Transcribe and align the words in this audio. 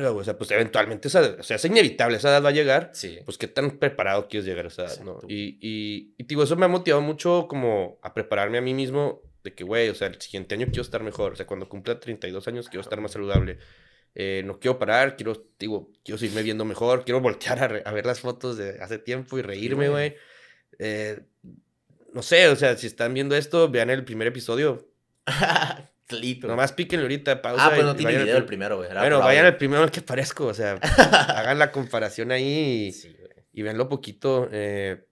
verga, 0.00 0.10
güey. 0.10 0.22
O 0.22 0.24
sea, 0.24 0.36
pues 0.38 0.50
eventualmente 0.50 1.08
esa, 1.08 1.36
o 1.38 1.42
sea, 1.42 1.56
es 1.56 1.64
inevitable, 1.64 2.16
esa 2.16 2.30
edad 2.30 2.44
va 2.44 2.48
a 2.48 2.52
llegar. 2.52 2.90
Sí. 2.94 3.18
Pues 3.24 3.38
qué 3.38 3.46
tan 3.48 3.78
preparado 3.78 4.28
quieres 4.28 4.46
llegar 4.46 4.64
a 4.64 4.68
esa 4.68 4.84
edad, 4.84 5.00
¿no? 5.00 5.20
Y, 5.28 5.58
y, 5.60 6.14
y, 6.18 6.24
digo, 6.24 6.42
eso 6.42 6.56
me 6.56 6.64
ha 6.64 6.68
motivado 6.68 7.02
mucho 7.02 7.46
como 7.48 7.98
a 8.02 8.12
prepararme 8.14 8.58
a 8.58 8.60
mí 8.62 8.74
mismo 8.74 9.22
de 9.44 9.54
que, 9.54 9.64
güey, 9.64 9.88
o 9.88 9.94
sea, 9.94 10.08
el 10.08 10.20
siguiente 10.20 10.54
año 10.54 10.66
quiero 10.66 10.82
estar 10.82 11.02
mejor. 11.02 11.32
O 11.32 11.36
sea, 11.36 11.46
cuando 11.46 11.68
cumpla 11.68 11.98
32 12.00 12.46
años 12.48 12.68
quiero 12.68 12.82
estar 12.82 13.00
más 13.00 13.12
saludable. 13.12 13.58
Eh, 14.14 14.42
no 14.44 14.58
quiero 14.58 14.78
parar, 14.78 15.16
quiero, 15.16 15.46
digo, 15.58 15.92
quiero 16.04 16.18
seguirme 16.18 16.42
viendo 16.42 16.64
mejor, 16.64 17.04
quiero 17.04 17.20
voltear 17.20 17.62
a, 17.62 17.68
re- 17.68 17.82
a 17.86 17.92
ver 17.92 18.06
las 18.06 18.18
fotos 18.20 18.56
de 18.58 18.80
hace 18.82 18.98
tiempo 18.98 19.38
y 19.38 19.42
reírme, 19.42 19.88
güey. 19.88 20.10
güey. 20.10 20.20
Eh, 20.80 21.20
no 22.12 22.22
sé, 22.22 22.48
o 22.48 22.56
sea, 22.56 22.76
si 22.76 22.88
están 22.88 23.14
viendo 23.14 23.36
esto, 23.36 23.70
vean 23.70 23.88
el 23.88 24.04
primer 24.04 24.26
episodio. 24.26 24.88
Güey. 26.18 26.40
Nomás 26.48 26.72
píquenle 26.72 27.04
ahorita, 27.04 27.40
pausa. 27.42 27.66
Ah, 27.66 27.70
pues 27.74 27.84
no 27.84 27.94
tiene 27.96 28.12
video 28.12 28.24
el 28.36 28.44
prim- 28.44 28.46
primero, 28.46 28.76
güey. 28.78 28.88
Bueno, 28.92 29.18
vayan 29.20 29.46
al 29.46 29.56
primero 29.56 29.82
al 29.82 29.90
que 29.90 30.02
parezco, 30.02 30.46
o 30.46 30.54
sea, 30.54 30.78
hagan 31.36 31.58
la 31.58 31.70
comparación 31.70 32.32
ahí 32.32 32.86
y, 32.88 32.92
Sí, 32.92 33.16
y 33.52 33.62
veanlo 33.62 33.88
poquito. 33.88 34.48
eh, 34.52 35.06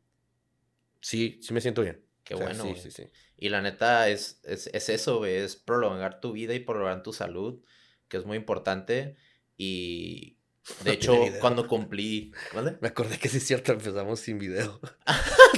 sí, 1.00 1.38
sí 1.42 1.52
me 1.54 1.60
siento 1.60 1.82
bien. 1.82 2.02
Qué 2.24 2.34
O 2.34 2.38
sea, 2.38 2.46
bueno, 2.48 2.62
sí, 2.64 2.70
güey. 2.70 2.80
sí, 2.82 2.90
sí. 2.90 3.04
Y 3.36 3.48
la 3.50 3.62
neta 3.62 4.08
es, 4.08 4.40
es, 4.44 4.68
es 4.72 4.88
eso, 4.88 5.18
güey, 5.18 5.36
es 5.36 5.56
prolongar 5.56 6.20
tu 6.20 6.32
vida 6.32 6.54
y 6.54 6.60
prolongar 6.60 7.02
tu 7.02 7.12
salud, 7.12 7.62
que 8.08 8.16
es 8.16 8.24
muy 8.26 8.36
importante. 8.36 9.16
Y 9.56 10.37
de 10.84 10.92
hecho, 10.92 11.14
cuando 11.40 11.66
cumplí. 11.66 12.32
¿Vale? 12.54 12.76
Me 12.80 12.88
acordé 12.88 13.18
que 13.18 13.28
sí 13.28 13.38
es 13.38 13.46
cierto, 13.46 13.72
empezamos 13.72 14.20
sin 14.20 14.38
video. 14.38 14.80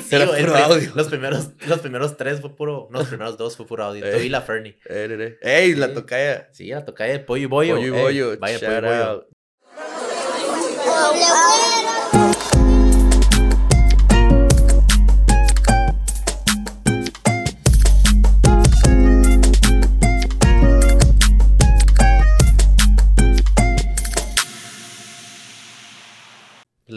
Sí, 0.08 0.16
Era 0.16 0.26
puro 0.26 0.56
audio. 0.56 0.92
Los 0.94 1.08
primeros, 1.08 1.50
los 1.66 1.80
primeros 1.80 2.16
tres 2.16 2.40
fue 2.40 2.54
puro. 2.56 2.88
No, 2.90 3.00
los 3.00 3.08
primeros 3.08 3.36
dos 3.36 3.56
fue 3.56 3.66
puro 3.66 3.84
audio. 3.84 4.02
Tú 4.08 4.16
Ey. 4.16 4.26
y 4.26 4.28
la 4.28 4.40
Fernie. 4.40 4.78
Eh, 4.88 5.08
eh, 5.10 5.38
eh. 5.42 5.62
¡Ey, 5.64 5.74
la 5.74 5.92
tocaya! 5.92 6.48
Sí, 6.52 6.66
la 6.68 6.84
tocaya 6.84 7.12
de 7.12 7.20
pollo 7.20 7.42
y 7.42 7.46
bollo. 7.46 7.74
Pollo 7.76 7.82
y 7.94 7.96
ey, 7.96 8.02
bollo, 8.02 8.38
Vaya, 8.38 8.58
pollo 8.58 8.78
y 8.78 8.80
bollo. 8.80 9.10
out. 9.10 9.26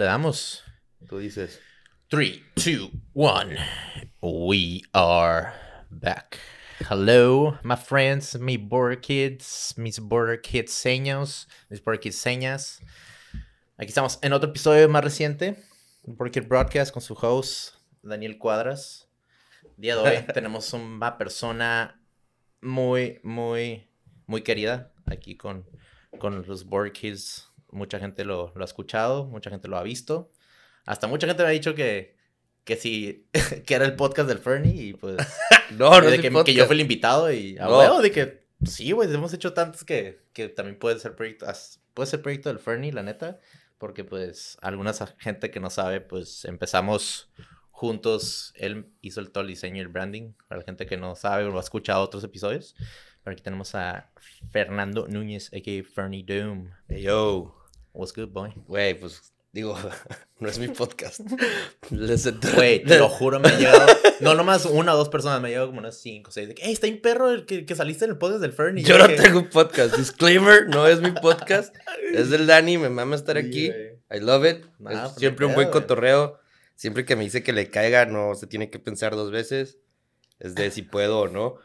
Le 0.03 0.07
damos. 0.07 0.61
Tú 1.07 1.19
dices. 1.19 1.61
3, 2.09 2.41
2, 2.55 2.91
1. 3.13 3.55
We 4.21 4.81
are 4.93 5.53
back. 5.89 6.39
Hello, 6.89 7.57
my 7.63 7.77
friends, 7.77 8.37
mis 8.37 8.57
border 8.57 8.99
kids, 8.99 9.73
mis 9.77 9.99
border 9.99 10.41
kids 10.41 10.73
seños, 10.73 11.47
mis 11.69 11.81
border 11.81 12.01
kids 12.01 12.17
señas. 12.17 12.81
Aquí 13.77 13.91
estamos 13.91 14.19
en 14.21 14.33
otro 14.33 14.49
episodio 14.49 14.89
más 14.89 15.05
reciente, 15.05 15.63
Border 16.05 16.33
Kid 16.33 16.49
Broadcast 16.49 16.91
con 16.91 17.01
su 17.01 17.13
host, 17.13 17.75
Daniel 18.01 18.37
Cuadras. 18.37 19.07
Día 19.77 19.95
de 19.95 20.01
hoy 20.01 20.25
tenemos 20.33 20.73
una 20.73 21.17
persona 21.17 21.97
muy, 22.59 23.21
muy, 23.23 23.87
muy 24.27 24.41
querida 24.41 24.91
aquí 25.05 25.37
con, 25.37 25.65
con 26.19 26.45
los 26.45 26.65
Border 26.65 26.91
Kids. 26.91 27.52
Mucha 27.73 27.99
gente 27.99 28.25
lo, 28.25 28.51
lo 28.55 28.61
ha 28.61 28.65
escuchado, 28.65 29.25
mucha 29.25 29.49
gente 29.49 29.67
lo 29.67 29.77
ha 29.77 29.83
visto. 29.83 30.31
Hasta 30.85 31.07
mucha 31.07 31.27
gente 31.27 31.43
me 31.43 31.49
ha 31.49 31.51
dicho 31.51 31.75
que, 31.75 32.15
que 32.63 32.75
sí, 32.75 33.27
que 33.65 33.73
era 33.73 33.85
el 33.85 33.95
podcast 33.95 34.27
del 34.27 34.39
Fernie 34.39 34.81
y 34.81 34.93
pues... 34.93 35.17
No, 35.71 35.89
no 36.01 36.09
de 36.09 36.19
que, 36.19 36.29
que 36.43 36.53
yo 36.53 36.65
fui 36.65 36.75
el 36.75 36.81
invitado 36.81 37.31
y 37.31 37.57
a 37.57 37.65
No. 37.65 37.79
huevo 37.79 38.01
de 38.01 38.11
que 38.11 38.45
sí, 38.65 38.91
güey, 38.91 39.11
hemos 39.11 39.33
hecho 39.33 39.53
tantos 39.53 39.83
que, 39.83 40.19
que 40.33 40.49
también 40.49 40.77
puede 40.77 40.99
ser 40.99 41.15
proyecto, 41.15 41.47
puede 41.93 42.07
ser 42.07 42.21
proyecto 42.21 42.49
del 42.49 42.59
Fernie, 42.59 42.91
la 42.91 43.01
neta, 43.01 43.39
porque 43.79 44.03
pues 44.03 44.57
alguna 44.61 44.93
gente 45.17 45.49
que 45.49 45.59
no 45.59 45.69
sabe, 45.69 45.99
pues 46.01 46.45
empezamos 46.45 47.31
juntos, 47.71 48.53
él 48.55 48.91
hizo 49.01 49.19
el 49.19 49.31
todo 49.31 49.41
el 49.41 49.47
diseño 49.49 49.77
y 49.77 49.79
el 49.79 49.87
branding, 49.87 50.33
para 50.47 50.59
la 50.59 50.65
gente 50.65 50.85
que 50.85 50.95
no 50.97 51.15
sabe 51.15 51.45
o 51.45 51.57
ha 51.57 51.61
escuchado 51.61 52.03
otros 52.03 52.23
episodios, 52.23 52.75
pero 53.23 53.33
aquí 53.33 53.41
tenemos 53.41 53.73
a 53.73 54.11
Fernando 54.51 55.07
Núñez, 55.07 55.47
a.k.a. 55.53 55.83
Fernie 55.83 56.23
Doom. 56.23 56.69
Ey, 56.89 57.01
Yo, 57.01 57.55
What's 57.93 58.13
good, 58.13 58.29
boy? 58.29 58.51
güey, 58.67 58.99
pues 58.99 59.33
digo, 59.51 59.77
no 60.39 60.49
es 60.49 60.57
mi 60.57 60.67
podcast. 60.67 61.21
Güey, 62.55 62.83
te 62.83 62.97
lo 62.97 63.07
juro, 63.07 63.39
me 63.39 63.49
han 63.49 63.59
llegado. 63.59 63.85
No, 64.19 64.33
nomás 64.33 64.65
una 64.65 64.95
o 64.95 64.97
dos 64.97 65.09
personas, 65.09 65.39
me 65.41 65.47
han 65.47 65.51
llegado 65.51 65.67
como 65.67 65.79
unas 65.79 65.99
cinco, 66.01 66.31
seis. 66.31 66.47
De 66.47 66.55
que, 66.55 66.63
hey, 66.65 66.73
está 66.73 66.87
un 66.87 67.01
perro 67.01 67.29
el 67.29 67.45
que, 67.45 67.65
que 67.65 67.75
saliste 67.75 68.05
en 68.05 68.11
el 68.11 68.17
podcast 68.17 68.41
del 68.41 68.51
Fernie. 68.51 68.83
Yo 68.83 68.97
no 68.97 69.07
dije, 69.07 69.21
tengo 69.21 69.39
un 69.39 69.49
podcast. 69.49 69.95
Disclaimer, 69.95 70.67
no 70.67 70.87
es 70.87 71.01
mi 71.01 71.11
podcast. 71.11 71.75
Es 72.13 72.29
del 72.29 72.45
Dani, 72.47 72.77
me 72.77 72.89
mama 72.89 73.15
estar 73.15 73.37
aquí. 73.37 73.69
güey. 73.69 73.99
I 74.11 74.19
love 74.19 74.45
it. 74.45 74.65
Nah, 74.79 74.91
Es 74.91 74.99
pues, 74.99 75.15
siempre 75.15 75.45
un 75.45 75.53
buen 75.55 75.69
cotorreo. 75.69 76.39
Siempre 76.75 77.05
que 77.05 77.15
me 77.15 77.23
dice 77.23 77.43
que 77.43 77.53
le 77.53 77.69
caiga, 77.69 78.05
no 78.05 78.35
se 78.35 78.47
tiene 78.47 78.69
que 78.69 78.79
pensar 78.79 79.15
dos 79.15 79.31
veces. 79.31 79.77
Es 80.39 80.55
de 80.55 80.69
si 80.71 80.81
puedo 80.81 81.19
o 81.21 81.27
no. 81.27 81.55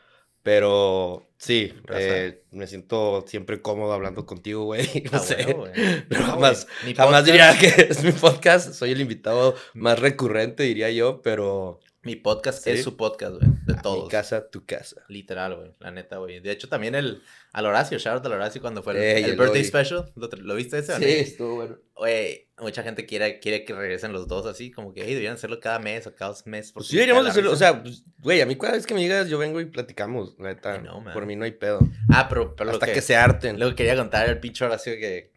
Pero 0.48 1.28
sí, 1.36 1.74
eh, 1.92 2.42
me 2.52 2.66
siento 2.66 3.22
siempre 3.26 3.60
cómodo 3.60 3.92
hablando 3.92 4.24
contigo, 4.24 4.64
güey. 4.64 4.80
No 5.12 5.18
Ah, 5.18 5.20
sé. 5.20 5.52
bueno. 5.52 5.74
Pero 6.08 6.22
jamás, 6.24 6.66
jamás 6.96 7.26
diría 7.26 7.54
que 7.58 7.66
es 7.90 8.02
mi 8.02 8.12
podcast. 8.12 8.72
Soy 8.72 8.92
el 8.92 9.02
invitado 9.02 9.54
más 9.74 9.98
recurrente, 9.98 10.62
diría 10.62 10.90
yo. 10.90 11.20
Pero 11.20 11.80
Mi 12.08 12.16
podcast 12.16 12.64
Sí. 12.64 12.70
es 12.70 12.82
su 12.82 12.96
podcast, 12.96 13.34
güey. 13.34 13.50
De 13.66 13.74
mi 13.74 13.82
todos. 13.82 14.08
casa, 14.08 14.48
tu 14.48 14.64
casa. 14.64 15.02
Literal, 15.08 15.56
güey. 15.56 15.72
La 15.78 15.90
neta, 15.90 16.16
güey. 16.16 16.40
De 16.40 16.50
hecho, 16.50 16.66
también 16.66 16.94
el. 16.94 17.22
Al 17.52 17.66
Horacio, 17.66 17.98
shout 17.98 18.16
out 18.16 18.24
al 18.24 18.32
Horacio 18.32 18.62
cuando 18.62 18.82
fue 18.82 18.94
el, 18.94 18.98
Ey, 19.02 19.24
el 19.24 19.30
el 19.32 19.36
birthday 19.36 19.62
special. 19.62 20.10
¿Lo, 20.16 20.30
¿Lo 20.38 20.54
viste 20.54 20.78
ese? 20.78 20.94
o 20.94 20.98
no? 20.98 21.04
estuvo 21.04 21.54
bueno. 21.56 21.76
Güey, 21.94 22.48
mucha 22.58 22.82
gente 22.82 23.04
quiere, 23.04 23.40
quiere 23.40 23.66
que 23.66 23.74
regresen 23.74 24.14
los 24.14 24.26
dos 24.26 24.46
así. 24.46 24.70
Como 24.70 24.94
que, 24.94 25.02
hey, 25.02 25.10
deberían 25.10 25.34
hacerlo 25.34 25.60
cada 25.60 25.78
mes 25.80 26.06
o 26.06 26.14
cada 26.14 26.30
dos 26.30 26.46
meses. 26.46 26.72
Pues 26.72 26.86
sí, 26.86 26.96
deberíamos 26.96 27.26
hacerlo. 27.26 27.52
O 27.52 27.56
sea, 27.56 27.82
pues, 27.82 28.04
güey, 28.20 28.40
a 28.40 28.46
mí 28.46 28.56
cada 28.56 28.72
vez 28.72 28.86
que 28.86 28.94
me 28.94 29.00
digas, 29.02 29.28
yo 29.28 29.36
vengo 29.36 29.60
y 29.60 29.66
platicamos. 29.66 30.34
La 30.38 30.54
neta, 30.54 30.80
man. 30.80 31.12
por 31.12 31.26
mí 31.26 31.36
no 31.36 31.44
hay 31.44 31.52
pedo. 31.52 31.80
Ah, 32.10 32.26
pero, 32.26 32.56
pero 32.56 32.70
Hasta 32.70 32.86
que, 32.86 32.94
que, 32.94 33.02
se 33.02 33.16
harten. 33.16 33.60
Lo 33.60 33.68
que 33.68 33.74
quería 33.76 33.96
contar 33.96 34.26
el 34.30 34.40
pinche 34.40 34.64
Horacio 34.64 34.94
que. 34.94 35.36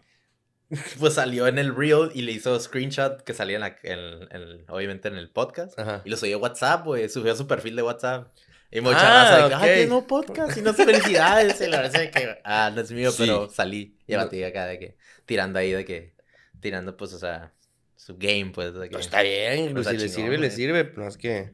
Pues 0.99 1.13
salió 1.15 1.47
en 1.47 1.59
el 1.59 1.75
reel 1.75 2.11
y 2.13 2.21
le 2.23 2.31
hizo 2.31 2.59
screenshot 2.59 3.21
que 3.23 3.33
salía 3.33 3.55
en 3.57 3.61
la, 3.61 3.75
en- 3.83 4.27
en- 4.31 4.65
obviamente 4.69 5.07
en 5.09 5.17
el 5.17 5.29
podcast. 5.29 5.77
Ajá. 5.79 6.01
Y 6.05 6.09
lo 6.09 6.17
subió 6.17 6.37
a 6.37 6.39
WhatsApp, 6.39 6.85
güey. 6.85 7.09
Subió 7.09 7.33
a 7.33 7.35
su 7.35 7.45
perfil 7.47 7.75
de 7.75 7.83
WhatsApp. 7.83 8.27
Y 8.71 8.79
mucha 8.79 8.99
Ah, 9.01 9.23
raza 9.23 9.43
de 9.43 9.49
que, 9.49 9.55
ok. 9.55 9.61
ay, 9.63 9.75
tiene 9.79 9.93
un 9.95 10.07
podcast 10.07 10.57
y 10.57 10.61
no 10.61 10.71
sé 10.73 10.85
felicidades. 10.85 11.59
Y 11.59 11.67
la 11.67 11.81
verdad 11.81 12.01
es 12.03 12.11
que, 12.11 12.37
ah, 12.45 12.71
no 12.73 12.79
es 12.81 12.91
mío, 12.91 13.11
Sí. 13.11 13.17
pero 13.23 13.49
salí. 13.49 13.97
Y 14.07 14.13
No. 14.13 14.19
batí 14.19 14.41
acá 14.43 14.65
de 14.65 14.79
que, 14.79 14.97
tirando 15.25 15.59
ahí 15.59 15.71
de 15.73 15.83
que, 15.83 16.15
tirando 16.61 16.95
pues, 16.95 17.11
o 17.13 17.19
sea, 17.19 17.51
su 17.97 18.15
game, 18.17 18.51
pues. 18.53 18.73
De 18.73 18.87
que, 18.87 18.93
No, 18.93 18.99
está 18.99 19.21
bien, 19.23 19.73
Pues 19.73 19.87
pues, 19.87 19.97
si 19.97 19.97
le 20.03 20.07
sirve, 20.09 20.37
le 20.37 20.51
sirve. 20.51 20.85
Pero 20.85 21.05
es 21.07 21.17
que 21.17 21.53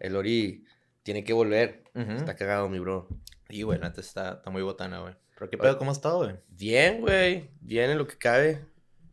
el 0.00 0.16
Ori 0.16 0.64
tiene 1.04 1.22
que 1.22 1.32
volver. 1.32 1.84
Está 1.94 2.34
cagado, 2.34 2.68
mi 2.68 2.80
bro. 2.80 3.08
Y, 3.48 3.62
neta 3.64 4.00
está, 4.00 4.32
está 4.38 4.50
muy 4.50 4.62
botana, 4.62 4.98
güey. 4.98 5.14
Pero 5.36 5.50
qué 5.50 5.58
pedo, 5.58 5.78
¿cómo 5.78 5.90
has 5.90 5.98
estado, 5.98 6.18
güey? 6.18 6.36
Bien, 6.48 7.00
güey. 7.00 7.50
Bien 7.60 7.90
en 7.90 7.98
lo 7.98 8.06
que 8.06 8.16
cabe. 8.16 8.64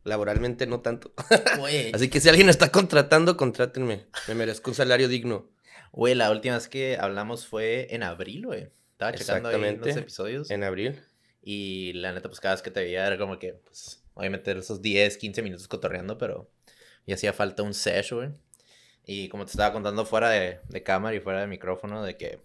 Laboralmente 0.04 0.66
no 0.66 0.80
tanto. 0.80 1.14
Güey, 1.58 1.90
Así 1.94 2.10
que 2.10 2.20
si 2.20 2.28
alguien 2.28 2.50
está 2.50 2.70
contratando, 2.70 3.38
contrátenme. 3.38 4.04
Me 4.28 4.34
merezco 4.34 4.70
un 4.70 4.74
salario 4.74 5.08
digno. 5.08 5.48
Güey, 5.92 6.14
la 6.14 6.30
última 6.30 6.56
vez 6.56 6.68
que 6.68 6.98
hablamos 6.98 7.46
fue 7.46 7.86
en 7.94 8.02
abril, 8.02 8.44
güey. 8.46 8.68
Estaba 8.92 9.12
checando 9.14 9.48
ahí 9.48 9.54
los 9.56 9.64
Exactamente. 9.64 10.00
episodios. 10.00 10.50
En 10.50 10.62
abril. 10.62 11.00
Y 11.42 11.94
la 11.94 12.12
neta, 12.12 12.28
pues 12.28 12.40
cada 12.40 12.54
vez 12.54 12.62
que 12.62 12.70
te 12.70 12.80
veía 12.80 13.06
era 13.06 13.16
como 13.16 13.38
que, 13.38 13.54
pues, 13.54 14.02
obviamente 14.14 14.52
esos 14.52 14.82
10, 14.82 15.16
15 15.16 15.42
minutos 15.42 15.68
cotorreando, 15.68 16.18
pero 16.18 16.50
ya 17.06 17.14
hacía 17.14 17.32
falta 17.32 17.62
un 17.62 17.72
sesh, 17.74 18.12
güey. 18.12 18.30
Y 19.06 19.28
como 19.28 19.44
te 19.46 19.52
estaba 19.52 19.72
contando 19.72 20.04
fuera 20.04 20.28
de, 20.30 20.60
de 20.68 20.82
cámara 20.82 21.16
y 21.16 21.20
fuera 21.20 21.40
de 21.40 21.46
micrófono, 21.46 22.02
de 22.02 22.16
que, 22.16 22.40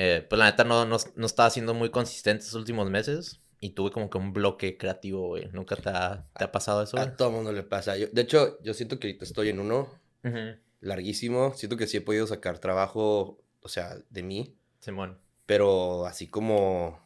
eh, 0.00 0.24
pues 0.28 0.38
la 0.38 0.46
neta 0.46 0.62
no, 0.64 0.86
no, 0.86 0.96
no 1.16 1.26
estaba 1.26 1.50
siendo 1.50 1.74
muy 1.74 1.90
consistente 1.90 2.44
estos 2.44 2.54
últimos 2.58 2.88
meses. 2.88 3.40
Y 3.60 3.70
tuve 3.70 3.90
como 3.90 4.08
que 4.08 4.18
un 4.18 4.32
bloque 4.32 4.78
creativo, 4.78 5.26
güey. 5.26 5.48
¿Nunca 5.52 5.74
te 5.74 5.88
ha, 5.88 6.24
te 6.38 6.44
ha 6.44 6.52
pasado 6.52 6.80
eso, 6.84 6.96
güey? 6.96 7.08
A 7.08 7.16
todo 7.16 7.32
mundo 7.32 7.50
le 7.52 7.64
pasa. 7.64 7.96
Yo, 7.96 8.06
de 8.12 8.22
hecho, 8.22 8.62
yo 8.62 8.72
siento 8.72 9.00
que 9.00 9.08
ahorita 9.08 9.24
estoy 9.24 9.48
en 9.48 9.58
uno 9.58 9.88
Ujú. 10.22 10.56
larguísimo. 10.80 11.52
Siento 11.54 11.76
que 11.76 11.88
sí 11.88 11.96
he 11.96 12.00
podido 12.00 12.28
sacar 12.28 12.60
trabajo, 12.60 13.42
o 13.60 13.68
sea, 13.68 13.98
de 14.10 14.22
mí. 14.22 14.54
Simón. 14.78 15.18
pero 15.44 16.06
así 16.06 16.28
como, 16.28 17.00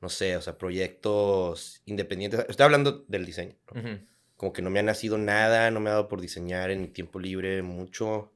no 0.00 0.08
sé, 0.08 0.36
o 0.36 0.42
sea, 0.42 0.58
proyectos 0.58 1.82
independientes. 1.86 2.44
Estoy 2.48 2.64
hablando 2.64 3.04
del 3.06 3.24
diseño. 3.24 3.54
¿no? 3.72 3.80
Ujú. 3.80 4.00
Como 4.36 4.52
que 4.52 4.60
no 4.62 4.70
me 4.70 4.80
ha 4.80 4.82
nacido 4.82 5.18
nada, 5.18 5.70
no 5.70 5.78
me 5.78 5.88
ha 5.90 5.92
dado 5.94 6.08
por 6.08 6.20
diseñar 6.20 6.70
en 6.72 6.80
mi 6.82 6.88
tiempo 6.88 7.20
libre 7.20 7.62
mucho. 7.62 8.08
O 8.08 8.32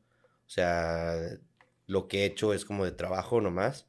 sea, 0.46 1.16
lo 1.88 2.08
que 2.08 2.22
he 2.22 2.26
hecho 2.26 2.54
es 2.54 2.66
como 2.66 2.86
de 2.86 2.92
trabajo 2.92 3.42
nomás, 3.42 3.88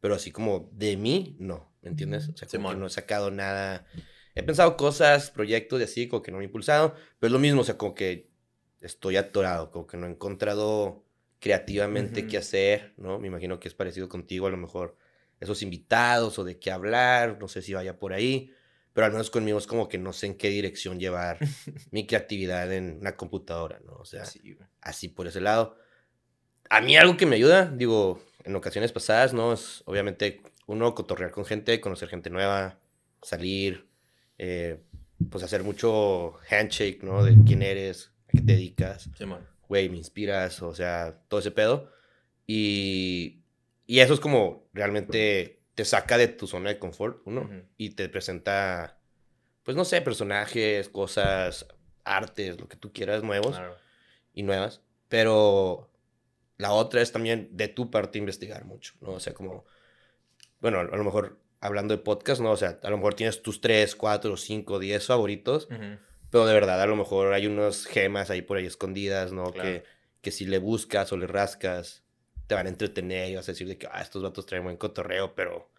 pero 0.00 0.14
así 0.16 0.32
como 0.32 0.70
de 0.74 0.96
mí, 0.96 1.36
no, 1.40 1.70
¿me 1.82 1.90
entiendes? 1.90 2.30
O 2.30 2.36
sea, 2.38 2.48
como 2.48 2.70
que 2.70 2.76
no 2.76 2.86
he 2.86 2.90
sacado 2.90 3.30
nada. 3.32 3.86
He 4.34 4.42
pensado 4.44 4.78
cosas, 4.78 5.30
proyectos 5.30 5.80
y 5.80 5.84
así, 5.84 6.08
como 6.08 6.22
que 6.22 6.32
no 6.32 6.38
me 6.38 6.44
he 6.44 6.46
impulsado, 6.46 6.94
pero 7.18 7.28
es 7.28 7.32
lo 7.34 7.40
mismo, 7.40 7.62
o 7.62 7.64
sea, 7.64 7.78
como 7.78 7.94
que 7.94 8.30
estoy 8.80 9.16
atorado, 9.18 9.70
como 9.70 9.86
que 9.86 9.98
no 9.98 10.06
he 10.06 10.10
encontrado 10.10 11.04
creativamente 11.40 12.22
Ujú. 12.22 12.26
qué 12.26 12.38
hacer, 12.38 12.94
¿no? 12.98 13.18
Me 13.18 13.28
imagino 13.28 13.60
que 13.60 13.68
es 13.68 13.74
parecido 13.74 14.08
contigo, 14.08 14.46
a 14.46 14.50
lo 14.50 14.56
mejor 14.56 14.96
esos 15.40 15.62
invitados 15.62 16.38
o 16.38 16.44
de 16.44 16.58
qué 16.58 16.70
hablar, 16.70 17.38
no 17.40 17.48
sé 17.48 17.62
si 17.62 17.74
vaya 17.74 17.98
por 17.98 18.12
ahí, 18.14 18.52
pero 18.94 19.06
al 19.06 19.12
menos 19.12 19.30
conmigo 19.30 19.58
es 19.58 19.66
como 19.66 19.88
que 19.88 19.98
no 19.98 20.12
sé 20.14 20.26
en 20.26 20.36
qué 20.36 20.50
dirección 20.50 21.00
llevar 21.00 21.38
mi 21.90 22.06
creatividad 22.06 22.72
en 22.72 22.98
una 23.00 23.16
computadora, 23.16 23.80
¿no? 23.84 23.94
O 23.94 24.04
sea, 24.04 24.36
Sí, 24.42 24.56
así 24.80 25.08
por 25.08 25.26
ese 25.26 25.40
lado. 25.40 25.76
A 26.70 26.80
mí 26.80 26.96
algo 26.96 27.16
que 27.16 27.26
me 27.26 27.36
ayuda, 27.36 27.66
digo, 27.66 28.22
en 28.44 28.56
ocasiones 28.56 28.92
pasadas, 28.92 29.34
¿no? 29.34 29.52
Es 29.52 29.82
obviamente 29.86 30.40
uno 30.66 30.94
cotorrear 30.94 31.30
con 31.32 31.44
gente, 31.44 31.80
conocer 31.80 32.08
gente 32.08 32.30
nueva, 32.30 32.78
salir, 33.22 33.86
eh, 34.38 34.80
pues 35.30 35.44
hacer 35.44 35.62
mucho 35.64 36.34
handshake, 36.48 37.02
¿no? 37.02 37.22
De 37.24 37.36
quién 37.46 37.62
eres, 37.62 38.12
a 38.28 38.32
qué 38.32 38.38
te 38.40 38.52
dedicas, 38.52 39.10
Simón. 39.18 39.46
güey, 39.68 39.88
me 39.90 39.96
inspiras, 39.98 40.62
o 40.62 40.74
sea, 40.74 41.20
todo 41.28 41.40
ese 41.40 41.50
pedo. 41.50 41.90
Y, 42.46 43.42
y 43.86 44.00
eso 44.00 44.14
es 44.14 44.20
como 44.20 44.68
realmente 44.72 45.60
te 45.74 45.84
saca 45.84 46.18
de 46.18 46.28
tu 46.28 46.46
zona 46.46 46.70
de 46.70 46.78
confort, 46.78 47.20
uno, 47.26 47.48
y 47.76 47.90
te 47.90 48.08
presenta, 48.08 48.98
pues 49.64 49.76
no 49.76 49.84
sé, 49.84 50.00
personajes, 50.02 50.88
cosas, 50.88 51.66
artes, 52.04 52.60
lo 52.60 52.68
que 52.68 52.76
tú 52.76 52.92
quieras, 52.92 53.22
nuevos 53.22 53.56
Claro. 53.56 53.76
y 54.34 54.42
nuevas, 54.42 54.82
pero 55.08 55.89
la 56.60 56.72
otra 56.72 57.00
es 57.00 57.10
también 57.10 57.48
de 57.52 57.68
tu 57.68 57.90
parte 57.90 58.18
investigar 58.18 58.66
mucho, 58.66 58.92
¿no? 59.00 59.12
O 59.12 59.20
sea, 59.20 59.32
como, 59.32 59.64
bueno, 60.60 60.80
a 60.80 60.84
lo 60.84 61.04
mejor 61.04 61.38
hablando 61.58 61.96
de 61.96 62.02
podcast, 62.02 62.40
¿no? 62.42 62.50
O 62.50 62.56
sea, 62.56 62.78
a 62.82 62.90
lo 62.90 62.98
mejor 62.98 63.14
tienes 63.14 63.42
tus 63.42 63.62
3, 63.62 63.96
4, 63.96 64.36
5, 64.36 64.78
10 64.78 65.06
favoritos, 65.06 65.68
pero 66.30 66.46
de 66.46 66.52
verdad 66.52 66.80
a 66.80 66.86
lo 66.86 66.96
mejor 66.96 67.32
hay 67.32 67.46
unas 67.46 67.86
gemas 67.86 68.30
ahí 68.30 68.42
por 68.42 68.58
ahí 68.58 68.66
escondidas, 68.66 69.32
¿no? 69.32 69.52
Claro. 69.52 69.68
Que, 69.68 69.84
que 70.20 70.30
si 70.30 70.44
le 70.44 70.58
buscas 70.58 71.10
o 71.12 71.16
le 71.16 71.26
rascas, 71.26 72.04
te 72.46 72.54
van 72.54 72.66
a 72.66 72.70
entretener 72.70 73.30
y 73.30 73.36
vas 73.36 73.48
a 73.48 73.52
decir 73.52 73.66
de 73.66 73.78
que, 73.78 73.88
ah, 73.90 74.02
estos 74.02 74.22
vatos 74.22 74.44
traen 74.44 74.64
buen 74.64 74.76
cotorreo, 74.76 75.34
pero, 75.34 75.70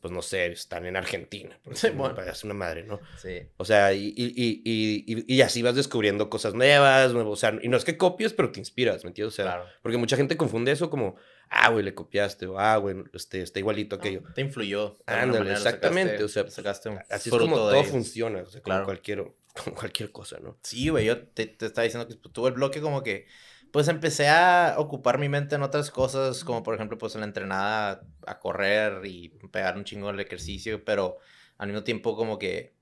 pues 0.00 0.12
no 0.12 0.22
sé, 0.22 0.46
están 0.46 0.86
en 0.86 0.96
Argentina. 0.96 1.58
Por 1.62 1.74
ejemplo, 1.74 2.12
bueno. 2.14 2.32
una 2.44 2.54
madre, 2.54 2.84
¿no? 2.84 3.00
Sí. 3.20 3.42
O 3.58 3.64
sea, 3.64 3.92
y, 3.92 4.14
y, 4.16 4.62
y, 4.64 5.24
y, 5.34 5.40
así 5.42 5.62
vas 5.62 5.74
descubriendo 5.74 6.30
cosas 6.30 6.54
nuevas, 6.54 7.12
nuevos, 7.12 7.38
o 7.38 7.40
sea, 7.40 7.58
y 7.62 7.68
no 7.68 7.76
es 7.76 7.84
que 7.84 7.96
copies, 7.98 8.32
pero 8.32 8.50
te 8.50 8.60
inspiras, 8.60 9.04
¿me 9.04 9.08
entiendes? 9.08 9.34
O 9.34 9.36
sea, 9.36 9.44
Claro. 9.44 9.64
porque 9.82 9.98
mucha 9.98 10.16
gente 10.16 10.36
confunde 10.36 10.72
eso 10.72 10.88
como, 10.90 11.16
ah, 11.50 11.68
güey, 11.70 11.84
le 11.84 11.94
copiaste, 11.94 12.46
o 12.46 12.58
ah, 12.58 12.76
güey, 12.78 12.96
este, 13.12 13.42
está 13.42 13.58
igualito 13.58 13.96
aquello. 13.96 14.22
Te 14.34 14.40
influyó. 14.40 14.98
Ándale, 15.06 15.52
exactamente, 15.52 16.14
sacaste- 16.18 16.24
o 16.24 16.28
sea, 16.28 16.50
sacaste 16.50 16.88
un 16.88 16.98
Así 17.10 17.28
es 17.28 17.36
como 17.36 17.56
todo 17.56 17.84
funciona, 17.84 18.42
o 18.42 18.46
sea, 18.46 18.62
como 18.62 18.72
Claro. 18.74 18.84
cualquier, 18.86 19.24
como 19.64 19.76
cualquier 19.76 20.10
cosa, 20.12 20.38
¿no? 20.40 20.58
Sí, 20.62 20.88
güey, 20.88 21.04
yo 21.06 21.20
te, 21.26 21.46
te 21.46 21.66
estaba 21.66 21.84
diciendo 21.84 22.08
que 22.08 22.16
pues, 22.16 22.32
tuve 22.32 22.48
el 22.48 22.54
bloque 22.54 22.80
como 22.80 23.02
que, 23.02 23.26
pues 23.72 23.88
empecé 23.88 24.28
a 24.28 24.74
ocupar 24.78 25.18
mi 25.18 25.28
mente 25.28 25.54
en 25.54 25.62
otras 25.62 25.90
cosas, 25.90 26.44
como 26.44 26.62
por 26.62 26.74
ejemplo, 26.74 26.98
pues 26.98 27.14
en 27.14 27.20
la 27.20 27.26
entrenada 27.26 28.02
a 28.26 28.38
correr 28.38 29.04
y 29.06 29.28
pegar 29.52 29.76
un 29.76 29.84
chingo 29.84 30.10
el 30.10 30.20
ejercicio, 30.20 30.84
pero 30.84 31.18
al 31.58 31.68
mismo 31.68 31.84
tiempo 31.84 32.16
como 32.16 32.38
que 32.38 32.74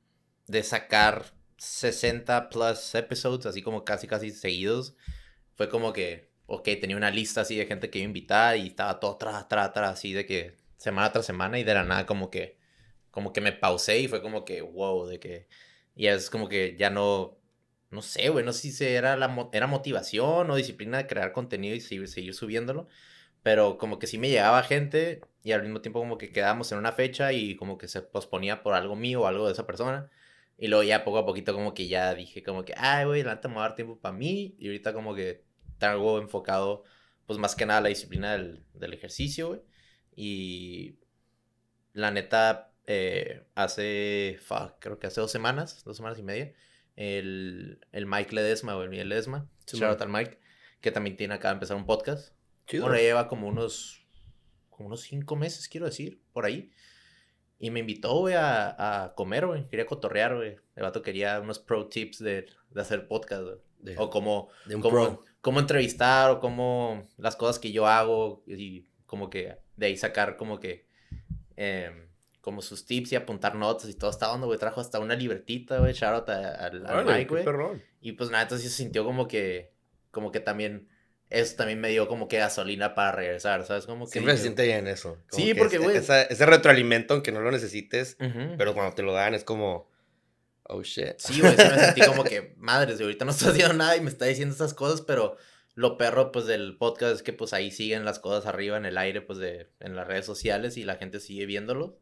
de 0.46 0.62
sacar 0.62 1.26
60 1.58 2.48
plus 2.48 2.94
episodes, 2.94 3.46
así 3.46 3.62
como 3.62 3.84
casi, 3.84 4.06
casi 4.06 4.30
seguidos, 4.30 4.96
fue 5.56 5.68
como 5.68 5.92
que, 5.92 6.30
ok, 6.46 6.64
tenía 6.80 6.96
una 6.96 7.10
lista 7.10 7.42
así 7.42 7.56
de 7.56 7.66
gente 7.66 7.90
que 7.90 7.98
iba 7.98 8.06
a 8.06 8.08
invitar 8.08 8.56
y 8.56 8.68
estaba 8.68 9.00
todo 9.00 9.16
tras, 9.18 9.48
tras, 9.48 9.72
tras, 9.72 9.90
así 9.92 10.12
de 10.12 10.24
que 10.24 10.56
semana 10.76 11.12
tras 11.12 11.26
semana 11.26 11.58
y 11.58 11.64
de 11.64 11.74
la 11.74 11.84
nada 11.84 12.06
como 12.06 12.30
que, 12.30 12.56
como 13.10 13.32
que 13.32 13.40
me 13.40 13.52
pausé 13.52 13.98
y 14.00 14.08
fue 14.08 14.22
como 14.22 14.44
que, 14.44 14.62
wow, 14.62 15.06
de 15.06 15.18
que, 15.20 15.48
y 15.96 16.06
es 16.06 16.30
como 16.30 16.48
que 16.48 16.76
ya 16.78 16.90
no, 16.90 17.37
no 17.90 18.02
sé, 18.02 18.28
güey, 18.28 18.44
no 18.44 18.52
sé 18.52 18.70
si 18.72 18.84
era, 18.84 19.16
la, 19.16 19.48
era 19.52 19.66
motivación 19.66 20.50
o 20.50 20.56
disciplina 20.56 20.98
de 20.98 21.06
crear 21.06 21.32
contenido 21.32 21.74
y 21.74 21.80
seguir, 21.80 22.08
seguir 22.08 22.34
subiéndolo, 22.34 22.86
pero 23.42 23.78
como 23.78 23.98
que 23.98 24.06
sí 24.06 24.18
me 24.18 24.28
llegaba 24.30 24.62
gente 24.62 25.22
y 25.42 25.52
al 25.52 25.62
mismo 25.62 25.80
tiempo 25.80 26.00
como 26.00 26.18
que 26.18 26.32
quedábamos 26.32 26.70
en 26.72 26.78
una 26.78 26.92
fecha 26.92 27.32
y 27.32 27.56
como 27.56 27.78
que 27.78 27.88
se 27.88 28.02
posponía 28.02 28.62
por 28.62 28.74
algo 28.74 28.96
mío 28.96 29.22
o 29.22 29.26
algo 29.26 29.46
de 29.46 29.52
esa 29.52 29.66
persona. 29.66 30.10
Y 30.58 30.68
luego 30.68 30.82
ya 30.82 31.04
poco 31.04 31.18
a 31.18 31.26
poquito 31.26 31.54
como 31.54 31.74
que 31.74 31.88
ya 31.88 32.14
dije 32.14 32.42
como 32.42 32.64
que, 32.64 32.74
ay, 32.76 33.06
güey, 33.06 33.22
la 33.22 33.34
neta 33.36 33.48
me 33.48 33.54
voy 33.54 33.62
a 33.64 33.68
dar 33.68 33.76
tiempo 33.76 33.98
para 34.00 34.16
mí 34.16 34.56
y 34.58 34.66
ahorita 34.66 34.92
como 34.92 35.14
que 35.14 35.44
algo 35.80 36.18
enfocado 36.18 36.84
pues 37.26 37.38
más 37.38 37.54
que 37.54 37.66
nada 37.66 37.80
la 37.82 37.90
disciplina 37.90 38.32
del, 38.32 38.64
del 38.74 38.94
ejercicio, 38.94 39.48
güey. 39.48 39.60
Y 40.16 40.98
la 41.92 42.10
neta, 42.10 42.72
eh, 42.86 43.44
hace, 43.54 44.38
fuck, 44.42 44.74
creo 44.80 44.98
que 44.98 45.06
hace 45.08 45.20
dos 45.20 45.30
semanas, 45.30 45.84
dos 45.84 45.96
semanas 45.96 46.18
y 46.18 46.22
media, 46.22 46.54
el, 46.98 47.78
el 47.92 48.06
Mike 48.06 48.34
Ledesma 48.34 48.76
o 48.76 48.82
el 48.82 48.90
Miguel 48.90 49.08
Ledesma, 49.08 49.48
Sí, 49.66 49.76
shout 49.78 49.92
out 49.92 50.02
al 50.02 50.08
Mike, 50.08 50.40
que 50.80 50.90
también 50.90 51.16
tiene 51.16 51.34
acá 51.34 51.48
de 51.48 51.54
empezar 51.54 51.76
un 51.76 51.86
podcast. 51.86 52.34
Chido. 52.66 52.84
Bueno, 52.86 52.98
lleva 52.98 53.28
como 53.28 53.46
unos, 53.46 54.04
como 54.68 54.88
unos 54.88 55.02
cinco 55.02 55.36
meses, 55.36 55.68
quiero 55.68 55.86
decir, 55.86 56.20
por 56.32 56.44
ahí. 56.44 56.72
Y 57.60 57.70
me 57.70 57.80
invitó, 57.80 58.14
güey, 58.18 58.34
a, 58.34 59.04
a 59.04 59.14
comer, 59.14 59.46
güey. 59.46 59.68
Quería 59.68 59.86
cotorrear, 59.86 60.34
güey. 60.36 60.56
El 60.74 60.82
vato 60.82 61.02
quería 61.02 61.40
unos 61.40 61.58
pro 61.60 61.86
tips 61.88 62.18
de, 62.18 62.46
de 62.70 62.80
hacer 62.80 63.06
podcast, 63.08 63.42
güey. 63.42 63.56
de, 63.78 63.94
O 63.98 64.10
cómo, 64.10 64.48
de 64.66 64.74
un 64.76 64.82
cómo, 64.82 64.92
pro. 64.94 65.24
cómo 65.40 65.60
entrevistar 65.60 66.30
o 66.30 66.40
cómo 66.40 67.06
las 67.16 67.36
cosas 67.36 67.58
que 67.60 67.70
yo 67.72 67.86
hago 67.86 68.42
y 68.46 68.86
como 69.06 69.30
que 69.30 69.56
de 69.76 69.86
ahí 69.86 69.96
sacar 69.96 70.36
como 70.36 70.58
que 70.60 70.86
em, 71.56 72.07
como 72.48 72.62
sus 72.62 72.86
tips 72.86 73.12
y 73.12 73.16
apuntar 73.16 73.54
notas 73.54 73.90
y 73.90 73.94
todo 73.94 74.10
está 74.10 74.28
dando, 74.28 74.46
güey. 74.46 74.58
Trajo 74.58 74.80
hasta 74.80 74.98
una 74.98 75.14
libretita, 75.14 75.78
güey. 75.78 75.92
Shout 75.92 76.28
al, 76.30 76.44
al 76.56 76.86
Órale, 76.86 77.12
Mike, 77.26 77.44
güey. 77.44 77.82
Y 78.00 78.12
pues 78.12 78.30
nada, 78.30 78.44
entonces 78.44 78.66
sí 78.68 78.70
se 78.74 78.82
sintió 78.82 79.04
como 79.04 79.28
que, 79.28 79.72
como 80.10 80.32
que 80.32 80.40
también, 80.40 80.88
eso 81.30 81.56
también 81.56 81.80
me 81.80 81.90
dio 81.90 82.08
como 82.08 82.26
que 82.28 82.38
gasolina 82.38 82.94
para 82.94 83.12
regresar, 83.12 83.64
¿sabes? 83.66 83.84
Como 83.84 84.06
que 84.06 84.12
Siempre 84.12 84.36
se 84.36 84.42
siente 84.44 84.64
bien 84.64 84.86
eso. 84.86 85.18
como 85.30 85.42
Sí, 85.44 85.48
que 85.52 85.54
porque, 85.56 85.78
güey- 85.78 85.96
ese 86.30 86.46
retroalimento, 86.46 87.12
aunque 87.14 87.32
no 87.32 87.40
lo 87.40 87.50
necesites, 87.52 88.16
"Ujú". 88.20 88.54
pero 88.56 88.72
cuando 88.72 88.94
te 88.94 89.02
lo 89.02 89.12
dan 89.12 89.34
es 89.34 89.44
como, 89.44 89.90
oh 90.64 90.82
shit. 90.82 91.18
Sí, 91.18 91.40
güey, 91.40 91.52
sí 91.56 91.62
me 91.62 91.78
sentí 91.94 92.00
como 92.06 92.24
que, 92.24 92.54
madre, 92.56 92.96
si 92.96 93.02
ahorita 93.02 93.24
no 93.26 93.30
estoy 93.32 93.50
haciendo 93.50 93.74
nada 93.74 93.96
y 93.96 94.00
me 94.00 94.08
está 94.10 94.24
diciendo 94.24 94.52
estas 94.52 94.72
cosas, 94.74 95.02
pero 95.02 95.36
lo 95.74 95.96
perro, 95.96 96.32
pues, 96.32 96.46
del 96.46 96.76
podcast 96.76 97.14
es 97.16 97.22
que, 97.22 97.32
pues, 97.32 97.52
ahí 97.52 97.70
siguen 97.70 98.04
las 98.04 98.18
cosas 98.18 98.46
arriba 98.46 98.76
en 98.76 98.84
el 98.86 98.98
aire, 98.98 99.20
pues, 99.20 99.38
de, 99.38 99.68
en 99.80 99.94
las 99.94 100.06
redes 100.08 100.26
sociales 100.26 100.76
y 100.76 100.82
la 100.84 100.96
gente 100.96 101.20
sigue 101.20 101.46
viéndolo, 101.46 101.98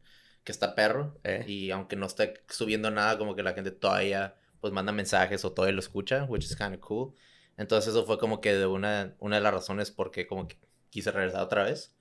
que 0.47 0.53
está 0.53 0.75
perro. 0.77 1.19
Eh. 1.25 1.45
Y 1.49 1.71
aunque 1.73 1.97
no 1.97 2.07
esté 2.07 2.35
subiendo 2.49 2.91
nada, 2.91 3.19
como 3.19 3.35
que 3.37 3.43
la 3.43 3.53
gente 3.53 3.73
todavía, 3.73 4.37
pues, 4.61 4.73
manda 4.73 4.93
mensajes 4.93 5.45
o 5.45 5.53
todavía 5.53 5.75
lo 5.75 5.81
escucha, 5.81 6.25
which 6.25 6.45
is 6.45 6.57
kind 6.57 6.75
of 6.75 6.81
cool. 6.81 7.15
Entonces, 7.59 7.91
eso 7.91 8.07
fue 8.07 8.19
como 8.19 8.41
que 8.41 8.55
de 8.55 8.67
una, 8.67 9.17
una 9.19 9.37
de 9.37 9.43
las 9.43 9.53
razones 9.53 9.91
por 9.91 10.11
qué 10.13 10.27
como 10.27 10.49
que 10.49 10.59
quise 10.91 11.11
regresar 11.11 11.43
otra 11.43 11.65
vez. 11.65 11.95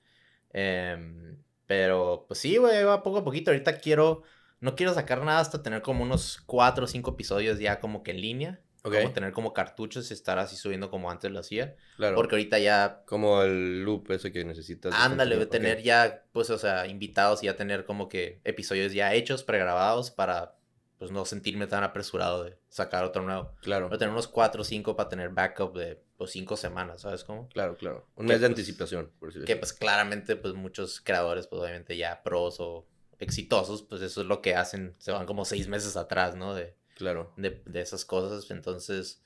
Em, 0.52 1.42
pero, 1.66 2.26
pues 2.28 2.40
sí, 2.40 2.56
güey, 2.58 2.84
va 2.84 3.02
poco 3.02 3.18
a 3.18 3.24
poquito. 3.24 3.50
Ahorita 3.50 3.78
quiero, 3.78 4.22
no 4.60 4.76
quiero 4.76 4.94
sacar 4.94 5.22
nada 5.24 5.40
hasta 5.40 5.62
tener 5.62 5.82
como 5.82 6.04
unos 6.04 6.40
cuatro 6.46 6.84
o 6.84 6.88
cinco 6.88 7.12
episodios 7.12 7.58
ya 7.58 7.80
como 7.80 8.02
que 8.04 8.12
en 8.12 8.20
línea. 8.20 8.60
Ok. 8.86 8.94
Como 8.94 9.12
tener 9.12 9.32
como 9.32 9.52
cartuchos 9.52 10.10
y 10.10 10.14
estar 10.14 10.38
así 10.38 10.56
subiendo 10.56 10.90
como 10.90 11.10
antes 11.10 11.30
lo 11.30 11.40
hacía. 11.40 11.74
Claro. 11.96 12.14
Porque 12.16 12.36
ahorita 12.36 12.58
ya, 12.58 13.02
Como 13.06 13.42
el 13.42 13.82
loop 13.82 14.10
ese 14.12 14.30
que 14.32 14.44
necesitas. 14.44 14.94
ándale, 14.94 15.44
tener 15.46 15.78
Ok. 15.78 15.82
ya, 15.84 16.24
pues, 16.32 16.50
o 16.50 16.58
sea, 16.58 16.86
invitados 16.86 17.42
y 17.42 17.46
ya 17.46 17.56
tener 17.56 17.84
como 17.84 18.08
que 18.08 18.40
episodios 18.44 18.92
ya 18.92 19.12
hechos, 19.14 19.42
pregrabados 19.44 20.10
para, 20.10 20.54
pues, 20.98 21.10
no 21.10 21.24
sentirme 21.24 21.66
tan 21.66 21.82
apresurado 21.84 22.44
de 22.44 22.56
sacar 22.68 23.04
otro 23.04 23.22
nuevo. 23.22 23.52
Claro. 23.60 23.86
A 23.92 23.98
tener 23.98 24.10
unos 24.10 24.28
cuatro 24.28 24.62
o 24.62 24.64
cinco 24.64 24.94
para 24.96 25.08
tener 25.08 25.30
backup 25.30 25.76
de, 25.76 26.00
pues, 26.16 26.30
cinco 26.30 26.56
semanas, 26.56 27.02
¿sabes 27.02 27.24
cómo? 27.24 27.48
Claro, 27.48 27.76
claro. 27.76 28.06
Un 28.16 28.26
Que, 28.26 28.32
mes 28.34 28.40
de 28.40 28.46
pues, 28.48 28.58
anticipación, 28.58 29.10
por 29.18 29.28
decirlo 29.30 29.46
que 29.46 29.52
así. 29.54 29.58
pues 29.60 29.72
claramente 29.72 30.36
pues 30.36 30.54
muchos 30.54 31.00
creadores 31.00 31.46
pues 31.48 31.60
obviamente 31.60 31.96
ya 31.96 32.22
pros 32.22 32.56
o 32.60 32.86
exitosos 33.18 33.82
pues 33.82 34.00
eso 34.02 34.20
es 34.20 34.26
lo 34.26 34.40
que 34.42 34.54
hacen 34.54 34.94
se 34.98 35.10
van 35.12 35.26
como 35.26 35.44
seis 35.44 35.68
meses 35.68 35.96
atrás 35.96 36.36
no 36.36 36.54
de, 36.54 36.74
Claro. 36.96 37.32
de, 37.36 37.62
de 37.66 37.80
esas 37.80 38.04
cosas 38.04 38.50
entonces 38.50 39.22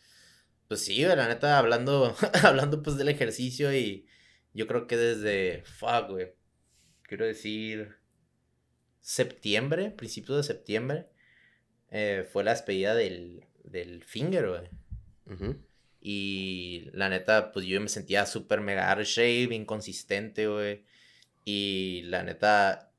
pues 0.68 0.80
sí 0.82 1.02
la 1.02 1.28
neta 1.28 1.58
hablando 1.58 2.14
hablando 2.42 2.82
pues 2.82 2.96
del 2.96 3.08
ejercicio 3.08 3.72
y 3.74 4.06
yo 4.52 4.66
creo 4.66 4.86
que 4.86 4.96
desde 4.96 5.62
fuck 5.64 6.10
güey 6.10 6.34
quiero 7.02 7.24
decir 7.24 7.96
septiembre 9.00 9.90
principios 9.90 10.36
de 10.38 10.42
septiembre 10.42 11.06
eh, 11.90 12.28
fue 12.30 12.44
la 12.44 12.50
despedida 12.52 12.94
del 12.94 13.46
del 13.64 14.02
finger 14.04 14.48
güey 14.48 14.68
y 16.00 16.88
la 16.94 17.08
neta, 17.10 17.52
pues 17.52 17.66
yo 17.66 17.80
me 17.80 17.88
sentía 17.88 18.24
súper 18.24 18.60
mega 18.62 18.90
out 18.90 19.04
shape, 19.04 19.54
inconsistente, 19.54 20.46
güey. 20.46 20.84
Y 21.44 22.02
la 22.04 22.22
neta, 22.22 22.89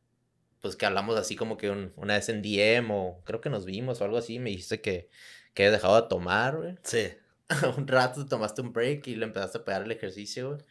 pues 0.62 0.76
que 0.76 0.86
hablamos 0.86 1.18
así 1.18 1.36
como 1.36 1.58
que 1.58 1.70
un- 1.70 1.92
una 1.96 2.14
vez 2.16 2.30
en 2.30 2.42
DM 2.42 2.90
o 2.94 3.22
creo 3.26 3.42
que 3.42 3.50
nos 3.50 3.66
vimos 3.66 4.00
o 4.02 4.06
algo 4.06 4.18
así. 4.18 4.40
Me 4.40 4.52
dijiste 4.52 4.80
que, 4.82 5.10
que 5.54 5.64
habías 5.64 5.74
dejado 5.82 6.02
de 6.02 6.08
tomar, 6.08 6.58
güey. 6.58 6.76
Sí. 6.84 7.08
un 7.78 7.88
rato 7.88 8.26
tomaste 8.26 8.62
un 8.62 8.72
break 8.72 9.08
y 9.08 9.16
le 9.16 9.26
empezaste 9.26 9.58
a 9.58 9.66
pegar 9.66 9.82
el 9.84 9.92
ejercicio, 9.92 10.50
güey. 10.52 10.62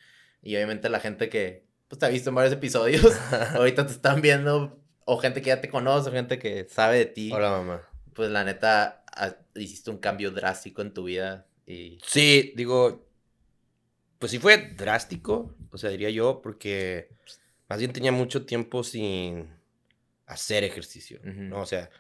Y 0.43 0.55
obviamente 0.57 0.89
la 0.89 1.01
gente 1.01 1.29
que, 1.29 1.67
pues 1.89 1.99
te 1.99 2.07
ha 2.07 2.09
visto 2.09 2.31
en 2.31 2.37
varios 2.37 2.55
episodios, 2.55 3.05
ahorita 3.55 3.85
te 3.87 3.93
están 3.93 4.23
viendo, 4.23 4.81
o 5.05 5.19
gente 5.19 5.43
que 5.43 5.49
ya 5.49 5.61
te 5.61 5.69
conoce, 5.69 6.09
o 6.09 6.13
gente 6.13 6.39
que 6.39 6.67
sabe 6.71 6.99
de 6.99 7.07
ti. 7.07 7.31
Hola, 7.33 7.51
mamá. 7.51 7.83
Pues 8.15 8.31
la 8.31 8.45
neta, 8.45 9.05
ha- 9.15 9.37
hiciste 9.55 9.91
un 9.91 9.99
cambio 9.99 10.31
drástico 10.31 10.81
en 10.83 10.95
tu 10.95 11.05
vida 11.05 11.47
y... 11.67 11.99
Sí, 12.07 12.53
digo, 12.57 13.07
pues 14.19 14.33
sí 14.33 14.39
fue 14.39 14.57
drástico, 14.77 15.55
o 15.73 15.79
sea, 15.79 15.91
diría 15.91 16.11
yo, 16.11 16.41
porque 16.43 17.11
más 17.69 17.79
bien 17.79 17.93
tenía 17.93 18.13
mucho 18.13 18.47
tiempo 18.47 18.83
sin 18.85 19.49
hacer 20.31 20.65
ejercicio. 20.65 21.21
¿no? 21.25 21.61
O 21.61 21.67
sea, 21.67 21.91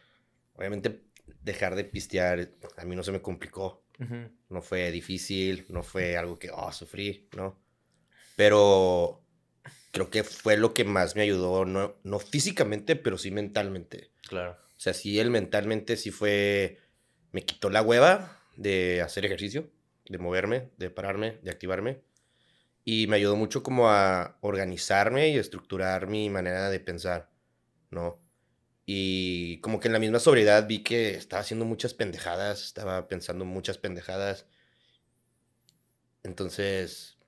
obviamente 0.55 1.03
dejar 1.43 1.75
de 1.75 1.85
pistear 1.85 2.51
a 2.77 2.85
mí 2.85 2.97
no 2.97 3.03
se 3.03 3.13
me 3.13 3.23
complicó. 3.23 3.85
No 4.49 4.63
fue 4.63 4.91
difícil, 4.91 5.67
no 5.69 5.83
fue 5.83 6.17
algo 6.17 6.39
que, 6.39 6.51
oh, 6.51 6.73
sufrí, 6.73 7.29
¿no? 7.37 7.61
Pero 8.35 9.23
creo 9.91 10.09
que 10.09 10.25
fue 10.25 10.57
lo 10.57 10.73
que 10.73 10.85
más 10.85 11.17
me 11.17 11.23
ayudó, 11.23 11.67
no, 11.67 11.97
no 12.03 12.19
físicamente, 12.19 12.97
pero 12.97 13.19
sí 13.19 13.31
mentalmente. 13.31 14.11
Claro. 14.27 14.53
O 14.53 14.81
sea, 14.81 14.95
sí, 14.95 15.21
él 15.21 15.29
mentalmente 15.29 15.99
sí 15.99 16.11
fue, 16.11 16.79
me 17.33 17.43
quitó 17.43 17.69
la 17.69 17.83
hueva 17.83 18.41
de 18.57 19.03
hacer 19.03 19.27
ejercicio, 19.27 19.71
de 20.09 20.17
moverme, 20.17 20.71
de 20.79 20.89
pararme, 20.89 21.39
de 21.43 21.51
activarme. 21.51 22.01
Y 22.83 23.07
me 23.07 23.17
ayudó 23.17 23.37
mucho 23.37 23.63
como 23.63 23.91
a 23.91 24.39
organizarme 24.41 25.29
y 25.29 25.37
estructurar 25.37 26.07
mi 26.07 26.31
manera 26.31 26.71
de 26.71 26.81
pensar, 26.81 27.29
¿no? 27.91 28.21
Y 28.87 29.61
como 29.61 29.79
que 29.81 29.89
en 29.89 29.93
la 29.93 30.01
misma 30.01 30.19
sobriedad 30.19 30.67
vi 30.67 30.83
que 30.83 31.15
estaba 31.15 31.43
haciendo 31.43 31.65
muchas 31.65 31.95
pendejadas, 31.95 32.65
estaba 32.65 33.09
pensando 33.09 33.45
muchas 33.45 33.79
pendejadas. 33.79 34.47
Entonces, 36.23 37.19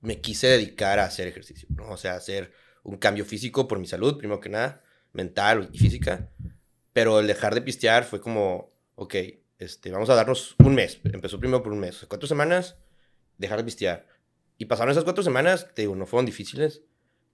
me 0.00 0.20
quise 0.20 0.48
dedicar 0.48 0.98
a 0.98 1.04
hacer 1.04 1.28
ejercicio, 1.28 1.68
¿no? 1.70 1.90
O 1.90 1.96
sea, 1.96 2.14
hacer 2.14 2.52
un 2.82 2.96
cambio 2.96 3.24
físico 3.24 3.68
por 3.68 3.78
mi 3.78 3.86
salud, 3.86 4.18
primero 4.18 4.40
que 4.40 4.48
nada, 4.48 4.82
mental 5.12 5.68
y 5.72 5.78
física. 5.78 6.30
Pero 6.92 7.20
el 7.20 7.26
dejar 7.26 7.54
de 7.54 7.62
pistear 7.62 8.04
fue 8.04 8.20
como, 8.20 8.72
ok, 8.96 9.14
este, 9.58 9.90
vamos 9.92 10.10
a 10.10 10.16
darnos 10.16 10.56
un 10.58 10.74
mes. 10.74 11.00
Empezó 11.04 11.38
primero 11.38 11.62
por 11.62 11.72
un 11.72 11.78
mes, 11.78 12.04
cuatro 12.08 12.26
semanas, 12.26 12.76
dejar 13.38 13.58
de 13.58 13.64
pistear. 13.64 14.08
Y 14.58 14.66
pasaron 14.66 14.90
esas 14.90 15.04
cuatro 15.04 15.22
semanas, 15.22 15.68
te 15.74 15.82
digo, 15.82 15.94
no 15.94 16.06
fueron 16.06 16.26
difíciles, 16.26 16.82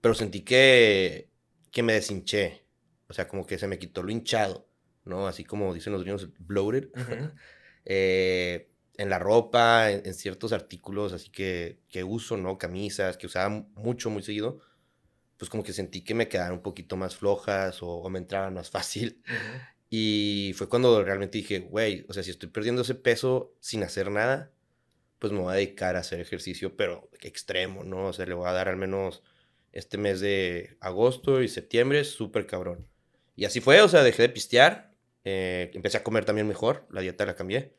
pero 0.01 0.13
sentí 0.13 0.41
que 0.41 1.29
que 1.71 1.83
me 1.83 1.93
deshinché. 1.93 2.65
O 3.07 3.13
sea, 3.13 3.27
como 3.27 3.45
que 3.45 3.57
se 3.57 3.67
me 3.67 3.79
quitó 3.79 4.03
lo 4.03 4.11
hinchado, 4.11 4.67
¿no? 5.05 5.27
Así 5.27 5.43
como 5.43 5.73
dicen 5.73 5.93
los 5.93 6.03
niños, 6.03 6.29
bloated. 6.39 6.89
eh, 7.85 8.69
en 8.97 9.09
la 9.09 9.17
ropa, 9.17 9.91
en, 9.91 10.13
ciertos 10.13 10.51
artículos 10.51 11.13
así 11.13 11.29
que, 11.31 11.79
que 11.87 12.03
uso, 12.03 12.37
¿no? 12.37 12.57
Camisas, 12.57 13.17
que 13.17 13.27
usaba 13.27 13.49
mucho, 13.75 14.09
muy 14.09 14.23
seguido. 14.23 14.59
Pues 15.37 15.49
como 15.49 15.63
que 15.63 15.73
sentí 15.73 16.03
que 16.03 16.13
me 16.13 16.27
quedaban 16.27 16.53
un 16.53 16.61
poquito 16.61 16.97
más 16.97 17.15
flojas 17.15 17.79
o, 17.81 18.07
me 18.09 18.19
entraban 18.19 18.53
más 18.53 18.69
fácil. 18.71 19.23
Y 19.89 20.53
fue 20.55 20.69
cuando 20.69 21.03
realmente 21.03 21.39
dije, 21.39 21.59
güey, 21.59 22.05
o 22.09 22.13
sea, 22.13 22.23
si 22.23 22.31
estoy 22.31 22.49
perdiendo 22.49 22.83
ese 22.83 22.95
peso 22.95 23.55
sin 23.59 23.83
hacer 23.83 24.11
nada, 24.11 24.51
pues 25.17 25.33
me 25.33 25.39
voy 25.39 25.53
a 25.53 25.55
dedicar 25.55 25.95
a 25.95 25.99
hacer 25.99 26.19
ejercicio, 26.19 26.75
pero 26.75 27.09
extremo, 27.21 27.83
¿no? 27.83 28.07
O 28.07 28.13
sea, 28.13 28.25
le 28.25 28.35
voy 28.35 28.47
a 28.47 28.53
dar 28.53 28.69
al 28.69 28.77
menos 28.77 29.23
este 29.71 29.97
mes 29.97 30.19
de 30.19 30.77
agosto 30.79 31.41
y 31.41 31.47
septiembre, 31.47 32.03
súper 32.03 32.45
cabrón. 32.45 32.87
Y 33.35 33.45
así 33.45 33.61
fue, 33.61 33.81
o 33.81 33.87
sea, 33.87 34.03
dejé 34.03 34.23
de 34.23 34.29
pistear, 34.29 34.91
eh, 35.23 35.71
empecé 35.73 35.97
a 35.97 36.03
comer 36.03 36.25
también 36.25 36.47
mejor, 36.47 36.85
la 36.89 37.01
dieta 37.01 37.25
la 37.25 37.35
cambié. 37.35 37.73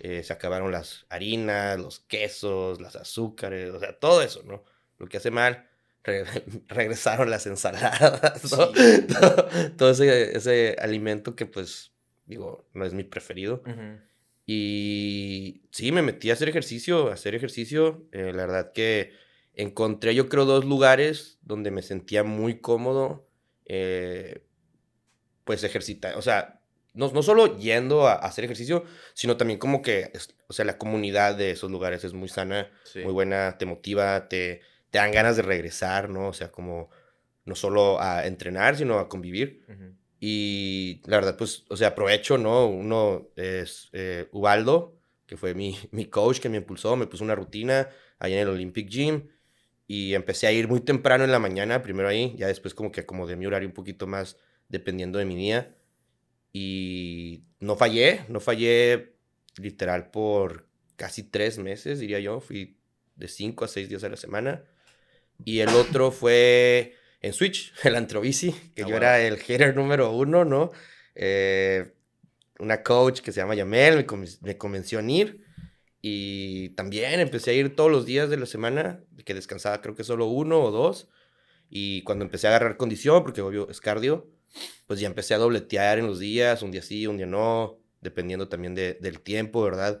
Eh, 0.00 0.22
se 0.22 0.32
acabaron 0.32 0.72
las 0.72 1.06
harinas, 1.08 1.78
los 1.78 2.00
quesos, 2.00 2.80
las 2.80 2.96
azúcares, 2.96 3.70
o 3.70 3.80
sea, 3.80 3.98
todo 3.98 4.22
eso, 4.22 4.42
¿no? 4.44 4.64
Lo 4.98 5.06
que 5.06 5.16
hace 5.16 5.30
mal, 5.30 5.68
regresaron 6.68 7.30
las 7.30 7.46
ensaladas, 7.46 8.40
todo, 9.76 9.90
ese, 9.90 10.76
alimento 10.78 11.34
que 11.34 11.46
pues, 11.46 11.92
digo, 12.26 12.66
no 12.74 12.84
es 12.84 12.92
mi 12.92 13.04
preferido. 13.04 13.62
Y 14.46 15.62
sí, 15.72 15.90
me 15.90 16.02
metí 16.02 16.30
a 16.30 16.34
hacer 16.34 16.48
ejercicio, 16.48 17.10
a 17.10 17.14
hacer 17.14 17.34
ejercicio. 17.34 18.06
Eh, 18.12 18.32
la 18.32 18.46
verdad 18.46 18.72
que 18.72 19.12
encontré 19.56 20.14
yo 20.14 20.28
creo 20.28 20.44
dos 20.44 20.64
lugares 20.64 21.38
donde 21.42 21.70
me 21.70 21.82
sentía 21.82 22.22
muy 22.22 22.60
cómodo, 22.60 23.28
eh, 23.64 24.44
pues 25.44 25.64
ejercitar, 25.64 26.16
o 26.16 26.22
sea, 26.22 26.60
no, 26.94 27.10
no 27.10 27.22
solo 27.22 27.58
yendo 27.58 28.06
a, 28.06 28.14
hacer 28.14 28.44
ejercicio, 28.44 28.84
sino 29.14 29.36
también 29.36 29.58
como 29.58 29.82
que, 29.82 30.12
o 30.48 30.52
sea, 30.52 30.64
la 30.64 30.78
comunidad 30.78 31.34
de 31.34 31.50
esos 31.50 31.70
lugares 31.70 32.04
es 32.04 32.14
muy 32.14 32.28
sana, 32.28 32.70
muy 32.94 33.12
buena, 33.12 33.58
te 33.58 33.66
motiva, 33.66 34.28
te, 34.28 34.62
te 34.90 34.98
dan 34.98 35.12
ganas 35.12 35.36
de 35.36 35.42
regresar, 35.42 36.08
¿no? 36.08 36.28
O 36.28 36.32
sea, 36.32 36.50
como 36.50 36.90
no 37.44 37.54
solo 37.54 38.00
a 38.00 38.26
entrenar, 38.26 38.76
sino 38.76 38.98
a 38.98 39.08
convivir. 39.08 39.64
Y 40.18 41.02
la 41.04 41.18
verdad, 41.18 41.36
pues, 41.36 41.64
o 41.68 41.76
sea, 41.76 41.88
aprovecho, 41.88 42.38
¿no? 42.38 42.66
Uno 42.66 43.28
es 43.36 43.90
eh, 43.92 44.28
Ubaldo, 44.32 44.98
que 45.26 45.36
fue 45.36 45.54
mi, 45.54 45.76
mi 45.92 46.06
coach 46.06 46.40
que 46.40 46.48
me 46.48 46.56
impulsó, 46.56 46.96
me 46.96 47.06
puso 47.06 47.24
una 47.24 47.34
rutina 47.34 47.88
allá 48.18 48.36
en 48.36 48.42
el 48.42 48.48
Olympic 48.48 48.88
Gym. 48.88 49.28
Y 49.86 50.14
empecé 50.14 50.46
a 50.46 50.52
ir 50.52 50.68
muy 50.68 50.80
temprano 50.80 51.24
en 51.24 51.30
la 51.30 51.38
mañana, 51.38 51.82
primero 51.82 52.08
ahí, 52.08 52.34
ya 52.36 52.48
después 52.48 52.74
como 52.74 52.90
que 52.90 53.02
acomodé 53.02 53.36
mi 53.36 53.46
horario 53.46 53.68
un 53.68 53.74
poquito 53.74 54.06
más 54.06 54.36
dependiendo 54.68 55.18
de 55.18 55.24
mi 55.24 55.36
día. 55.36 55.76
Y 56.52 57.44
no 57.60 57.76
fallé, 57.76 58.24
no 58.28 58.40
fallé 58.40 59.16
literal 59.58 60.10
por 60.10 60.68
casi 60.96 61.22
tres 61.22 61.58
meses, 61.58 62.00
diría 62.00 62.18
yo. 62.18 62.40
Fui 62.40 62.78
de 63.14 63.28
cinco 63.28 63.64
a 63.64 63.68
seis 63.68 63.88
días 63.88 64.02
a 64.04 64.08
la 64.08 64.16
semana. 64.16 64.64
Y 65.44 65.60
el 65.60 65.68
otro 65.68 66.10
fue 66.10 66.94
en 67.20 67.32
Switch, 67.32 67.72
el 67.84 67.96
Antrobici, 67.96 68.52
que 68.74 68.82
ah, 68.82 68.88
yo 68.88 68.96
era 68.96 69.20
el 69.20 69.38
hater 69.38 69.76
número 69.76 70.10
uno, 70.12 70.44
¿no? 70.44 70.72
Eh, 71.14 71.92
una 72.58 72.82
coach 72.82 73.20
que 73.20 73.32
se 73.32 73.40
llama 73.40 73.54
Yamel 73.54 74.06
me, 74.16 74.26
me 74.40 74.56
convenció 74.56 74.98
en 74.98 75.10
ir. 75.10 75.45
Y 76.02 76.70
también 76.70 77.20
empecé 77.20 77.50
a 77.50 77.54
ir 77.54 77.74
todos 77.74 77.90
los 77.90 78.06
días 78.06 78.30
de 78.30 78.36
la 78.36 78.46
semana, 78.46 79.00
que 79.24 79.34
descansaba 79.34 79.80
creo 79.80 79.94
que 79.94 80.04
solo 80.04 80.26
uno 80.26 80.62
o 80.62 80.70
dos. 80.70 81.08
Y 81.68 82.02
cuando 82.02 82.24
empecé 82.24 82.46
a 82.46 82.50
agarrar 82.50 82.76
condición, 82.76 83.22
porque 83.22 83.40
obvio 83.42 83.68
es 83.70 83.80
cardio, 83.80 84.28
pues 84.86 85.00
ya 85.00 85.06
empecé 85.08 85.34
a 85.34 85.38
dobletear 85.38 85.98
en 85.98 86.06
los 86.06 86.18
días, 86.18 86.62
un 86.62 86.70
día 86.70 86.82
sí, 86.82 87.06
un 87.06 87.16
día 87.16 87.26
no, 87.26 87.78
dependiendo 88.00 88.48
también 88.48 88.74
de, 88.74 88.94
del 88.94 89.20
tiempo, 89.20 89.62
¿verdad? 89.62 90.00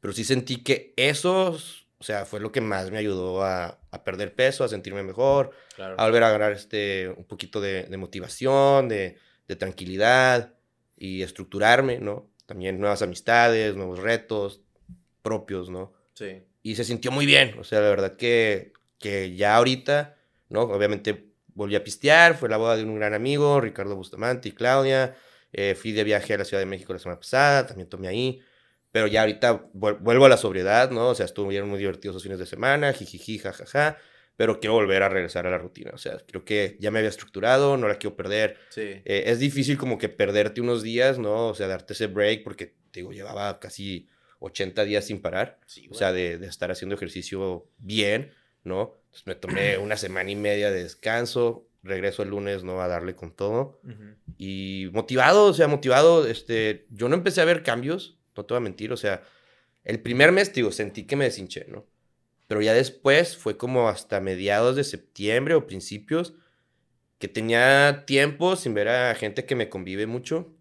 Pero 0.00 0.12
sí 0.12 0.24
sentí 0.24 0.62
que 0.62 0.92
eso, 0.96 1.58
o 1.98 2.04
sea, 2.04 2.26
fue 2.26 2.40
lo 2.40 2.52
que 2.52 2.60
más 2.60 2.90
me 2.90 2.98
ayudó 2.98 3.42
a, 3.42 3.80
a 3.90 4.04
perder 4.04 4.34
peso, 4.34 4.64
a 4.64 4.68
sentirme 4.68 5.02
mejor, 5.02 5.52
a 5.78 6.04
volver 6.04 6.22
a 6.22 6.28
agarrar 6.28 6.52
este, 6.52 7.08
un 7.08 7.24
poquito 7.24 7.60
de, 7.60 7.84
de 7.84 7.96
motivación, 7.96 8.88
de, 8.88 9.16
de 9.48 9.56
tranquilidad 9.56 10.54
y 10.96 11.22
estructurarme, 11.22 11.98
¿no? 11.98 12.30
También 12.46 12.78
nuevas 12.78 13.02
amistades, 13.02 13.76
nuevos 13.76 14.00
retos, 14.00 14.62
propios, 15.22 15.70
¿no? 15.70 15.92
Sí. 16.14 16.42
Y 16.62 16.74
se 16.76 16.84
sintió 16.84 17.10
muy 17.10 17.26
bien, 17.26 17.58
o 17.58 17.64
sea, 17.64 17.80
la 17.80 17.88
verdad 17.88 18.16
que, 18.16 18.72
que 18.98 19.34
ya 19.34 19.56
ahorita, 19.56 20.16
¿no? 20.48 20.62
Obviamente 20.62 21.30
volví 21.54 21.74
a 21.74 21.84
pistear, 21.84 22.36
fue 22.36 22.48
la 22.48 22.56
boda 22.56 22.76
de 22.76 22.84
un 22.84 22.96
gran 22.96 23.14
amigo, 23.14 23.60
Ricardo 23.60 23.96
Bustamante 23.96 24.48
y 24.48 24.52
Claudia, 24.52 25.16
eh, 25.52 25.74
fui 25.74 25.92
de 25.92 26.04
viaje 26.04 26.34
a 26.34 26.38
la 26.38 26.44
Ciudad 26.44 26.60
de 26.60 26.66
México 26.66 26.92
la 26.92 26.98
semana 26.98 27.18
pasada, 27.18 27.66
también 27.66 27.88
tomé 27.88 28.08
ahí, 28.08 28.40
pero 28.92 29.06
ya 29.06 29.20
ahorita 29.20 29.68
vuelvo 29.72 30.24
a 30.24 30.28
la 30.28 30.36
sobriedad, 30.36 30.90
¿no? 30.90 31.08
O 31.08 31.14
sea, 31.14 31.26
estuvieron 31.26 31.68
muy 31.68 31.78
divertidos 31.78 32.14
los 32.14 32.22
fines 32.22 32.38
de 32.38 32.46
semana, 32.46 32.92
jijiji, 32.92 33.38
jajaja, 33.38 33.98
pero 34.36 34.58
quiero 34.58 34.74
volver 34.74 35.02
a 35.02 35.08
regresar 35.08 35.46
a 35.46 35.50
la 35.50 35.58
rutina, 35.58 35.90
o 35.92 35.98
sea, 35.98 36.18
creo 36.26 36.44
que 36.44 36.76
ya 36.80 36.90
me 36.90 36.98
había 36.98 37.10
estructurado, 37.10 37.76
no 37.76 37.88
la 37.88 37.96
quiero 37.96 38.16
perder. 38.16 38.56
Sí. 38.70 39.02
Eh, 39.04 39.24
es 39.26 39.38
difícil 39.38 39.76
como 39.76 39.98
que 39.98 40.08
perderte 40.08 40.60
unos 40.60 40.82
días, 40.82 41.18
¿no? 41.18 41.48
O 41.48 41.54
sea, 41.54 41.68
darte 41.68 41.92
ese 41.92 42.06
break, 42.06 42.42
porque, 42.42 42.66
te 42.90 43.00
digo, 43.00 43.12
llevaba 43.12 43.60
casi 43.60 44.08
80 44.40 44.84
días 44.84 45.04
sin 45.06 45.20
parar, 45.20 45.60
o 45.90 45.94
sea, 45.94 46.12
de, 46.12 46.38
de, 46.38 46.46
estar 46.46 46.70
haciendo 46.70 46.96
ejercicio 46.96 47.68
bien, 47.78 48.32
¿no? 48.64 48.96
Entonces 49.04 49.26
me 49.26 49.34
tomé 49.34 49.78
una 49.78 49.96
semana 49.96 50.30
y 50.30 50.36
media 50.36 50.70
de 50.70 50.82
descanso, 50.82 51.66
regreso 51.82 52.22
el 52.22 52.30
lunes, 52.30 52.64
¿no? 52.64 52.80
A 52.80 52.88
darle 52.88 53.14
con 53.14 53.34
todo. 53.34 53.80
Y 54.38 54.88
motivado, 54.92 55.46
o 55.46 55.54
sea, 55.54 55.68
motivado, 55.68 56.26
este, 56.26 56.86
yo 56.90 57.08
no 57.08 57.14
empecé 57.14 57.40
a 57.40 57.44
ver 57.44 57.62
cambios, 57.62 58.18
no 58.36 58.44
te 58.44 58.54
voy 58.54 58.58
a 58.58 58.64
mentir, 58.64 58.92
o 58.92 58.96
sea, 58.96 59.22
el 59.84 60.00
primer 60.00 60.32
mes, 60.32 60.52
digo, 60.52 60.72
sentí 60.72 61.04
que 61.04 61.16
me 61.16 61.24
deshinché, 61.24 61.66
¿no? 61.68 61.86
Pero 62.46 62.60
ya 62.62 62.74
después 62.74 63.36
fue 63.36 63.56
como 63.56 63.88
hasta 63.88 64.20
mediados 64.20 64.76
de 64.76 64.84
septiembre 64.84 65.54
o 65.54 65.66
principios 65.66 66.34
que 67.18 67.28
tenía 67.28 68.04
tiempo 68.06 68.56
sin 68.56 68.74
ver 68.74 68.88
a 68.88 69.14
gente 69.14 69.44
que 69.44 69.54
me 69.54 69.68
convive 69.68 70.06
mucho 70.06 70.52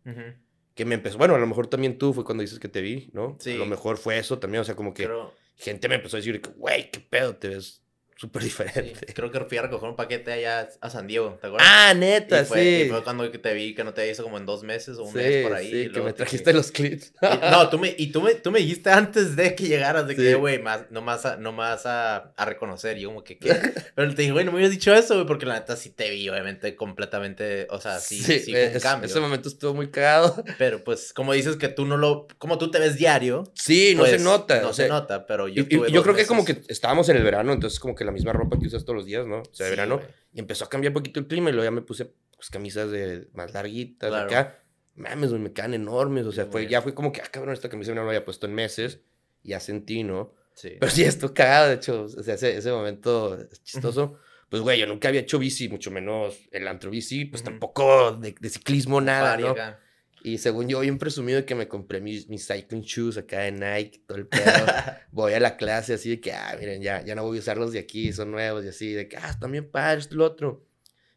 que 0.80 0.86
me 0.86 0.96
empezó, 0.96 1.18
bueno, 1.18 1.36
a 1.36 1.40
lo 1.40 1.46
mejor 1.46 1.68
también 1.68 1.98
tú 1.98 2.14
fue 2.14 2.24
cuando 2.24 2.42
dices 2.42 2.58
que 2.58 2.70
te 2.70 2.80
vi, 2.80 3.10
¿no? 3.12 3.36
Sí. 3.42 3.52
A 3.52 3.58
lo 3.58 3.66
mejor 3.66 3.98
fue 3.98 4.18
eso 4.18 4.40
también, 4.40 4.62
o 4.62 4.64
sea, 4.64 4.78
como 4.78 4.94
que 4.94 5.10
gente 5.58 5.90
me 5.90 5.96
empezó 5.96 6.16
a 6.16 6.22
decir, 6.22 6.42
güey, 6.56 6.90
qué 6.90 7.02
pedo, 7.02 7.36
te 7.36 7.50
ves 7.50 7.84
súper 8.20 8.44
diferente. 8.44 9.14
creo 9.14 9.32
que 9.32 9.40
fui 9.46 9.58
a 9.58 9.62
recoger 9.62 9.90
un 9.90 9.96
paquete 9.96 10.34
allá 10.34 10.68
a 10.82 10.90
San 10.90 11.08
Diego, 11.08 11.38
¿te 11.40 11.48
acuerdas? 11.48 11.70
Ah, 11.72 11.94
neta, 11.94 12.44
fue, 12.44 12.62
sí. 12.62 12.84
Y 12.86 12.90
fue 12.90 13.02
cuando 13.02 13.32
te 13.32 13.54
vi 13.54 13.74
que 13.74 13.86
no 13.86 13.94
te 13.94 14.10
hizo 14.12 14.24
como 14.24 14.38
en 14.38 14.46
dos 14.46 14.62
meses 14.62 14.98
o 14.98 15.04
un 15.04 15.14
mes 15.14 15.48
por 15.48 15.56
ahí. 15.56 15.86
Sí, 15.86 15.90
que 15.90 16.02
me 16.02 16.12
trajiste 16.12 16.52
los 16.52 16.70
clips. 16.70 17.14
no, 17.22 17.70
tú 17.70 17.80
me, 17.80 17.96
y 17.98 18.12
tú 18.12 18.22
me, 18.22 18.36
tú 18.36 18.52
me 18.52 18.60
dijiste 18.60 18.90
antes 18.90 19.38
de 19.38 19.56
que 19.56 19.70
llegaras, 19.70 20.06
de 20.06 20.18
que, 20.18 20.36
güey, 20.36 20.62
más, 20.62 20.82
no 20.90 21.02
más, 21.02 21.26
a, 21.26 21.38
no 21.38 21.54
más 21.54 21.86
a, 21.86 22.34
a, 22.36 22.46
reconocer. 22.46 22.98
Y 22.98 23.02
yo 23.02 23.10
como 23.10 23.24
que, 23.24 23.38
¿qué? 23.38 23.56
Pero 23.96 24.14
te 24.14 24.24
dije, 24.24 24.34
güey, 24.34 24.44
no 24.44 24.52
me 24.52 24.58
habías 24.58 24.72
dicho 24.72 24.94
eso, 24.94 25.14
güey, 25.14 25.26
porque 25.26 25.46
la 25.46 25.54
neta 25.54 25.78
sí 25.78 25.92
te 25.92 26.10
vi, 26.10 26.28
obviamente, 26.28 26.76
completamente, 26.76 27.68
o 27.70 27.80
sea, 27.80 28.00
sí, 28.00 28.20
sí, 28.20 28.40
sí 28.40 28.52
fue 28.52 28.74
un 28.74 28.80
cambio. 28.82 29.10
Ese 29.10 29.22
momento 29.22 29.48
estuvo 29.48 29.74
muy 29.74 29.92
cagado. 29.92 30.44
Pero, 30.58 30.84
pues, 30.84 31.14
como 31.14 31.32
dices 31.32 31.56
que 31.56 31.70
tú 31.70 31.86
no 31.86 31.96
lo, 31.96 32.28
como 32.38 32.58
tú 32.58 32.70
te 32.70 32.80
ves 32.80 32.98
diario. 32.98 33.50
Sí, 33.54 33.94
no 33.96 34.04
se 34.04 34.12
pues, 34.12 34.24
nota. 34.24 34.62
No 34.62 34.74
se 34.74 34.90
nota, 34.90 35.26
pero 35.26 35.48
yo 35.48 35.64
y, 35.70 35.92
Yo 35.92 36.04
creo 36.04 36.16
que 36.16 36.26
como 36.26 36.44
que 36.44 36.62
estábamos 36.68 37.08
en 37.08 37.16
el 37.16 37.24
verano, 37.24 37.54
entonces 37.54 37.80
como 37.80 37.96
que 37.96 38.09
la 38.10 38.14
misma 38.14 38.34
ropa 38.34 38.60
que 38.60 38.68
usas 38.68 38.84
todos 38.84 38.98
los 38.98 39.06
días, 39.06 39.26
¿no? 39.28 39.42
O 39.42 39.54
sea, 39.54 39.66
de 39.66 39.72
verano. 39.72 40.02
Y 40.34 40.40
empezó 40.40 40.66
a 40.66 40.70
cambiar 40.70 40.92
un 40.92 40.96
poquito 40.96 41.20
el 41.20 41.28
clima 41.28 41.50
y 41.50 41.54
luego 41.54 41.66
ya 41.66 41.72
me 41.72 41.82
puse 41.82 42.12
pues, 42.36 42.50
camisas 42.50 42.92
de 42.92 43.28
más 43.34 43.54
larguitas, 43.54 44.10
Claro. 44.10 44.26
acá. 44.26 44.64
Mames, 44.96 45.30
güey, 45.30 45.42
me 45.42 45.54
quedan 45.54 45.74
enormes. 45.74 46.26
O 46.26 46.32
sea, 46.32 46.46
Sí, 46.46 46.50
fue, 46.52 46.68
ya 46.68 46.82
fue 46.82 46.94
como 46.94 47.12
que, 47.12 47.22
ah, 47.22 47.28
cabrón, 47.32 47.54
esta 47.54 47.70
camisa 47.70 47.94
no 47.94 48.02
la 48.04 48.10
había 48.10 48.26
puesto 48.26 48.46
en 48.48 48.54
meses. 48.54 49.00
Ya 49.44 49.60
sentí, 49.60 50.04
¿no? 50.04 50.34
Sí. 50.54 50.74
Pero 50.80 50.92
sí, 50.92 51.04
esto 51.04 51.34
cagado, 51.34 51.70
de 51.70 51.76
hecho. 51.76 52.04
O 52.04 52.24
sea, 52.24 52.34
ese, 52.36 52.58
ese 52.58 52.72
momento 52.72 53.36
es 53.40 53.64
chistoso. 53.64 54.18
Pues, 54.50 54.64
güey, 54.64 54.80
yo 54.80 54.88
nunca 54.88 55.10
había 55.10 55.22
hecho 55.22 55.38
bici, 55.38 55.70
mucho 55.70 55.92
menos 55.92 56.40
el 56.52 56.68
antro 56.68 56.90
bici, 56.90 57.26
pues 57.26 57.44
tampoco 57.44 58.14
de, 58.14 58.34
de 58.40 58.50
ciclismo, 58.50 59.00
nada, 59.00 59.38
¿no? 59.38 59.50
acá. 59.50 59.80
Y 60.24 60.38
según 60.38 60.68
yo, 60.68 60.80
bien 60.82 60.98
presumido 60.98 61.46
que 61.46 61.56
me 61.56 61.68
compré 61.68 62.02
mis, 62.02 62.28
mis 62.28 62.46
cycling 62.48 62.82
shoes 62.82 63.18
acá 63.18 63.40
de 63.40 63.52
Nike, 63.52 64.04
todo 64.06 64.18
el 64.18 64.28
pedo. 64.28 64.66
voy 65.12 65.34
a 65.34 65.40
la 65.40 65.58
clase 65.58 65.94
así 65.94 66.10
de 66.10 66.20
que, 66.20 66.34
ah, 66.34 66.56
miren, 66.60 66.82
ya, 66.82 67.04
ya 67.04 67.16
no 67.16 67.24
voy 67.24 67.38
a 67.38 67.40
usarlos 67.42 67.72
de 67.72 67.80
aquí, 67.80 68.12
son 68.14 68.32
nuevos 68.32 68.66
y 68.66 68.70
así, 68.70 68.94
de 68.94 69.08
que, 69.08 69.18
ah, 69.18 69.30
están 69.30 69.52
bien 69.52 69.70
padres, 69.70 70.12
lo 70.12 70.26
otro. 70.26 70.69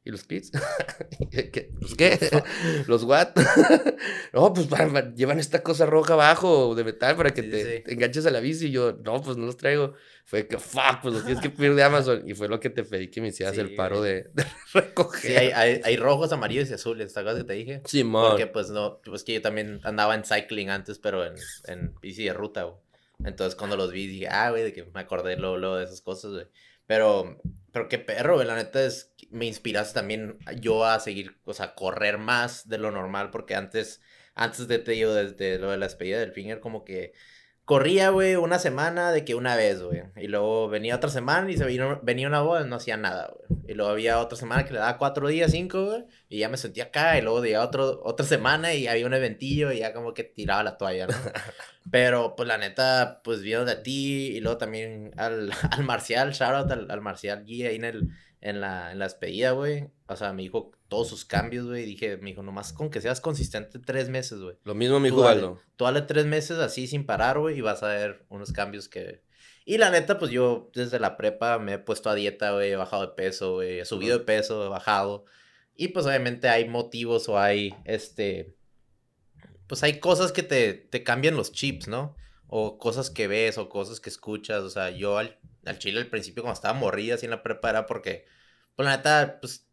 ¿Y 0.04 0.11
los 0.11 0.25
clips? 0.25 0.50
¿Qué? 1.30 1.71
¿Los 1.80 1.94
qué? 1.94 2.18
¿Los 2.88 3.04
what? 3.04 3.28
no, 4.32 4.52
pues 4.52 4.66
pa- 4.66 4.88
pa- 4.88 5.14
llevan 5.14 5.38
esta 5.38 5.62
cosa 5.62 5.87
roja 5.87 6.14
abajo 6.14 6.75
de 6.75 6.85
metal 6.85 7.16
para 7.16 7.30
que 7.32 7.42
Sí, 7.42 7.50
te, 7.50 7.76
sí. 7.78 7.82
te 7.85 7.92
enganches 7.92 8.26
a 8.26 8.30
la 8.30 8.40
bici. 8.40 8.66
Y 8.66 8.71
yo, 8.73 8.92
no, 9.04 9.23
pues 9.23 9.37
no 9.37 9.47
los 9.47 9.56
traigo. 9.56 9.94
Fue 10.25 10.47
que, 10.47 10.59
fuck, 10.59 11.00
pues 11.02 11.14
los 11.14 11.25
tienes 11.25 11.42
que 11.42 11.50
pedir 11.50 11.75
de 11.75 11.82
Amazon. 11.82 12.23
Y 12.28 12.35
fue 12.35 12.49
lo 12.49 12.59
que 12.61 12.71
te 12.71 12.85
pedí 12.85 13.11
que 13.11 13.21
me 13.21 13.28
hicieras 13.28 13.54
Sí, 13.54 13.61
el 13.61 13.75
paro 13.75 14.00
de, 14.02 14.30
de 14.35 14.44
recoger. 14.73 15.21
Sí, 15.21 15.37
hay, 15.37 15.49
hay, 15.50 15.80
hay 15.85 15.97
rojos, 15.97 16.32
amarillos 16.32 16.71
y 16.71 16.75
azules, 16.75 17.12
¿te 17.12 17.21
acuerdas 17.21 17.42
que 17.42 17.47
te 17.49 17.54
dije? 17.54 17.82
Simón. 17.85 18.30
Porque 18.30 18.47
pues 18.47 18.71
no, 18.71 19.00
pues 19.04 19.25
que 19.25 19.35
yo 19.35 19.42
también 19.42 19.80
andaba 19.85 20.14
en 20.14 20.25
cycling 20.25 20.71
antes, 20.71 20.99
pero 20.99 21.25
en, 21.25 21.35
en 21.66 21.94
bici 22.00 22.25
de 22.25 22.32
ruta, 22.32 22.62
güey. 22.64 22.76
Entonces 23.25 23.54
cuando 23.54 23.76
los 23.76 23.92
vi 23.92 24.06
dije, 24.09 24.26
ah, 24.28 24.50
güey, 24.50 24.64
de 24.64 24.73
que 24.73 24.85
me 24.85 25.00
acordé 25.00 25.37
luego, 25.37 25.56
luego 25.59 25.76
de 25.76 25.85
esas 25.85 26.00
cosas, 26.00 26.32
güey. 26.32 26.47
Pero, 26.87 27.41
pero 27.73 27.89
qué 27.89 27.99
perro, 27.99 28.43
la 28.45 28.57
neta 28.57 28.85
es, 28.85 29.15
me 29.31 29.47
inspiraste 29.47 29.95
también 29.95 30.39
yo 30.61 30.85
a 30.85 31.01
seguir, 31.01 31.41
o 31.45 31.55
sea, 31.55 31.75
correr 31.75 32.19
más 32.19 32.69
de 32.69 32.79
lo 32.79 32.91
normal, 32.91 33.31
porque 33.31 33.55
antes, 33.55 34.01
antes 34.35 34.69
de, 34.69 34.79
te 34.79 34.93
digo, 34.93 35.15
desde 35.15 35.59
lo 35.59 35.71
de 35.71 35.79
la 35.79 35.87
despedida 35.87 36.21
del 36.21 36.33
finger, 36.33 36.61
como 36.61 36.85
que 36.85 37.12
corría, 37.73 38.11
güey, 38.11 38.37
una 38.37 38.59
semana 38.59 39.12
de 39.12 39.25
que 39.25 39.35
una 39.35 39.57
vez, 39.57 39.83
güey. 39.83 40.02
Y 40.17 40.29
luego 40.29 40.69
venía 40.69 40.95
otra 40.95 41.09
semana 41.09 41.50
y 41.50 41.57
se 41.57 41.64
vino, 41.64 41.99
venía 42.02 42.29
una 42.29 42.43
boda 42.43 42.67
y 42.67 42.69
no 42.69 42.76
hacía 42.76 42.99
nada, 42.99 43.33
güey. 43.35 43.61
Y 43.67 43.73
luego 43.73 43.91
había 43.91 44.19
otra 44.19 44.37
semana 44.37 44.67
que 44.67 44.75
le 44.75 44.79
daba 44.79 44.99
cuatro 44.99 45.26
días, 45.26 45.52
cinco, 45.52 45.87
güey. 45.87 46.05
Y 46.29 46.41
ya 46.41 46.50
me 46.50 46.59
sentía 46.59 46.85
acá. 46.85 47.17
Y 47.17 47.23
luego 47.23 47.43
llegaba 47.43 47.64
otro, 47.64 48.02
otra 48.05 48.26
semana 48.26 48.75
y 48.75 48.88
había 48.88 49.07
un 49.07 49.14
eventillo 49.14 49.73
y 49.73 49.79
ya 49.79 49.95
como 49.95 50.12
que 50.12 50.23
tiraba 50.23 50.62
la 50.62 50.76
toalla, 50.76 51.07
¿no? 51.07 51.14
Pero, 51.91 52.37
pues, 52.37 52.47
la 52.47 52.59
neta, 52.59 53.23
pues, 53.25 53.41
viendo 53.41 53.64
de 53.64 53.76
ti 53.76 54.37
y 54.37 54.41
luego 54.41 54.59
también 54.59 55.12
al, 55.17 55.50
al 55.71 55.85
Marcial, 55.85 56.33
shout 56.33 56.55
out 56.55 56.71
al, 56.71 56.91
al 56.91 57.00
Marcial 57.00 57.43
Guía 57.43 57.71
ahí 57.71 57.76
en, 57.76 57.85
el, 57.85 58.09
en, 58.43 58.61
la, 58.61 58.93
en 58.93 58.99
la 58.99 59.07
despedida, 59.07 59.53
güey. 59.53 59.89
O 60.09 60.17
sea, 60.17 60.33
me 60.33 60.43
dijo 60.43 60.73
todos 60.89 61.09
sus 61.09 61.25
cambios, 61.25 61.67
güey. 61.67 61.87
Dije, 61.87 62.19
me 62.19 62.31
dijo, 62.31 62.43
nomás 62.43 62.73
con 62.73 62.91
que 62.91 63.01
seas 63.01 63.21
consistente 63.21 63.79
tres 63.79 64.09
meses, 64.09 64.41
güey. 64.41 64.57
Lo 64.65 64.75
mismo 64.75 65.01
me 65.01 65.09
dijo 65.09 65.27
Aldo. 65.27 65.61
tú 65.77 65.85
dale 65.85 66.03
tres 66.03 66.27
meses 66.27 66.59
así 66.59 66.87
sin 66.87 67.07
parar, 67.07 67.39
güey, 67.39 67.57
y 67.57 67.61
vas 67.63 67.83
a 67.83 67.89
ver 67.89 68.27
unos 68.29 68.53
cambios 68.53 68.89
que... 68.89 69.23
Y 69.65 69.79
la 69.79 69.91
neta, 69.91 70.19
pues 70.19 70.33
yo 70.33 70.71
desde 70.75 70.99
la 70.99 71.17
prepa 71.17 71.61
me 71.61 71.75
he 71.75 71.79
puesto 71.79 72.11
a 72.11 72.15
dieta, 72.17 72.53
güey, 72.53 72.73
he 72.73 72.77
bajado 72.77 73.03
de 73.03 73.13
peso, 73.15 73.55
güey, 73.55 73.79
he 73.79 73.85
subido 73.85 74.19
de 74.19 74.25
peso, 74.25 74.67
he 74.67 74.69
bajado. 74.69 75.25
Y 75.77 75.89
pues 75.89 76.05
obviamente 76.05 76.49
hay 76.49 76.69
motivos 76.69 77.29
o 77.29 77.39
hay, 77.39 77.75
este... 77.85 78.57
Pues 79.69 79.85
hay 79.85 80.01
cosas 80.01 80.33
que 80.33 80.43
te, 80.43 80.75
te 80.75 81.05
cambian 81.05 81.37
los 81.37 81.53
chips, 81.53 81.87
¿no? 81.87 82.17
O 82.49 82.77
cosas 82.77 83.09
que 83.09 83.29
ves 83.29 83.57
o 83.57 83.69
cosas 83.71 84.01
que 84.01 84.11
escuchas. 84.11 84.63
O 84.65 84.69
sea, 84.69 84.91
yo 84.91 85.17
al, 85.17 85.39
al 85.64 85.78
chile 85.78 86.00
al 86.00 86.07
principio 86.09 86.42
cuando 86.42 86.54
estaba 86.54 86.75
morrida 86.78 87.14
así 87.14 87.26
en 87.26 87.31
la 87.31 87.42
prepa 87.42 87.71
era 87.71 87.87
porque, 87.87 88.25
pues 88.75 88.87
la 88.87 88.97
neta, 88.97 89.38
pues 89.40 89.66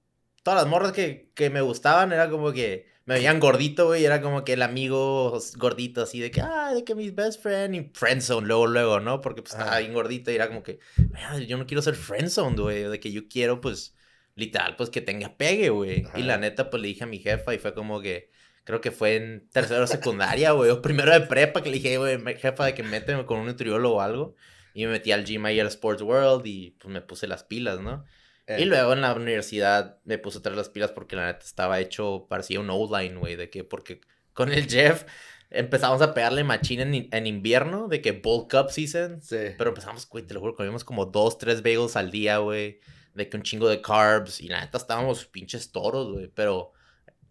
todas 0.43 0.61
las 0.61 0.69
morras 0.69 0.91
que, 0.91 1.31
que 1.35 1.49
me 1.49 1.61
gustaban 1.61 2.11
era 2.11 2.29
como 2.29 2.51
que 2.51 2.87
me 3.05 3.15
veían 3.15 3.39
gordito, 3.39 3.87
güey, 3.87 4.05
era 4.05 4.21
como 4.21 4.43
que 4.43 4.53
el 4.53 4.61
amigo 4.61 5.39
gordito 5.57 6.03
así 6.03 6.19
de 6.19 6.29
que, 6.29 6.41
ah, 6.41 6.73
de 6.75 6.83
que 6.83 6.93
mi 6.93 7.09
best 7.09 7.41
friend 7.41 7.75
y 7.75 7.91
friendzone 7.93 8.45
luego, 8.45 8.67
luego, 8.67 8.99
¿no? 8.99 9.19
Porque 9.21 9.41
pues 9.41 9.53
estaba 9.53 9.79
bien 9.79 9.93
gordito 9.93 10.31
y 10.31 10.35
era 10.35 10.47
como 10.47 10.61
que, 10.61 10.79
"Mira, 10.97 11.39
yo 11.39 11.57
no 11.57 11.65
quiero 11.65 11.81
ser 11.81 11.95
friendzone, 11.95 12.55
güey, 12.61 12.83
de 12.83 12.99
que 12.99 13.11
yo 13.11 13.27
quiero 13.27 13.61
pues 13.61 13.95
literal 14.35 14.75
pues 14.75 14.89
que 14.89 15.01
tenga 15.01 15.35
pegue, 15.37 15.69
güey. 15.69 16.05
Y 16.15 16.21
la 16.23 16.37
neta 16.37 16.69
pues 16.69 16.81
le 16.81 16.87
dije 16.89 17.03
a 17.03 17.07
mi 17.07 17.19
jefa 17.19 17.53
y 17.53 17.57
fue 17.59 17.73
como 17.73 17.99
que, 18.01 18.29
creo 18.63 18.79
que 18.81 18.91
fue 18.91 19.15
en 19.15 19.49
tercero 19.49 19.81
de 19.81 19.87
secundaria, 19.87 20.51
güey, 20.51 20.69
o 20.69 20.81
primero 20.81 21.11
de 21.11 21.21
prepa 21.21 21.61
que 21.63 21.69
le 21.69 21.77
dije, 21.77 21.97
güey, 21.97 22.19
jefa, 22.37 22.65
de 22.65 22.73
que 22.75 22.83
méteme 22.83 23.25
con 23.25 23.39
un 23.39 23.47
nutriólogo 23.47 23.95
o 23.97 24.01
algo. 24.01 24.35
Y 24.79 24.85
me 24.85 24.93
metí 24.93 25.11
al 25.11 25.25
gym 25.25 25.43
ahí 25.45 25.59
al 25.59 25.67
Sports 25.67 26.01
World 26.01 26.45
y 26.45 26.71
pues 26.71 26.91
me 26.91 27.01
puse 27.01 27.27
las 27.27 27.43
pilas, 27.43 27.79
¿no? 27.81 28.05
Eh, 28.47 28.61
Y 28.61 28.65
luego 28.65 28.93
en 28.93 29.01
la 29.01 29.13
universidad 29.13 29.99
me 30.05 30.17
puse 30.17 30.37
a 30.37 30.41
traer 30.41 30.57
las 30.57 30.69
pilas 30.69 30.91
porque 30.91 31.15
la 31.15 31.25
neta 31.25 31.45
estaba 31.45 31.79
hecho, 31.79 32.27
parecía 32.29 32.59
un 32.59 32.69
O-line, 32.69 33.15
güey, 33.17 33.35
de 33.35 33.49
que 33.49 33.63
porque 33.63 34.01
con 34.33 34.51
el 34.51 34.67
Jeff 34.69 35.03
empezamos 35.49 36.01
a 36.01 36.13
pegarle 36.13 36.43
machín 36.43 36.79
en, 36.79 37.09
en 37.11 37.27
invierno, 37.27 37.87
de 37.87 38.01
que 38.01 38.11
bulk 38.13 38.53
up 38.53 38.69
season, 38.71 39.21
Sí. 39.21 39.37
pero 39.57 39.71
empezamos, 39.71 40.07
güey, 40.07 40.25
te 40.25 40.33
lo 40.33 40.39
juro, 40.39 40.55
comíamos 40.55 40.83
como 40.83 41.05
dos, 41.05 41.37
tres 41.37 41.61
bagels 41.63 41.95
al 41.95 42.11
día, 42.11 42.37
güey, 42.37 42.79
de 43.15 43.27
que 43.27 43.35
un 43.37 43.43
chingo 43.43 43.67
de 43.67 43.81
carbs 43.81 44.39
y 44.41 44.47
la 44.47 44.61
neta 44.61 44.77
estábamos 44.77 45.25
pinches 45.25 45.71
toros, 45.71 46.11
güey, 46.13 46.27
pero 46.33 46.71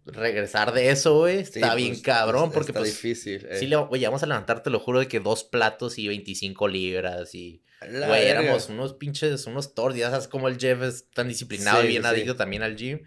regresar 0.05 0.73
de 0.73 0.89
eso, 0.91 1.17
güey, 1.19 1.45
Sí, 1.45 1.59
está 1.59 1.75
bien 1.75 1.91
pues, 1.93 2.01
cabrón 2.01 2.51
porque 2.51 2.71
está 2.71 2.79
pues... 2.81 2.91
difícil. 2.93 3.45
eh. 3.49 3.57
Sí, 3.59 3.67
le, 3.67 3.75
güey, 3.77 3.99
llegamos 3.99 4.23
a 4.23 4.27
levantar, 4.27 4.63
te 4.63 4.69
lo 4.69 4.79
juro, 4.79 4.99
de 4.99 5.07
que 5.07 5.19
dos 5.19 5.43
platos 5.43 5.97
y 5.99 6.07
25 6.07 6.67
libras 6.67 7.33
y... 7.35 7.63
La 7.81 8.07
Güey, 8.07 8.25
verga. 8.25 8.41
éramos 8.43 8.69
unos 8.69 8.93
pinches, 8.95 9.45
unos 9.47 9.73
torts, 9.73 9.97
ya 9.97 10.09
sabes 10.09 10.27
cómo 10.27 10.47
el 10.49 10.59
Jeff 10.59 10.81
es 10.81 11.09
tan 11.11 11.27
disciplinado 11.29 11.81
Sí, 11.81 11.87
y 11.87 11.87
bien 11.87 12.03
sí. 12.03 12.09
adicto 12.09 12.35
también 12.35 12.61
al 12.63 12.75
gym. 12.75 13.01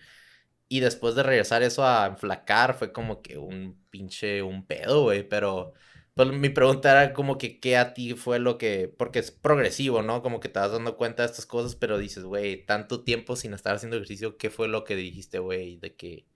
Y 0.68 0.80
después 0.80 1.14
de 1.14 1.22
regresar 1.22 1.62
eso 1.62 1.84
a 1.86 2.06
enflacar, 2.06 2.74
fue 2.78 2.92
como 2.92 3.20
que 3.20 3.36
un 3.38 3.78
pinche, 3.90 4.42
un 4.42 4.66
pedo, 4.66 5.02
güey, 5.02 5.28
pero... 5.28 5.74
Pues 6.14 6.28
mi 6.30 6.50
pregunta 6.50 6.90
era 6.92 7.14
como 7.14 7.38
que 7.38 7.58
qué 7.58 7.78
a 7.78 7.94
ti 7.94 8.12
fue 8.14 8.38
lo 8.38 8.58
que, 8.58 8.86
porque 8.98 9.18
es 9.18 9.30
progresivo, 9.30 10.02
¿no? 10.02 10.22
Como 10.22 10.40
que 10.40 10.50
te 10.50 10.58
vas 10.60 10.70
dando 10.70 10.98
cuenta 10.98 11.22
de 11.22 11.28
estas 11.30 11.46
cosas, 11.46 11.74
pero 11.74 11.96
dices, 11.96 12.24
güey, 12.24 12.66
tanto 12.66 13.02
tiempo 13.02 13.34
sin 13.34 13.54
estar 13.54 13.74
haciendo 13.76 13.96
ejercicio, 13.96 14.36
¿qué 14.36 14.50
fue 14.50 14.68
lo 14.68 14.84
que 14.84 14.94
dijiste, 14.94 15.38
güey? 15.38 15.76
De 15.78 15.94
que, 15.96 16.26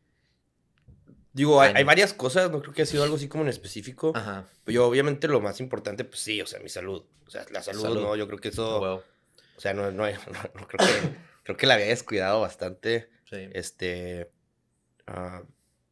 Digo, 1.37 1.61
hay, 1.61 1.85
varias 1.85 2.15
cosas, 2.15 2.51
no 2.51 2.63
creo 2.63 2.73
que 2.73 2.81
ha 2.83 2.87
sido 2.87 3.03
algo 3.05 3.17
así 3.17 3.29
como 3.29 3.45
en 3.45 3.51
específico. 3.51 4.13
ajá, 4.15 4.47
Pero 4.65 4.75
yo, 4.75 4.87
obviamente, 4.89 5.29
lo 5.29 5.41
más 5.43 5.61
importante, 5.61 6.03
pues 6.05 6.21
sí, 6.21 6.41
o 6.41 6.47
sea, 6.47 6.61
mi 6.61 6.71
salud. 6.71 7.05
O 7.27 7.31
sea, 7.31 7.45
la 7.53 7.63
salud, 7.63 7.83
Salud. 7.83 8.01
¿no? 8.01 8.17
Yo 8.17 8.27
creo 8.27 8.39
que 8.39 8.49
eso. 8.49 8.81
O 8.81 9.61
sea, 9.61 9.75
no, 9.75 9.91
no, 9.93 10.05
hay- 10.05 10.15
no- 10.33 10.61
no 10.61 10.67
creo 10.67 10.79
que. 10.89 11.17
creo 11.45 11.57
que 11.59 11.67
la 11.67 11.75
había 11.75 11.87
descuidado 11.87 12.41
bastante. 12.41 13.11
sí. 13.29 13.49
Este. 13.53 14.31
ah, 15.07 15.43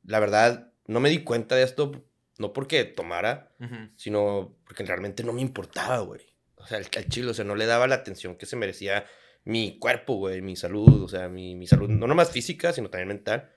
la 0.06 0.18
verdad, 0.18 0.72
no 0.86 1.00
me 1.00 1.10
di 1.10 1.22
cuenta 1.24 1.56
de 1.56 1.62
esto, 1.62 1.92
no 2.38 2.52
porque 2.54 2.84
tomara, 2.84 3.52
sino 3.96 4.56
porque 4.66 4.84
realmente 4.84 5.24
no 5.24 5.32
me 5.34 5.40
importaba, 5.42 5.98
güey. 6.00 6.20
O 6.56 6.66
sea, 6.66 6.78
al, 6.78 6.88
chile, 7.08 7.30
o 7.30 7.34
sea, 7.34 7.44
no 7.44 7.54
le 7.54 7.66
daba 7.66 7.86
la 7.86 7.96
atención 7.96 8.36
que 8.36 8.46
se 8.46 8.56
merecía 8.56 9.04
mi 9.44 9.78
cuerpo, 9.78 10.14
güey, 10.16 10.40
mi 10.40 10.56
salud, 10.56 11.02
o 11.02 11.08
sea, 11.08 11.28
mi, 11.28 11.54
mi 11.54 11.66
salud, 11.66 11.88
no 11.90 12.06
nomás 12.06 12.30
física, 12.30 12.72
sino 12.72 12.88
también 12.88 13.08
mental. 13.08 13.50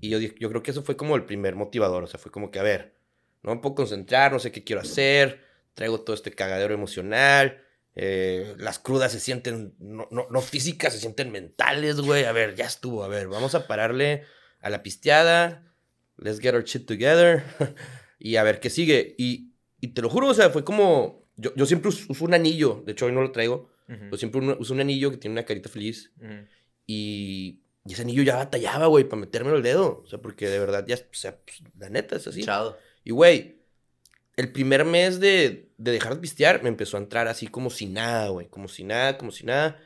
Y 0.00 0.10
yo, 0.10 0.18
yo 0.18 0.48
creo 0.48 0.62
que 0.62 0.70
eso 0.70 0.82
fue 0.82 0.96
como 0.96 1.16
el 1.16 1.24
primer 1.24 1.54
motivador, 1.56 2.04
o 2.04 2.06
sea, 2.06 2.20
fue 2.20 2.30
como 2.30 2.50
que, 2.50 2.58
a 2.58 2.62
ver, 2.62 2.94
no 3.42 3.54
me 3.54 3.60
puedo 3.60 3.74
concentrar, 3.74 4.32
no 4.32 4.38
sé 4.38 4.52
qué 4.52 4.62
quiero 4.64 4.80
hacer, 4.82 5.40
traigo 5.74 6.00
todo 6.00 6.14
este 6.14 6.32
cagadero 6.32 6.74
emocional, 6.74 7.62
eh, 7.94 8.54
las 8.58 8.78
crudas 8.78 9.10
se 9.12 9.20
sienten, 9.20 9.74
no, 9.78 10.06
no, 10.10 10.26
no 10.30 10.40
físicas, 10.40 10.92
se 10.92 11.00
sienten 11.00 11.32
mentales, 11.32 12.00
güey, 12.00 12.24
a 12.24 12.32
ver, 12.32 12.54
ya 12.54 12.66
estuvo, 12.66 13.02
a 13.02 13.08
ver, 13.08 13.26
vamos 13.28 13.54
a 13.54 13.66
pararle 13.66 14.22
a 14.60 14.70
la 14.70 14.82
pisteada, 14.82 15.72
let's 16.16 16.38
get 16.40 16.54
our 16.54 16.64
shit 16.64 16.86
together, 16.86 17.42
y 18.20 18.36
a 18.36 18.42
ver 18.44 18.60
qué 18.60 18.70
sigue. 18.70 19.14
Y, 19.18 19.52
y 19.80 19.88
te 19.88 20.02
lo 20.02 20.10
juro, 20.10 20.28
o 20.28 20.34
sea, 20.34 20.50
fue 20.50 20.64
como, 20.64 21.28
yo, 21.36 21.52
yo 21.56 21.66
siempre 21.66 21.88
us- 21.88 22.08
uso 22.08 22.24
un 22.24 22.34
anillo, 22.34 22.82
de 22.86 22.92
hecho 22.92 23.06
hoy 23.06 23.12
no 23.12 23.20
lo 23.22 23.32
traigo, 23.32 23.70
ujú, 23.88 24.10
yo 24.12 24.16
siempre 24.16 24.40
uso 24.58 24.74
un 24.74 24.80
anillo 24.80 25.10
que 25.10 25.16
tiene 25.16 25.32
una 25.34 25.44
carita 25.44 25.68
feliz, 25.68 26.12
ujú. 26.20 26.46
y, 26.86 27.62
y 27.84 27.92
ese 27.92 28.02
anillo 28.02 28.22
ya 28.22 28.36
batallaba, 28.36 28.86
güey, 28.86 29.04
para 29.04 29.20
metérmelo 29.20 29.56
el 29.56 29.62
dedo, 29.62 30.02
o 30.04 30.06
sea, 30.06 30.20
porque 30.20 30.48
de 30.48 30.58
verdad 30.58 30.84
ya, 30.86 30.96
o 30.96 31.14
sea, 31.14 31.36
pues, 31.36 31.62
la 31.78 31.88
neta 31.88 32.16
es 32.16 32.26
así. 32.26 32.42
Chado. 32.44 32.78
Y, 33.04 33.12
güey, 33.12 33.58
el 34.36 34.52
primer 34.52 34.84
mes 34.84 35.18
de, 35.18 35.70
de 35.78 35.90
dejar 35.90 36.14
de 36.14 36.20
pistear 36.20 36.62
me 36.62 36.68
empezó 36.68 36.96
a 36.96 37.00
entrar 37.00 37.26
así 37.26 37.48
como 37.48 37.70
si 37.70 37.86
nada, 37.86 38.28
güey. 38.28 38.46
Como 38.46 38.68
si 38.68 38.84
nada, 38.84 39.18
como 39.18 39.32
si 39.32 39.44
nada. 39.44 39.80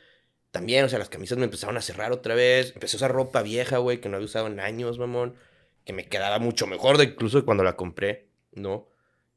También, 0.50 0.84
o 0.84 0.88
sea, 0.90 0.98
las 0.98 1.08
camisas 1.08 1.38
me 1.38 1.44
empezaron 1.44 1.78
a 1.78 1.80
cerrar 1.80 2.12
otra 2.12 2.34
vez. 2.34 2.72
Empecé 2.74 2.96
a 2.96 2.98
usar 2.98 3.12
ropa 3.12 3.40
vieja, 3.40 3.78
güey, 3.78 4.02
que 4.02 4.10
no 4.10 4.16
había 4.16 4.26
usado 4.26 4.48
en 4.48 4.60
años, 4.60 4.98
mamón. 4.98 5.36
Que 5.86 5.94
me 5.94 6.06
quedaba 6.06 6.38
mucho 6.38 6.66
mejor 6.66 6.98
de 6.98 7.04
incluso 7.04 7.42
cuando 7.46 7.64
la 7.64 7.76
compré, 7.76 8.28
¿no? 8.52 8.88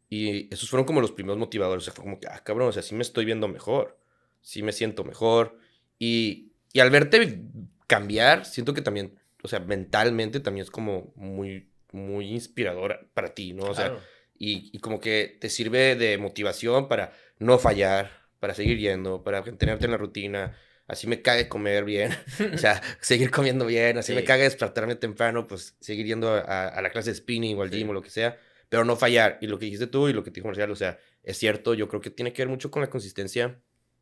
Y 0.10 0.54
esos 0.54 0.70
fueron 0.70 0.86
como 0.86 1.00
los 1.00 1.14
primeros 1.14 1.38
motivadores. 1.38 1.84
O 1.84 1.86
sea, 1.86 1.94
fue 1.94 2.04
como 2.04 2.20
que, 2.20 2.28
ah, 2.28 2.42
cabrón, 2.44 2.68
o 2.68 2.72
sea, 2.74 2.84
sí 2.84 2.94
me 2.94 3.02
estoy 3.02 3.24
viendo 3.24 3.48
mejor. 3.48 3.98
Sí 4.42 4.64
me 4.64 4.74
siento 4.74 5.06
mejor. 5.06 5.58
Y, 5.98 6.52
y 6.74 6.82
al 6.82 6.90
verte 6.90 7.42
cambiar, 7.88 8.46
siento 8.46 8.74
que 8.74 8.82
también, 8.82 9.20
o 9.44 9.48
sea, 9.48 9.60
mentalmente 9.60 10.40
también 10.40 10.64
es 10.64 10.72
como 10.72 11.14
muy, 11.16 11.70
muy 11.92 12.32
inspiradora 12.32 13.08
para 13.14 13.34
ti, 13.34 13.54
¿no? 13.54 13.64
O 13.66 13.74
sea, 13.76 13.86
Claro. 13.90 14.02
y, 14.38 14.70
y 14.74 14.80
como 14.80 15.00
que 15.00 15.38
te 15.40 15.50
sirve 15.50 15.96
de 15.96 16.18
motivación 16.18 16.88
para 16.88 17.14
no 17.40 17.58
fallar, 17.60 18.12
para 18.40 18.54
seguir 18.54 18.78
yendo, 18.80 19.24
para 19.24 19.42
mantenerte 19.42 19.86
en 19.86 19.92
la 19.92 19.98
rutina, 19.98 20.58
así 20.88 21.08
me 21.08 21.22
cague 21.22 21.48
comer 21.48 21.84
bien, 21.86 22.12
o 22.54 22.58
sea, 22.58 22.82
seguir 23.02 23.32
comiendo 23.32 23.66
bien, 23.66 23.98
así 23.98 24.14
me 24.14 24.22
Sí. 24.22 24.28
cague 24.28 24.44
despertarme 24.44 24.96
temprano, 24.96 25.48
pues 25.48 25.76
seguir 25.80 26.06
yendo 26.06 26.30
a, 26.34 26.68
a 26.68 26.82
la 26.82 26.90
clase 26.92 27.12
de 27.12 27.16
spinning 27.16 27.58
o 27.58 27.62
al 27.62 27.70
Sí. 27.72 27.78
gym 27.78 27.90
o 27.90 27.94
lo 27.94 28.02
que 28.02 28.10
sea, 28.10 28.38
pero 28.70 28.84
no 28.84 28.96
fallar. 28.96 29.38
Y 29.42 29.48
lo 29.48 29.58
que 29.60 29.66
dijiste 29.66 29.88
tú 29.88 30.10
y 30.10 30.14
lo 30.14 30.24
que 30.24 30.32
te 30.32 30.36
dijo 30.36 30.48
Marcial, 30.48 30.72
o 30.72 30.76
sea, 30.76 30.98
es 31.24 31.38
cierto, 31.38 31.74
yo 31.76 31.88
creo 31.88 32.02
que 32.02 32.10
tiene 32.10 32.34
que 32.34 32.42
ver 32.42 32.50
mucho 32.50 32.70
con 32.72 32.82
la 32.82 32.90
consistencia, 32.90 33.60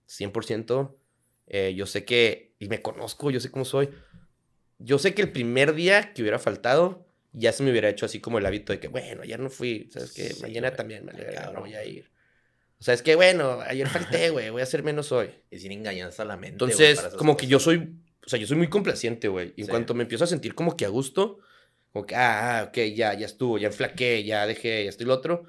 100%. 0.07 0.97
Eh, 1.47 1.73
yo 1.75 1.85
sé 1.85 2.05
que, 2.05 2.53
y 2.59 2.67
me 2.69 2.81
conozco, 2.81 3.31
yo 3.31 3.39
sé 3.39 3.51
cómo 3.51 3.65
soy. 3.65 3.89
Yo 4.79 4.97
sé 4.99 5.13
que 5.13 5.21
el 5.21 5.31
primer 5.31 5.73
día 5.75 6.13
que 6.13 6.21
hubiera 6.21 6.39
faltado, 6.39 7.05
ya 7.31 7.51
se 7.51 7.63
me 7.63 7.71
hubiera 7.71 7.89
hecho 7.89 8.05
así 8.05 8.19
como 8.19 8.37
el 8.37 8.45
hábito 8.45 8.73
de 8.73 8.79
que, 8.79 8.87
bueno, 8.87 9.23
ayer 9.23 9.39
no 9.39 9.49
fui, 9.49 9.89
¿sabes 9.91 10.11
qué? 10.11 10.29
Sí, 10.29 10.41
Mañana 10.41 10.69
güey. 10.69 10.77
también, 10.77 11.05
verga, 11.05 11.51
no 11.53 11.61
voy 11.61 11.73
a 11.75 11.83
ir. 11.85 12.11
O 12.79 12.83
sea, 12.83 12.93
es 12.93 13.01
que, 13.01 13.15
bueno, 13.15 13.59
ayer 13.61 13.87
falté, 13.87 14.29
güey, 14.29 14.49
voy 14.49 14.59
a 14.61 14.63
hacer 14.63 14.83
menos 14.83 15.11
hoy. 15.11 15.29
Y 15.49 15.59
sin 15.59 15.71
engañarse 15.71 16.21
a 16.21 16.25
la 16.25 16.35
mente. 16.35 16.57
güey, 16.65 16.71
Entonces, 16.73 16.99
esas 16.99 17.13
como 17.15 17.37
que 17.37 17.47
cosas, 17.47 17.49
yo 17.49 17.57
güey. 17.71 17.77
soy, 17.87 17.95
o 18.25 18.29
sea, 18.29 18.39
yo 18.39 18.47
soy 18.47 18.57
muy 18.57 18.67
complaciente, 18.69 19.27
güey. 19.29 19.53
Y 19.55 19.61
en 19.61 19.65
Sí. 19.67 19.69
cuanto 19.71 19.93
me 19.93 20.03
empiezo 20.03 20.25
a 20.25 20.27
sentir 20.27 20.53
como 20.53 20.75
que 20.75 20.85
a 20.85 20.89
gusto, 20.89 21.39
como 21.93 22.05
que, 22.05 22.15
ah, 22.15 22.59
ah, 22.59 22.63
ok, 22.65 22.77
ya, 22.93 23.13
ya 23.13 23.25
estuvo, 23.25 23.57
ya 23.57 23.67
enflaqué, 23.67 24.23
ya 24.25 24.45
dejé, 24.47 24.83
ya 24.83 24.89
estoy 24.89 25.05
lo 25.05 25.13
otro. 25.13 25.43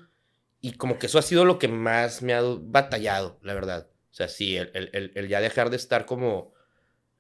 Y 0.61 0.72
como 0.74 0.98
que 0.98 1.07
eso 1.07 1.18
ha 1.18 1.22
sido 1.22 1.44
lo 1.44 1.59
que 1.59 1.66
más 1.68 2.22
me 2.22 2.35
ha 2.35 2.42
batallado, 2.42 3.38
la 3.42 3.54
verdad. 3.54 3.88
O 4.14 4.16
sea, 4.16 4.29
sí, 4.29 4.57
el, 4.57 4.70
el, 4.74 4.90
el, 4.92 5.11
el 5.16 5.27
ya 5.29 5.40
dejar 5.40 5.70
de 5.70 5.77
estar 5.77 6.07
como, 6.07 6.55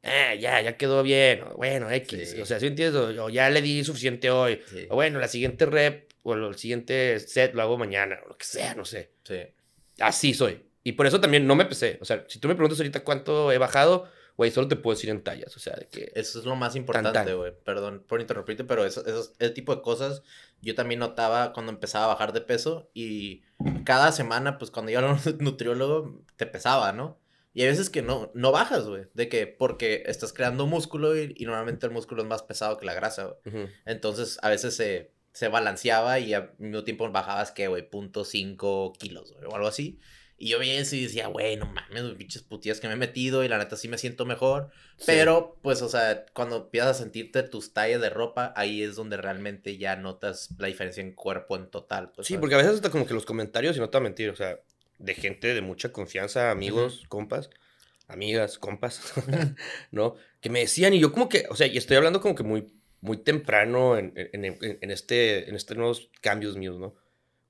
ah, 0.04 0.32
ya, 0.36 0.60
ya 0.60 0.76
quedó 0.76 1.02
bien, 1.02 1.42
o 1.42 1.56
bueno, 1.56 1.90
X. 1.90 2.30
Sí. 2.30 2.40
O 2.40 2.46
sea, 2.46 2.60
¿sí 2.60 2.68
entiendes? 2.68 2.94
O, 3.18 3.24
o 3.24 3.30
ya 3.30 3.50
le 3.50 3.60
di 3.62 3.82
suficiente 3.82 4.30
hoy. 4.30 4.60
Sí, 4.70 4.86
O 4.90 4.94
bueno, 4.94 5.18
la 5.18 5.26
siguiente 5.26 5.66
rep 5.66 6.12
o 6.22 6.34
el 6.34 6.54
siguiente 6.54 7.18
set 7.18 7.52
lo 7.52 7.62
hago 7.62 7.76
mañana, 7.78 8.20
o 8.24 8.28
lo 8.28 8.38
que 8.38 8.44
sea, 8.46 8.76
no 8.76 8.84
sé. 8.84 9.10
sí. 9.24 9.40
Así 9.98 10.34
soy. 10.34 10.64
Y 10.84 10.92
por 10.92 11.06
eso 11.08 11.20
también 11.20 11.48
no 11.48 11.56
me 11.56 11.64
pesé. 11.64 11.98
O 12.00 12.04
sea, 12.04 12.24
si 12.28 12.38
tú 12.38 12.46
me 12.46 12.54
preguntas 12.54 12.78
ahorita 12.78 13.00
cuánto 13.02 13.50
he 13.50 13.58
bajado, 13.58 14.08
güey, 14.36 14.52
solo 14.52 14.68
te 14.68 14.76
puedo 14.76 14.94
decir 14.94 15.10
en 15.10 15.22
tallas. 15.24 15.56
O 15.56 15.58
sea, 15.58 15.74
de 15.74 15.88
que. 15.88 16.12
Eso 16.14 16.38
es 16.38 16.44
lo 16.44 16.54
más 16.54 16.74
tan. 16.74 16.80
importante, 16.80 17.34
güey. 17.34 17.52
Perdón 17.64 18.04
por 18.06 18.20
interrumpirte, 18.20 18.62
pero 18.64 18.84
eso, 18.84 19.04
eso, 19.04 19.32
ese 19.38 19.50
tipo 19.50 19.74
de 19.74 19.82
cosas 19.82 20.22
yo 20.62 20.74
también 20.74 21.00
notaba 21.00 21.52
cuando 21.52 21.72
empezaba 21.72 22.04
a 22.06 22.08
bajar 22.08 22.32
de 22.32 22.40
peso 22.40 22.90
y 22.94 23.42
cada 23.84 24.12
semana, 24.12 24.58
pues 24.58 24.70
cuando 24.70 24.92
iba 24.92 25.00
al 25.00 25.18
nutriólogo, 25.40 26.22
te 26.36 26.46
pesaba, 26.46 26.92
¿no? 26.92 27.20
Y 27.52 27.62
hay 27.62 27.68
veces 27.68 27.88
que 27.88 28.02
no, 28.02 28.32
no 28.34 28.50
bajas, 28.50 28.86
güey. 28.86 29.06
De 29.14 29.28
que 29.28 29.46
porque 29.46 30.02
estás 30.06 30.32
creando 30.32 30.66
músculo 30.66 31.16
y, 31.16 31.34
y 31.36 31.44
normalmente 31.44 31.86
el 31.86 31.92
músculo 31.92 32.22
es 32.22 32.28
más 32.28 32.42
pesado 32.42 32.78
que 32.78 32.86
la 32.86 32.94
grasa, 32.94 33.36
güey. 33.44 33.68
Entonces 33.86 34.38
a 34.42 34.48
veces 34.48 34.74
se, 34.74 35.14
se 35.32 35.48
balanceaba 35.48 36.18
y 36.18 36.34
al 36.34 36.54
mismo 36.58 36.82
tiempo 36.82 37.08
bajabas, 37.10 37.52
¿qué, 37.52 37.68
güey? 37.68 37.88
Punto 37.88 38.24
cinco 38.24 38.92
kilos, 38.98 39.32
güey, 39.32 39.44
o 39.44 39.54
algo 39.54 39.68
así. 39.68 40.00
Y 40.44 40.48
yo 40.50 40.58
veía 40.58 40.78
eso 40.78 40.94
y 40.94 41.02
decía, 41.04 41.28
güey, 41.28 41.56
no 41.56 41.64
mames, 41.64 42.02
pinches 42.18 42.42
putillas 42.42 42.78
que 42.78 42.86
me 42.86 42.92
he 42.92 42.96
metido 42.98 43.44
y 43.44 43.48
la 43.48 43.56
neta 43.56 43.76
sí 43.76 43.88
me 43.88 43.96
siento 43.96 44.26
mejor. 44.26 44.70
Sí. 44.98 45.04
Pero, 45.06 45.56
pues, 45.62 45.80
o 45.80 45.88
sea, 45.88 46.26
cuando 46.34 46.56
empiezas 46.56 46.90
a 46.90 47.02
sentirte 47.02 47.42
tus 47.44 47.72
tallas 47.72 48.02
de 48.02 48.10
ropa, 48.10 48.52
ahí 48.54 48.82
es 48.82 48.94
donde 48.94 49.16
realmente 49.16 49.78
ya 49.78 49.96
notas 49.96 50.50
la 50.58 50.66
diferencia 50.66 51.00
en 51.02 51.12
cuerpo 51.12 51.56
en 51.56 51.70
total. 51.70 52.12
Pues, 52.12 52.26
Sí, 52.26 52.34
¿sabes? 52.34 52.40
porque 52.42 52.54
a 52.56 52.58
veces 52.58 52.74
hasta 52.74 52.90
como 52.90 53.06
que 53.06 53.14
los 53.14 53.24
comentarios, 53.24 53.74
y 53.76 53.80
no 53.80 53.88
te 53.88 53.96
voy 53.96 54.02
a 54.02 54.08
mentir, 54.10 54.28
o 54.28 54.36
sea, 54.36 54.58
de 54.98 55.14
gente 55.14 55.54
de 55.54 55.62
mucha 55.62 55.92
confianza, 55.92 56.50
amigos, 56.50 57.04
compas, 57.08 57.48
amigas, 58.06 58.58
compas, 58.58 59.14
¿no? 59.92 60.16
Que 60.42 60.50
me 60.50 60.60
decían, 60.60 60.92
y 60.92 61.00
yo 61.00 61.10
como 61.10 61.30
que, 61.30 61.46
o 61.48 61.56
sea, 61.56 61.68
y 61.68 61.78
estoy 61.78 61.96
hablando 61.96 62.20
como 62.20 62.34
que 62.34 62.42
muy, 62.42 62.66
muy 63.00 63.16
temprano 63.16 63.96
en, 63.96 64.12
en, 64.14 64.44
en- 64.44 64.58
en 64.80 64.90
este, 64.90 65.48
en 65.48 65.56
estos 65.56 65.74
nuevos 65.76 66.10
cambios 66.20 66.56
míos, 66.58 66.78
¿no? 66.78 66.94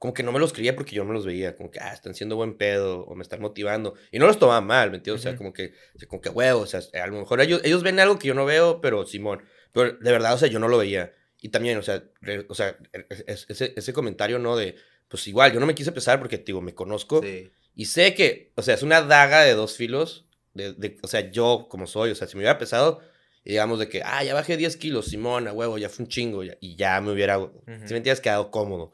Como 0.04 0.12
que 0.12 0.22
no 0.22 0.32
me 0.32 0.38
los 0.38 0.52
creía 0.52 0.76
porque 0.76 0.94
yo 0.94 1.02
no 1.02 1.08
me 1.08 1.14
los 1.14 1.24
veía, 1.24 1.56
como 1.56 1.70
que, 1.70 1.80
ah, 1.80 1.94
están 1.94 2.14
siendo 2.14 2.36
buen 2.36 2.58
pedo, 2.58 3.06
o 3.06 3.14
me 3.14 3.22
están 3.22 3.40
motivando, 3.40 3.94
y 4.12 4.18
no 4.18 4.26
los 4.26 4.38
tomaba 4.38 4.60
mal, 4.60 4.90
¿me 4.90 4.98
entiendes? 4.98 5.22
O 5.22 5.22
sea, 5.22 5.34
como 5.38 5.54
que, 5.54 5.72
como 6.08 6.20
que 6.20 6.28
huevo, 6.28 6.60
o 6.60 6.66
sea, 6.66 6.80
a 7.02 7.06
lo 7.06 7.14
mejor 7.20 7.40
ellos, 7.40 7.62
ellos 7.64 7.82
ven 7.82 7.98
algo 7.98 8.18
que 8.18 8.28
yo 8.28 8.34
no 8.34 8.44
veo, 8.44 8.82
pero 8.82 9.06
Simón, 9.06 9.42
pero 9.72 9.92
de 9.94 10.12
verdad, 10.12 10.34
o 10.34 10.36
sea, 10.36 10.48
yo 10.48 10.58
no 10.58 10.68
lo 10.68 10.76
veía. 10.76 11.14
Y 11.40 11.48
también, 11.48 11.78
o 11.78 11.82
sea, 11.82 12.04
re- 12.20 12.44
o 12.50 12.54
sea 12.54 12.76
es- 13.08 13.24
es- 13.26 13.46
ese, 13.48 13.72
ese 13.76 13.92
comentario, 13.94 14.38
¿no? 14.38 14.56
De, 14.56 14.76
pues 15.08 15.26
igual, 15.26 15.54
yo 15.54 15.58
no 15.60 15.64
me 15.64 15.74
quise 15.74 15.90
pesar 15.90 16.18
porque, 16.18 16.36
digo, 16.36 16.60
me 16.60 16.74
conozco. 16.74 17.22
Sí, 17.22 17.50
Y 17.74 17.86
sé 17.86 18.12
que, 18.14 18.52
o 18.56 18.62
sea, 18.62 18.74
es 18.74 18.82
una 18.82 19.00
daga 19.00 19.40
de 19.40 19.54
dos 19.54 19.74
filos. 19.78 20.26
De, 20.52 20.74
de- 20.74 20.98
o 21.02 21.06
sea, 21.08 21.30
yo 21.30 21.66
como 21.70 21.86
soy, 21.86 22.10
o 22.10 22.14
sea, 22.14 22.28
si 22.28 22.36
me 22.36 22.40
hubiera 22.42 22.58
pesado, 22.58 23.00
y 23.42 23.52
digamos 23.52 23.78
de 23.78 23.88
que, 23.88 24.02
ah, 24.04 24.22
ya 24.22 24.34
bajé 24.34 24.58
10 24.58 24.76
kilos, 24.76 25.06
Simón, 25.06 25.48
a 25.48 25.52
huevo, 25.54 25.78
ya 25.78 25.88
fue 25.88 26.04
un 26.04 26.10
chingo, 26.10 26.44
ya- 26.44 26.58
y 26.60 26.76
ya 26.76 27.00
me 27.00 27.10
hubiera, 27.12 27.38
si 27.38 27.70
me 27.94 27.96
entiendes, 27.96 28.20
quedado 28.20 28.50
cómodo. 28.50 28.92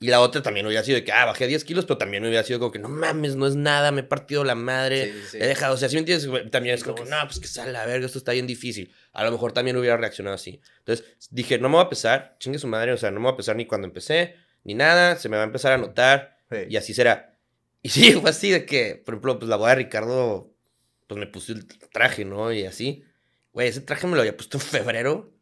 Y 0.00 0.08
la 0.08 0.20
otra 0.20 0.42
también 0.42 0.64
hubiera 0.66 0.84
sido 0.84 0.96
de 0.96 1.04
que, 1.04 1.12
ah, 1.12 1.24
bajé 1.24 1.46
10 1.46 1.64
kilos, 1.64 1.84
pero 1.84 1.98
también 1.98 2.24
hubiera 2.24 2.44
sido 2.44 2.60
como 2.60 2.70
que, 2.70 2.78
no 2.78 2.88
mames, 2.88 3.34
no 3.34 3.46
es 3.46 3.56
nada, 3.56 3.90
me 3.90 4.02
he 4.02 4.04
partido 4.04 4.44
la 4.44 4.54
madre. 4.54 5.06
sí, 5.06 5.12
sí, 5.12 5.28
sí. 5.32 5.38
He 5.40 5.46
dejado, 5.46 5.74
o 5.74 5.76
sea, 5.76 5.88
si 5.88 5.96
me 5.96 6.00
entiendes, 6.00 6.50
también 6.50 6.74
es 6.74 6.80
Sí, 6.80 6.86
como 6.86 7.02
que, 7.02 7.10
no, 7.10 7.16
pues 7.24 7.40
que 7.40 7.48
sale 7.48 7.72
la 7.72 7.84
verga, 7.84 8.06
esto 8.06 8.18
está 8.18 8.32
bien 8.32 8.46
difícil. 8.46 8.92
A 9.12 9.24
lo 9.24 9.32
mejor 9.32 9.52
también 9.52 9.76
hubiera 9.76 9.96
reaccionado 9.96 10.36
así. 10.36 10.60
Entonces 10.78 11.04
dije, 11.30 11.58
no 11.58 11.68
me 11.68 11.76
voy 11.76 11.84
a 11.84 11.88
pesar, 11.88 12.36
chingue 12.38 12.58
su 12.58 12.68
madre, 12.68 12.92
o 12.92 12.96
sea, 12.96 13.10
no 13.10 13.18
me 13.18 13.24
voy 13.24 13.34
a 13.34 13.36
pesar 13.36 13.56
ni 13.56 13.66
cuando 13.66 13.88
empecé, 13.88 14.36
ni 14.62 14.74
nada, 14.74 15.16
se 15.16 15.28
me 15.28 15.36
va 15.36 15.42
a 15.42 15.46
empezar 15.46 15.72
a 15.72 15.78
notar. 15.78 16.38
Sí. 16.50 16.58
Y 16.68 16.76
así 16.76 16.94
será. 16.94 17.36
Y 17.82 17.88
sí, 17.90 18.12
fue 18.12 18.30
así 18.30 18.50
de 18.50 18.66
que, 18.66 19.02
por 19.04 19.14
ejemplo, 19.14 19.38
pues 19.38 19.48
la 19.48 19.56
boda 19.56 19.70
de 19.70 19.76
Ricardo, 19.76 20.54
pues 21.08 21.18
me 21.18 21.26
puse 21.26 21.52
el 21.52 21.66
traje, 21.66 22.24
¿no? 22.24 22.52
Y 22.52 22.64
así. 22.64 23.04
Güey, 23.52 23.68
ese 23.68 23.80
traje 23.80 24.06
me 24.06 24.14
lo 24.14 24.20
había 24.20 24.36
puesto 24.36 24.58
en 24.58 24.62
febrero. 24.62 25.32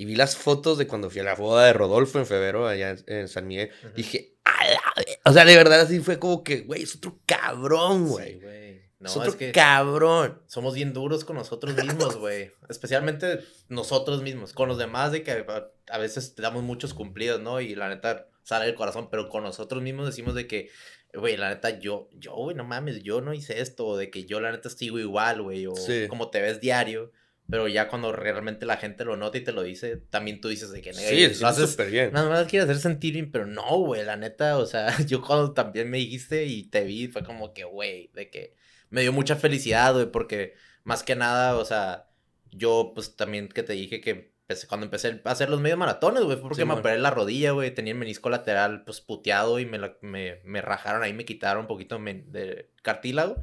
Y 0.00 0.04
vi 0.04 0.14
las 0.14 0.36
fotos 0.36 0.78
de 0.78 0.86
cuando 0.86 1.10
fui 1.10 1.20
a 1.20 1.24
la 1.24 1.34
boda 1.34 1.66
de 1.66 1.72
Rodolfo 1.74 2.18
en 2.20 2.24
febrero, 2.26 2.66
allá 2.68 2.90
en, 2.90 3.04
en 3.08 3.28
San 3.28 3.46
Miguel. 3.48 3.70
Dije, 3.96 4.36
"A 4.44 4.64
la 4.68 4.80
ve-". 4.96 5.18
O 5.24 5.32
sea, 5.32 5.44
de 5.44 5.56
verdad 5.56 5.80
así 5.80 5.98
fue 5.98 6.18
como 6.20 6.44
que, 6.44 6.60
güey, 6.60 6.84
es 6.84 6.94
otro 6.96 7.18
cabrón, 7.26 8.06
güey. 8.08 8.40
Sí. 8.40 8.80
No, 9.00 9.08
es 9.10 9.16
otro 9.16 9.30
es 9.30 9.36
que 9.36 9.52
cabrón. 9.52 10.40
somos 10.46 10.74
bien 10.74 10.92
duros 10.92 11.24
con 11.24 11.34
nosotros 11.36 11.74
mismos, 11.76 12.16
güey. 12.20 12.52
Especialmente 12.68 13.40
nosotros 13.68 14.22
mismos. 14.22 14.52
Con 14.52 14.68
los 14.68 14.78
demás, 14.78 15.10
de 15.12 15.22
que 15.24 15.44
a- 15.90 15.98
veces 15.98 16.34
te 16.34 16.42
damos 16.42 16.62
muchos 16.62 16.94
cumplidos, 16.94 17.40
¿no? 17.40 17.60
Y 17.60 17.74
la 17.74 17.88
neta 17.88 18.28
sale 18.44 18.66
del 18.66 18.74
corazón, 18.76 19.08
pero 19.10 19.28
con 19.28 19.42
nosotros 19.42 19.82
mismos 19.82 20.06
decimos 20.06 20.34
de 20.36 20.46
que, 20.46 20.70
güey, 21.12 21.36
la 21.36 21.48
neta, 21.50 21.78
yo, 21.80 22.08
yo, 22.12 22.34
güey, 22.34 22.56
no 22.56 22.62
mames, 22.64 23.02
yo 23.02 23.20
no 23.20 23.34
hice 23.34 23.60
esto, 23.60 23.84
o 23.86 23.96
de 23.96 24.10
que 24.10 24.24
yo, 24.26 24.40
la 24.40 24.52
neta, 24.52 24.70
sigo 24.70 24.98
igual, 25.00 25.42
güey, 25.42 25.66
o 25.66 25.74
Sí. 25.74 26.06
como 26.08 26.30
te 26.30 26.40
ves 26.40 26.60
diario. 26.60 27.10
Pero 27.50 27.66
ya 27.66 27.88
cuando 27.88 28.12
realmente 28.12 28.66
la 28.66 28.76
gente 28.76 29.04
lo 29.06 29.16
nota 29.16 29.38
y 29.38 29.40
te 29.44 29.52
lo 29.52 29.62
dice, 29.62 29.96
también 29.96 30.40
tú 30.40 30.48
dices 30.48 30.70
de 30.70 30.82
que 30.82 30.92
Sí, 30.92 31.02
"Güey, 31.02 31.34
se 31.34 31.40
lo 31.40 31.48
haces 31.48 31.70
súper 31.70 31.90
bien. 31.90 32.12
Nada 32.12 32.28
más 32.28 32.46
quieres 32.46 32.68
hacer 32.68 32.80
sentir 32.82 33.14
bien, 33.14 33.30
pero 33.32 33.46
no, 33.46 33.78
güey, 33.78 34.04
la 34.04 34.16
neta, 34.16 34.58
o 34.58 34.66
sea, 34.66 34.86
yo 35.06 35.22
cuando 35.22 35.54
también 35.54 35.88
me 35.88 35.96
dijiste 35.98 36.44
y 36.44 36.64
te 36.64 36.84
vi, 36.84 37.08
fue 37.08 37.24
como 37.24 37.54
que, 37.54 37.64
güey, 37.64 38.10
de 38.14 38.28
que 38.30 38.54
me 38.90 39.00
dio 39.00 39.12
mucha 39.12 39.36
felicidad, 39.36 39.94
güey, 39.94 40.10
porque 40.10 40.54
más 40.84 41.02
que 41.02 41.16
nada, 41.16 41.56
o 41.56 41.64
sea, 41.64 42.10
yo 42.50 42.92
pues 42.94 43.16
también 43.16 43.48
que 43.48 43.62
te 43.62 43.72
dije 43.72 44.00
que 44.02 44.34
empecé- 44.46 44.66
cuando 44.66 44.84
empecé 44.84 45.20
a 45.24 45.30
hacer 45.30 45.48
los 45.48 45.60
medios 45.60 45.78
maratones, 45.78 46.24
güey, 46.24 46.36
fue 46.36 46.48
porque 46.50 46.64
me 46.66 46.72
Simón. 46.72 46.78
operé 46.80 46.98
la 46.98 47.10
rodilla, 47.10 47.52
güey, 47.52 47.72
tenía 47.74 47.92
el 47.94 47.98
menisco 47.98 48.28
lateral 48.30 48.84
pues 48.84 49.00
puteado 49.00 49.58
y 49.58 49.64
me, 49.66 49.78
la- 49.78 49.96
me, 50.02 50.40
me 50.44 50.60
rajaron 50.60 51.02
ahí, 51.02 51.14
me 51.14 51.24
quitaron 51.24 51.62
un 51.62 51.66
poquito 51.66 51.98
de 51.98 52.70
cartílago 52.82 53.36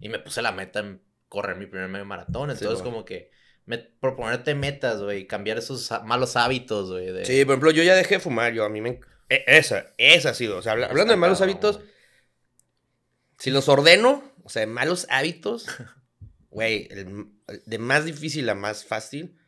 y 0.00 0.08
me 0.08 0.18
puse 0.18 0.42
la 0.42 0.50
meta 0.52 0.80
en 0.80 1.02
correr 1.28 1.56
mi 1.56 1.66
primer 1.66 1.88
medio 1.88 2.04
maratón, 2.04 2.50
entonces 2.50 2.78
Simón. 2.78 2.82
como 2.84 3.04
que 3.04 3.16
me, 3.16 3.34
proponerte 4.00 4.54
metas, 4.54 5.00
güey, 5.02 5.26
cambiar 5.26 5.58
esos 5.58 5.90
malos 6.04 6.36
hábitos, 6.36 6.90
güey, 6.90 7.12
de... 7.12 7.24
Sí, 7.24 7.44
por 7.44 7.52
ejemplo, 7.54 7.70
yo 7.70 7.82
ya 7.82 7.94
dejé 7.94 8.16
de 8.16 8.20
fumar, 8.20 8.52
yo 8.52 8.64
a 8.64 8.68
mí 8.68 8.80
me... 8.80 9.00
e- 9.28 9.44
Esa, 9.46 9.86
esa 9.98 10.30
ha 10.30 10.34
sido. 10.34 10.58
O 10.58 10.62
sea, 10.62 10.72
habla- 10.72 10.86
hablando 10.86 11.12
de 11.12 11.16
malos 11.16 11.40
hábitos, 11.40 11.80
si 13.38 13.50
los 13.50 13.68
ordeno, 13.68 14.22
o 14.42 14.48
sea, 14.48 14.60
de 14.60 14.66
malos 14.66 15.06
hábitos, 15.10 15.66
güey, 16.50 16.88
el- 16.90 17.26
de 17.66 17.78
más 17.78 18.04
difícil 18.04 18.48
a 18.48 18.54
más 18.54 18.84
fácil, 18.84 19.38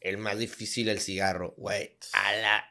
el 0.00 0.18
más 0.18 0.38
difícil 0.38 0.88
el 0.88 1.00
cigarro, 1.00 1.54
güey. 1.56 1.96
A 2.12 2.32
la... 2.36 2.64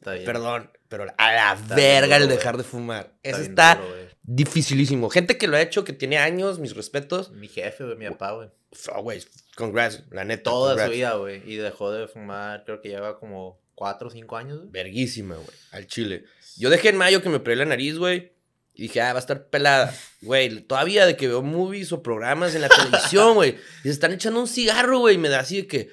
Sí, 0.00 0.08
está 0.08 0.12
bien. 0.12 0.24
Perdón, 0.24 0.70
pero 0.88 1.06
a 1.16 1.32
la 1.32 1.52
Está 1.54 1.74
verga 1.74 2.16
el 2.16 2.28
dejar 2.28 2.56
de 2.56 2.64
fumar. 2.64 3.14
Eso 3.22 3.40
está 3.40 3.76
duro, 3.76 4.08
dificilísimo. 4.22 5.10
Gente 5.10 5.38
que 5.38 5.46
lo 5.46 5.56
ha 5.56 5.62
hecho, 5.62 5.84
que 5.84 5.92
tiene 5.92 6.18
años, 6.18 6.58
mis 6.58 6.74
respetos. 6.74 7.30
Mi 7.32 7.48
jefe, 7.48 7.84
güey, 7.84 7.96
mi 7.96 8.08
papá, 8.08 8.32
güey. 8.32 8.48
Oh, 8.94 9.02
güey, 9.02 9.22
congrats, 9.56 10.04
la 10.10 10.24
neta. 10.24 10.44
Toda 10.44 10.70
congrats. 10.70 10.90
su 10.90 10.96
vida, 10.96 11.14
güey. 11.14 11.42
Y 11.50 11.56
dejó 11.56 11.92
de 11.92 12.08
fumar, 12.08 12.64
creo 12.64 12.80
que 12.80 12.88
lleva 12.88 13.18
como 13.18 13.60
cuatro 13.74 14.08
o 14.08 14.10
cinco 14.10 14.36
años, 14.36 14.58
güey. 14.58 14.70
Verguísima, 14.70 15.36
güey, 15.36 15.56
al 15.72 15.86
chile. 15.86 16.24
Yo 16.56 16.70
dejé 16.70 16.90
en 16.90 16.96
mayo 16.96 17.22
que 17.22 17.28
me 17.28 17.36
operé 17.36 17.56
la 17.56 17.64
nariz, 17.64 17.98
güey. 17.98 18.32
Y 18.74 18.82
dije, 18.84 19.00
ah, 19.00 19.12
va 19.12 19.18
a 19.18 19.20
estar 19.20 19.48
pelada. 19.48 19.94
Güey, 20.22 20.60
todavía 20.62 21.04
de 21.04 21.16
que 21.16 21.28
veo 21.28 21.42
movies 21.42 21.92
o 21.92 22.02
programas 22.02 22.54
en 22.54 22.62
la 22.62 22.68
televisión, 22.68 23.34
güey. 23.34 23.56
Y 23.80 23.82
se 23.84 23.90
están 23.90 24.12
echando 24.12 24.40
un 24.40 24.48
cigarro, 24.48 25.00
güey. 25.00 25.16
Y 25.16 25.18
me 25.18 25.28
da 25.28 25.40
así 25.40 25.62
de 25.62 25.66
que 25.66 25.90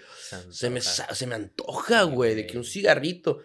se 0.52 0.70
me, 0.70 0.82
se 0.82 1.28
me 1.28 1.36
antoja, 1.36 2.04
güey, 2.04 2.36
de 2.36 2.48
que 2.48 2.58
un 2.58 2.64
cigarrito. 2.64 3.40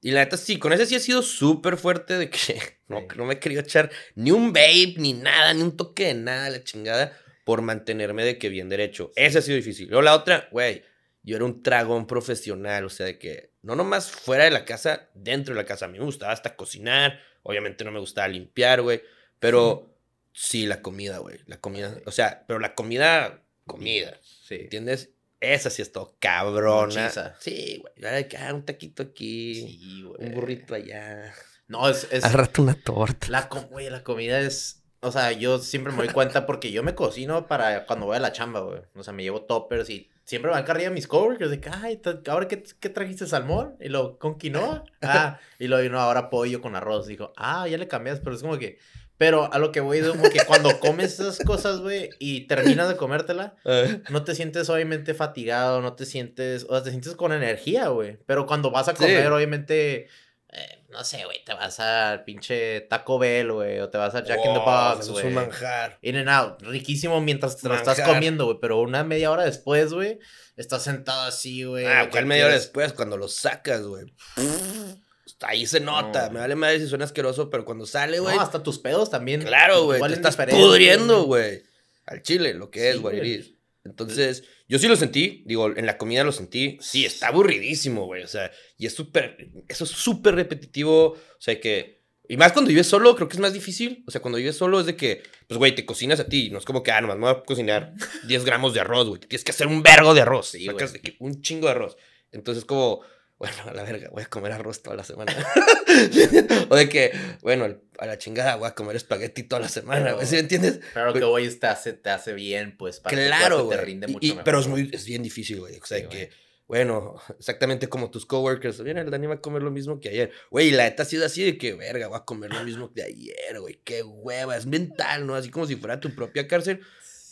Y 0.00 0.12
la 0.12 0.20
neta, 0.20 0.36
sí, 0.36 0.58
con 0.58 0.72
ese 0.72 0.86
sí 0.86 0.94
ha 0.94 1.00
sido 1.00 1.22
súper 1.22 1.76
fuerte 1.76 2.18
de 2.18 2.30
que 2.30 2.38
no, 2.88 3.00
Sí. 3.00 3.06
no 3.16 3.24
me 3.24 3.34
he 3.34 3.38
querido 3.40 3.60
echar 3.62 3.90
ni 4.14 4.30
un 4.30 4.52
vape, 4.52 4.94
ni 4.98 5.12
nada, 5.12 5.52
ni 5.54 5.62
un 5.62 5.76
toque 5.76 6.06
de 6.06 6.14
nada, 6.14 6.50
la 6.50 6.62
chingada, 6.62 7.18
por 7.44 7.62
mantenerme 7.62 8.24
de 8.24 8.38
que 8.38 8.48
bien 8.48 8.68
derecho. 8.68 9.10
Ese 9.16 9.38
ha 9.38 9.42
sido 9.42 9.56
difícil. 9.56 9.88
Luego 9.88 10.02
la 10.02 10.14
otra, 10.14 10.48
güey, 10.52 10.84
yo 11.22 11.36
era 11.36 11.44
un 11.44 11.62
tragón 11.62 12.06
profesional, 12.06 12.84
o 12.84 12.88
sea, 12.90 13.06
de 13.06 13.18
que 13.18 13.52
no 13.62 13.74
nomás 13.74 14.10
fuera 14.10 14.44
de 14.44 14.50
la 14.50 14.64
casa, 14.64 15.10
dentro 15.14 15.54
de 15.54 15.60
la 15.62 15.66
casa. 15.66 15.86
A 15.86 15.88
mí 15.88 15.98
me 15.98 16.04
gustaba 16.04 16.32
hasta 16.32 16.54
cocinar, 16.56 17.20
obviamente 17.42 17.84
no 17.84 17.90
me 17.90 17.98
gustaba 18.00 18.28
limpiar, 18.28 18.82
güey, 18.82 19.02
pero 19.40 19.94
sí, 20.32 20.66
la 20.66 20.80
comida, 20.80 21.18
güey, 21.18 21.38
la 21.46 21.58
comida, 21.60 21.94
Sí. 21.96 22.02
o 22.06 22.10
sea, 22.12 22.44
pero 22.46 22.60
la 22.60 22.74
comida 22.74 23.42
comida. 23.66 24.18
Sí. 24.22 24.54
¿Entiendes? 24.54 25.10
Esa 25.40 25.70
sí 25.70 25.82
es 25.82 25.92
todo 25.92 26.16
cabrona. 26.18 26.86
Mochiza. 27.02 27.34
Sí, 27.38 27.80
güey. 27.80 28.26
Ah, 28.38 28.54
un 28.54 28.64
taquito 28.64 29.02
aquí, 29.04 29.54
Sí, 29.54 30.02
güey. 30.04 30.28
un 30.28 30.34
burrito 30.34 30.74
allá. 30.74 31.32
No, 31.68 31.88
es, 31.88 32.08
es 32.10 32.24
Al 32.24 32.32
rato 32.32 32.62
una 32.62 32.74
torta. 32.74 33.26
la, 33.28 33.48
com- 33.48 33.66
güey, 33.70 33.88
la 33.90 34.02
comida 34.02 34.40
es, 34.40 34.82
o 35.00 35.12
sea, 35.12 35.32
yo 35.32 35.58
siempre 35.58 35.92
me 35.92 35.98
doy 35.98 36.08
cuenta 36.08 36.46
porque 36.46 36.72
yo 36.72 36.82
me 36.82 36.94
cocino 36.94 37.46
para 37.46 37.86
cuando 37.86 38.06
voy 38.06 38.16
a 38.16 38.20
la 38.20 38.32
chamba, 38.32 38.60
güey. 38.60 38.80
O 38.94 39.02
sea, 39.04 39.12
me 39.12 39.22
llevo 39.22 39.42
toppers 39.42 39.88
y 39.90 40.10
siempre 40.24 40.50
van 40.50 40.68
arriba 40.68 40.90
mis 40.90 41.06
coworkers 41.06 41.50
de 41.50 41.60
que, 41.60 41.70
ay, 41.70 42.00
ahora 42.28 42.48
qué, 42.48 42.62
qué 42.80 42.88
trajiste 42.88 43.26
salmón 43.26 43.76
y 43.80 43.88
lo 43.90 44.18
con 44.18 44.38
quinoa. 44.38 44.84
Ah, 45.02 45.38
y 45.58 45.68
luego 45.68 45.88
no, 45.90 46.00
ahora 46.00 46.30
pollo 46.30 46.60
con 46.60 46.74
arroz. 46.74 47.06
Dijo, 47.06 47.32
ah, 47.36 47.68
ya 47.68 47.78
le 47.78 47.86
cambias, 47.86 48.18
pero 48.20 48.34
es 48.34 48.42
como 48.42 48.58
que, 48.58 48.78
pero 49.18 49.52
a 49.52 49.58
lo 49.58 49.72
que 49.72 49.80
voy 49.80 49.98
es 49.98 50.08
como 50.08 50.30
que 50.30 50.40
cuando 50.46 50.78
comes 50.80 51.14
esas 51.20 51.38
cosas, 51.40 51.80
güey, 51.80 52.10
y 52.18 52.46
terminas 52.46 52.88
de 52.88 52.96
comértela, 52.96 53.56
Eh, 53.64 54.02
no 54.10 54.24
te 54.24 54.34
sientes 54.34 54.70
obviamente 54.70 55.12
fatigado, 55.12 55.80
no 55.82 55.94
te 55.94 56.06
sientes, 56.06 56.64
o 56.68 56.74
sea, 56.74 56.82
te 56.82 56.90
sientes 56.90 57.14
con 57.16 57.32
energía, 57.32 57.88
güey. 57.88 58.16
Pero 58.26 58.46
cuando 58.46 58.70
vas 58.70 58.88
a 58.88 58.92
Sí. 58.92 58.98
comer, 58.98 59.30
obviamente, 59.32 60.06
eh, 60.50 60.84
no 60.88 61.04
sé, 61.04 61.24
güey, 61.24 61.44
te 61.44 61.52
vas 61.52 61.78
al 61.80 62.24
pinche 62.24 62.80
Taco 62.82 63.18
Bell, 63.18 63.52
güey, 63.52 63.80
o 63.80 63.90
te 63.90 63.98
vas 63.98 64.14
a 64.14 64.24
Jack 64.24 64.38
in 64.38 64.54
the 64.54 64.60
oh, 64.60 64.64
Box, 64.64 65.08
güey. 65.10 65.18
Es 65.26 65.28
un 65.28 65.34
manjar. 65.34 65.98
In 66.00 66.16
and 66.16 66.28
out, 66.30 66.62
riquísimo 66.62 67.20
mientras 67.20 67.56
te 67.58 67.68
lo 67.68 67.74
estás 67.74 68.00
comiendo, 68.00 68.46
güey, 68.46 68.58
pero 68.60 68.80
una 68.80 69.04
media 69.04 69.30
hora 69.30 69.44
después, 69.44 69.92
güey, 69.92 70.18
estás 70.56 70.84
sentado 70.84 71.22
así, 71.22 71.64
güey. 71.64 71.84
Ah, 71.84 72.08
¿cuál 72.10 72.24
media 72.24 72.46
hora 72.46 72.54
después? 72.54 72.92
Cuando 72.94 73.16
lo 73.16 73.28
sacas, 73.28 73.82
güey. 73.82 74.06
Ahí 75.40 75.66
se 75.66 75.80
nota. 75.80 76.26
No. 76.26 76.34
Me 76.34 76.40
vale 76.40 76.54
madre 76.54 76.80
si 76.80 76.88
suena 76.88 77.04
asqueroso, 77.04 77.50
pero 77.50 77.64
cuando 77.64 77.86
sale, 77.86 78.20
güey. 78.20 78.36
No, 78.36 78.42
hasta 78.42 78.62
tus 78.62 78.78
pedos 78.78 79.10
también. 79.10 79.42
Claro, 79.42 79.84
güey. 79.84 80.00
Te 80.00 80.12
estás 80.14 80.36
pudriendo, 80.36 81.24
güey. 81.24 81.62
Al 82.06 82.22
chile, 82.22 82.54
lo 82.54 82.70
que 82.70 82.80
Sí, 82.80 82.86
es, 82.86 83.00
güey. 83.00 83.58
Entonces, 83.84 84.44
yo 84.68 84.78
sí 84.78 84.88
lo 84.88 84.96
sentí. 84.96 85.42
Digo, 85.46 85.74
en 85.74 85.86
la 85.86 85.98
comida 85.98 86.24
lo 86.24 86.32
sentí. 86.32 86.78
Sí, 86.80 87.04
está 87.04 87.28
aburridísimo, 87.28 88.06
güey. 88.06 88.22
O 88.22 88.28
sea, 88.28 88.50
y 88.76 88.86
es 88.86 88.94
súper. 88.94 89.50
Eso 89.68 89.84
es 89.84 89.90
súper 89.90 90.34
repetitivo. 90.34 91.12
O 91.12 91.40
sea, 91.40 91.60
que. 91.60 91.98
Y 92.30 92.36
más 92.36 92.52
cuando 92.52 92.68
vives 92.68 92.86
solo, 92.86 93.16
creo 93.16 93.26
que 93.28 93.36
es 93.36 93.40
más 93.40 93.54
difícil. 93.54 94.04
O 94.06 94.10
sea, 94.10 94.20
cuando 94.20 94.36
vives 94.36 94.56
solo 94.56 94.80
es 94.80 94.86
de 94.86 94.96
que, 94.96 95.22
pues, 95.46 95.56
güey, 95.56 95.74
te 95.74 95.86
cocinas 95.86 96.20
a 96.20 96.28
ti. 96.28 96.50
No 96.50 96.58
es 96.58 96.66
como 96.66 96.82
que, 96.82 96.92
ah, 96.92 97.00
nomás 97.00 97.16
me 97.16 97.22
voy 97.22 97.30
a 97.30 97.42
cocinar 97.42 97.94
10 98.26 98.44
gramos 98.44 98.74
de 98.74 98.80
arroz, 98.80 99.08
güey. 99.08 99.20
Tienes 99.20 99.44
que 99.44 99.52
hacer 99.52 99.66
un 99.66 99.82
vergo 99.82 100.12
de 100.12 100.20
arroz. 100.20 100.50
Sí, 100.50 100.66
Sacas 100.66 100.90
güey. 100.90 101.02
de 101.02 101.10
que 101.10 101.16
un 101.20 101.40
chingo 101.40 101.66
de 101.68 101.72
arroz. 101.72 101.96
Entonces, 102.30 102.66
como, 102.66 103.00
bueno, 103.38 103.54
a 103.66 103.72
la 103.72 103.82
verga, 103.84 104.08
voy 104.10 104.22
a 104.22 104.26
comer 104.26 104.52
arroz 104.52 104.82
toda 104.82 104.96
la 104.96 105.04
semana. 105.04 105.32
o 106.68 106.76
de 106.76 106.88
que, 106.88 107.12
bueno, 107.42 107.76
a 107.98 108.06
la 108.06 108.18
chingada 108.18 108.56
voy 108.56 108.68
a 108.68 108.74
comer 108.74 108.96
espagueti 108.96 109.42
toda 109.44 109.60
la 109.62 109.68
semana, 109.68 110.12
güey. 110.12 110.26
¿Sí 110.26 110.34
me 110.34 110.40
entiendes? 110.40 110.80
Güey. 110.94 111.12
que 111.14 111.24
voy 111.24 111.48
te 111.54 111.66
hace, 111.66 111.92
te 111.92 112.10
hace 112.10 112.32
bien, 112.32 112.76
pues, 112.76 113.00
para 113.00 113.16
que 113.16 113.26
Claro, 113.26 113.64
güey. 113.64 113.78
te 113.78 113.84
rinde 113.84 114.06
mucho 114.08 114.26
y- 114.26 114.30
mejor. 114.30 114.44
pero 114.44 114.60
es, 114.60 114.66
muy, 114.66 114.90
es 114.92 115.04
bien 115.06 115.22
difícil, 115.22 115.60
güey. 115.60 115.76
O 115.78 115.86
sea, 115.86 115.98
Sí, 115.98 116.06
que, 116.08 116.30
bueno, 116.66 117.14
exactamente 117.38 117.88
como 117.88 118.10
tus 118.10 118.26
coworkers. 118.26 118.82
Viene 118.82 119.00
el 119.00 119.10
Dani 119.10 119.26
va 119.26 119.34
a 119.34 119.40
comer 119.40 119.62
lo 119.62 119.70
mismo 119.70 120.00
que 120.00 120.10
ayer. 120.10 120.32
Güey, 120.50 120.70
la 120.70 120.84
neta 120.84 121.04
ha 121.04 121.06
sido 121.06 121.24
así 121.24 121.42
de 121.44 121.56
que, 121.56 121.74
verga, 121.74 122.08
voy 122.08 122.18
a 122.18 122.24
comer 122.24 122.52
lo 122.52 122.62
mismo 122.64 122.92
que 122.92 123.02
ayer, 123.02 123.58
güey. 123.60 123.80
Qué 123.84 124.02
hueva. 124.02 124.56
Es 124.56 124.66
mental, 124.66 125.26
¿no? 125.26 125.34
Así 125.34 125.48
como 125.50 125.66
si 125.66 125.76
fuera 125.76 125.98
tu 126.00 126.14
propia 126.14 126.46
cárcel. 126.46 126.80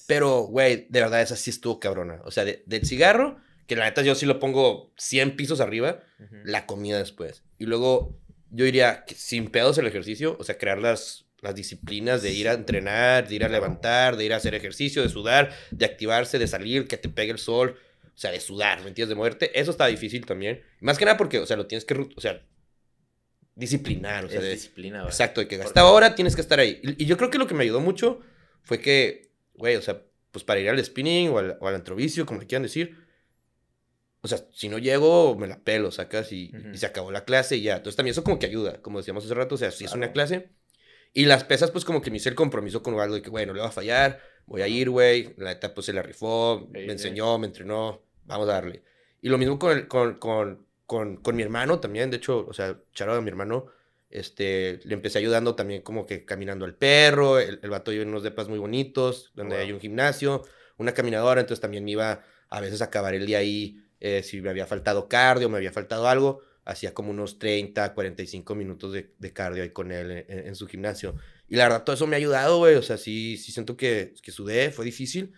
Pero, 0.07 0.43
güey, 0.43 0.87
de 0.89 1.01
verdad, 1.01 1.21
esa 1.21 1.37
sí 1.37 1.51
estuvo 1.51 1.81
cabrona. 1.81 2.21
O 2.25 2.31
sea, 2.31 2.45
de- 2.45 2.63
del 2.65 2.87
cigarro, 2.87 3.39
que 3.67 3.77
la 3.77 3.85
neta 3.85 4.03
yo 4.03 4.15
sí 4.15 4.27
lo 4.27 4.39
pongo 4.39 4.93
100 4.97 5.37
pisos 5.37 5.61
arriba, 5.61 6.01
la 6.45 6.67
comida 6.67 6.99
después. 6.99 7.43
Y 7.59 7.67
luego, 7.67 8.17
yo 8.51 8.65
diría 8.65 9.05
que 9.05 9.15
sin 9.15 9.49
pedos 9.51 9.79
el 9.79 9.87
ejercicio, 9.87 10.37
o 10.39 10.45
sea, 10.45 10.57
crear 10.59 10.79
las, 10.79 11.27
las 11.41 11.55
disciplinas 11.55 12.23
de 12.23 12.33
ir 12.33 12.49
a 12.49 12.53
entrenar, 12.53 13.29
de 13.29 13.35
ir 13.35 13.45
a 13.45 13.49
levantar, 13.49 14.17
de 14.17 14.25
ir 14.25 14.33
a 14.33 14.37
hacer 14.37 14.55
ejercicio, 14.55 15.03
de 15.03 15.09
sudar, 15.09 15.53
de 15.71 15.85
activarse, 15.85 16.39
de 16.39 16.47
salir, 16.47 16.87
que 16.87 16.97
te 16.97 17.09
pegue 17.09 17.33
el 17.33 17.39
sol, 17.39 17.77
o 18.05 18.19
sea, 18.19 18.31
de 18.31 18.41
sudar, 18.41 18.81
¿me 18.83 18.89
entiendes? 18.89 19.11
De 19.11 19.15
moverte. 19.15 19.59
Eso 19.59 19.71
está 19.71 19.87
difícil 19.87 20.25
también. 20.25 20.63
Más 20.81 20.97
que 20.97 21.05
nada 21.05 21.17
porque, 21.17 21.39
o 21.39 21.47
sea, 21.47 21.57
lo 21.57 21.67
tienes 21.67 21.85
que, 21.85 21.95
o 21.95 22.21
sea, 22.21 22.41
disciplinar, 23.55 24.25
o 24.25 24.29
sea, 24.29 24.39
es 24.39 24.45
de, 24.45 24.51
disciplina. 24.53 25.03
Exacto, 25.05 25.41
de 25.41 25.49
que 25.49 25.57
a 25.57 25.59
Porque- 25.59 25.69
esta 25.69 25.87
hora 25.87 26.15
tienes 26.15 26.35
que 26.35 26.41
estar 26.41 26.61
ahí. 26.61 26.81
Y, 26.83 27.05
y 27.05 27.07
yo 27.07 27.17
creo 27.17 27.31
que 27.31 27.39
lo 27.39 27.47
que 27.47 27.55
me 27.55 27.65
ayudó 27.65 27.81
mucho 27.81 28.21
fue 28.63 28.81
que, 28.81 29.31
güey, 29.55 29.77
o 29.77 29.83
sea, 29.83 30.03
pues 30.31 30.45
para 30.45 30.61
ir 30.61 30.69
al 30.69 30.85
spinning 30.85 31.31
o 31.31 31.39
al, 31.39 31.57
o 31.61 31.69
al 31.69 31.75
antrovicio, 31.75 32.27
como 32.27 32.41
le 32.41 32.47
quieran 32.47 32.63
decir, 32.63 32.97
o 34.27 34.37
sea, 34.37 34.47
si 34.53 34.69
no 34.69 34.79
llego, 34.79 35.37
me 35.37 35.47
la 35.47 35.59
pelo, 35.59 35.91
sacas 35.91 36.33
y, 36.33 36.53
Ujú. 36.57 36.69
y 36.75 36.77
se 36.79 36.87
acabó 36.87 37.11
la 37.11 37.25
clase 37.25 37.57
y 37.57 37.63
ya. 37.63 37.77
Entonces 37.77 37.97
también 37.97 38.13
eso 38.13 38.23
como 38.25 38.39
que 38.39 38.47
ayuda, 38.47 38.81
como 38.83 38.99
decíamos 38.99 39.25
hace 39.25 39.35
rato, 39.35 39.55
o 39.55 39.59
sea, 39.59 39.71
si 39.71 39.85
es 39.85 39.93
una 39.93 40.13
Claro. 40.13 40.13
clase. 40.13 40.49
Y 41.13 41.25
las 41.25 41.45
pesas, 41.45 41.71
pues 41.71 41.85
como 41.85 42.03
que 42.03 42.11
me 42.11 42.19
hice 42.19 42.29
el 42.29 42.35
compromiso 42.35 42.83
con 42.83 42.99
algo 43.01 43.15
de 43.15 43.23
que, 43.23 43.31
güey, 43.31 43.47
no 43.47 43.55
le 43.55 43.61
va 43.61 43.69
a 43.69 43.73
fallar, 43.73 44.21
voy 44.47 44.61
a 44.63 44.69
ir, 44.69 44.91
güey. 44.91 45.35
La 45.39 45.51
neta, 45.55 45.73
pues 45.75 45.87
se 45.87 45.93
la 45.95 46.03
rifó, 46.03 46.61
Sí, 46.67 46.73
me 46.73 46.81
sí. 46.85 46.91
enseñó, 46.91 47.39
me 47.39 47.47
entrenó, 47.47 48.03
vamos 48.25 48.49
a 48.49 48.53
darle. 48.53 48.83
Y 49.23 49.29
lo 49.31 49.39
mismo 49.39 49.59
con, 49.59 49.73
el, 49.73 49.89
con, 49.89 50.17
con, 50.19 50.67
con, 50.87 51.17
con 51.17 51.35
mi 51.37 51.43
hermano 51.43 51.81
también, 51.81 52.11
de 52.11 52.19
hecho, 52.19 52.47
o 52.47 52.53
sea, 52.53 52.79
charo 52.93 53.15
a 53.15 53.21
mi 53.23 53.29
hermano, 53.31 53.67
este, 54.11 54.79
le 54.85 54.95
empecé 54.95 55.19
ayudando 55.19 55.55
también 55.55 55.83
como 55.83 56.07
que 56.07 56.25
caminando 56.25 56.65
al 56.65 56.75
perro, 56.75 57.39
el, 57.41 57.59
el 57.63 57.71
vato 57.71 57.91
vive 57.91 58.03
en 58.03 58.11
unos 58.11 58.23
depas 58.23 58.49
muy 58.49 58.59
bonitos, 58.59 59.33
donde 59.35 59.57
Wow. 59.57 59.65
hay 59.65 59.73
un 59.73 59.81
gimnasio, 59.81 60.43
una 60.77 60.93
caminadora, 60.93 61.41
entonces 61.41 61.61
también 61.61 61.85
me 61.85 61.93
iba 61.93 62.23
a 62.49 62.61
veces 62.61 62.83
a 62.83 62.87
acabar 62.87 63.15
el 63.15 63.27
día 63.27 63.39
ahí, 63.39 63.81
eh, 64.01 64.23
si 64.23 64.41
me 64.41 64.51
había 64.51 64.67
faltado 64.67 65.09
cardio, 65.09 65.49
me 65.49 65.57
había 65.57 65.73
faltado 65.73 66.09
algo, 66.09 66.43
hacía 66.65 66.95
como 66.95 67.11
unos 67.11 67.39
30, 67.39 67.95
45 67.95 68.55
minutos 68.55 68.93
de, 68.93 69.15
de 69.19 69.33
cardio 69.33 69.63
ahí 69.63 69.71
con 69.71 69.93
él 69.93 70.25
en, 70.29 70.49
en 70.49 70.55
su 70.55 70.67
gimnasio. 70.67 71.15
Y 71.49 71.57
la 71.57 71.65
verdad, 71.65 71.85
todo 71.85 71.95
eso 71.95 72.07
me 72.07 72.17
ha 72.17 72.19
ayudado, 72.19 72.59
güey, 72.59 72.75
o 72.75 72.83
sea, 72.83 72.99
sí, 72.99 73.37
sí 73.37 73.53
siento 73.53 73.77
que, 73.77 74.15
que 74.23 74.33
sudé, 74.33 74.71
fue 74.71 74.85
difícil. 74.85 75.33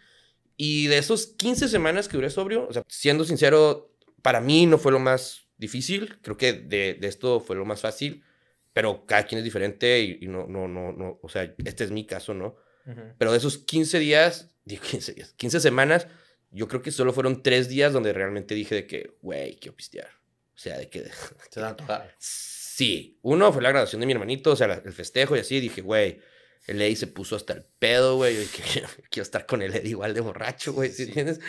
Y 0.56 0.86
de 0.86 0.98
esos 0.98 1.26
15 1.26 1.68
semanas 1.68 2.08
que 2.08 2.16
duré 2.16 2.30
sobrio, 2.30 2.66
o 2.68 2.72
sea, 2.72 2.82
siendo 2.88 3.24
sincero, 3.24 3.92
para 4.22 4.40
mí 4.40 4.66
no 4.66 4.78
fue 4.78 4.90
lo 4.90 4.98
más 4.98 5.48
difícil, 5.56 6.18
creo 6.22 6.36
que 6.36 6.52
de, 6.52 6.94
de 6.94 7.06
esto 7.06 7.40
fue 7.40 7.56
lo 7.56 7.64
más 7.64 7.80
fácil, 7.80 8.24
pero 8.72 9.06
cada 9.06 9.24
quien 9.24 9.38
es 9.38 9.44
diferente 9.44 10.00
y, 10.00 10.18
y 10.22 10.28
no, 10.28 10.46
no, 10.46 10.66
no, 10.68 10.92
no, 10.92 11.18
o 11.22 11.28
sea, 11.28 11.54
este 11.64 11.84
es 11.84 11.90
mi 11.90 12.06
caso, 12.06 12.34
¿no? 12.34 12.56
Ujú. 12.86 13.00
Pero 13.18 13.32
de 13.32 13.38
esos 13.38 13.58
15 13.58 13.98
días, 13.98 14.54
digo 14.64 14.82
15 14.82 15.14
días, 15.14 15.34
15 15.36 15.60
semanas, 15.60 16.06
yo 16.50 16.68
creo 16.68 16.82
que 16.82 16.90
solo 16.90 17.12
fueron 17.12 17.42
3 17.42 17.68
días 17.68 17.92
donde 17.92 18.12
realmente 18.12 18.54
dije 18.54 18.74
de 18.74 18.86
que, 18.86 19.16
güey, 19.22 19.56
quiero 19.56 19.76
pistear. 19.76 20.08
O 20.54 20.58
sea, 20.58 20.78
de 20.78 20.88
que... 20.88 21.08
Se 21.50 21.60
dan 21.60 21.76
toda- 21.76 22.14
Sí, 22.18 23.18
uno 23.22 23.52
fue 23.52 23.60
la 23.60 23.70
graduación 23.70 23.98
de 24.00 24.06
mi 24.06 24.12
hermanito, 24.12 24.52
o 24.52 24.56
sea, 24.56 24.68
la- 24.68 24.82
el 24.84 24.92
festejo 24.92 25.34
y 25.36 25.40
así, 25.40 25.58
dije, 25.58 25.80
güey, 25.82 26.20
el 26.68 26.80
Eddie 26.80 26.94
se 26.96 27.06
puso 27.08 27.34
hasta 27.34 27.54
el 27.54 27.64
pedo, 27.78 28.16
güey, 28.16 28.34
yo 28.36 28.40
dije, 28.40 28.82
quiero 29.10 29.22
estar 29.24 29.46
con 29.46 29.62
el 29.62 29.74
Eddie 29.74 29.90
igual 29.90 30.14
de 30.14 30.20
borracho, 30.20 30.72
güey, 30.72 30.90
¿sí 30.92 31.04
entiendes? 31.04 31.40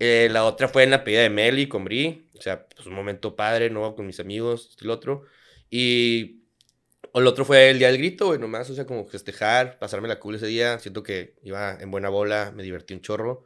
Eh, 0.00 0.28
la 0.32 0.44
otra 0.44 0.66
fue 0.68 0.82
en 0.82 0.90
la 0.90 1.04
pedida 1.04 1.20
de 1.22 1.30
Meli 1.30 1.68
con 1.68 1.84
Bri, 1.84 2.28
o 2.36 2.42
sea, 2.42 2.66
pues 2.66 2.86
un 2.88 2.94
momento 2.94 3.36
padre, 3.36 3.70
¿no? 3.70 3.94
Con 3.94 4.06
mis 4.06 4.18
amigos, 4.18 4.76
lo 4.80 4.92
otro. 4.94 5.22
Y 5.70 6.42
el 7.14 7.26
otro 7.28 7.44
fue 7.44 7.70
el 7.70 7.78
día 7.78 7.86
del 7.88 7.98
grito, 7.98 8.26
güey, 8.26 8.40
nomás, 8.40 8.68
o 8.70 8.74
sea, 8.74 8.84
como 8.86 9.06
festejar, 9.06 9.78
pasarme 9.78 10.08
la 10.08 10.18
cool 10.18 10.34
ese 10.34 10.46
día, 10.46 10.78
siento 10.80 11.04
que 11.04 11.36
iba 11.44 11.78
en 11.80 11.90
buena 11.92 12.08
bola, 12.08 12.52
me 12.56 12.62
divertí 12.64 12.92
un 12.94 13.02
chorro, 13.02 13.44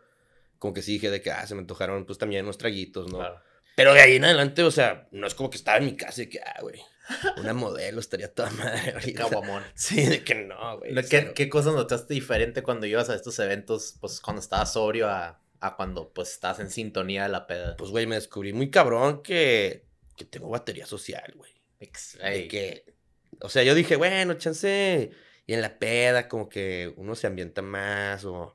como 0.59 0.75
que 0.75 0.83
sí 0.83 0.93
dije 0.93 1.11
de 1.11 1.21
que, 1.21 1.31
ah, 1.31 1.47
se 1.47 1.55
me 1.55 1.61
antojaron, 1.61 2.07
pues 2.07 2.19
también 2.19 2.45
unos 2.45 2.59
traguitos, 2.59 3.11
¿no? 3.11 3.19
Claro. 3.19 3.43
Pero 3.77 3.93
de 3.93 4.01
ahí 4.01 4.17
en 4.17 4.25
adelante, 4.25 4.63
o 4.63 4.71
sea, 4.71 5.07
no 5.13 5.27
es 5.27 5.35
como 5.35 5.51
que 5.51 5.59
estaba 5.59 5.79
en 5.79 5.85
mi 5.85 5.97
casa 5.97 6.23
y 6.23 6.29
que, 6.29 6.41
ah, 6.41 6.61
güey, 6.63 6.81
una 7.37 7.53
modelo 7.53 8.01
estaría 8.01 8.33
toda 8.33 8.51
madre 8.51 8.93
ahorita. 8.93 9.25
Caguamón. 9.25 9.63
Sí, 9.75 10.07
de 10.07 10.25
que 10.25 10.35
no, 10.35 10.79
güey. 10.79 10.95
¿Qué, 10.95 11.03
cero. 11.03 11.33
¿Qué 11.35 11.49
cosas 11.49 11.75
notaste 11.75 12.15
diferente 12.15 12.63
cuando 12.63 12.87
ibas 12.87 13.11
a 13.11 13.15
estos 13.15 13.39
eventos, 13.39 13.97
pues 14.01 14.21
cuando 14.21 14.41
estabas 14.41 14.73
sobrio 14.73 15.09
a, 15.09 15.41
a 15.61 15.77
cuando 15.77 16.13
pues 16.13 16.33
estás 16.33 16.59
en 16.61 16.71
sintonía 16.71 17.25
de 17.25 17.29
la 17.29 17.47
peda? 17.47 17.77
Pues, 17.77 17.91
güey, 17.91 18.07
me 18.07 18.15
descubrí 18.15 18.53
muy 18.53 18.71
cabrón 18.71 19.23
que, 19.23 19.87
que 20.17 20.25
tengo 20.25 20.49
batería 20.49 20.87
social, 20.87 21.35
güey. 21.37 21.53
De 21.79 22.49
que, 22.49 22.95
o 23.41 23.49
sea, 23.49 23.63
yo 23.63 23.75
dije, 23.75 23.97
bueno, 23.97 24.35
chance, 24.35 25.11
y 25.47 25.53
en 25.53 25.61
la 25.61 25.79
peda 25.79 26.29
como 26.29 26.49
que 26.49 26.93
uno 26.97 27.15
se 27.15 27.27
ambienta 27.27 27.61
más 27.61 28.25
o, 28.25 28.55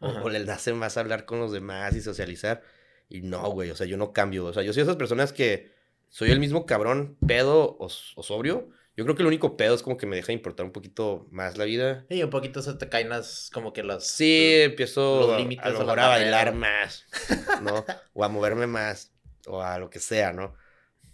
o, 0.00 0.08
o 0.08 0.28
le 0.30 0.40
nace 0.44 0.72
más 0.72 0.96
hablar 0.96 1.24
con 1.24 1.38
los 1.40 1.52
demás 1.52 1.94
y 1.94 2.00
socializar. 2.00 2.62
Y 3.08 3.22
no, 3.22 3.50
güey, 3.50 3.70
o 3.70 3.76
sea, 3.76 3.86
yo 3.86 3.96
no 3.96 4.12
cambio. 4.12 4.46
O 4.46 4.52
sea, 4.52 4.62
yo 4.62 4.72
soy 4.72 4.82
esas 4.82 4.96
personas 4.96 5.32
que 5.32 5.72
soy 6.08 6.30
el 6.30 6.40
mismo 6.40 6.66
cabrón, 6.66 7.16
pedo 7.26 7.76
o, 7.78 7.86
o 7.86 8.22
sobrio. 8.22 8.70
Yo 8.96 9.04
creo 9.04 9.16
que 9.16 9.22
el 9.22 9.28
único 9.28 9.56
pedo 9.56 9.74
es 9.74 9.82
como 9.82 9.96
que 9.96 10.06
me 10.06 10.16
deja 10.16 10.32
importar 10.32 10.66
un 10.66 10.72
poquito 10.72 11.26
más 11.30 11.56
la 11.56 11.64
vida. 11.64 12.04
Y 12.10 12.22
un 12.22 12.30
poquito 12.30 12.60
se 12.60 12.74
te 12.74 12.88
caen 12.88 13.08
las, 13.08 13.50
como 13.52 13.72
que 13.72 13.82
las... 13.82 14.06
Sí, 14.06 14.60
empiezo 14.62 15.20
los 15.20 15.30
a- 15.32 15.38
límites 15.38 15.64
a, 15.64 15.70
lo 15.70 15.78
mejor 15.80 16.00
a 16.00 16.08
bailar 16.08 16.54
más, 16.54 17.06
¿no? 17.62 17.84
o 18.12 18.24
a 18.24 18.28
moverme 18.28 18.66
más, 18.66 19.12
o 19.46 19.62
a 19.62 19.78
lo 19.78 19.88
que 19.90 20.00
sea, 20.00 20.32
¿no? 20.32 20.54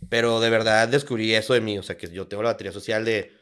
Pero 0.09 0.41
de 0.41 0.51
verdad 0.51 0.89
descubrí 0.89 1.35
eso 1.35 1.55
de 1.55 1.61
mí, 1.61 1.79
o 1.79 1.83
sea, 1.83 1.97
que 1.97 2.09
yo 2.11 2.27
tengo 2.29 2.43
la 2.43 2.51
batería 2.51 2.73
social 2.73 3.05
de, 3.05 3.33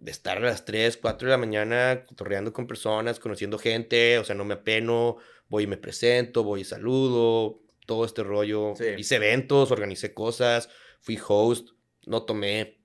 de 0.00 0.10
estar 0.10 0.38
a 0.38 0.40
las 0.40 0.64
3, 0.64 0.96
4 0.96 1.26
de 1.28 1.30
la 1.32 1.38
mañana 1.38 2.04
cotorreando 2.06 2.52
con 2.52 2.66
personas, 2.66 3.20
conociendo 3.20 3.58
gente, 3.58 4.18
o 4.18 4.24
sea, 4.24 4.34
no 4.34 4.44
me 4.44 4.54
apeno, 4.54 5.16
voy 5.48 5.64
y 5.64 5.66
me 5.66 5.76
presento, 5.76 6.42
voy 6.42 6.62
y 6.62 6.64
saludo, 6.64 7.60
todo 7.86 8.04
este 8.04 8.22
rollo. 8.22 8.74
Sí. 8.76 8.84
Hice 8.98 9.16
eventos, 9.16 9.70
organicé 9.70 10.14
cosas, 10.14 10.70
fui 11.00 11.18
host, 11.26 11.70
no 12.06 12.22
tomé, 12.22 12.78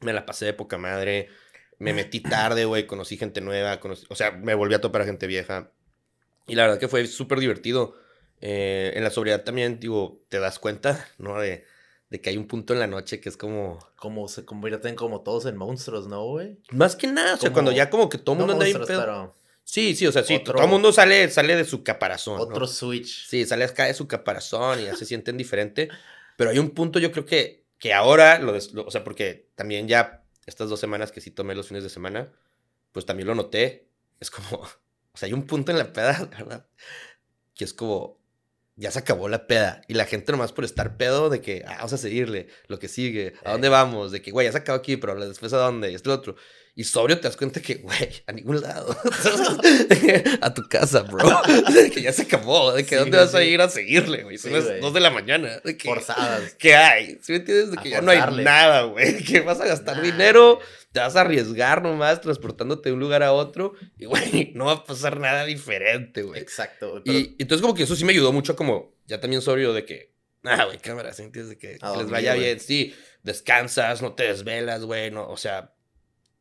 me 0.00 0.12
la 0.12 0.26
pasé 0.26 0.46
de 0.46 0.52
poca 0.52 0.78
madre, 0.78 1.28
me 1.78 1.92
metí 1.94 2.20
tarde, 2.20 2.64
güey, 2.64 2.86
conocí 2.86 3.16
gente 3.16 3.40
nueva, 3.40 3.80
conocí- 3.80 4.06
o 4.08 4.16
sea, 4.16 4.32
me 4.32 4.54
volví 4.54 4.74
a 4.74 4.80
topar 4.80 5.02
a 5.02 5.06
gente 5.06 5.26
vieja. 5.26 5.70
Y 6.46 6.54
la 6.56 6.62
verdad 6.64 6.78
que 6.80 6.88
fue 6.88 7.06
súper 7.06 7.38
divertido. 7.40 7.94
Eh, 8.40 8.92
en 8.94 9.04
la 9.04 9.10
sobriedad 9.10 9.44
también, 9.44 9.78
digo, 9.80 10.24
te 10.28 10.38
das 10.38 10.58
cuenta, 10.58 11.08
¿no? 11.18 11.38
De, 11.40 11.64
de 12.10 12.20
que 12.20 12.30
hay 12.30 12.36
un 12.38 12.46
punto 12.46 12.72
en 12.72 12.80
la 12.80 12.86
noche 12.86 13.20
que 13.20 13.28
es 13.28 13.36
como... 13.36 13.78
Como 13.96 14.28
se 14.28 14.44
convierten 14.44 14.94
como 14.94 15.20
todos 15.20 15.44
en 15.46 15.56
monstruos, 15.56 16.06
¿no, 16.08 16.24
güey? 16.24 16.58
Más 16.70 16.96
que 16.96 17.06
nada, 17.06 17.34
o 17.34 17.36
sea, 17.36 17.50
Como- 17.50 17.54
cuando 17.54 17.72
ya 17.72 17.90
como 17.90 18.08
que 18.08 18.16
todo 18.18 18.34
el 18.34 18.40
No 18.40 18.46
mundo 18.46 18.64
anda 18.64 18.84
pero 18.86 19.34
Sí, 19.64 19.94
sí, 19.94 20.06
o 20.06 20.12
sea, 20.12 20.22
sí, 20.24 20.36
Otro- 20.36 20.54
todo 20.54 20.64
el 20.64 20.70
mundo 20.70 20.92
sale, 20.92 21.28
sale 21.30 21.54
de 21.54 21.64
su 21.66 21.82
caparazón, 21.84 22.36
¿no? 22.38 22.42
otro 22.44 22.66
switch. 22.66 23.26
Sí, 23.28 23.44
sale 23.44 23.64
acá 23.64 23.84
de 23.84 23.92
su 23.92 24.08
caparazón 24.08 24.80
y 24.80 24.84
ya 24.84 24.96
se 24.96 25.04
sienten 25.04 25.36
diferente. 25.36 25.90
Pero 26.38 26.48
hay 26.48 26.58
un 26.58 26.70
punto, 26.70 26.98
yo 26.98 27.12
creo 27.12 27.26
que, 27.26 27.64
que 27.78 27.92
ahora, 27.92 28.38
lo, 28.38 28.52
des- 28.52 28.72
lo- 28.72 28.86
o 28.86 28.90
sea, 28.90 29.04
porque 29.04 29.50
también 29.56 29.86
ya 29.86 30.24
estas 30.46 30.70
dos 30.70 30.80
semanas 30.80 31.12
que 31.12 31.20
sí 31.20 31.30
tomé 31.30 31.54
los 31.54 31.68
fines 31.68 31.82
de 31.84 31.90
semana, 31.90 32.32
pues 32.92 33.04
también 33.04 33.26
lo 33.28 33.34
noté. 33.34 33.86
Es 34.20 34.30
como, 34.30 34.48
o 35.12 35.16
sea, 35.18 35.26
hay 35.26 35.34
un 35.34 35.46
punto 35.46 35.70
en 35.70 35.76
la 35.76 35.92
peda, 35.92 36.26
¿verdad? 36.38 36.66
Que 37.54 37.64
es 37.64 37.74
como, 37.74 38.17
ya 38.78 38.90
se 38.90 39.00
acabó 39.00 39.28
la 39.28 39.46
peda. 39.46 39.82
Y 39.88 39.94
la 39.94 40.04
gente 40.06 40.32
nomás 40.32 40.52
por 40.52 40.64
estar 40.64 40.96
pedo 40.96 41.28
de 41.30 41.40
que, 41.40 41.64
ah, 41.66 41.74
vamos 41.78 41.92
a 41.92 41.98
seguirle, 41.98 42.46
lo 42.68 42.78
que 42.78 42.88
sigue, 42.88 43.34
¿a 43.44 43.52
dónde 43.52 43.68
vamos? 43.68 44.12
De 44.12 44.22
que, 44.22 44.30
güey, 44.30 44.46
ya 44.46 44.52
se 44.52 44.58
acabó 44.58 44.78
aquí, 44.78 44.96
pero 44.96 45.14
después 45.28 45.52
a 45.52 45.58
dónde, 45.58 45.90
y 45.90 45.94
esto 45.94 46.08
y 46.10 46.12
lo 46.12 46.18
otro. 46.18 46.36
Y 46.76 46.84
sobrio 46.84 47.16
te 47.18 47.24
das 47.26 47.36
cuenta 47.36 47.60
que, 47.60 47.74
güey, 47.76 48.08
a 48.28 48.32
ningún 48.32 48.60
lado. 48.60 48.96
a 50.40 50.54
tu 50.54 50.62
casa, 50.68 51.02
bro. 51.02 51.28
De 51.74 51.90
que 51.90 52.02
ya 52.02 52.12
se 52.12 52.22
acabó. 52.22 52.72
De 52.72 52.84
que 52.84 52.90
Sí, 52.90 52.94
dónde 52.96 53.18
vas 53.18 53.34
a 53.34 53.40
sí. 53.40 53.44
ir 53.46 53.60
a 53.60 53.68
seguirle, 53.68 54.22
güey. 54.22 54.38
Son 54.38 54.50
Sí, 54.52 54.56
las 54.56 54.64
güey. 54.66 54.80
dos 54.80 54.94
de 54.94 55.00
la 55.00 55.10
mañana. 55.10 55.58
De 55.64 55.76
que, 55.76 55.88
Forzadas. 55.88 56.54
¿Qué 56.58 56.76
hay? 56.76 57.18
¿Sí 57.22 57.32
me 57.32 57.38
entiendes? 57.38 57.70
De 57.72 57.78
A 57.78 57.82
que 57.82 57.90
ya 57.90 58.00
no 58.00 58.10
hay 58.12 58.20
nada, 58.44 58.82
güey. 58.82 59.16
Que 59.24 59.40
vas 59.40 59.60
a 59.60 59.66
gastar 59.66 59.96
Nah, 59.96 60.02
dinero. 60.04 60.60
Te 60.92 61.00
vas 61.00 61.16
a 61.16 61.22
arriesgar 61.22 61.82
nomás 61.82 62.20
transportándote 62.20 62.88
de 62.88 62.94
un 62.94 63.00
lugar 63.00 63.22
a 63.22 63.32
otro. 63.32 63.74
Y, 63.96 64.06
güey, 64.06 64.52
no 64.54 64.66
va 64.66 64.72
a 64.72 64.84
pasar 64.84 65.20
nada 65.20 65.44
diferente, 65.44 66.22
güey. 66.22 66.40
Exacto. 66.40 67.02
Pero 67.04 67.18
Y 67.18 67.36
entonces 67.38 67.62
como 67.62 67.74
que 67.74 67.82
eso 67.82 67.96
sí 67.96 68.04
me 68.04 68.12
ayudó 68.12 68.32
mucho 68.32 68.56
como, 68.56 68.94
ya 69.06 69.20
también 69.20 69.42
sobrio 69.42 69.72
de 69.72 69.84
que, 69.84 70.14
ah, 70.44 70.64
güey, 70.64 70.78
cámara, 70.78 71.12
¿sí 71.12 71.22
entiendes? 71.22 71.50
De 71.50 71.58
que, 71.58 71.78
les 71.96 72.10
vaya 72.10 72.34
bien, 72.34 72.60
sí, 72.60 72.94
descansas, 73.22 74.02
no 74.02 74.14
te 74.14 74.24
desvelas, 74.24 74.84
güey, 74.84 75.10
no, 75.10 75.28
o 75.28 75.36
sea, 75.36 75.74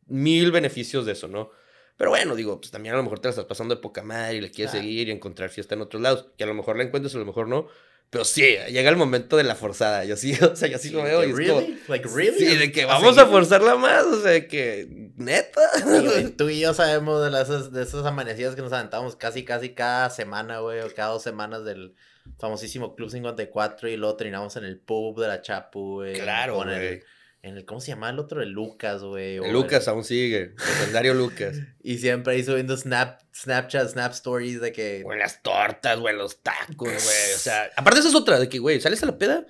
mil 0.05 0.51
beneficios 0.51 1.05
de 1.05 1.13
eso, 1.13 1.27
¿no? 1.27 1.51
Pero 1.97 2.11
bueno, 2.11 2.35
digo, 2.35 2.59
pues 2.61 2.71
también 2.71 2.93
a 2.93 2.97
lo 2.97 3.03
mejor 3.03 3.19
te 3.19 3.27
la 3.27 3.31
estás 3.31 3.45
pasando 3.45 3.75
de 3.75 3.81
poca 3.81 4.03
madre 4.03 4.37
y 4.37 4.41
le 4.41 4.51
quieres 4.51 4.71
seguir 4.71 5.07
y 5.07 5.11
encontrar 5.11 5.49
fiesta 5.49 5.73
en 5.73 5.81
otros 5.81 6.01
lados, 6.01 6.27
que 6.37 6.43
a 6.43 6.47
lo 6.47 6.53
mejor 6.53 6.77
la 6.77 6.83
encuentres, 6.83 7.15
a 7.15 7.17
lo 7.17 7.25
mejor 7.25 7.47
no, 7.47 7.67
pero 8.09 8.23
sí, 8.23 8.41
llega 8.41 8.89
el 8.89 8.95
momento 8.95 9.35
de 9.35 9.43
la 9.43 9.55
forzada, 9.55 10.05
yo 10.05 10.15
sí, 10.15 10.33
o 10.41 10.55
sea, 10.55 10.69
yo 10.69 10.77
sí 10.77 10.89
lo 10.89 11.03
veo 11.03 11.23
y 11.23 11.31
es 11.31 11.49
como, 11.49 11.59
really? 11.59 11.79
Like, 11.87 12.09
really? 12.13 12.39
sí, 12.39 12.55
de 12.55 12.71
que 12.71 12.83
¿A 12.83 12.87
vamos 12.87 13.17
a 13.17 13.27
forzarla 13.27 13.75
más, 13.75 14.05
o 14.05 14.21
sea, 14.21 14.31
de 14.31 14.47
que, 14.47 15.11
neta. 15.17 15.61
Sí, 15.75 16.33
Tú 16.37 16.49
y 16.49 16.61
yo 16.61 16.73
sabemos 16.73 17.23
de, 17.23 17.31
las, 17.31 17.71
de 17.71 17.83
esas 17.83 18.05
amanecidas 18.05 18.55
que 18.55 18.61
nos 18.61 18.71
aventamos 18.71 19.15
casi, 19.15 19.43
casi 19.43 19.69
cada 19.69 20.09
semana, 20.09 20.59
güey, 20.59 20.79
o 20.79 20.93
cada 20.93 21.09
dos 21.09 21.23
semanas 21.23 21.65
del 21.65 21.95
famosísimo 22.39 22.95
Club 22.95 23.09
54 23.09 23.89
y 23.89 23.97
luego 23.97 24.15
terminamos 24.15 24.55
en 24.55 24.65
el 24.65 24.79
pub 24.79 25.19
de 25.19 25.27
la 25.27 25.41
Chapu, 25.41 25.95
güey. 25.95 26.13
Claro, 26.13 26.55
güey. 26.63 27.01
En 27.43 27.57
el, 27.57 27.65
¿cómo 27.65 27.79
se 27.79 27.87
llama 27.87 28.09
el 28.09 28.19
otro? 28.19 28.41
El 28.41 28.49
Lucas, 28.49 29.03
güey. 29.03 29.37
El 29.37 29.53
Lucas 29.53 29.87
aún 29.87 30.03
sigue, 30.03 30.53
legendario 30.57 31.13
Lucas. 31.13 31.57
Y 31.87 31.99
siempre 31.99 32.33
ahí 32.33 32.43
subiendo 32.43 32.75
snap, 32.75 33.21
Snapchat, 33.33 33.89
Snap 33.89 34.11
Stories 34.11 34.59
de 34.59 34.73
que... 34.73 35.03
O 35.05 35.13
en 35.13 35.19
las 35.19 35.41
tortas, 35.41 35.97
güey, 35.99 36.15
los 36.15 36.41
tacos, 36.41 36.75
güey. 36.77 36.95
O 36.95 36.99
sea, 37.37 37.69
aparte 37.77 38.01
esa 38.01 38.09
es 38.09 38.15
otra, 38.15 38.39
de 38.39 38.49
que, 38.49 38.59
güey, 38.59 38.81
sales 38.81 39.01
a 39.03 39.05
la 39.05 39.17
peda, 39.17 39.45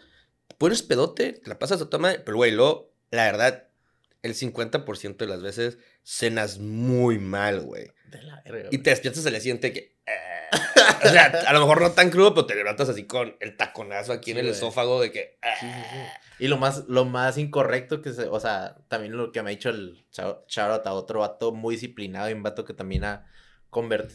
pones 0.59 0.83
pedote, 0.83 1.33
te 1.33 1.49
la 1.49 1.57
pasas 1.57 1.81
a 1.81 1.89
tu 1.89 1.97
madre, 1.97 2.19
pero, 2.19 2.37
güey, 2.37 2.51
luego, 2.51 2.93
la 3.09 3.25
verdad, 3.25 3.67
el 4.21 4.33
50% 4.33 5.17
de 5.17 5.27
las 5.27 5.41
veces 5.41 5.77
cenas 6.03 6.59
muy 6.59 7.19
mal, 7.19 7.61
güey. 7.61 7.91
De 8.05 8.21
la 8.21 8.41
verga, 8.41 8.69
Y 8.71 8.79
te 8.79 8.89
despiertas 8.89 9.25
al 9.25 9.33
día 9.33 9.41
siguiente 9.41 9.73
que... 9.73 9.97
eh, 10.05 10.49
o 11.03 11.09
sea, 11.09 11.25
a 11.25 11.53
lo 11.53 11.59
mejor 11.59 11.81
no 11.81 11.91
tan 11.91 12.09
crudo, 12.09 12.33
pero 12.33 12.45
te 12.45 12.55
levantas 12.55 12.89
así 12.89 13.05
con 13.05 13.35
el 13.39 13.57
taconazo 13.57 14.13
aquí 14.13 14.31
en 14.31 14.37
el 14.37 14.47
esófago 14.47 15.01
de 15.01 15.11
que... 15.11 15.19
eh, 15.41 15.53
Sí, 15.59 15.67
sí, 15.67 15.81
sí. 15.91 15.97
Y 16.39 16.47
lo 16.47 16.57
más, 16.57 16.85
lo 16.87 17.05
más 17.05 17.37
incorrecto 17.37 18.01
que 18.01 18.13
se, 18.13 18.27
o 18.27 18.39
sea, 18.39 18.77
también 18.87 19.17
lo 19.17 19.31
que 19.31 19.41
me 19.43 19.49
ha 19.49 19.51
dicho 19.51 19.69
el 19.69 20.05
shout 20.11 20.85
a 20.87 20.93
otro 20.93 21.19
vato 21.21 21.51
muy 21.51 21.75
disciplinado 21.75 22.29
y 22.29 22.33
un 22.33 22.43
vato 22.43 22.63
que 22.63 22.73
también 22.73 23.03
ha 23.03 23.27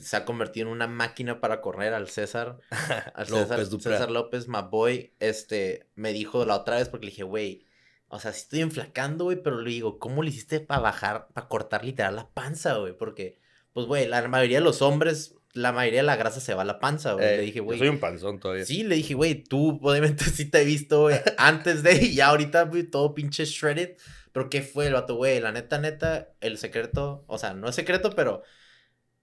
se 0.00 0.16
ha 0.16 0.24
convertido 0.24 0.66
en 0.66 0.72
una 0.72 0.86
máquina 0.86 1.40
para 1.40 1.60
correr 1.60 1.94
al 1.94 2.08
César, 2.08 2.58
al 3.14 3.28
López 3.28 3.48
César, 3.48 3.68
Duprat. 3.68 3.94
César 3.94 4.10
López, 4.10 4.48
my 4.48 4.62
boy, 4.68 5.14
este, 5.20 5.86
me 5.94 6.12
dijo 6.12 6.44
la 6.44 6.56
otra 6.56 6.76
vez 6.76 6.88
porque 6.88 7.06
le 7.06 7.10
dije, 7.10 7.22
güey, 7.22 7.64
o 8.14 8.20
sea, 8.20 8.32
sí 8.32 8.40
estoy 8.42 8.60
enflacando, 8.60 9.24
güey, 9.24 9.42
pero 9.42 9.60
le 9.60 9.70
digo, 9.70 9.98
¿cómo 9.98 10.22
le 10.22 10.28
hiciste 10.30 10.60
para 10.60 10.80
bajar, 10.80 11.28
para 11.32 11.48
cortar 11.48 11.84
literal 11.84 12.14
la 12.14 12.28
panza, 12.28 12.76
güey? 12.76 12.96
Porque, 12.96 13.38
pues, 13.72 13.86
güey, 13.86 14.06
la 14.06 14.26
mayoría 14.28 14.58
de 14.58 14.64
los 14.64 14.82
hombres, 14.82 15.34
la 15.54 15.72
mayoría 15.72 16.00
de 16.00 16.06
la 16.06 16.16
grasa 16.16 16.40
se 16.40 16.54
va 16.54 16.62
a 16.62 16.64
la 16.66 16.78
panza, 16.78 17.14
güey. 17.14 17.24
eh, 17.26 17.36
le 17.38 17.42
dije, 17.42 17.58
yo 17.58 17.64
güey, 17.64 17.78
soy 17.78 17.88
un 17.88 17.98
panzón 18.00 18.38
todavía. 18.38 18.64
Sí, 18.66 18.84
le 18.84 18.96
dije, 18.96 19.14
güey, 19.14 19.42
tú 19.42 19.80
obviamente 19.82 20.24
sí 20.30 20.44
te 20.44 20.60
he 20.60 20.64
visto, 20.64 21.00
güey, 21.02 21.16
antes 21.38 21.82
de 21.82 21.94
y 22.04 22.14
ya 22.14 22.28
ahorita, 22.28 22.64
güey, 22.64 22.84
todo 22.84 23.14
pinche 23.14 23.44
shredded. 23.46 23.96
Pero 24.32 24.48
¿qué 24.48 24.62
fue 24.62 24.86
el 24.86 24.94
vato, 24.94 25.16
güey? 25.16 25.40
La 25.40 25.52
neta, 25.52 25.78
neta, 25.78 26.28
el 26.40 26.56
secreto, 26.58 27.24
o 27.26 27.36
sea, 27.38 27.52
no 27.54 27.68
es 27.68 27.74
secreto, 27.74 28.10
pero 28.14 28.42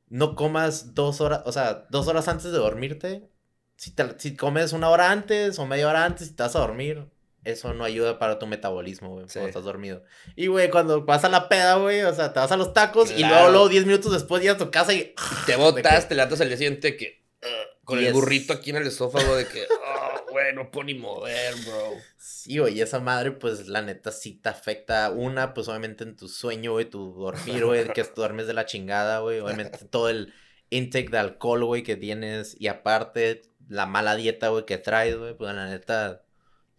no 0.08 0.36
comas 0.36 0.94
dos 0.96 1.22
horas, 1.22 1.42
o 1.46 1.52
sea, 1.52 1.86
dos 1.90 2.08
horas 2.08 2.28
antes 2.28 2.46
de 2.52 2.58
dormirte. 2.58 3.30
Si, 3.76 3.92
te- 3.92 4.20
si 4.20 4.36
comes 4.36 4.74
una 4.74 4.90
hora 4.90 5.12
antes 5.12 5.58
o 5.60 5.66
media 5.66 5.88
hora 5.88 6.06
antes 6.06 6.28
y 6.30 6.34
te 6.36 6.44
vas 6.44 6.56
a 6.56 6.60
dormir, 6.60 7.08
eso 7.44 7.74
no 7.74 7.84
ayuda 7.84 8.20
para 8.20 8.40
tu 8.40 8.48
metabolismo, 8.48 9.10
güey, 9.12 9.26
Sí. 9.28 9.34
cuando 9.34 9.48
estás 9.50 9.64
dormido. 9.64 10.04
Y, 10.36 10.48
güey, 10.48 10.70
cuando 10.70 11.04
vas 11.06 11.24
a 11.24 11.30
la 11.30 11.50
peda, 11.50 11.76
güey, 11.76 12.02
o 12.02 12.14
sea, 12.14 12.34
te 12.34 12.40
vas 12.40 12.52
a 12.52 12.58
los 12.58 12.74
tacos 12.74 13.12
y 13.12 13.24
luego, 13.24 13.50
luego, 13.50 13.70
10 13.70 13.86
minutos 13.86 14.12
después 14.12 14.42
llegas 14.42 14.58
a 14.62 14.66
tu 14.66 14.72
casa 14.72 14.94
y... 14.94 15.14
Te 15.46 15.56
botas, 15.56 16.08
te 16.08 16.16
levantas 16.16 16.42
al 16.42 16.48
día 16.50 16.58
siguiente 16.58 16.98
que... 16.98 17.24
uh, 17.44 17.86
con 17.86 18.00
el 18.00 18.14
burrito 18.14 18.54
aquí 18.54 18.70
en 18.70 18.78
el 18.78 18.88
esófago 18.88 19.36
de 19.36 19.46
que... 19.48 19.66
Oh, 20.02 20.32
güey, 20.32 20.54
no 20.54 20.70
puedo 20.70 20.86
ni 20.86 20.94
mover, 20.94 21.56
bro. 21.66 21.94
Sí, 22.18 22.60
güey, 22.60 22.78
y 22.78 22.82
esa 22.82 23.00
madre, 23.00 23.32
pues, 23.32 23.68
la 23.68 23.82
neta 23.82 24.12
sí 24.12 24.34
te 24.34 24.50
afecta. 24.50 25.10
Una, 25.10 25.54
pues, 25.54 25.68
obviamente 25.68 26.04
en 26.04 26.16
tu 26.16 26.28
sueño, 26.28 26.74
güey, 26.74 26.86
tu 26.86 27.14
dormir, 27.14 27.66
güey, 27.66 27.88
que 27.94 28.04
duermes 28.16 28.46
de 28.48 28.54
la 28.54 28.66
chingada, 28.66 29.20
güey. 29.20 29.40
Obviamente 29.40 29.80
todo 29.86 30.10
el 30.10 30.34
intake 30.70 31.10
de 31.10 31.18
alcohol, 31.18 31.66
güey, 31.66 31.82
que 31.84 31.96
tienes. 31.96 32.56
Y 32.60 32.68
aparte, 32.68 33.42
la 33.68 33.88
mala 33.88 34.16
dieta, 34.16 34.50
güey, 34.50 34.66
que 34.66 34.78
traes, 34.78 35.18
güey. 35.18 35.34
Pues, 35.34 35.54
la 35.56 35.68
neta, 35.68 36.24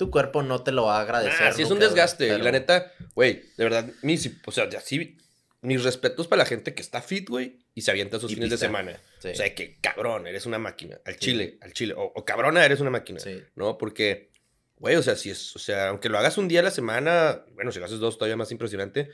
tu 0.01 0.11
cuerpo 0.11 0.43
no 0.43 0.63
te 0.63 0.73
lo 0.73 0.85
va 0.87 0.99
a 0.99 1.03
agradecer. 1.03 1.47
Ah, 1.49 1.53
sí, 1.53 1.63
es 1.63 1.71
un 1.71 1.79
desgaste. 1.79 2.27
Y 2.27 2.31
la 2.31 2.39
pero- 2.39 2.53
neta, 2.53 2.93
güey, 3.15 3.43
de 3.57 3.65
verdad, 3.65 3.89
mis, 4.03 4.31
o 4.47 4.51
sea, 4.51 4.69
ya 4.69 4.81
sí, 4.81 5.17
mis 5.63 5.85
respetos 5.85 6.27
para 6.27 6.41
la 6.43 6.47
gente 6.47 6.75
que 6.75 6.81
está 6.83 7.03
fit, 7.03 7.29
güey, 7.29 7.59
y 7.75 7.83
se 7.83 7.91
avienta 7.91 8.19
sus 8.19 8.33
Y 8.33 8.37
fines 8.37 8.51
de 8.51 8.55
pista. 8.57 8.67
semana. 8.67 8.99
Sí, 9.21 9.29
O 9.29 9.35
sea, 9.35 9.55
que 9.55 9.79
cabrón, 9.81 10.27
eres 10.27 10.47
una 10.47 10.59
máquina. 10.59 10.99
Al 11.05 11.15
Sí. 11.15 11.21
chile, 11.21 11.59
al 11.61 11.73
chile. 11.75 11.95
O, 11.97 12.05
o 12.15 12.25
cabrona, 12.25 12.65
eres 12.65 12.81
una 12.81 12.91
máquina. 12.91 13.21
sí. 13.21 13.43
¿No? 13.55 13.77
Porque, 13.79 14.33
güey, 14.77 14.97
o 14.97 15.03
sea, 15.03 15.17
si 15.17 15.29
es, 15.31 15.55
o 15.55 15.59
sea, 15.59 15.89
aunque 15.91 16.09
lo 16.09 16.17
hagas 16.19 16.39
un 16.39 16.49
día 16.49 16.61
a 16.61 16.63
la 16.65 16.71
semana, 16.71 17.45
bueno, 17.53 17.71
si 17.73 17.79
lo 17.79 17.85
haces 17.85 17.99
dos, 18.01 18.17
todavía 18.17 18.37
más 18.37 18.51
impresionante. 18.51 19.11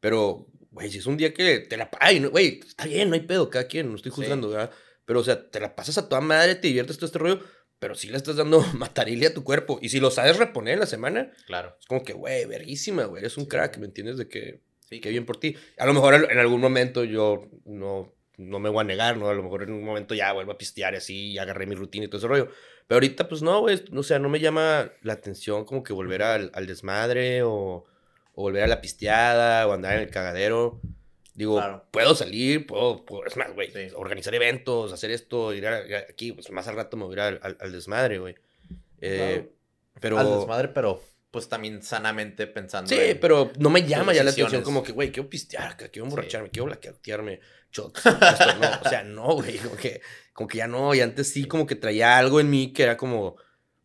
Pero, 0.00 0.46
güey, 0.70 0.90
si 0.90 0.98
es 0.98 1.06
un 1.06 1.16
día 1.16 1.32
que 1.32 1.60
te 1.60 1.76
la. 1.78 1.88
Ay, 2.00 2.20
no, 2.20 2.28
güey, 2.30 2.60
está 2.66 2.84
bien, 2.84 3.08
no 3.08 3.14
hay 3.14 3.22
pedo, 3.22 3.48
cada 3.48 3.66
quien, 3.66 3.88
no 3.88 3.96
estoy 3.96 4.12
juzgando, 4.12 4.50
¿verdad? 4.50 4.70
Pero, 5.06 5.20
o 5.20 5.24
sea, 5.24 5.50
te 5.50 5.58
la 5.60 5.74
pasas 5.74 5.96
a 5.96 6.08
toda 6.08 6.20
madre, 6.20 6.56
te 6.56 6.68
diviertes 6.68 6.96
todo 6.98 7.06
este 7.06 7.18
rollo, 7.18 7.40
pero 7.78 7.94
sí 7.94 8.08
le 8.08 8.16
estás 8.16 8.36
dando 8.36 8.60
matarile 8.74 9.26
a 9.28 9.34
tu 9.34 9.44
cuerpo. 9.44 9.78
Y 9.82 9.88
si 9.90 10.00
lo 10.00 10.10
sabes 10.10 10.36
reponer 10.38 10.74
en 10.74 10.80
la 10.80 10.86
semana, 10.86 11.32
Claro. 11.46 11.76
es 11.80 11.86
como 11.86 12.02
que, 12.04 12.12
güey, 12.12 12.44
verguísima, 12.46 13.04
güey, 13.04 13.20
eres 13.22 13.36
un 13.36 13.44
Sí. 13.44 13.48
crack, 13.50 13.78
¿me 13.78 13.86
entiendes? 13.86 14.16
De 14.16 14.28
que, 14.28 14.60
Sí, 14.88 15.00
qué 15.00 15.08
bien 15.10 15.26
por 15.26 15.40
ti. 15.40 15.56
A 15.78 15.86
lo 15.86 15.92
mejor 15.94 16.14
en 16.30 16.38
algún 16.38 16.60
momento 16.60 17.02
yo 17.02 17.48
no, 17.64 18.14
no 18.36 18.58
me 18.60 18.68
voy 18.68 18.82
a 18.82 18.84
negar, 18.84 19.16
¿no? 19.16 19.28
A 19.28 19.34
lo 19.34 19.42
mejor 19.42 19.64
en 19.64 19.72
un 19.72 19.82
momento 19.82 20.14
ya 20.14 20.32
vuelvo 20.32 20.52
a 20.52 20.58
pistear 20.58 20.94
y 20.94 20.98
así, 20.98 21.30
y 21.32 21.38
agarré 21.38 21.66
mi 21.66 21.74
rutina 21.74 22.04
y 22.04 22.08
todo 22.08 22.18
ese 22.18 22.28
rollo. 22.28 22.50
Pero 22.86 22.96
ahorita, 22.98 23.28
pues 23.28 23.42
no, 23.42 23.58
güey, 23.62 23.82
o 23.92 24.02
sea, 24.04 24.20
no 24.20 24.28
me 24.28 24.38
llama 24.38 24.92
la 25.02 25.14
atención 25.14 25.64
como 25.64 25.82
que 25.82 25.92
volver 25.92 26.22
al, 26.22 26.52
al 26.54 26.68
desmadre 26.68 27.42
o, 27.42 27.50
o 28.34 28.42
volver 28.42 28.62
a 28.62 28.68
la 28.68 28.80
pisteada 28.80 29.66
o 29.66 29.72
andar 29.72 29.96
en 29.96 30.02
el 30.04 30.10
cagadero. 30.10 30.80
Digo, 31.36 31.56
Claro. 31.58 31.84
puedo 31.90 32.14
salir, 32.14 32.66
puedo, 32.66 33.04
puedo- 33.04 33.26
es 33.26 33.36
más, 33.36 33.52
güey, 33.54 33.70
Sí. 33.70 33.88
organizar 33.94 34.34
eventos, 34.34 34.92
hacer 34.92 35.10
esto, 35.10 35.52
ir 35.54 35.66
a- 35.68 35.76
a- 35.76 36.06
aquí, 36.10 36.32
pues 36.32 36.50
más 36.50 36.66
al 36.66 36.76
rato 36.76 36.96
me 36.96 37.04
voy 37.04 37.12
a 37.20 37.28
ir 37.30 37.38
al, 37.42 37.56
al- 37.60 37.72
desmadre, 37.72 38.18
güey. 38.18 38.34
Eh, 39.00 39.50
Pero... 40.00 40.18
Al 40.18 40.30
desmadre, 40.38 40.68
pero, 40.68 41.02
pues, 41.30 41.48
también 41.48 41.82
sanamente 41.82 42.46
pensando 42.46 42.88
Sí, 42.88 42.96
en- 42.98 43.20
pero 43.20 43.52
no 43.58 43.70
me 43.70 43.82
llama 43.86 44.12
ya 44.14 44.24
la 44.24 44.30
atención 44.30 44.62
como 44.62 44.82
que, 44.82 44.92
güey, 44.92 45.12
quiero 45.12 45.28
pistear, 45.28 45.76
quiero 45.76 45.92
Sí. 45.92 46.00
emborracharme, 46.00 46.50
quiero 46.50 46.66
blaquearme, 46.66 47.40
shots, 47.70 48.00
esto, 48.50 48.54
no, 48.60 48.68
o 48.84 48.88
sea, 48.88 49.02
no, 49.04 49.34
güey, 49.34 49.58
como 49.58 49.76
que, 49.76 50.00
como 50.32 50.48
que 50.48 50.58
ya 50.58 50.66
no, 50.66 50.94
y 50.94 51.00
antes 51.00 51.30
sí 51.32 51.44
como 51.46 51.66
que 51.66 51.74
traía 51.76 52.16
algo 52.18 52.40
en 52.40 52.48
mí 52.50 52.72
que 52.72 52.82
era 52.84 52.96
como, 52.96 53.36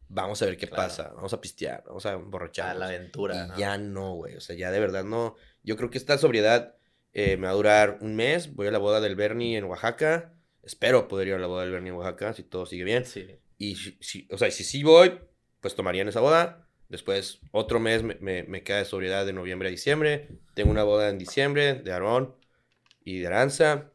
vamos 0.07 0.41
a 0.41 0.45
ver 0.45 0.57
qué 0.57 0.67
Claro. 0.67 0.83
pasa, 0.83 1.11
vamos 1.15 1.33
a 1.33 1.41
pistear, 1.41 1.83
vamos 1.85 2.05
a 2.05 2.11
a 2.11 2.13
emborracharnos. 2.13 2.77
la 2.79 2.85
aventura. 2.87 3.35
Y 3.45 3.47
¿no? 3.49 3.57
ya 3.57 3.77
no, 3.77 4.13
güey, 4.15 4.35
o 4.35 4.41
sea, 4.41 4.55
ya 4.55 4.71
de 4.71 4.79
verdad 4.79 5.03
no, 5.03 5.35
yo 5.63 5.75
creo 5.77 5.89
que 5.89 5.97
esta 5.97 6.17
sobriedad 6.17 6.75
eh, 7.13 7.37
me 7.37 7.47
va 7.47 7.51
a 7.51 7.55
durar 7.55 7.97
un 8.01 8.15
mes, 8.15 8.53
voy 8.53 8.67
a 8.67 8.71
la 8.71 8.77
boda 8.77 9.01
del 9.01 9.15
Bernie 9.15 9.57
en 9.57 9.65
Oaxaca, 9.65 10.33
espero 10.63 11.07
poder 11.07 11.29
ir 11.29 11.33
a 11.35 11.39
la 11.39 11.47
boda 11.47 11.63
del 11.63 11.71
Bernie 11.71 11.89
en 11.91 11.97
Oaxaca, 11.97 12.33
si 12.33 12.43
todo 12.43 12.65
sigue 12.65 12.83
bien. 12.83 13.05
Sí. 13.05 13.27
Y 13.57 13.75
si, 13.75 13.97
si- 14.01 14.27
o 14.31 14.37
sea, 14.37 14.49
si 14.51 14.63
sí 14.63 14.83
voy, 14.83 15.19
pues 15.59 15.75
tomaría 15.75 16.01
en 16.01 16.07
esa 16.09 16.21
boda. 16.21 16.67
Después, 16.89 17.39
otro 17.51 17.79
mes 17.79 18.03
me, 18.03 18.15
me, 18.15 18.43
me 18.43 18.63
queda 18.63 18.77
de 18.79 18.85
sobriedad 18.85 19.25
de 19.25 19.33
noviembre 19.33 19.69
a 19.69 19.71
diciembre. 19.71 20.29
Tengo 20.55 20.71
una 20.71 20.83
boda 20.83 21.09
en 21.09 21.17
diciembre 21.17 21.75
de 21.75 21.91
Aarón 21.93 22.35
y 23.03 23.19
de 23.19 23.27
Aranza. 23.27 23.91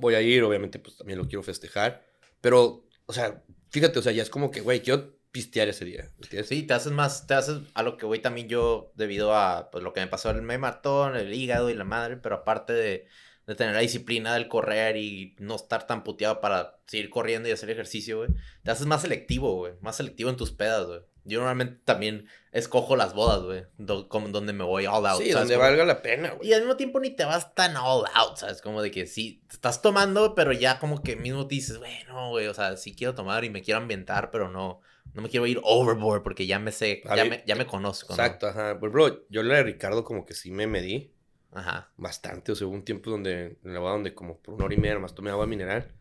Voy 0.00 0.14
a 0.14 0.22
ir, 0.22 0.42
obviamente, 0.42 0.78
pues 0.78 0.96
también 0.96 1.18
lo 1.18 1.26
quiero 1.26 1.42
festejar. 1.42 2.04
Pero, 2.40 2.86
o 3.06 3.12
sea, 3.12 3.42
fíjate, 3.70 3.98
o 3.98 4.02
sea, 4.02 4.12
ya 4.12 4.22
es 4.22 4.30
como 4.30 4.50
que, 4.50 4.60
güey, 4.60 4.80
quiero 4.80 5.13
pistear 5.34 5.66
ese 5.68 5.84
día. 5.84 6.10
¿entiendes? 6.22 6.46
Sí, 6.48 6.62
te 6.62 6.74
haces 6.74 6.92
más, 6.92 7.26
te 7.26 7.34
haces 7.34 7.58
a 7.74 7.82
lo 7.82 7.96
que 7.96 8.06
voy 8.06 8.20
también 8.20 8.48
yo 8.48 8.92
debido 8.94 9.34
a 9.34 9.68
pues, 9.72 9.82
lo 9.82 9.92
que 9.92 10.00
me 10.00 10.06
pasó 10.06 10.30
el 10.30 10.42
me 10.42 10.58
mató, 10.58 11.12
el 11.12 11.34
hígado 11.34 11.70
y 11.70 11.74
la 11.74 11.82
madre, 11.82 12.16
pero 12.18 12.36
aparte 12.36 12.72
de, 12.72 13.08
de 13.48 13.54
tener 13.56 13.74
la 13.74 13.80
disciplina 13.80 14.32
del 14.34 14.46
correr 14.46 14.96
y 14.96 15.34
no 15.40 15.56
estar 15.56 15.88
tan 15.88 16.04
puteado 16.04 16.40
para 16.40 16.78
seguir 16.86 17.10
corriendo 17.10 17.48
y 17.48 17.52
hacer 17.52 17.68
ejercicio, 17.68 18.18
güey, 18.18 18.30
te 18.62 18.70
haces 18.70 18.86
más 18.86 19.02
selectivo, 19.02 19.56
güey, 19.56 19.72
más 19.80 19.96
selectivo 19.96 20.30
en 20.30 20.36
tus 20.36 20.52
pedas, 20.52 20.86
güey. 20.86 21.00
Yo 21.26 21.38
normalmente 21.38 21.80
también 21.86 22.28
escojo 22.52 22.94
las 22.96 23.14
bodas, 23.14 23.42
güey, 23.42 23.64
do- 23.78 24.04
donde 24.10 24.52
me 24.52 24.62
voy 24.62 24.84
all 24.86 25.04
out. 25.06 25.18
Sí, 25.22 25.32
¿sabes? 25.32 25.34
donde 25.48 25.54
Como- 25.54 25.66
valga 25.66 25.84
la 25.86 26.00
pena, 26.02 26.30
güey. 26.32 26.48
Y 26.48 26.52
al 26.52 26.60
mismo 26.60 26.76
tiempo 26.76 27.00
ni 27.00 27.10
te 27.10 27.24
vas 27.24 27.54
tan 27.54 27.76
all 27.76 28.04
out, 28.14 28.36
¿sabes? 28.36 28.60
Como 28.62 28.82
de 28.82 28.90
que 28.90 29.06
sí, 29.08 29.42
te 29.48 29.54
estás 29.56 29.80
tomando, 29.82 30.34
pero 30.36 30.52
ya 30.52 30.78
como 30.78 31.02
que 31.02 31.16
mismo 31.16 31.48
te 31.48 31.54
dices, 31.56 31.78
güey, 31.78 32.04
no, 32.08 32.28
güey, 32.28 32.46
o 32.46 32.54
sea, 32.54 32.76
sí 32.76 32.94
quiero 32.94 33.14
tomar 33.14 33.42
y 33.44 33.50
me 33.50 33.62
quiero 33.62 33.80
ambientar, 33.80 34.30
pero 34.30 34.50
no, 34.50 34.80
no 35.12 35.22
me 35.22 35.28
quiero 35.28 35.46
ir 35.46 35.60
overboard 35.62 36.22
porque 36.22 36.46
ya 36.46 36.58
me 36.58 36.72
sé, 36.72 37.02
ya 37.16 37.24
me, 37.24 37.42
ya 37.46 37.54
me 37.54 37.66
conozco, 37.66 38.08
¿no? 38.16 38.22
Exacto, 38.22 38.46
ajá. 38.48 38.78
Por 38.80 38.88
ejemplo, 38.90 39.24
yo 39.28 39.42
la 39.42 39.56
de 39.56 39.62
Ricardo 39.64 40.04
como 40.04 40.24
que 40.26 40.34
sí 40.34 40.50
me 40.50 40.66
medí 40.66 41.12
Ajá. 41.52 41.92
bastante. 41.96 42.52
O 42.52 42.54
sea, 42.54 42.66
hubo 42.66 42.74
un 42.74 42.84
tiempo 42.84 43.10
donde, 43.10 43.58
en 43.62 43.74
la 43.74 43.78
boda 43.80 43.92
donde 43.92 44.14
como 44.14 44.38
por 44.38 44.54
una 44.54 44.64
hora 44.64 44.74
y 44.74 44.78
media 44.78 44.94
nomás 44.94 45.14
tomé 45.14 45.30
agua 45.30 45.46
mineral. 45.46 45.92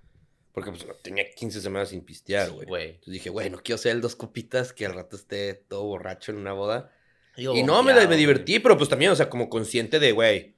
Porque 0.51 0.69
pues 0.71 0.85
tenía 1.01 1.25
15 1.35 1.61
semanas 1.61 1.89
sin 1.89 2.05
pistear, 2.05 2.51
güey. 2.51 2.89
Entonces 2.89 3.13
dije, 3.13 3.29
güey, 3.31 3.49
no 3.49 3.57
quiero 3.63 3.75
hacer 3.75 3.91
el 3.91 4.01
dos 4.01 4.15
copitas 4.15 4.71
que 4.71 4.85
al 4.85 4.93
rato 4.93 5.15
esté 5.15 5.55
todo 5.55 5.83
borracho 5.83 6.31
en 6.31 6.37
una 6.37 6.53
boda. 6.53 6.91
Digo, 7.35 7.55
Y 7.55 7.63
no, 7.63 7.81
me, 7.81 7.89
la- 7.89 7.95
bombeado, 7.95 8.09
me 8.09 8.17
divertí, 8.17 8.59
pero 8.59 8.77
pues 8.77 8.87
también, 8.87 9.09
o 9.11 9.15
sea, 9.15 9.29
como 9.29 9.49
consciente 9.49 9.99
de, 9.99 10.11
güey, 10.11 10.55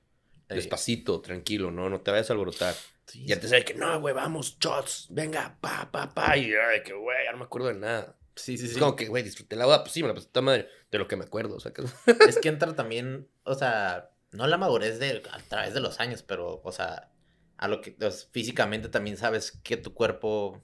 despacito, 0.49 1.21
tranquilo, 1.21 1.71
¿no? 1.71 1.89
No 1.89 2.01
te 2.01 2.11
vayas 2.11 2.29
a 2.29 2.33
alborotar. 2.33 2.75
Sí, 3.05 3.25
Ya 3.25 3.39
te 3.39 3.47
sabes 3.47 3.63
que, 3.65 3.73
no, 3.73 3.99
güey, 4.01 4.13
vamos, 4.13 4.57
shots, 4.59 5.07
venga, 5.11 5.57
pa, 5.61 5.89
pa, 5.91 6.13
pa. 6.13 6.35
Y 6.35 6.51
ay, 6.53 6.83
que, 6.83 6.91
güey, 6.93 7.23
ya 7.25 7.31
no 7.31 7.37
me 7.37 7.43
acuerdo 7.45 7.69
de 7.69 7.75
nada. 7.75 8.17
Sí, 8.35 8.57
sí. 8.57 8.65
Es 8.65 8.73
sí. 8.73 8.79
como 8.79 8.95
que, 8.95 9.07
güey, 9.07 9.23
disfruté 9.23 9.55
la 9.55 9.65
boda. 9.65 9.83
Pues 9.83 9.93
sí, 9.93 10.01
me 10.01 10.09
la 10.09 10.15
pasé 10.15 10.29
madre 10.41 10.67
de 10.91 10.97
lo 10.97 11.07
que 11.07 11.15
me 11.15 11.25
acuerdo, 11.25 11.55
o 11.55 11.59
sea, 11.59 11.73
que... 11.73 11.83
Es 12.27 12.37
que 12.37 12.49
entra 12.49 12.75
también, 12.75 13.27
o 13.43 13.55
sea, 13.55 14.11
no 14.31 14.47
la 14.47 14.57
madurez 14.57 14.99
de, 14.99 15.23
a 15.31 15.39
través 15.39 15.73
de 15.73 15.79
los 15.79 15.99
años, 15.99 16.21
pero, 16.23 16.61
o 16.63 16.71
sea, 16.71 17.11
a 17.57 17.67
lo 17.67 17.81
que 17.81 17.91
pues, 17.91 18.29
físicamente 18.31 18.89
también 18.89 19.17
sabes 19.17 19.51
que 19.63 19.77
tu 19.77 19.93
cuerpo 19.93 20.63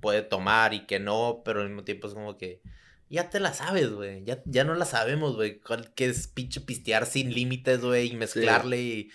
puede 0.00 0.22
tomar 0.22 0.74
y 0.74 0.86
que 0.86 0.98
no, 0.98 1.42
pero 1.44 1.60
al 1.60 1.68
mismo 1.68 1.84
tiempo 1.84 2.08
es 2.08 2.14
como 2.14 2.36
que 2.36 2.60
ya 3.12 3.28
te 3.28 3.40
la 3.40 3.52
sabes, 3.52 3.90
güey. 3.90 4.24
Ya, 4.24 4.42
ya 4.46 4.64
no 4.64 4.74
la 4.74 4.86
sabemos, 4.86 5.36
güey. 5.36 5.60
¿Qué 5.94 6.06
es 6.06 6.28
pinche 6.28 6.62
pistear 6.62 7.04
sin 7.04 7.32
límites, 7.32 7.82
güey? 7.82 8.12
Y 8.12 8.16
mezclarle 8.16 8.80
y 8.80 9.10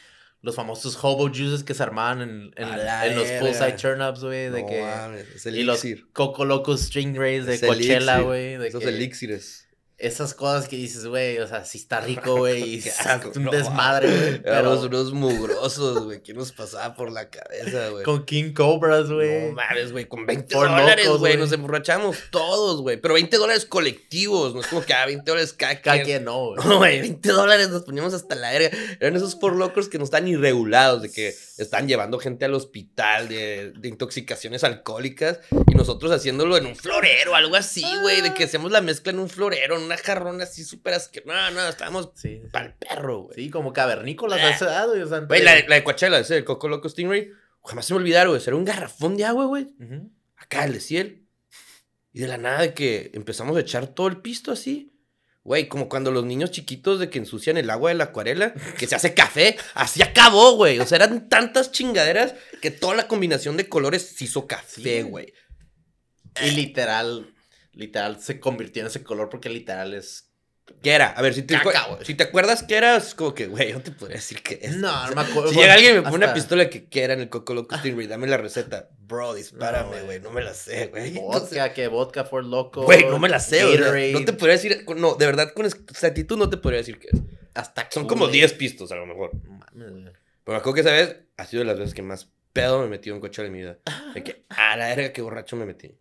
los 0.47 0.55
famosos 0.55 0.97
hobo 1.03 1.27
juices 1.27 1.63
que 1.63 1.73
se 1.75 1.83
armaban 1.83 2.21
en, 2.21 2.29
en, 2.55 2.67
en 2.69 3.15
los 3.15 3.27
poolside 3.33 3.75
turn-ups, 3.75 4.21
güey. 4.23 4.49
De 4.49 4.61
No 4.61 4.67
que... 4.67 5.25
Y 5.51 5.63
los. 5.63 5.83
Coco 6.13 6.45
Loco 6.45 6.75
String 6.77 7.15
Rays 7.15 7.45
de 7.45 7.55
Es 7.55 7.61
Coachella, 7.61 8.21
güey. 8.21 8.53
Esos 8.65 8.81
que- 8.81 8.89
elixires. 8.89 9.66
Esas 9.99 10.35
cosas 10.35 10.67
que 10.67 10.75
dices, 10.75 11.07
güey, 11.07 11.39
o 11.39 11.47
sea, 11.47 11.65
sí 11.65 11.79
está 11.79 11.99
rico, 12.01 12.37
güey, 12.37 12.75
y 12.75 12.83
asco, 12.89 13.31
un 13.35 13.45
no, 13.45 13.51
desmadre, 13.51 14.07
güey. 14.07 14.41
Éramos 14.45 14.79
Pero 14.81 14.99
unos 15.01 15.13
mugrosos, 15.13 16.03
güey. 16.05 16.21
¿Qué 16.21 16.33
nos 16.33 16.51
pasaba 16.51 16.93
por 16.95 17.11
la 17.11 17.29
cabeza, 17.29 17.89
güey? 17.89 18.03
con 18.03 18.23
King 18.25 18.53
Cobras, 18.53 19.09
güey. 19.09 19.49
No 19.49 19.53
mames, 19.53 19.91
güey, 19.91 20.05
con 20.07 20.25
20 20.25 20.53
Por 20.53 20.69
dólares, 20.69 21.07
güey. 21.09 21.37
Nos 21.37 21.51
emborrachamos 21.51 22.17
todos, 22.29 22.81
güey. 22.81 22.97
Pero 22.97 23.15
20 23.15 23.37
dólares 23.37 23.65
colectivos. 23.65 24.53
No 24.53 24.61
es 24.61 24.67
como 24.67 24.83
que, 24.83 24.93
ah, 24.93 25.05
20 25.05 25.29
dólares 25.31 25.53
cada 25.53 25.81
Cada 25.81 25.95
quien. 25.97 26.05
quien 26.05 26.23
no, 26.25 26.49
güey. 26.49 26.67
No, 26.67 26.77
güey, 26.77 27.01
20 27.01 27.29
dólares 27.29 27.69
nos 27.69 27.83
poníamos 27.83 28.13
hasta 28.13 28.35
la 28.35 28.51
verga. 28.51 28.77
Eran 28.99 29.15
esos 29.15 29.35
por 29.35 29.55
locos 29.55 29.89
que 29.89 29.97
no 29.97 30.03
están 30.03 30.27
irregulados, 30.27 31.01
de 31.01 31.11
que 31.11 31.35
están 31.57 31.87
llevando 31.87 32.19
gente 32.19 32.45
al 32.45 32.53
hospital 32.53 33.27
de, 33.29 33.71
de 33.77 33.87
intoxicaciones 33.87 34.63
alcohólicas 34.63 35.39
y 35.67 35.75
nosotros 35.75 36.11
haciéndolo 36.11 36.57
en 36.57 36.65
un 36.65 36.75
florero, 36.75 37.35
algo 37.35 37.55
así, 37.55 37.83
güey, 38.01 38.21
de 38.21 38.33
que 38.33 38.43
hacemos 38.45 38.71
la 38.71 38.81
mezcla 38.81 39.11
en 39.11 39.19
un 39.19 39.29
florero, 39.29 39.75
en 39.77 39.83
una 39.83 39.97
jarrona 39.97 40.43
así 40.43 40.63
súper 40.63 40.93
asquerosa. 40.93 41.49
No, 41.51 41.51
no, 41.51 41.67
estábamos 41.67 42.11
Sí, 42.15 42.39
sí. 42.41 42.49
pa'l 42.51 42.73
perro, 42.75 43.23
güey. 43.23 43.35
Sí, 43.35 43.49
como 43.49 43.73
cavernícolas 43.73 44.41
a 44.41 44.49
esa 44.51 44.65
edad, 44.65 44.87
güey. 44.87 45.01
O 45.01 45.07
sea, 45.07 45.19
Güey, 45.19 45.43
la, 45.43 45.55
la 45.67 45.75
de 45.75 45.83
Coachella, 45.83 46.19
ese 46.19 46.35
del 46.35 46.45
Coco 46.45 46.67
Loco 46.67 46.89
Stingray, 46.89 47.31
jamás 47.63 47.85
se 47.85 47.93
me 47.93 47.99
olvidaron, 47.99 48.33
güey. 48.33 48.43
Era 48.45 48.55
un 48.55 48.65
garrafón 48.65 49.17
de 49.17 49.25
agua, 49.25 49.45
güey. 49.45 49.67
Acá, 50.37 50.65
el 50.65 50.73
de 50.73 50.79
ciel. 50.79 51.23
Y 52.13 52.19
de 52.21 52.27
la 52.27 52.37
nada 52.37 52.61
de 52.61 52.73
que 52.73 53.11
empezamos 53.13 53.55
a 53.57 53.59
echar 53.59 53.87
todo 53.87 54.07
el 54.07 54.17
pisto 54.21 54.51
así. 54.51 54.91
Güey, 55.47 55.69
como 55.69 55.87
cuando 55.87 56.11
los 56.11 56.25
niños 56.25 56.51
chiquitos 56.51 56.99
de 56.99 57.09
que 57.09 57.19
ensucian 57.19 57.55
el 57.55 57.69
agua 57.69 57.89
de 57.89 57.95
la 57.95 58.03
acuarela, 58.03 58.53
que 58.77 58.85
se 58.85 58.95
hace 58.95 59.13
café, 59.13 59.55
así 59.75 60.03
acabó, 60.03 60.57
güey. 60.57 60.77
O 60.79 60.85
sea, 60.85 60.97
eran 60.97 61.29
tantas 61.29 61.71
chingaderas 61.71 62.35
que 62.61 62.69
toda 62.69 62.95
la 62.95 63.07
combinación 63.07 63.55
de 63.55 63.69
colores 63.69 64.01
se 64.17 64.25
hizo 64.25 64.45
café, 64.45 65.03
güey. 65.03 65.33
Y 66.43 66.51
literal, 66.51 67.33
literal 67.71 68.21
se 68.21 68.41
convirtió 68.41 68.81
en 68.81 68.87
ese 68.87 69.05
color 69.05 69.29
porque 69.29 69.47
literal 69.47 69.93
es... 69.93 70.26
¿Qué 70.81 70.91
era? 70.91 71.07
A 71.07 71.21
ver, 71.21 71.33
si 71.33 71.41
te, 71.41 71.55
Caca, 71.55 71.87
güey. 71.87 72.05
si 72.05 72.13
te 72.13 72.23
acuerdas 72.23 72.63
qué 72.63 72.75
era, 72.75 72.97
es 72.97 73.15
como 73.15 73.33
que, 73.33 73.47
güey, 73.47 73.73
no 73.73 73.81
te 73.81 73.91
podría 73.91 74.17
decir 74.17 74.41
qué 74.43 74.59
es. 74.61 74.77
No, 74.77 75.07
no 75.09 75.15
me 75.15 75.21
acuerdo. 75.29 75.49
Si 75.49 75.55
llega 75.55 75.73
alguien 75.73 75.93
y 75.93 75.95
me 75.97 76.03
pone 76.03 76.25
una 76.25 76.33
pistola 76.33 76.69
que 76.69 76.85
qué 76.85 77.03
era 77.03 77.13
en 77.13 77.21
el 77.21 77.29
Coco 77.29 77.53
Loco 77.53 77.77
Stingray, 77.77 78.07
dame 78.07 78.27
la 78.27 78.37
receta. 78.37 78.89
Bro, 78.99 79.33
dispárame, 79.33 79.89
güey. 79.89 80.05
güey, 80.05 80.19
no 80.19 80.31
me 80.31 80.41
la 80.41 80.53
sé, 80.53 80.87
güey. 80.87 81.17
Entonces, 81.17 81.49
Vodka, 81.49 81.73
que 81.73 81.87
vodka 81.87 82.23
for 82.25 82.43
loco. 82.43 82.83
Güey, 82.83 83.05
no 83.05 83.19
me 83.19 83.29
la 83.29 83.39
sé, 83.39 83.59
Gatorade, 83.59 84.13
no 84.13 84.25
te 84.25 84.33
podría 84.33 84.53
decir, 84.53 84.85
no, 84.95 85.15
de 85.15 85.25
verdad, 85.25 85.53
con 85.53 85.65
exactitud 85.65 86.37
no 86.37 86.49
te 86.49 86.57
podría 86.57 86.79
decir 86.79 86.99
qué 86.99 87.07
es. 87.11 87.21
Hasta 87.53 87.89
Son 87.89 88.05
como 88.05 88.27
10 88.27 88.53
pistos 88.53 88.91
a 88.91 88.95
lo 88.95 89.05
mejor. 89.05 89.31
Mames, 89.45 89.91
güey. 89.91 90.13
Pero 90.43 90.55
me 90.55 90.59
acuerdo 90.59 90.75
que 90.75 90.81
esa 90.81 90.91
vez 90.91 91.17
ha 91.35 91.45
sido 91.45 91.61
de 91.61 91.65
las 91.65 91.77
veces 91.77 91.93
que 91.93 92.01
más 92.01 92.29
pedo 92.53 92.79
me 92.79 92.87
metido 92.87 93.15
en 93.15 93.21
coche 93.21 93.43
de 93.43 93.49
mi 93.49 93.59
vida. 93.59 93.79
De 94.13 94.23
que, 94.23 94.45
a 94.49 94.77
la 94.77 94.87
verga, 94.87 95.11
qué 95.11 95.21
borracho 95.21 95.55
me 95.55 95.65
metí. 95.65 95.95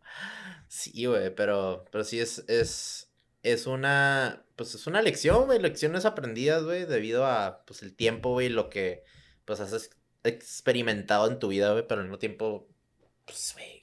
Sí, 0.69 1.05
güey, 1.07 1.35
pero, 1.35 1.85
pero 1.91 2.05
sí 2.05 2.21
es, 2.21 2.45
es, 2.49 3.09
es 3.43 3.67
una, 3.67 4.45
pues 4.57 4.75
es 4.75 4.87
una 4.87 5.03
lección, 5.03 5.47
güey, 5.47 5.59
lecciones 5.61 6.05
aprendidas, 6.05 6.65
güey, 6.65 6.85
debido 6.87 7.27
a, 7.27 7.65
pues, 7.67 7.83
el 7.83 7.95
tiempo, 7.95 8.31
güey, 8.33 8.49
lo 8.49 8.71
que, 8.71 9.05
pues, 9.45 9.61
has 9.61 9.73
ex- 9.73 9.91
experimentado 10.25 11.29
en 11.31 11.39
tu 11.39 11.49
vida, 11.49 11.73
güey, 11.73 11.87
pero 11.87 12.01
al 12.01 12.07
mismo 12.07 12.19
tiempo, 12.19 12.69
pues, 13.25 13.53
güey, 13.55 13.76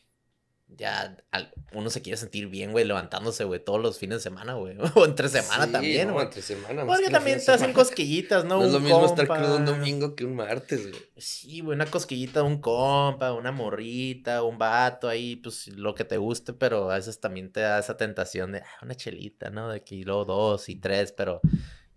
ya 0.77 1.17
al- 1.31 1.53
uno 1.71 1.89
se 1.89 2.01
quiere 2.01 2.17
sentir 2.17 2.47
bien, 2.47 2.71
güey, 2.71 2.85
levantándose, 2.85 3.43
güey, 3.43 3.63
todos 3.63 3.81
los 3.81 3.97
fines 3.97 4.17
de 4.19 4.21
semana, 4.23 4.53
güey, 4.55 4.77
o 4.95 5.05
entre 5.05 5.29
semana 5.29 5.65
Sí, 5.65 5.71
también, 5.71 6.07
no, 6.07 6.13
güey. 6.13 6.25
entre 6.25 6.41
semana. 6.41 6.85
Porque 6.85 7.09
también 7.09 7.43
te 7.43 7.51
hacen 7.51 7.73
cosquillitas, 7.73 8.45
¿no? 8.45 8.57
No 8.59 8.65
es 8.65 8.71
lo 8.73 8.79
mismo 8.79 9.05
estar 9.05 9.27
crudo 9.27 9.57
un 9.57 9.65
domingo 9.65 10.15
que 10.15 10.25
un 10.25 10.35
martes, 10.35 10.89
güey. 10.89 11.01
Sí, 11.17 11.61
güey, 11.61 11.75
una 11.75 11.85
cosquillita 11.85 12.41
de 12.41 12.45
un 12.47 12.59
compa, 12.61 13.33
una 13.33 13.51
morrita, 13.51 14.43
un 14.43 14.57
vato 14.57 15.07
ahí, 15.09 15.35
pues 15.37 15.67
lo 15.69 15.95
que 15.95 16.03
te 16.05 16.17
guste, 16.17 16.53
pero 16.53 16.91
a 16.91 16.95
veces 16.95 17.19
también 17.19 17.51
te 17.51 17.59
da 17.61 17.79
esa 17.79 17.97
tentación 17.97 18.51
de 18.51 18.59
ah, 18.59 18.65
una 18.83 18.95
chelita, 18.95 19.49
¿no? 19.49 19.69
De 19.69 19.83
que 19.83 19.95
luego 20.03 20.25
dos 20.25 20.69
y 20.69 20.75
tres, 20.75 21.11
pero 21.11 21.41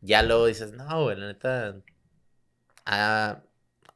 ya 0.01 0.23
luego 0.23 0.47
dices, 0.47 0.73
no, 0.73 1.05
güey, 1.05 1.17
la 1.19 1.27
neta, 1.29 1.77
ah, 2.85 3.41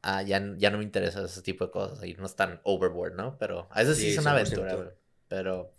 ah, 0.02 0.22
ya, 0.22 0.42
ya 0.56 0.70
no 0.70 0.78
me 0.78 0.84
interesa 0.84 1.24
ese 1.24 1.42
tipo 1.42 1.66
de 1.66 1.70
cosas, 1.72 2.00
ahí 2.02 2.14
no 2.14 2.26
están 2.26 2.60
overboard, 2.64 3.14
¿no? 3.14 3.38
Pero 3.38 3.68
a 3.70 3.80
veces 3.80 3.98
sí, 3.98 4.08
Sí, 4.08 4.10
es 4.10 4.18
una 4.18 4.32
100%. 4.32 4.32
aventura, 4.32 4.74
güey. 4.74 4.88
Pero 5.28 5.74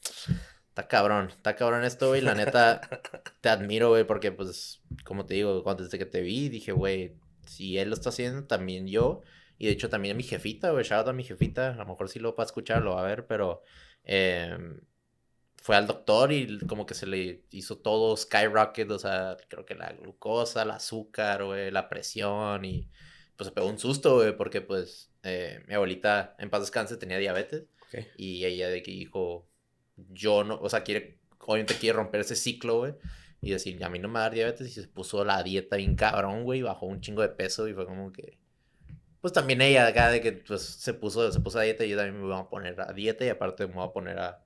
está 0.69 0.87
cabrón, 0.87 1.29
está 1.29 1.55
cabrón 1.55 1.83
esto, 1.83 2.09
güey, 2.09 2.21
la 2.21 2.35
neta, 2.35 2.81
te 3.41 3.49
admiro, 3.49 3.89
güey, 3.89 4.05
porque 4.05 4.31
pues, 4.31 4.81
como 5.05 5.25
te 5.25 5.35
digo, 5.35 5.63
cuando 5.63 5.83
desde 5.83 5.97
que 5.97 6.05
te 6.05 6.21
vi, 6.21 6.49
dije, 6.49 6.71
güey, 6.71 7.17
si 7.45 7.77
él 7.77 7.89
lo 7.89 7.95
está 7.95 8.09
haciendo, 8.09 8.45
también 8.47 8.87
yo. 8.87 9.21
Y 9.57 9.67
de 9.67 9.73
hecho 9.73 9.89
también 9.89 10.15
a 10.15 10.17
mi 10.17 10.23
jefita, 10.23 10.71
güey, 10.71 10.83
shout 10.83 11.01
out 11.01 11.09
a 11.09 11.13
mi 11.13 11.23
jefita, 11.23 11.69
a 11.73 11.75
lo 11.75 11.85
mejor 11.85 12.09
sí 12.09 12.19
lo 12.19 12.35
va 12.35 12.43
a 12.43 12.47
escuchar, 12.47 12.81
lo 12.81 12.95
va 12.95 13.01
a 13.01 13.07
ver, 13.07 13.27
pero 13.27 13.61
em, 14.03 14.81
fue 15.57 15.75
al 15.75 15.85
doctor 15.87 16.31
y 16.31 16.59
como 16.67 16.85
que 16.87 16.95
se 16.95 17.05
le 17.05 17.45
hizo 17.51 17.77
todo 17.77 18.17
skyrocket, 18.17 18.89
o 18.91 18.97
sea, 18.99 19.37
creo 19.49 19.65
que 19.65 19.75
la 19.75 19.93
glucosa, 19.93 20.63
el 20.63 20.71
azúcar, 20.71 21.43
güey, 21.45 21.69
la 21.71 21.89
presión 21.89 22.65
y 22.65 22.89
pues 23.41 23.47
se 23.47 23.55
pegó 23.55 23.67
un 23.69 23.79
susto, 23.79 24.17
güey, 24.17 24.37
porque 24.37 24.61
pues 24.61 25.09
eh, 25.23 25.63
mi 25.67 25.73
abuelita 25.73 26.35
en 26.37 26.51
paz 26.51 26.61
descanse 26.61 26.95
tenía 26.97 27.17
diabetes 27.17 27.63
Ok. 27.87 28.05
y 28.15 28.45
ella 28.45 28.69
de 28.69 28.83
que 28.83 28.91
dijo, 28.91 29.47
yo 30.11 30.43
no, 30.43 30.59
o 30.61 30.69
sea, 30.69 30.83
quiere, 30.83 31.17
obviamente 31.39 31.73
quiere 31.73 31.97
romper 31.97 32.21
ese 32.21 32.35
ciclo, 32.35 32.77
güey. 32.77 32.93
Y 33.41 33.49
decir, 33.49 33.83
a 33.83 33.89
mí 33.89 33.97
no 33.97 34.09
me 34.09 34.13
va 34.13 34.19
a 34.19 34.23
dar 34.25 34.33
diabetes. 34.35 34.67
Y 34.67 34.71
se 34.79 34.87
puso 34.87 35.25
la 35.25 35.41
dieta 35.41 35.77
bien 35.77 35.95
cabrón, 35.95 36.43
güey. 36.43 36.61
Bajó 36.61 36.85
un 36.85 37.01
chingo 37.01 37.23
de 37.23 37.29
peso 37.29 37.67
y 37.67 37.73
fue 37.73 37.87
como 37.87 38.11
que... 38.11 38.37
Pues 39.21 39.33
también 39.33 39.59
ella 39.63 39.87
acá 39.87 40.11
de 40.11 40.21
que 40.21 40.33
pues, 40.33 40.61
se 40.61 40.93
puso, 40.93 41.31
se 41.31 41.39
puso 41.39 41.57
a 41.57 41.63
dieta 41.63 41.83
y 41.83 41.89
yo 41.89 41.97
también 41.97 42.21
me 42.21 42.27
voy 42.27 42.39
a 42.39 42.47
poner 42.47 42.79
a 42.79 42.93
dieta 42.93 43.25
y 43.25 43.29
aparte 43.29 43.65
me 43.65 43.73
voy 43.73 43.87
a 43.87 43.91
poner 43.91 44.19
a, 44.19 44.43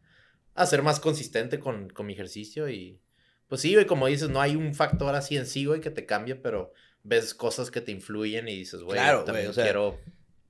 a 0.54 0.66
ser 0.66 0.84
más 0.84 1.02
consistente 1.02 1.60
con, 1.60 1.89
con 1.89 2.06
mi 2.06 2.14
ejercicio 2.14 2.70
y... 2.70 3.02
Pues 3.50 3.60
sí, 3.60 3.74
güey, 3.74 3.86
como 3.86 4.08
dices, 4.08 4.30
no 4.30 4.39
hay 4.39 4.56
un 4.56 4.74
factor 4.74 5.14
así 5.16 5.36
en 5.36 5.48
sí, 5.48 5.66
güey, 5.66 5.82
que 5.82 5.91
te 5.91 6.06
cambie, 6.06 6.36
pero 6.36 6.72
ves 7.06 7.34
cosas 7.34 7.72
que 7.72 7.80
te 7.82 7.91
influyen 7.91 8.47
y 8.47 8.56
dices, 8.56 8.82
güey, 8.82 8.97
Claro, 8.97 9.24
también 9.24 9.47
o 9.47 9.53
sea, 9.53 9.64
quiero... 9.64 9.97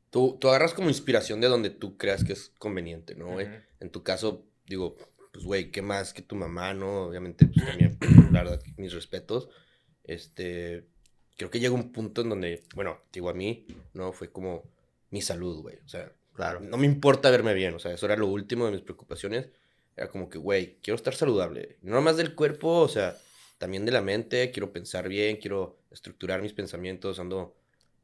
Tú, 0.09 0.37
tú 0.39 0.47
agarras 0.49 0.73
como 0.73 0.89
inspiración 0.89 1.41
de 1.41 1.47
donde 1.47 1.69
tú 1.69 1.97
creas 1.97 2.23
que 2.23 2.33
es 2.33 2.51
conveniente, 2.57 3.15
¿no, 3.15 3.33
güey? 3.33 3.45
Ujú. 3.47 3.55
En 3.81 3.89
tu 3.89 4.01
caso, 4.01 4.45
digo, 4.65 4.95
pues, 5.33 5.45
güey, 5.45 5.71
¿qué 5.71 5.81
más 5.81 6.13
que 6.13 6.21
tu 6.21 6.35
mamá, 6.35 6.73
no? 6.73 7.03
Obviamente, 7.03 7.45
pues 7.47 7.65
también, 7.65 7.97
la 8.31 8.43
verdad, 8.43 8.63
mis 8.77 8.93
respetos. 8.93 9.49
Este, 10.05 10.85
creo 11.35 11.51
que 11.51 11.59
llega 11.59 11.73
un 11.73 11.91
punto 11.91 12.21
en 12.21 12.29
donde, 12.29 12.63
bueno, 12.73 13.01
digo, 13.11 13.29
a 13.29 13.33
mí, 13.33 13.67
¿no? 13.93 14.13
Fue 14.13 14.31
como 14.31 14.63
mi 15.09 15.21
salud, 15.21 15.61
güey. 15.61 15.77
O 15.85 15.89
sea, 15.89 16.11
Claro. 16.35 16.59
No 16.59 16.77
me 16.77 16.85
importa 16.85 17.31
verme 17.31 17.53
bien, 17.53 17.73
o 17.73 17.79
sea, 17.79 17.93
eso 17.93 18.05
era 18.05 18.17
lo 18.17 18.27
último 18.27 18.65
de 18.65 18.71
mis 18.73 18.81
preocupaciones. 18.81 19.47
Era 19.95 20.09
como 20.09 20.29
que, 20.29 20.37
güey, 20.37 20.77
quiero 20.83 20.95
estar 20.95 21.15
saludable. 21.15 21.77
No 21.81 21.95
nomás 21.95 22.17
del 22.17 22.35
cuerpo, 22.35 22.81
o 22.81 22.89
sea, 22.89 23.17
también 23.57 23.85
de 23.85 23.91
la 23.91 24.01
mente. 24.01 24.51
Quiero 24.51 24.71
pensar 24.73 25.07
bien, 25.09 25.37
quiero 25.37 25.79
estructurar 25.91 26.41
mis 26.41 26.53
pensamientos. 26.53 27.19
Ando 27.19 27.55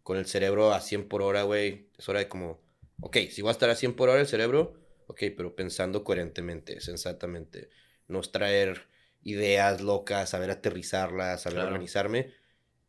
con 0.04 0.18
el 0.18 0.26
cerebro 0.26 0.74
a 0.74 0.82
100 0.82 1.08
por 1.08 1.22
hora, 1.22 1.44
güey. 1.44 1.90
Es 1.98 2.10
hora 2.10 2.20
de 2.20 2.28
como, 2.30 2.62
ok, 3.00 3.18
si 3.30 3.42
voy 3.42 3.50
a 3.50 3.52
estar 3.54 3.70
a 3.70 3.76
100 3.76 3.96
por 3.96 4.10
hora 4.10 4.22
el 4.22 4.28
cerebro, 4.28 4.74
ok, 5.08 5.24
pero 5.38 5.56
pensando 5.56 6.04
coherentemente, 6.04 6.82
sensatamente. 6.82 7.70
No 8.08 8.22
traer 8.22 8.88
ideas 9.24 9.82
locas, 9.82 10.30
saber 10.32 10.52
aterrizarlas, 10.52 11.42
saber 11.44 11.60
Claro. 11.60 11.70
organizarme. 11.70 12.34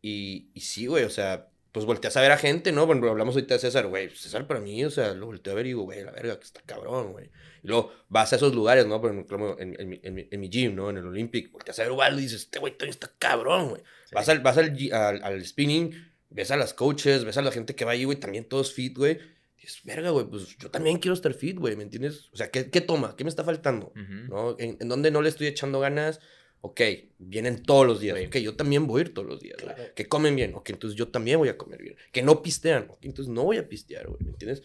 Y, 0.01 0.51
y 0.55 0.61
sí, 0.63 0.87
güey, 0.87 1.05
o 1.05 1.11
sea, 1.11 1.52
pues 1.73 1.87
volteas 1.87 2.17
a 2.17 2.21
ver 2.21 2.33
a 2.33 2.37
gente, 2.39 2.71
¿no? 2.71 2.87
Bueno, 2.87 3.09
hablamos 3.09 3.35
ahorita 3.35 3.55
de 3.55 3.61
César, 3.61 3.87
güey. 3.87 4.11
César 4.11 4.47
para 4.47 4.61
mí, 4.61 4.85
o 4.85 4.91
sea, 4.91 5.15
lo 5.15 5.27
volteo 5.27 5.53
a 5.55 5.57
ver 5.57 5.67
y 5.67 5.71
digo, 5.71 5.83
güey, 5.83 6.05
la 6.05 6.13
verga, 6.13 6.39
que 6.39 6.45
está 6.45 6.61
cabrón, 6.65 7.13
güey. 7.13 7.31
Y 7.63 7.69
luego 7.69 7.93
vas 8.09 8.33
a 8.33 8.37
esos 8.37 8.55
lugares, 8.55 8.87
¿no? 8.87 9.01
Por 9.01 9.11
ejemplo, 9.13 9.59
en, 9.59 9.75
en 9.81 9.89
mi- 9.89 10.01
en 10.03 10.29
en 10.31 10.41
mi 10.41 10.49
gym, 10.51 10.75
¿no? 10.75 10.91
En 10.91 10.99
el 10.99 11.07
Olympic, 11.07 11.51
volteas 11.51 11.79
a 11.79 11.83
ver 11.83 11.93
Ubaldo 11.93 12.19
y 12.21 12.25
dices, 12.25 12.43
este 12.43 12.59
güey 12.59 12.75
todavía 12.75 12.91
está 12.93 13.11
cabrón, 13.19 13.71
güey. 13.71 13.83
Sí. 14.05 14.15
Vas, 14.15 14.29
al, 14.29 14.41
vas 14.41 14.59
al, 14.59 14.77
al, 14.93 15.23
al 15.25 15.45
spinning, 15.47 15.93
ves 16.29 16.51
a 16.51 16.57
las 16.57 16.75
coaches, 16.75 17.25
ves 17.25 17.37
a 17.39 17.43
la 17.43 17.51
gente 17.53 17.75
que 17.75 17.85
va 17.85 17.93
ahí, 17.93 18.05
güey, 18.05 18.19
también 18.21 18.45
todos 18.45 18.73
fit, 18.75 18.97
güey. 18.97 19.19
Dices, 19.57 19.81
verga, 19.85 20.11
güey, 20.11 20.27
pues 20.27 20.59
yo 20.59 20.71
también 20.71 20.99
quiero 20.99 21.15
estar 21.15 21.33
fit, 21.35 21.57
güey, 21.57 21.77
¿me 21.77 21.85
entiendes? 21.85 22.29
O 22.33 22.37
sea, 22.37 22.51
¿qué, 22.51 22.69
qué 22.69 22.81
toma? 22.81 23.15
¿Qué 23.17 23.23
me 23.25 23.31
está 23.31 23.45
faltando? 23.45 23.93
Ujú. 23.95 24.29
¿no? 24.29 24.57
¿En, 24.59 24.77
en 24.81 24.89
dónde 24.89 25.11
no 25.13 25.23
le 25.23 25.29
estoy 25.29 25.47
echando 25.47 25.79
ganas? 25.81 26.19
Ok, 26.65 26.81
vienen 27.19 27.65
todos 27.65 27.85
los 27.85 28.01
días. 28.01 28.17
Ok, 28.25 28.37
yo 28.37 28.55
también 28.55 28.87
voy 28.87 29.01
a 29.01 29.05
ir 29.05 29.15
todos 29.15 29.27
los 29.27 29.41
días. 29.41 29.57
Claro. 29.59 29.83
Que 29.97 30.07
comen 30.07 30.37
bien. 30.37 30.55
Ok, 30.55 30.71
entonces 30.71 30.97
yo 30.97 31.09
también 31.09 31.39
voy 31.39 31.49
a 31.49 31.59
comer 31.59 31.83
bien. 31.83 31.97
Que 32.13 32.23
no 32.23 32.41
pistean. 32.41 32.87
Ok, 32.89 33.01
entonces 33.03 33.33
no 33.33 33.43
voy 33.43 33.57
a 33.57 33.69
pistear, 33.69 34.07
güey. 34.07 34.23
¿Me 34.23 34.31
entiendes? 34.31 34.63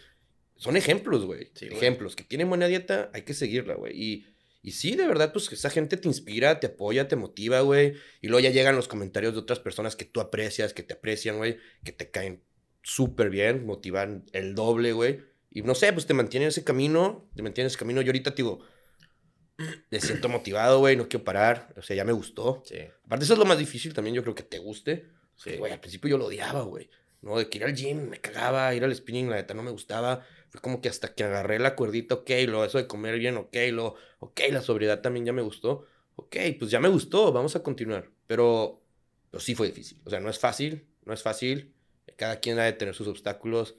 Son 0.56 0.78
ejemplos, 0.78 1.26
güey. 1.26 1.50
Sí, 1.56 1.66
ejemplos. 1.66 2.16
Que 2.16 2.24
tienen 2.24 2.50
buena 2.50 2.68
dieta, 2.68 3.10
hay 3.14 3.24
que 3.24 3.34
seguirla, 3.34 3.74
güey. 3.74 4.00
Y, 4.00 4.28
y 4.62 4.74
sí, 4.74 4.96
de 4.96 5.08
verdad, 5.08 5.34
pues 5.34 5.50
que 5.50 5.56
esa 5.56 5.72
gente 5.72 5.98
te 5.98 6.08
inspira, 6.08 6.60
te 6.60 6.68
apoya, 6.68 7.08
te 7.08 7.16
motiva, 7.16 7.62
güey. 7.62 7.96
Y 8.22 8.28
luego 8.28 8.42
ya 8.42 8.52
llegan 8.52 8.76
los 8.76 8.88
comentarios 8.88 9.34
de 9.34 9.40
otras 9.40 9.60
personas 9.60 9.96
que 9.96 10.06
tú 10.06 10.22
aprecias, 10.22 10.76
que 10.76 10.84
te 10.84 10.94
aprecian, 10.94 11.38
güey. 11.38 11.58
Que 11.84 11.94
te 11.94 12.12
caen 12.12 12.44
súper 12.84 13.32
bien, 13.32 13.66
motivan 13.66 14.24
el 14.34 14.54
doble, 14.54 14.94
güey. 14.94 15.22
Y 15.50 15.64
no 15.64 15.74
sé, 15.74 15.92
pues 15.94 16.06
te 16.06 16.14
mantienen 16.14 16.46
en 16.46 16.50
ese 16.50 16.64
camino, 16.64 17.28
te 17.36 17.42
mantienen 17.42 17.66
en 17.66 17.72
ese 17.72 17.80
camino. 17.80 18.02
Yo 18.02 18.10
ahorita, 18.10 18.36
te 18.36 18.44
digo, 18.44 18.60
me 19.90 20.00
siento 20.00 20.30
motivado, 20.30 20.80
güey, 20.80 20.96
no 20.96 21.08
quiero 21.08 21.24
parar. 21.26 21.74
O 21.78 21.82
sea, 21.82 21.96
ya 21.96 22.04
me 22.04 22.12
gustó. 22.12 22.64
Sí, 22.66 22.78
Aparte, 23.06 23.26
eso 23.26 23.34
es 23.34 23.40
lo 23.40 23.46
más 23.46 23.58
difícil 23.58 23.94
también, 23.94 24.16
yo 24.16 24.24
creo 24.24 24.36
que 24.36 24.44
te 24.44 24.60
guste. 24.60 25.08
sí. 25.36 25.56
Güey, 25.58 25.72
al 25.72 25.80
principio 25.80 26.10
yo 26.10 26.18
lo 26.18 26.26
odiaba, 26.26 26.62
güey. 26.62 26.90
No, 27.22 27.38
de 27.38 27.50
que 27.50 27.58
ir 27.58 27.64
al 27.64 27.76
gym 27.76 28.10
me 28.10 28.22
cagaba, 28.22 28.74
ir 28.76 28.84
al 28.84 28.96
spinning, 28.96 29.30
la 29.30 29.38
neta 29.38 29.54
no 29.54 29.64
me 29.64 29.72
gustaba. 29.72 30.26
Fue 30.50 30.62
como 30.62 30.82
que 30.82 30.90
hasta 30.90 31.14
que 31.14 31.24
agarré 31.24 31.60
la 31.60 31.76
cuerdita, 31.76 32.16
ok, 32.16 32.30
lo 32.48 32.64
eso 32.64 32.78
de 32.78 32.88
comer 32.88 33.18
bien, 33.18 33.38
ok, 33.38 33.56
lo, 33.72 33.96
ok, 34.20 34.40
la 34.52 34.62
sobriedad 34.62 35.02
también 35.02 35.26
ya 35.26 35.34
me 35.34 35.42
gustó. 35.42 35.86
Ok, 36.16 36.36
pues 36.60 36.72
ya 36.72 36.80
me 36.80 36.90
gustó, 36.90 37.32
vamos 37.32 37.56
a 37.56 37.64
continuar. 37.64 38.10
Pero, 38.28 38.82
pero 39.32 39.42
sí 39.42 39.56
fue 39.56 39.68
difícil. 39.68 40.00
O 40.06 40.10
sea, 40.10 40.20
no 40.20 40.30
es 40.30 40.40
fácil, 40.40 40.88
no 41.06 41.14
es 41.14 41.22
fácil. 41.22 41.74
Cada 42.16 42.40
quien 42.40 42.60
ha 42.60 42.64
de 42.64 42.74
tener 42.74 42.96
sus 42.96 43.08
obstáculos. 43.08 43.76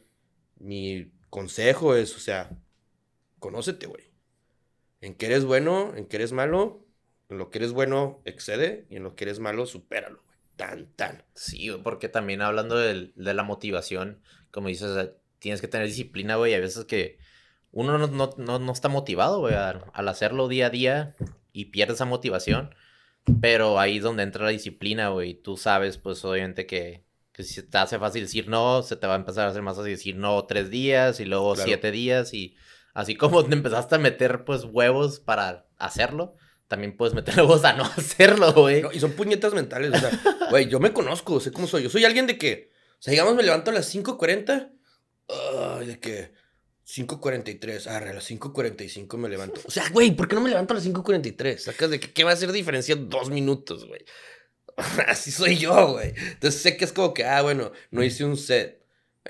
Mi 0.59 1.13
consejo 1.31 1.95
es, 1.95 2.15
o 2.17 2.21
sea, 2.21 2.51
conócete, 3.39 3.87
güey. 3.87 4.08
En 5.01 5.15
que 5.15 5.27
eres 5.27 5.45
bueno, 5.45 5.95
en 5.97 6.07
que 6.07 6.17
eres 6.17 6.33
malo, 6.33 6.85
en 7.29 7.39
lo 7.39 7.51
que 7.51 7.59
eres 7.59 7.73
bueno, 7.73 8.21
excede, 8.25 8.87
y 8.91 8.97
en 8.97 9.05
lo 9.05 9.15
que 9.15 9.25
eres 9.25 9.39
malo, 9.39 9.67
supéralo, 9.67 10.23
güey. 10.25 10.39
Tan, 10.57 10.87
tan. 10.97 11.23
Sí, 11.35 11.71
porque 11.85 12.09
también 12.09 12.43
hablando 12.43 12.77
de, 12.77 13.13
la 13.15 13.43
motivación, 13.45 14.21
como 14.51 14.69
dices, 14.69 14.89
o 14.89 14.95
sea, 14.95 15.13
tienes 15.39 15.61
que 15.61 15.69
tener 15.69 15.87
disciplina, 15.87 16.35
güey. 16.37 16.55
Hay 16.55 16.61
veces 16.61 16.85
que 16.85 17.19
uno 17.71 17.97
no, 17.97 18.09
no, 18.09 18.35
no, 18.37 18.59
no 18.59 18.73
está 18.73 18.89
motivado, 18.89 19.39
güey, 19.39 19.55
al, 19.55 20.09
hacerlo 20.09 20.49
día 20.49 20.67
a 20.67 20.71
día 20.71 21.17
y 21.53 21.67
pierde 21.67 21.95
esa 21.95 22.07
motivación. 22.07 22.75
Pero 23.41 23.79
ahí 23.79 23.99
es 23.99 24.03
donde 24.03 24.23
entra 24.25 24.45
la 24.45 24.51
disciplina, 24.51 25.11
güey. 25.11 25.35
Tú 25.35 25.57
sabes, 25.57 25.99
pues, 25.99 26.25
obviamente 26.25 26.67
que, 26.67 27.05
que 27.33 27.45
si 27.45 27.63
te 27.63 27.79
hace 27.79 27.99
fácil 27.99 28.23
decir 28.23 28.49
no, 28.49 28.83
se 28.83 28.97
te 28.97 29.07
va 29.07 29.13
a 29.15 29.19
empezar 29.19 29.47
a 29.47 29.51
hacer 29.51 29.63
más 29.63 29.77
fácil 29.77 29.93
decir 29.93 30.17
no 30.17 30.45
tres 30.47 30.71
días 30.71 31.21
y 31.21 31.25
luego 31.25 31.55
Claro. 31.55 31.69
siete 31.69 31.93
días. 31.93 32.35
Y 32.35 32.57
así 32.95 33.17
como 33.17 33.45
te 33.45 33.55
empezaste 33.55 33.97
a 33.97 33.99
meter, 33.99 34.45
pues, 34.45 34.65
huevos 34.65 35.21
para 35.21 35.67
hacerlo, 35.79 36.37
también 36.69 36.97
puedes 36.97 37.15
meter 37.15 37.35
huevos 37.39 37.65
a 37.65 37.73
no 37.73 37.85
hacerlo, 37.85 38.53
güey. 38.53 38.83
No, 38.83 38.93
y 38.93 39.01
son 39.01 39.13
puñetas 39.13 39.55
mentales, 39.55 39.93
o 39.95 39.99
sea, 39.99 40.11
güey, 40.51 40.69
yo 40.69 40.81
me 40.81 40.93
conozco, 40.93 41.41
sé 41.41 41.53
cómo 41.53 41.67
soy. 41.67 41.85
Yo 41.85 41.91
soy 41.91 42.05
alguien 42.05 42.27
de 42.27 42.39
que, 42.39 42.71
o 42.93 43.03
sea, 43.03 43.13
digamos, 43.13 43.35
me 43.35 43.43
levanto 43.43 43.71
a 43.71 43.75
las 43.75 43.95
5.40, 43.95 44.73
ay, 45.29 45.87
de 45.87 46.01
que 46.01 46.33
5.43, 46.89 47.87
arre, 47.87 48.11
a 48.11 48.15
las 48.15 48.31
5.45 48.31 49.17
me 49.19 49.29
levanto. 49.29 49.61
O 49.67 49.71
sea, 49.71 49.89
güey, 49.91 50.13
¿por 50.17 50.27
qué 50.27 50.35
no 50.35 50.41
me 50.41 50.49
levanto 50.49 50.73
a 50.73 50.77
las 50.77 50.87
5.43? 50.87 51.59
Sacas 51.59 51.91
de 51.91 52.01
que, 52.01 52.13
¿qué 52.13 52.25
va 52.25 52.31
a 52.31 52.35
hacer 52.35 52.51
diferencia 52.51 52.97
dos 52.97 53.29
minutos, 53.29 53.87
güey? 53.87 54.05
Así 55.07 55.31
soy 55.31 55.59
yo, 55.59 55.93
güey. 55.93 56.15
Entonces 56.17 56.63
sé 56.63 56.77
que 56.77 56.85
es 56.85 56.93
como 56.93 57.13
que, 57.13 57.25
ah, 57.25 57.43
bueno, 57.43 57.73
no 57.91 58.03
hice 58.03 58.25
un 58.25 58.37
set. 58.37 58.78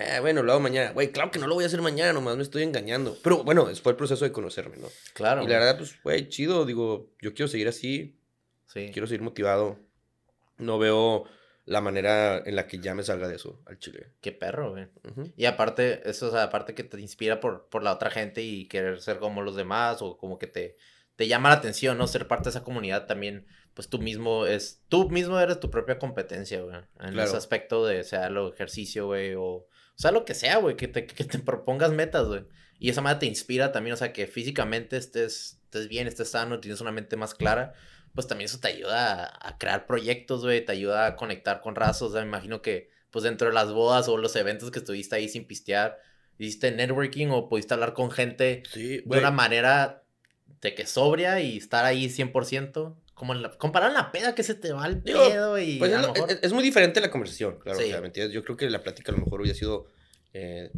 Eh, 0.00 0.20
bueno, 0.20 0.42
lo 0.44 0.52
hago 0.52 0.60
mañana. 0.60 0.92
Güey, 0.92 1.10
claro 1.10 1.30
que 1.32 1.38
no 1.40 1.46
lo 1.48 1.54
voy 1.54 1.64
a 1.64 1.66
hacer 1.66 1.82
mañana, 1.82 2.12
nomás 2.12 2.36
me 2.36 2.42
estoy 2.44 2.62
engañando. 2.62 3.16
Pero 3.22 3.42
bueno, 3.42 3.66
fue 3.82 3.92
el 3.92 3.96
proceso 3.96 4.24
de 4.24 4.30
conocerme, 4.32 4.76
¿no? 4.76 4.86
Claro. 5.12 5.42
y 5.42 5.48
la 5.48 5.58
verdad, 5.58 5.76
pues, 5.76 6.00
güey, 6.02 6.28
chido. 6.28 6.64
Digo, 6.64 7.10
yo 7.20 7.34
quiero 7.34 7.48
seguir 7.48 7.66
así, 7.68 8.16
Sí. 8.66 8.90
quiero 8.92 9.06
seguir 9.08 9.22
motivado. 9.22 9.78
No 10.56 10.78
veo 10.78 11.24
la 11.64 11.80
manera 11.80 12.38
en 12.38 12.54
la 12.56 12.66
que 12.66 12.78
ya 12.78 12.94
me 12.94 13.02
salga 13.02 13.26
de 13.28 13.36
eso 13.36 13.60
al 13.66 13.78
chile. 13.78 14.12
Qué 14.20 14.32
perro, 14.32 14.70
güey. 14.70 14.86
Ujú. 15.10 15.32
Y 15.36 15.44
aparte, 15.46 16.08
eso, 16.08 16.28
o 16.28 16.30
sea, 16.30 16.44
aparte 16.44 16.74
que 16.74 16.84
te 16.84 17.00
inspira 17.00 17.40
por, 17.40 17.68
por 17.68 17.82
la 17.82 17.92
otra 17.92 18.10
gente 18.10 18.40
y 18.42 18.68
querer 18.68 19.00
ser 19.02 19.18
como 19.18 19.42
los 19.42 19.56
demás, 19.56 20.00
o 20.00 20.16
como 20.16 20.38
que 20.38 20.46
te, 20.46 20.76
te 21.16 21.26
llama 21.28 21.48
la 21.50 21.56
atención, 21.56 21.98
¿no? 21.98 22.06
Ser 22.06 22.26
parte 22.28 22.44
de 22.44 22.50
esa 22.50 22.62
comunidad 22.64 23.06
también, 23.06 23.46
pues 23.74 23.88
tú 23.88 23.98
mismo 23.98 24.46
es, 24.46 24.80
tú 24.88 25.10
mismo 25.10 25.38
eres 25.40 25.60
tu 25.60 25.70
propia 25.70 25.98
competencia, 25.98 26.62
güey. 26.62 26.76
En 27.00 27.12
Claro. 27.12 27.24
ese 27.28 27.36
aspecto 27.36 27.84
de, 27.84 28.04
sea 28.04 28.30
lo 28.30 28.52
ejercicio, 28.52 29.06
güey, 29.06 29.34
o, 29.36 29.66
o 29.98 30.00
sea, 30.00 30.12
lo 30.12 30.24
que 30.24 30.34
sea, 30.34 30.58
güey, 30.58 30.76
que 30.76 30.86
te, 30.86 31.06
que 31.06 31.24
te 31.24 31.38
propongas 31.40 31.90
metas, 31.90 32.28
güey. 32.28 32.44
Y 32.78 32.88
esa 32.90 33.00
manera 33.00 33.18
te 33.18 33.26
inspira 33.26 33.72
también, 33.72 33.94
o 33.94 33.96
sea, 33.96 34.12
que 34.12 34.28
físicamente 34.28 34.96
estés, 34.96 35.58
estés 35.64 35.88
bien, 35.88 36.06
estés 36.06 36.30
sano, 36.30 36.60
tienes 36.60 36.80
una 36.80 36.92
mente 36.92 37.16
más 37.16 37.34
clara, 37.34 37.74
pues 38.14 38.28
también 38.28 38.46
eso 38.46 38.60
te 38.60 38.68
ayuda 38.68 39.24
a, 39.24 39.48
a 39.48 39.58
crear 39.58 39.86
proyectos, 39.86 40.44
güey, 40.44 40.64
te 40.64 40.70
ayuda 40.70 41.06
a 41.06 41.16
conectar 41.16 41.60
con 41.60 41.74
razos, 41.74 42.10
o 42.10 42.12
sea, 42.12 42.22
me 42.22 42.28
imagino 42.28 42.62
que, 42.62 42.90
pues 43.10 43.24
dentro 43.24 43.48
de 43.48 43.54
las 43.54 43.72
bodas 43.72 44.06
o 44.08 44.16
los 44.16 44.36
eventos 44.36 44.70
que 44.70 44.78
estuviste 44.78 45.16
ahí 45.16 45.28
sin 45.28 45.46
pistear, 45.46 45.98
hiciste 46.38 46.70
networking 46.70 47.28
o 47.30 47.48
pudiste 47.48 47.74
hablar 47.74 47.92
con 47.92 48.12
gente 48.12 48.62
Sí, 48.70 49.02
de 49.04 49.18
una 49.18 49.32
manera 49.32 50.04
de 50.60 50.74
que 50.74 50.86
sobria 50.86 51.40
y 51.40 51.56
estar 51.56 51.84
ahí 51.84 52.08
100%. 52.08 52.96
Como 53.18 53.34
la, 53.34 53.50
la 53.90 54.12
peda 54.12 54.34
que 54.34 54.42
se 54.42 54.54
te 54.54 54.72
va 54.72 54.88
Digo, 54.88 55.28
pedo 55.28 55.58
y 55.58 55.78
Pues 55.78 55.92
a 55.92 55.96
es, 55.96 56.00
lo 56.02 56.06
lo- 56.08 56.12
mejor... 56.14 56.30
es- 56.32 56.38
es 56.42 56.52
muy 56.52 56.62
diferente 56.62 57.00
la 57.00 57.10
conversación, 57.10 57.58
claro. 57.58 57.78
Sí. 57.78 57.84
o 57.86 57.88
sea, 57.88 58.00
¿me 58.00 58.06
entiendes? 58.06 58.32
Yo 58.32 58.44
creo 58.44 58.56
que 58.56 58.70
la 58.70 58.82
plática 58.82 59.12
a 59.12 59.14
lo 59.16 59.22
mejor 59.24 59.40
hubiera 59.40 59.58
sido 59.58 59.86
eh, 60.32 60.70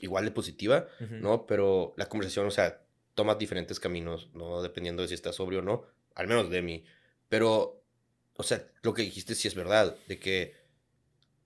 igual 0.00 0.24
de 0.24 0.30
positiva. 0.32 0.86
¿no? 1.00 1.46
Pero 1.46 1.94
la 1.96 2.08
conversación, 2.08 2.46
o 2.46 2.50
sea, 2.50 2.82
toma 3.14 3.34
diferentes 3.36 3.78
caminos, 3.80 4.30
¿no? 4.34 4.62
Dependiendo 4.62 5.02
de 5.02 5.08
si 5.08 5.14
estás 5.14 5.36
sobrio 5.36 5.60
o 5.60 5.62
no, 5.62 5.84
al 6.14 6.26
menos 6.28 6.50
de 6.50 6.62
mí. 6.62 6.84
Pero, 7.28 7.84
o 8.34 8.42
sea, 8.42 8.66
lo 8.82 8.92
que 8.94 9.02
dijiste 9.02 9.34
sí 9.34 9.48
es 9.48 9.54
verdad, 9.54 9.96
de 10.08 10.18
que 10.18 10.54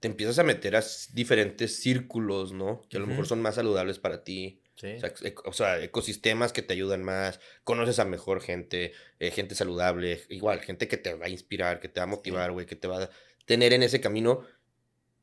te 0.01 0.09
empiezas 0.09 0.39
a 0.39 0.43
meter 0.45 0.77
a 0.77 0.85
diferentes 1.13 1.77
círculos, 1.81 2.53
¿no? 2.53 2.83
Que 2.89 2.97
a 2.99 3.01
lo 3.01 3.07
mejor 3.07 3.27
son 3.27 3.41
más 3.43 3.55
saludables 3.57 3.99
para 3.99 4.25
ti. 4.25 4.61
Sí. 4.77 4.95
O 4.97 5.01
sea, 5.01 5.15
ec- 5.15 5.43
o 5.47 5.53
sea, 5.53 5.83
ecosistemas 5.83 6.53
que 6.53 6.63
te 6.63 6.75
ayudan 6.75 7.03
más, 7.03 7.41
conoces 7.65 7.99
a 7.99 8.05
mejor 8.05 8.41
gente, 8.43 8.93
eh, 9.19 9.31
gente 9.31 9.55
saludable, 9.55 10.23
igual, 10.29 10.61
gente 10.61 10.87
que 10.87 10.97
te 10.99 11.15
va 11.15 11.27
a 11.27 11.31
inspirar, 11.31 11.81
que 11.81 11.89
te 11.89 11.99
va 12.01 12.05
a 12.05 12.09
motivar, 12.09 12.53
güey, 12.53 12.67
que 12.67 12.77
te 12.77 12.87
va 12.87 13.05
a 13.05 13.11
tener 13.47 13.73
en 13.73 13.83
ese 13.83 14.01
camino. 14.01 14.47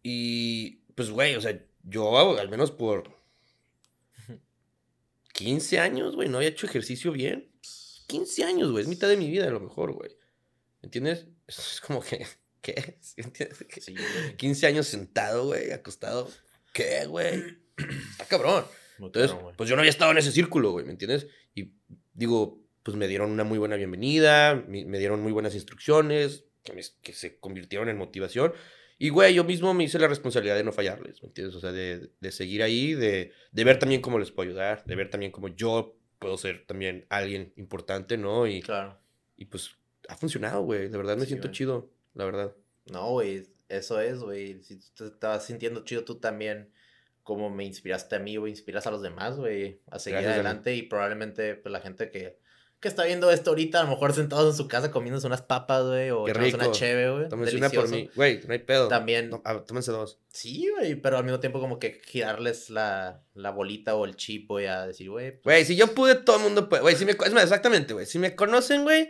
Y, 0.02 0.78
pues, 0.96 1.12
güey, 1.12 1.36
o 1.36 1.42
sea, 1.42 1.64
yo 1.84 2.38
al 2.40 2.50
menos 2.50 2.72
por 2.72 3.16
15 5.34 5.80
años, 5.80 6.16
güey, 6.16 6.30
no 6.30 6.38
había 6.38 6.50
hecho 6.50 6.66
ejercicio 6.66 7.12
bien. 7.12 7.52
15 8.08 8.44
años, 8.44 8.72
güey, 8.72 8.84
es 8.84 8.88
mitad 8.88 9.08
de 9.08 9.18
mi 9.18 9.30
vida 9.30 9.48
a 9.48 9.52
lo 9.52 9.60
mejor, 9.60 9.94
güey. 9.94 10.12
¿Me 10.82 10.88
entiendes? 10.88 11.28
Es 11.48 11.82
como 11.86 12.02
que, 12.02 12.26
¿qué? 12.62 12.98
¿Sí 13.02 13.16
entiendes? 13.22 13.66
Sí, 13.82 13.94
güey. 13.96 14.38
15 14.38 14.66
años 14.68 14.88
sentado, 14.88 15.48
güey, 15.48 15.72
acostado. 15.72 16.30
¿Qué, 16.74 17.06
güey? 17.06 17.58
Está 18.12 18.26
cabrón. 18.26 18.66
Muy 19.00 19.08
Entonces, 19.08 19.34
güey. 19.40 19.56
pues 19.56 19.70
yo 19.70 19.76
no 19.76 19.82
había 19.82 19.90
estado 19.90 20.12
en 20.12 20.18
ese 20.18 20.32
círculo, 20.32 20.72
güey, 20.72 20.86
¿me 20.86 20.92
entiendes? 20.92 21.28
Y 21.56 21.72
digo, 22.14 22.62
pues 22.84 22.98
me 22.98 23.08
dieron 23.08 23.32
una 23.32 23.44
muy 23.44 23.58
buena 23.58 23.76
bienvenida, 23.76 24.56
me, 24.68 24.86
me 24.86 25.00
dieron 25.00 25.22
muy 25.22 25.32
buenas 25.32 25.56
instrucciones, 25.56 26.46
que, 26.64 26.74
me- 26.74 26.82
que 27.02 27.14
se 27.14 27.38
convirtieron 27.40 27.90
en 27.90 27.98
motivación. 27.98 28.54
Y, 29.00 29.10
güey, 29.10 29.34
yo 29.34 29.44
mismo 29.44 29.74
me 29.74 29.84
hice 29.84 30.00
la 30.00 30.08
responsabilidad 30.08 30.56
de 30.56 30.64
no 30.64 30.72
fallarles, 30.72 31.22
¿me 31.24 31.28
entiendes? 31.28 31.56
O 31.56 31.60
sea, 31.60 31.72
de, 31.72 32.12
de 32.20 32.32
seguir 32.32 32.62
ahí, 32.64 32.94
de, 32.94 33.32
de 33.52 33.64
ver 33.64 33.80
también 33.80 34.02
cómo 34.02 34.20
les 34.20 34.32
puedo 34.32 34.50
ayudar, 34.50 34.84
de 34.86 34.96
ver 34.96 35.10
también 35.10 35.32
cómo 35.32 35.48
yo 35.50 35.98
puedo 36.20 36.38
ser 36.38 36.66
también 36.66 37.06
alguien 37.10 37.52
importante, 37.58 38.18
¿no? 38.18 38.48
Y, 38.48 38.62
Claro. 38.62 38.98
y 39.36 39.46
pues 39.46 39.72
ha 40.08 40.16
funcionado, 40.16 40.62
güey. 40.62 40.88
De 40.90 40.98
verdad 40.98 41.16
me 41.18 41.24
Sí, 41.24 41.30
siento 41.30 41.48
güey. 41.48 41.58
chido, 41.58 41.90
la 42.14 42.26
verdad. 42.26 42.56
No, 42.86 43.10
güey, 43.12 43.44
eso 43.68 44.00
es, 44.00 44.20
güey. 44.20 44.62
Si 44.64 44.78
tú 44.94 45.06
te 45.10 45.14
estabas 45.16 45.46
sintiendo 45.48 45.84
chido 45.84 46.06
tú 46.06 46.20
también, 46.20 46.72
cómo 47.24 47.50
me 47.50 47.66
inspiraste 47.66 48.16
a 48.16 48.20
mí, 48.20 48.36
güey, 48.38 48.52
inspiras 48.52 48.86
a 48.88 48.92
los 48.92 49.02
demás, 49.02 49.38
güey, 49.38 49.82
a 49.90 50.00
seguir 50.00 50.20
Gracias, 50.20 50.34
adelante 50.36 50.76
y 50.76 50.84
probablemente 50.84 51.56
pues, 51.56 51.72
la 51.72 51.80
gente 51.80 52.12
que, 52.12 52.38
que 52.80 52.88
está 52.90 53.06
viendo 53.06 53.32
esto 53.32 53.52
ahorita, 53.52 53.80
a 53.80 53.84
lo 53.86 53.92
mejor 53.92 54.14
sentados 54.14 54.52
en 54.54 54.58
su 54.58 54.68
casa 54.68 54.92
comiéndose 54.92 55.26
unas 55.26 55.42
papas, 55.42 55.86
güey, 55.86 56.12
o 56.12 56.28
echándose 56.28 56.56
una 56.56 56.72
cheve, 56.72 57.12
güey. 57.12 57.30
Tómense 57.30 57.56
una 57.56 57.70
por 57.70 57.88
mí. 57.90 58.10
Güey, 58.14 58.42
no 58.46 58.52
hay 58.52 58.60
pedo. 58.60 58.90
También- 58.90 59.30
No, 59.30 59.42
ah, 59.46 59.64
tómense 59.66 59.92
dos. 59.92 60.20
Sí, 60.28 60.70
güey, 60.76 60.96
pero 60.96 61.18
al 61.18 61.24
mismo 61.24 61.40
tiempo 61.40 61.62
como 61.62 61.80
que 61.80 62.02
girarles 62.06 62.70
la, 62.70 63.24
la 63.34 63.52
bolita 63.52 63.96
o 63.96 64.04
el 64.04 64.18
chip, 64.18 64.50
güey, 64.50 64.68
a 64.68 64.86
decir, 64.86 65.10
güey, 65.10 65.32
pues, 65.32 65.44
Güey, 65.44 65.66
si 65.66 65.78
yo 65.78 65.94
pude, 65.94 66.16
todo 66.16 66.36
el 66.36 66.44
mundo 66.44 66.68
puede. 66.68 66.82
Güey, 66.82 66.96
si 66.98 67.06
me... 67.06 67.14
Es 67.14 67.34
más, 67.34 67.44
exactamente, 67.44 67.94
güey. 67.94 68.06
Si 68.06 68.20
me 68.20 68.36
conocen, 68.36 68.84
güey, 68.84 69.10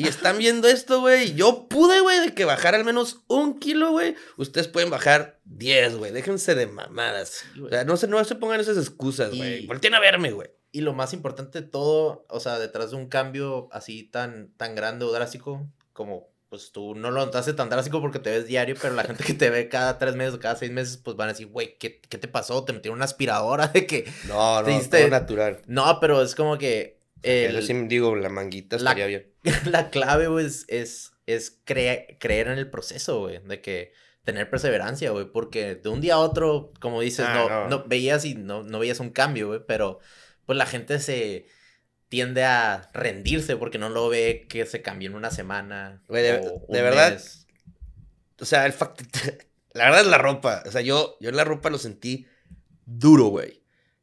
y 0.00 0.08
están 0.08 0.38
viendo 0.38 0.68
esto, 0.68 1.00
güey, 1.00 1.30
y 1.30 1.34
yo 1.34 1.66
pude, 1.68 2.00
güey, 2.00 2.20
de 2.20 2.34
que 2.34 2.44
bajar 2.44 2.74
al 2.74 2.84
menos 2.84 3.20
un 3.28 3.58
kilo, 3.58 3.90
güey, 3.92 4.14
ustedes 4.36 4.68
pueden 4.68 4.90
bajar 4.90 5.38
10, 5.44 5.96
güey. 5.96 6.12
Déjense 6.12 6.54
de 6.54 6.66
mamadas. 6.66 7.44
sí, 7.54 7.60
O 7.60 7.68
sea, 7.68 7.84
no 7.84 7.96
se, 7.96 8.06
no 8.08 8.22
se 8.24 8.34
pongan 8.34 8.60
esas 8.60 8.76
excusas, 8.76 9.34
güey. 9.34 9.64
Y- 9.64 9.66
Volteen 9.66 9.94
a 9.94 10.00
verme, 10.00 10.32
güey. 10.32 10.48
Y 10.72 10.82
lo 10.82 10.92
más 10.92 11.12
importante 11.12 11.60
de 11.62 11.66
todo, 11.66 12.24
o 12.28 12.38
sea, 12.40 12.58
detrás 12.60 12.90
de 12.92 12.96
un 12.96 13.08
cambio 13.08 13.68
así 13.72 14.04
tan, 14.04 14.52
tan 14.56 14.74
grande 14.76 15.04
o 15.04 15.10
drástico, 15.12 15.66
como 15.92 16.28
pues 16.48 16.72
tú 16.72 16.96
no 16.96 17.12
lo 17.12 17.24
notaste 17.26 17.52
tan 17.52 17.70
drástico 17.70 18.00
porque 18.00 18.18
te 18.18 18.30
ves 18.30 18.46
diario, 18.46 18.74
pero 18.82 18.92
la 18.94 19.04
gente 19.04 19.22
que 19.22 19.34
te 19.34 19.50
ve 19.50 19.68
cada 19.68 19.98
tres 19.98 20.16
meses 20.16 20.34
o 20.34 20.40
cada 20.40 20.56
seis 20.56 20.72
meses, 20.72 20.96
pues 20.96 21.16
van 21.16 21.28
a 21.28 21.32
decir, 21.32 21.46
güey, 21.46 21.76
¿qué, 21.78 22.00
¿qué 22.00 22.18
te 22.18 22.26
pasó? 22.26 22.64
¿Te 22.64 22.72
metieron 22.72 22.98
una 22.98 23.04
aspiradora 23.04 23.68
de 23.68 23.86
que... 23.86 24.12
No, 24.26 24.60
no, 24.60 24.66
Te 24.66 24.72
diste- 24.72 24.98
todo 25.02 25.10
natural. 25.10 25.62
No, 25.66 25.98
pero 26.00 26.20
es 26.22 26.34
como 26.34 26.58
que... 26.58 26.99
El... 27.22 27.56
el- 27.56 27.62
sí 27.66 27.74
digo, 27.86 28.16
la 28.16 28.28
manguita 28.28 28.76
la- 28.78 28.90
estaría 28.92 29.06
bien. 29.06 29.32
la 29.70 29.90
clave, 29.90 30.28
güey, 30.28 30.46
es, 30.46 30.64
es, 30.68 31.12
es 31.26 31.60
creer 31.64 32.48
en 32.48 32.58
el 32.58 32.70
proceso, 32.70 33.20
güey, 33.20 33.40
de 33.44 33.60
que 33.60 33.92
tener 34.24 34.50
perseverancia, 34.50 35.10
güey, 35.10 35.26
porque 35.32 35.74
de 35.76 35.88
un 35.88 36.00
día 36.00 36.14
a 36.14 36.18
otro, 36.18 36.72
como 36.80 37.00
dices, 37.00 37.26
Ah, 37.28 37.34
no, 37.34 37.48
no. 37.48 37.68
no 37.68 37.84
veías 37.88 38.24
y 38.24 38.34
no, 38.34 38.62
no 38.62 38.78
veías 38.78 39.00
un 39.00 39.10
cambio, 39.10 39.48
güey, 39.48 39.60
pero 39.66 39.98
pues 40.46 40.56
la 40.58 40.66
gente 40.66 40.98
se 41.00 41.46
tiende 42.08 42.44
a 42.44 42.90
rendirse 42.92 43.56
porque 43.56 43.78
no 43.78 43.88
lo 43.88 44.08
ve 44.08 44.46
que 44.48 44.66
se 44.66 44.82
cambió 44.82 45.08
en 45.08 45.14
una 45.16 45.30
semana. 45.30 46.02
Güey, 46.08 46.22
de- 46.22 46.38
o 46.38 46.42
de 46.42 46.78
un 46.78 46.84
verdad, 46.84 47.12
mes. 47.12 47.46
O 48.40 48.44
sea, 48.44 48.66
el 48.66 48.72
fact... 48.72 49.02
La 49.72 49.84
verdad 49.84 50.00
es 50.00 50.06
la 50.08 50.18
ropa. 50.18 50.64
O 50.66 50.72
sea, 50.72 50.80
yo, 50.80 51.16
yo 51.20 51.28
en 51.28 51.36
la 51.36 51.44
ropa 51.44 51.70
lo 51.70 51.78
sentí 51.78 52.26
duro, 52.86 53.26
güey. 53.26 53.59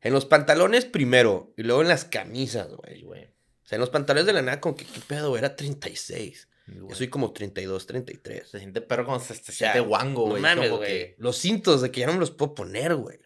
En 0.08 0.14
los 0.14 0.26
pantalones 0.26 0.86
primero 0.86 1.54
y 1.58 1.64
luego 1.64 1.82
en 1.82 1.88
las 1.90 2.06
camisas, 2.06 2.70
güey. 2.74 3.02
güey. 3.04 3.24
O 3.26 3.68
sea, 3.68 3.76
en 3.76 3.82
los 3.82 3.90
pantalones 3.90 4.26
de 4.26 4.34
la 4.34 4.42
nada, 4.42 4.62
con 4.62 4.76
que 4.76 4.86
qué 4.86 5.00
pedo, 5.06 5.38
era 5.38 5.56
36. 5.56 6.48
Sí, 6.66 6.74
Yo 6.90 6.96
soy 6.96 7.08
como 7.10 7.32
32, 7.34 7.86
33. 7.86 8.48
Se 8.50 8.60
siente 8.60 8.82
perro 8.82 9.06
como 9.06 9.20
se, 9.20 9.36
se 9.36 9.52
siente 9.52 9.80
guango, 9.80 10.24
No 10.26 10.30
güey. 10.32 10.42
mames, 10.42 10.66
como 10.70 10.78
güey. 10.80 11.16
Los 11.18 11.38
cintos 11.38 11.82
de 11.82 11.92
que 11.92 12.02
ya 12.02 12.08
no 12.08 12.14
me 12.14 12.20
los 12.20 12.32
puedo 12.32 12.56
poner, 12.56 12.96
güey. 12.96 13.20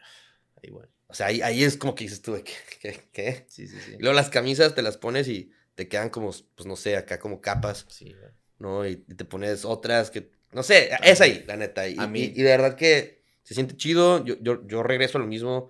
O 1.08 1.14
sea, 1.14 1.28
ahí, 1.28 1.42
ahí 1.42 1.64
es 1.64 1.76
como 1.76 1.94
que 1.94 2.06
dices 2.06 2.22
tú, 2.22 2.34
que, 2.44 2.54
¿qué? 2.82 3.02
¿Qué? 3.12 3.46
Sí, 3.50 3.68
sí, 3.68 3.78
sí. 3.86 3.96
Y 3.98 4.02
luego 4.02 4.16
las 4.16 4.30
camisas 4.30 4.74
te 4.76 4.82
las 4.82 4.98
pones 4.98 5.28
y 5.28 5.52
te 5.76 5.88
quedan 5.88 6.10
como, 6.10 6.30
pues 6.56 6.66
no 6.66 6.76
sé, 6.76 6.96
acá 6.96 7.20
como 7.20 7.42
capas, 7.42 7.86
Sí, 7.90 8.14
güey. 8.14 8.32
¿no? 8.60 8.88
Y, 8.88 9.04
y 9.08 9.16
te 9.16 9.26
pones 9.26 9.66
otras 9.66 10.10
que, 10.12 10.32
no 10.52 10.64
sé, 10.64 10.92
es 11.04 11.20
ahí, 11.20 11.44
la 11.48 11.58
neta. 11.58 11.88
Y, 11.90 11.98
A 12.00 12.08
mí- 12.08 12.22
y- 12.22 12.40
y 12.40 12.44
de 12.44 12.52
verdad 12.52 12.76
que 12.76 13.24
se 13.44 13.54
siente 13.56 13.76
chido. 13.76 14.24
Yo, 14.24 14.36
yo, 14.42 14.66
yo 14.68 14.84
regreso 14.84 15.18
a 15.18 15.22
lo 15.22 15.28
mismo. 15.28 15.70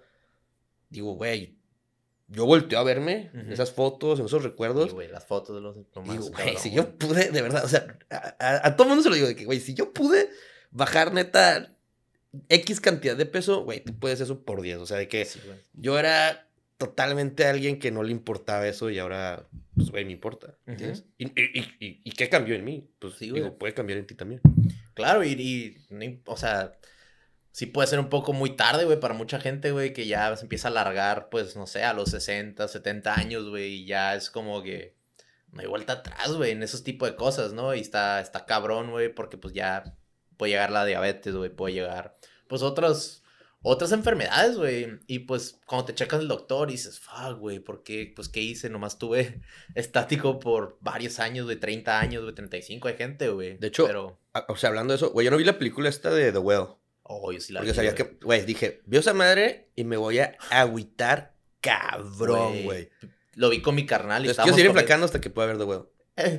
Digo, 0.92 1.16
güey, 1.16 1.56
yo 2.28 2.46
volteo 2.46 2.78
a 2.80 2.84
verme 2.84 3.32
en 3.34 3.42
Ujú. 3.46 3.54
esas 3.54 3.72
fotos, 3.72 4.20
esos 4.20 4.44
recuerdos. 4.44 4.90
Sí, 4.90 4.94
güey, 4.94 5.08
las 5.10 5.26
fotos 5.26 5.56
de 5.56 5.62
los 5.62 5.76
lo 5.76 6.02
más 6.04 6.12
Digo, 6.18 6.30
güey, 6.32 6.56
si 6.58 6.72
yo 6.72 6.96
pude, 6.98 7.32
de 7.32 7.42
verdad, 7.42 7.66
o 7.66 7.68
sea, 7.68 7.98
a, 8.10 8.36
a- 8.40 8.68
a 8.68 8.76
todo 8.76 8.88
mundo 8.88 9.02
se 9.04 9.10
lo 9.10 9.16
digo, 9.16 9.28
de 9.28 9.36
que, 9.36 9.46
güey, 9.46 9.60
si 9.60 9.74
yo 9.74 9.92
pude 9.94 10.30
bajar 10.70 11.12
neta 11.14 11.76
X 12.48 12.80
cantidad 12.80 13.18
de 13.18 13.26
peso, 13.26 13.64
güey, 13.64 13.84
tú 13.84 13.98
puedes 13.98 14.22
eso 14.22 14.44
por 14.44 14.62
10. 14.62 14.78
O 14.78 14.86
sea, 14.86 14.98
de 14.98 15.08
que 15.10 15.26
Sí, 15.26 15.40
yo 15.74 15.98
era 16.00 16.48
totalmente 16.78 17.46
alguien 17.46 17.78
que 17.80 17.92
no 17.92 18.04
le 18.04 18.12
importaba 18.12 18.68
eso 18.68 18.90
y 18.90 18.98
ahora, 19.00 19.48
pues, 19.76 19.90
güey, 19.92 20.06
me 20.06 20.12
importa. 20.14 20.56
¿entiendes? 20.66 21.04
y, 21.18 21.26
y, 21.28 21.32
y- 21.60 21.76
y- 21.80 22.02
¿y 22.06 22.12
qué 22.12 22.30
cambió 22.30 22.56
en 22.56 22.64
mí? 22.64 22.90
Pues, 23.00 23.16
Sí, 23.16 23.26
digo, 23.26 23.48
güey. 23.48 23.58
puede 23.58 23.74
cambiar 23.74 24.00
en 24.00 24.08
ti 24.08 24.16
también. 24.16 24.42
Claro, 24.94 25.24
y, 25.24 25.32
y 25.34 26.22
o 26.26 26.38
sea, 26.38 26.74
sí 27.52 27.66
puede 27.66 27.88
ser 27.88 28.00
un 28.00 28.10
poco 28.10 28.34
muy 28.34 28.56
tarde, 28.56 28.86
güey, 28.86 29.00
para 29.00 29.14
mucha 29.14 29.40
gente, 29.40 29.72
güey, 29.72 29.94
que 29.94 30.08
ya 30.08 30.36
se 30.36 30.44
empieza 30.44 30.68
a 30.70 30.72
alargar, 30.72 31.30
pues, 31.30 31.56
no 31.56 31.68
sé, 31.68 31.84
a 31.84 31.94
los 31.94 32.10
60, 32.12 32.68
70 32.68 33.14
años, 33.14 33.50
güey, 33.50 33.82
y 33.82 33.86
ya 33.86 34.16
es 34.16 34.30
como 34.30 34.64
que 34.64 34.96
no 35.52 35.62
hay 35.62 35.68
vuelta 35.68 35.94
atrás, 35.94 36.34
güey, 36.34 36.52
en 36.52 36.64
esos 36.64 36.84
tipos 36.84 37.10
de 37.10 37.16
cosas, 37.16 37.54
¿no? 37.54 37.76
Y 37.76 37.82
está, 37.82 38.22
está 38.22 38.46
cabrón, 38.46 38.92
güey, 38.92 39.14
porque 39.14 39.38
pues 39.38 39.54
ya 39.54 39.98
puede 40.38 40.54
llegar 40.54 40.72
la 40.72 40.86
diabetes, 40.86 41.36
güey, 41.36 41.50
puede 41.50 41.74
llegar, 41.74 42.18
pues, 42.48 42.62
otras, 42.62 43.22
otras 43.62 43.92
enfermedades, 43.92 44.56
güey, 44.58 45.00
y 45.08 45.20
pues, 45.20 45.60
cuando 45.66 45.86
te 45.88 45.96
checas 45.96 46.22
el 46.22 46.30
doctor 46.30 46.70
y 46.70 46.74
dices, 46.74 47.02
fuck, 47.02 47.38
güey, 47.38 47.60
¿por 47.60 47.84
qué? 47.84 48.14
Pues, 48.16 48.30
¿qué 48.30 48.40
hice? 48.40 48.70
Nomás 48.70 48.98
tuve 48.98 49.42
estático 49.76 50.40
por 50.40 50.78
varios 50.80 51.20
años, 51.20 51.46
güey, 51.46 51.58
30 51.60 52.00
años, 52.00 52.24
güey, 52.24 52.34
35 52.34 52.88
hay 52.88 52.96
gente, 52.96 53.30
güey. 53.30 53.58
De 53.58 53.68
hecho, 53.68 53.86
pero... 53.86 54.22
O 54.48 54.56
sea, 54.56 54.70
hablando 54.70 54.94
de 54.94 54.96
eso, 54.96 55.12
güey, 55.12 55.26
yo 55.26 55.32
no 55.32 55.38
vi 55.38 55.44
la 55.44 55.58
película 55.58 55.90
esta 55.90 56.12
de 56.12 56.32
The 56.32 56.38
Well. 56.38 56.81
Oh, 57.14 57.32
yo 57.32 57.40
sí 57.42 57.52
la 57.54 57.60
Porque 57.60 57.72
vi, 57.72 57.76
sabía 57.76 57.92
güey. 57.94 58.04
que, 58.10 58.26
güey, 58.26 58.46
dije, 58.46 58.82
veo 58.86 59.00
esa 59.02 59.14
madre 59.14 59.70
y 59.76 59.84
me 59.84 59.98
voy 59.98 60.20
a 60.20 60.38
agüitar 60.50 61.36
cabrón, 61.60 62.64
güey. 62.64 62.90
Lo 63.36 63.50
vi 63.50 63.62
con 63.62 63.76
mi 63.76 63.86
carnal 63.86 64.26
y 64.26 64.30
Entonces, 64.30 64.44
quiero 64.44 64.56
estábamos, 64.56 64.56
seguir 64.56 64.68
comiendo, 64.68 64.80
enflacando 64.82 65.06
hasta 65.06 65.22
que 65.22 65.30
pueda 65.30 65.48
ver 65.48 65.58
The 65.58 65.64
Well. 65.64 65.84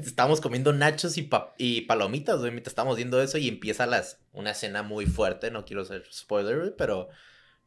estábamos 0.06 0.40
comiendo 0.40 0.72
nachos 0.72 1.16
y, 1.16 1.22
pa- 1.22 1.54
y 1.58 1.82
palomitas, 1.82 2.38
güey, 2.38 2.50
mientras 2.50 2.72
estábamos 2.72 2.96
viendo 2.96 3.20
eso 3.22 3.38
y 3.38 3.48
empieza 3.48 3.86
las, 3.86 4.18
una 4.32 4.50
escena 4.52 4.82
muy 4.82 5.06
fuerte, 5.06 5.50
no 5.50 5.64
quiero 5.64 5.84
ser 5.84 6.04
spoiler, 6.12 6.58
güey, 6.58 6.72
pero 6.76 7.08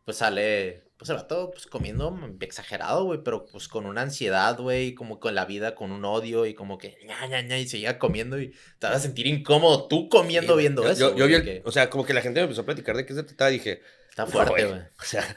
pues 0.03 0.17
sale, 0.17 0.83
pues 1.05 1.09
el 1.11 1.15
vato 1.23 1.51
pues 1.51 1.67
comiendo 1.67 2.17
exagerado, 2.41 3.03
güey, 3.05 3.21
pero 3.23 3.45
pues 3.45 3.67
con 3.67 3.85
una 3.85 4.01
ansiedad, 4.01 4.57
güey, 4.59 4.93
como 4.95 5.19
con 5.19 5.35
la 5.35 5.45
vida, 5.45 5.75
con 5.75 5.91
un 5.91 6.03
odio 6.05 6.45
y 6.45 6.53
como 6.53 6.77
que 6.77 6.97
ña, 7.05 7.25
ña, 7.27 7.41
ña, 7.41 7.57
y 7.59 7.67
seguía 7.67 7.99
comiendo 7.99 8.39
y 8.41 8.49
te 8.79 8.87
vas 8.87 8.95
a 8.95 8.99
sentir 8.99 9.27
incómodo 9.27 9.87
tú 9.87 10.09
comiendo 10.09 10.53
Sí, 10.55 10.59
viendo 10.61 10.83
yo, 10.83 10.89
eso. 10.89 11.11
Yo, 11.11 11.17
yo 11.17 11.27
vi 11.27 11.33
el- 11.35 11.43
que 11.43 11.61
o 11.63 11.71
sea, 11.71 11.89
como 11.89 12.05
que 12.05 12.13
la 12.13 12.21
gente 12.21 12.39
me 12.39 12.43
empezó 12.45 12.61
a 12.61 12.65
platicar 12.65 12.97
de 12.97 13.05
qué 13.05 13.13
se 13.13 13.23
trataba 13.23 13.51
y 13.51 13.59
dije, 13.59 13.81
está 14.09 14.25
"No, 14.25 14.31
fuerte, 14.31 14.65
güey. 14.65 14.79
O 14.99 15.03
sea, 15.03 15.35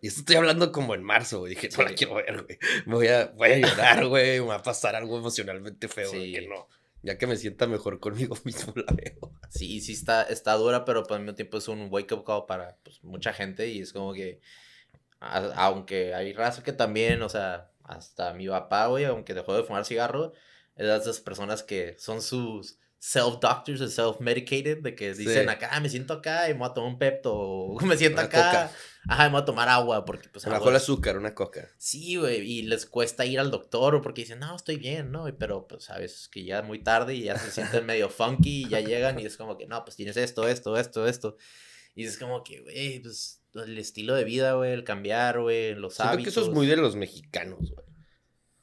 y 0.00 0.08
esto 0.08 0.20
estoy 0.20 0.36
hablando 0.36 0.72
como 0.72 0.94
en 0.94 1.02
marzo, 1.02 1.40
güey. 1.40 1.54
Dije, 1.54 1.68
no 1.76 1.84
la 1.84 1.94
quiero 1.94 2.14
ver, 2.14 2.42
güey. 2.44 2.58
Me 2.86 2.94
voy 2.94 3.08
a, 3.08 3.26
voy 3.36 3.50
a 3.50 3.58
llorar, 3.58 4.06
güey. 4.06 4.40
Me 4.40 4.46
va 4.46 4.54
a 4.56 4.62
pasar 4.62 4.96
algo 4.96 5.18
emocionalmente 5.18 5.88
feo. 5.88 6.10
Sí. 6.10 6.32
Que 6.32 6.46
no. 6.48 6.66
Ya 7.02 7.16
que 7.16 7.26
me 7.26 7.36
sienta 7.36 7.66
mejor 7.66 7.98
conmigo 7.98 8.36
mismo, 8.44 8.74
la 8.76 8.92
veo. 8.92 9.32
Sí, 9.48 9.80
sí 9.80 9.92
está, 9.94 10.22
está 10.24 10.52
dura, 10.54 10.84
pero 10.84 11.02
al 11.08 11.20
mismo 11.20 11.34
tiempo 11.34 11.56
es 11.58 11.66
un 11.68 11.88
wake-up 11.90 12.24
call 12.24 12.44
para 12.46 12.76
pues, 12.82 13.02
mucha 13.02 13.32
gente 13.32 13.68
y 13.68 13.80
es 13.80 13.92
como 13.94 14.12
que, 14.12 14.40
a- 15.20 15.52
aunque 15.66 16.14
hay 16.14 16.32
raza 16.32 16.62
que 16.62 16.72
también, 16.72 17.22
o 17.22 17.28
sea, 17.28 17.70
hasta 17.84 18.32
mi 18.34 18.48
papá, 18.48 18.86
güey, 18.86 19.04
aunque 19.04 19.34
dejó 19.34 19.54
de 19.54 19.62
fumar 19.64 19.84
cigarro, 19.84 20.32
es 20.76 20.86
de 20.86 20.96
esas 20.96 21.20
personas 21.20 21.62
que 21.62 21.96
son 21.98 22.22
sus 22.22 22.78
self-doctors, 22.98 23.80
self-medicated, 23.90 24.82
de 24.82 24.94
que 24.94 25.14
dicen 25.14 25.44
Sí. 25.44 25.48
acá, 25.48 25.70
"Ah, 25.72 25.80
me 25.80 25.88
siento 25.88 26.12
acá 26.14 26.48
y 26.48 26.52
me 26.52 26.60
voy 26.60 26.68
a 26.70 26.74
tomar 26.74 26.90
un 26.92 26.98
pepto, 26.98 27.34
o 27.34 27.80
me 27.80 27.96
siento 27.96 28.18
Una 28.20 28.26
acá, 28.26 28.44
coca. 28.44 28.70
ajá, 29.08 29.24
me 29.24 29.30
voy 29.30 29.40
a 29.40 29.44
tomar 29.46 29.68
agua, 29.70 30.04
porque 30.04 30.28
pues 30.28 30.44
el 30.46 30.52
es- 30.52 30.62
azúcar, 30.76 31.16
una 31.16 31.34
coca. 31.34 31.66
Sí, 31.78 32.16
güey, 32.16 32.40
y 32.40 32.62
les 32.62 32.84
cuesta 32.86 33.24
ir 33.24 33.40
al 33.40 33.50
doctor 33.50 34.02
porque 34.02 34.20
dicen, 34.22 34.38
no, 34.40 34.54
estoy 34.54 34.76
bien, 34.76 35.10
¿no? 35.10 35.24
Pero, 35.38 35.66
pues, 35.66 35.84
sabes, 35.84 36.28
que 36.28 36.44
ya 36.44 36.58
es 36.60 36.64
muy 36.66 36.82
tarde 36.82 37.14
y 37.14 37.22
ya 37.24 37.38
se 37.38 37.50
sienten 37.50 37.86
medio 37.86 38.10
funky 38.10 38.64
y 38.66 38.68
ya 38.68 38.80
llegan 38.80 39.18
y 39.18 39.24
es 39.26 39.36
como 39.38 39.56
que, 39.56 39.66
no, 39.66 39.82
pues 39.84 39.96
tienes 39.96 40.16
esto, 40.18 40.46
esto, 40.46 40.76
esto, 40.76 41.06
esto. 41.08 41.36
Y 41.94 42.04
es 42.04 42.18
como 42.18 42.44
que, 42.44 42.60
güey, 42.60 43.00
pues, 43.00 43.39
el 43.54 43.78
estilo 43.78 44.14
de 44.14 44.24
vida, 44.24 44.54
güey, 44.54 44.72
el 44.72 44.84
cambiar, 44.84 45.40
güey, 45.40 45.74
los 45.74 45.94
Siento 45.94 46.12
hábitos. 46.12 46.34
que 46.34 46.40
eso 46.40 46.48
es 46.48 46.54
muy 46.54 46.66
de 46.66 46.76
los 46.76 46.96
mexicanos, 46.96 47.70
güey. 47.72 47.86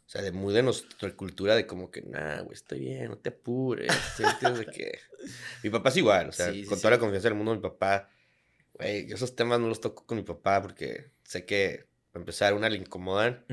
O 0.08 0.10
sea, 0.10 0.22
de 0.22 0.32
muy 0.32 0.54
de 0.54 0.64
nuestra 0.64 1.14
cultura 1.18 1.54
de 1.56 1.68
como 1.68 1.92
que, 1.92 2.02
nah, 2.02 2.40
güey, 2.42 2.54
estoy 2.54 2.80
bien, 2.80 3.10
no 3.10 3.18
te 3.18 3.30
apures. 3.30 3.92
de 4.18 4.66
que... 4.74 5.00
Mi 5.64 5.70
papá 5.70 5.90
es 5.90 5.98
igual, 5.98 6.30
o 6.30 6.32
sea, 6.32 6.52
Sí, 6.52 6.64
sí, 6.64 6.70
con 6.70 6.80
toda 6.80 6.92
sí. 6.92 6.96
la 6.96 7.00
confianza 7.00 7.28
del 7.28 7.38
mundo, 7.38 7.54
mi 7.54 7.62
papá, 7.62 8.10
güey, 8.74 9.06
yo 9.06 9.16
esos 9.16 9.36
temas 9.36 9.60
no 9.60 9.68
los 9.68 9.82
toco 9.82 10.06
con 10.06 10.18
mi 10.18 10.24
papá 10.24 10.62
porque 10.62 11.12
sé 11.24 11.46
que, 11.46 11.88
para 12.14 12.22
empezar, 12.22 12.54
una 12.54 12.70
le 12.70 12.78
incomodan 12.78 13.46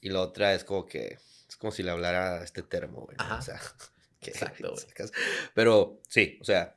y 0.00 0.08
la 0.08 0.22
otra 0.22 0.54
es 0.54 0.64
como 0.64 0.86
que, 0.86 1.18
es 1.48 1.56
como 1.56 1.70
si 1.70 1.84
le 1.84 1.92
hablara 1.92 2.40
a 2.40 2.44
este 2.44 2.62
termo, 2.62 3.02
güey. 3.02 3.16
¿no? 3.16 3.22
Ajá. 3.22 3.36
O 3.38 3.42
sea, 3.42 3.60
que, 4.20 4.30
Exacto, 4.30 4.72
güey. 4.72 5.10
Pero 5.54 6.00
sí, 6.08 6.36
o 6.40 6.44
sea, 6.44 6.76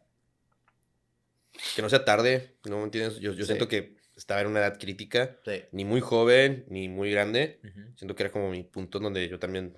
que 1.76 1.82
no 1.82 1.90
sea 1.90 2.06
tarde, 2.06 2.58
¿no 2.66 2.78
me 2.78 2.84
entiendes? 2.84 3.20
Yo, 3.20 3.34
yo 3.34 3.46
siento 3.46 3.68
que 3.68 3.95
estaba 4.16 4.42
en 4.42 4.48
una 4.48 4.60
edad 4.60 4.80
crítica, 4.80 5.38
Sí. 5.46 5.64
ni 5.72 5.86
muy 5.86 6.02
joven, 6.02 6.66
ni 6.70 6.88
muy 6.90 7.12
grande. 7.12 7.60
Siento 7.96 8.16
que 8.16 8.24
era 8.24 8.32
como 8.32 8.50
mi 8.52 8.64
punto 8.64 9.00
donde 9.00 9.28
yo 9.28 9.40
también 9.40 9.74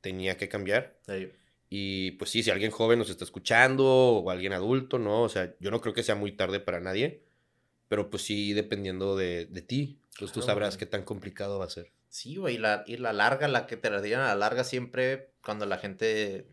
tenía 0.00 0.36
que 0.36 0.48
cambiar. 0.48 0.96
sí. 1.06 1.30
Y 1.72 2.10
pues 2.12 2.32
sí, 2.32 2.42
si 2.42 2.50
alguien 2.50 2.72
joven 2.72 2.98
nos 2.98 3.10
está 3.10 3.22
escuchando 3.22 3.86
o 3.86 4.28
alguien 4.32 4.52
adulto, 4.52 4.98
¿no? 4.98 5.22
O 5.22 5.28
sea, 5.28 5.54
yo 5.60 5.70
no 5.70 5.80
creo 5.80 5.94
que 5.94 6.02
sea 6.02 6.16
muy 6.16 6.32
tarde 6.32 6.58
para 6.58 6.80
nadie, 6.80 7.22
pero 7.86 8.10
pues 8.10 8.24
sí, 8.24 8.54
dependiendo 8.54 9.14
de, 9.16 9.46
de 9.46 9.62
ti, 9.62 10.00
pues 10.18 10.32
tú 10.32 10.42
sabrás 10.42 10.70
güey. 10.74 10.78
qué 10.80 10.86
tan 10.86 11.04
complicado 11.04 11.60
va 11.60 11.66
a 11.66 11.70
ser. 11.70 11.92
Sí, 12.08 12.34
güey, 12.34 12.56
y 12.56 12.58
la, 12.58 12.82
y 12.88 12.96
la 12.96 13.12
larga, 13.12 13.46
la 13.46 13.68
que 13.68 13.76
te 13.76 13.88
la 13.88 14.02
digan 14.02 14.20
a 14.20 14.26
la 14.26 14.34
larga 14.34 14.64
siempre 14.64 15.30
cuando 15.44 15.64
la 15.64 15.78
gente 15.78 16.48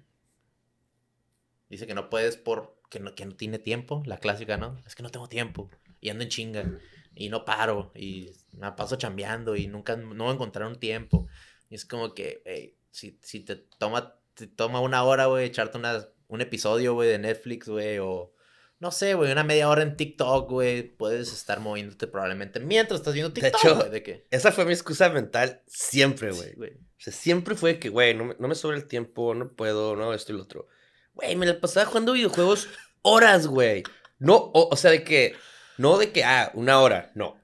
dice 1.69 1.88
que 1.88 1.95
no 1.95 2.11
puedes 2.11 2.38
por 2.38 2.78
que 2.91 2.99
no, 2.99 3.15
que 3.15 3.25
no 3.25 3.36
tiene 3.36 3.59
tiempo, 3.59 4.03
la 4.05 4.17
clásica, 4.19 4.57
¿no? 4.57 4.80
Es 4.86 4.93
que 4.95 5.01
no 5.03 5.09
tengo 5.09 5.28
tiempo 5.28 5.69
y 5.99 6.09
ando 6.09 6.23
en 6.23 6.30
chinga. 6.30 6.80
Y 7.18 7.30
no 7.30 7.43
paro 7.45 7.91
y 7.95 8.32
me 8.53 8.72
paso 8.74 8.95
chambeando 8.95 9.55
y 9.55 9.68
nunca 9.68 9.95
no 9.95 10.24
voy 10.24 10.32
a 10.32 10.36
encontrar 10.36 10.68
un 10.68 10.80
tiempo. 10.80 11.28
Y 11.70 11.76
es 11.76 11.86
como 11.86 12.13
que, 12.13 12.41
hey, 12.45 12.78
si, 12.91 13.20
si 13.22 13.41
te 13.41 13.55
toma 13.78 14.13
te 14.34 14.45
toma 14.47 14.80
una 14.82 15.03
hora, 15.03 15.26
güey, 15.26 15.45
echarte 15.47 15.78
una, 15.80 16.07
un 16.28 16.41
episodio, 16.41 16.93
güey, 16.93 17.09
de 17.09 17.18
Netflix, 17.18 17.68
güey, 17.68 17.97
o 17.97 18.34
no 18.80 18.91
sé, 18.91 19.15
güey, 19.15 19.32
una 19.32 19.43
media 19.43 19.68
hora 19.68 19.82
en 19.82 19.97
TikTok, 19.97 20.47
güey, 20.51 20.84
puedes 20.95 21.34
estar 21.34 21.59
moviéndote 21.59 22.05
probablemente 22.05 22.59
mientras 22.59 22.99
estás 22.99 23.15
viendo 23.15 23.34
TikTok, 23.34 23.55
hecho, 23.59 23.76
güey, 23.78 23.89
de 23.89 24.03
que 24.03 24.28
Esa 24.30 24.51
fue 24.51 24.65
mi 24.65 24.74
excusa 24.74 25.09
mental 25.09 25.63
siempre, 25.65 26.32
güey. 26.32 26.49
Sí. 26.53 26.78
O 26.78 26.99
sea, 26.99 27.13
siempre 27.13 27.55
fue 27.55 27.80
que, 27.80 27.89
güey, 27.89 28.13
no, 28.13 28.26
me- 28.26 28.36
no 28.38 28.47
me 28.47 28.53
sobra 28.53 28.78
el 28.78 28.86
tiempo, 28.86 29.34
no 29.34 29.51
puedo, 29.53 29.95
no, 29.95 30.13
esto 30.13 30.34
y 30.34 30.36
lo 30.36 30.43
otro. 30.43 30.68
Güey, 31.15 31.36
me 31.36 31.47
la 31.47 31.59
pasaba 31.59 31.88
jugando 31.88 32.13
videojuegos 32.13 32.68
horas, 33.01 33.47
güey. 33.47 33.82
No, 34.20 34.36
o, 34.36 34.70
o 34.72 34.76
sea, 34.76 34.91
de 34.91 35.03
que, 35.03 35.36
no 35.78 35.97
de 35.97 36.11
que, 36.11 36.23
ah, 36.23 36.51
una 36.53 36.80
hora, 36.82 37.11
no. 37.15 37.38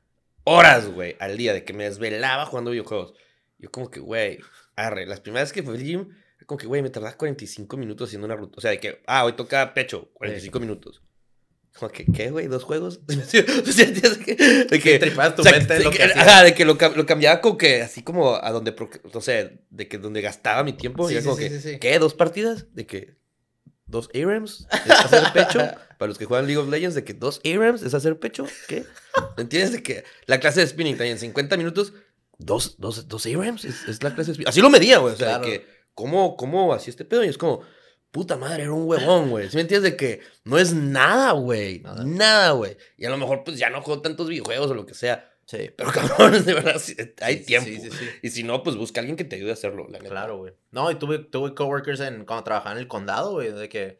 Horas, 0.45 0.87
güey, 0.87 1.15
al 1.19 1.37
día, 1.37 1.53
de 1.53 1.63
que 1.63 1.73
me 1.73 1.85
desvelaba 1.85 2.45
jugando 2.45 2.71
videojuegos. 2.71 3.13
Yo 3.59 3.71
como 3.71 3.89
que, 3.89 3.99
güey, 3.99 4.39
arre, 4.75 5.05
las 5.05 5.21
primeras 5.21 5.53
que 5.53 5.63
fui 5.63 5.75
al 5.75 5.83
gym, 5.83 6.09
como 6.45 6.57
que, 6.57 6.67
güey, 6.67 6.81
me 6.81 6.89
tardaba 6.89 7.15
45 7.15 7.77
minutos 7.77 8.09
haciendo 8.09 8.25
una 8.25 8.35
ruta. 8.35 8.55
O 8.57 8.61
sea, 8.61 8.71
de 8.71 8.79
que, 8.79 9.01
ah, 9.07 9.23
hoy 9.23 9.33
toca 9.33 9.73
pecho, 9.73 10.09
45 10.13 10.59
minutos. 10.59 11.01
Como 11.79 11.91
que, 11.91 12.05
¿qué, 12.05 12.29
güey? 12.29 12.47
¿Dos 12.47 12.63
juegos? 12.63 12.99
O 13.07 13.71
sea, 13.71 13.85
de 13.87 14.79
que, 14.79 14.99
tripas 14.99 15.35
tu 15.35 15.41
o 15.41 15.43
sea, 15.43 15.53
mente 15.53 15.73
de 15.75 15.83
lo 15.83 15.89
que- 15.91 15.97
que 15.97 16.03
hacías. 16.03 16.27
ajá, 16.27 16.43
de 16.43 16.53
que 16.53 16.65
lo, 16.65 16.73
lo 16.95 17.05
cambiaba 17.05 17.41
como 17.41 17.57
que 17.57 17.81
así 17.81 18.03
como 18.03 18.35
a 18.35 18.51
donde, 18.51 18.75
no 19.13 19.21
sé, 19.21 19.61
de 19.69 19.87
que 19.87 19.97
donde 19.97 20.21
gastaba 20.21 20.63
mi 20.63 20.73
tiempo. 20.73 21.07
Sí, 21.09 21.15
y 21.15 21.17
sí, 21.19 21.23
como 21.23 21.37
sí, 21.37 21.43
que, 21.43 21.49
sí, 21.49 21.59
sí. 21.73 21.79
¿qué? 21.79 21.97
¿Dos 21.97 22.13
partidas? 22.13 22.67
De 22.75 22.85
que, 22.85 23.15
¿dos 23.93 24.09
ARAMs? 24.13 24.67
¿Es 24.85 24.91
hacer 24.91 25.23
pecho? 25.33 25.59
Para 25.97 26.09
los 26.09 26.17
que 26.17 26.25
juegan 26.25 26.45
League 26.47 26.57
of 26.61 26.67
Legends, 26.69 26.95
de 26.95 27.05
que 27.05 27.13
dos 27.13 27.39
ARAMs 27.45 27.81
es 27.83 27.93
hacer 27.93 28.19
pecho. 28.19 28.45
¿Qué? 28.67 28.83
¿Entiendes? 29.37 29.71
De 29.71 29.81
que 29.81 30.03
la 30.25 30.41
clase 30.41 30.59
de 30.59 30.67
spinning 30.67 30.97
también, 30.97 31.17
50 31.17 31.55
minutos, 31.55 31.93
dos, 32.37 32.75
dos, 32.79 33.07
dos 33.07 33.25
ARAMs 33.25 33.63
es, 33.63 33.87
es 33.87 34.03
la 34.03 34.13
clase 34.13 34.31
de 34.31 34.35
spinning. 34.35 34.49
Así 34.49 34.59
lo 34.61 34.69
medía, 34.69 34.97
güey. 34.97 35.13
O 35.13 35.17
sea, 35.17 35.27
Claro. 35.37 35.45
de 35.45 35.51
que, 35.59 35.67
¿cómo, 35.93 36.35
cómo 36.35 36.73
hacía 36.73 36.89
este 36.91 37.05
pedo? 37.05 37.23
Y 37.23 37.29
es 37.29 37.37
como, 37.37 37.61
puta 38.11 38.35
madre, 38.35 38.63
era 38.63 38.73
un 38.73 38.87
huevón, 38.87 39.29
güey. 39.29 39.49
¿Sí 39.49 39.55
me 39.55 39.61
entiendes? 39.61 39.91
De 39.91 39.97
que 39.97 40.19
no 40.43 40.57
es 40.57 40.73
nada, 40.73 41.31
güey. 41.33 41.81
Nada, 42.03 42.51
güey. 42.51 42.75
Y 42.97 43.05
a 43.05 43.09
lo 43.09 43.17
mejor, 43.17 43.43
pues 43.45 43.57
ya 43.57 43.69
no 43.69 43.81
juego 43.81 44.01
tantos 44.01 44.27
videojuegos 44.27 44.69
o 44.71 44.73
lo 44.73 44.85
que 44.85 44.93
sea. 44.95 45.32
Sí. 45.45 45.69
Pero 45.75 45.91
cabrones, 45.91 46.45
de 46.45 46.53
verdad, 46.53 46.81
hay 47.21 47.37
Sí, 47.39 47.45
tiempo. 47.45 47.67
Sí, 47.69 47.91
sí. 47.91 48.05
Y 48.21 48.29
si 48.29 48.43
no, 48.43 48.63
pues 48.63 48.75
busca 48.75 48.99
a 48.99 49.01
alguien 49.01 49.17
que 49.17 49.25
te 49.25 49.35
ayude 49.35 49.49
a 49.51 49.53
hacerlo, 49.53 49.87
la. 49.89 49.99
Claro, 49.99 50.37
güey. 50.37 50.53
No, 50.71 50.89
y 50.89 50.95
tuve, 50.95 51.19
tuve 51.19 51.53
coworkers 51.53 51.99
en, 51.99 52.25
cuando 52.25 52.43
trabajaba 52.43 52.73
en 52.73 52.79
el 52.79 52.87
condado, 52.87 53.31
güey, 53.33 53.51
de 53.51 53.69
que 53.69 53.99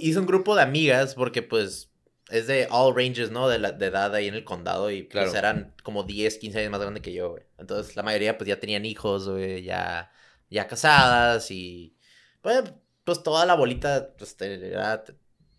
hice 0.00 0.18
un 0.18 0.26
grupo 0.26 0.54
de 0.54 0.62
amigas 0.62 1.14
porque, 1.14 1.42
pues, 1.42 1.90
es 2.28 2.46
de 2.46 2.68
all 2.70 2.94
ranges, 2.94 3.30
¿no? 3.30 3.48
De, 3.48 3.58
la, 3.58 3.72
de 3.72 3.86
edad 3.86 4.14
ahí 4.14 4.28
en 4.28 4.34
el 4.34 4.44
condado 4.44 4.90
y, 4.90 5.02
pues, 5.04 5.30
Claro. 5.30 5.38
eran 5.38 5.74
como 5.82 6.02
10, 6.04 6.36
15 6.38 6.58
años 6.60 6.70
más 6.70 6.80
grandes 6.80 7.02
que 7.02 7.12
yo, 7.12 7.30
güey. 7.30 7.42
Entonces, 7.58 7.96
la 7.96 8.02
mayoría, 8.02 8.36
pues, 8.38 8.46
ya 8.48 8.60
tenían 8.60 8.84
hijos, 8.84 9.28
güey, 9.28 9.62
ya, 9.62 10.12
ya 10.50 10.66
casadas 10.66 11.50
y, 11.50 11.96
pues, 12.42 12.62
pues, 13.04 13.22
toda 13.22 13.46
la 13.46 13.54
bolita, 13.54 14.14
pues, 14.18 14.36
era 14.40 15.02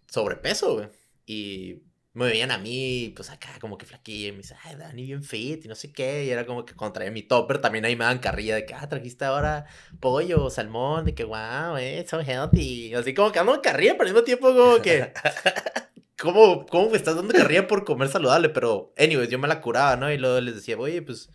sobrepeso, 0.07 0.75
güey. 0.75 0.87
Y 1.25 1.81
me 2.13 2.25
veían 2.25 2.51
a 2.51 2.57
mí, 2.57 3.13
pues 3.15 3.29
acá 3.29 3.49
como 3.59 3.77
que 3.77 3.85
flaquilla, 3.85 4.29
y 4.29 4.31
me 4.31 4.39
dice, 4.39 4.55
ay, 4.63 4.75
Dani, 4.75 5.05
bien 5.05 5.23
fit, 5.23 5.63
y 5.63 5.67
no 5.67 5.75
sé 5.75 5.93
qué, 5.93 6.25
y 6.25 6.29
era 6.29 6.45
como 6.45 6.65
que 6.65 6.75
contraía 6.75 7.09
mi 7.11 7.23
topper, 7.23 7.59
también 7.59 7.85
ahí 7.85 7.95
me 7.95 8.03
dan 8.05 8.19
carrilla 8.19 8.55
de 8.55 8.65
que, 8.65 8.73
ah, 8.73 8.87
trajiste 8.89 9.23
ahora 9.25 9.65
pollo, 9.99 10.49
salmón, 10.49 11.05
de 11.05 11.15
que, 11.15 11.23
wow, 11.23 11.77
eh, 11.79 12.05
so 12.07 12.19
healthy, 12.19 12.93
así 12.93 13.13
como 13.13 13.31
que 13.31 13.39
ando 13.39 13.55
en 13.55 13.61
carrilla, 13.61 13.93
pero 13.93 14.03
al 14.03 14.13
mismo 14.13 14.23
tiempo 14.25 14.53
como 14.53 14.81
que, 14.81 15.13
¿cómo, 16.19 16.65
¿cómo 16.65 16.89
me 16.89 16.97
estás 16.97 17.15
dando 17.15 17.33
carrilla 17.33 17.67
por 17.67 17.85
comer 17.85 18.09
saludable? 18.09 18.49
Pero, 18.49 18.93
anyways, 18.97 19.29
yo 19.29 19.39
me 19.39 19.47
la 19.47 19.61
curaba, 19.61 19.95
¿no? 19.95 20.11
Y 20.11 20.17
luego 20.17 20.41
les 20.41 20.55
decía, 20.55 20.77
oye, 20.77 21.01
pues, 21.01 21.29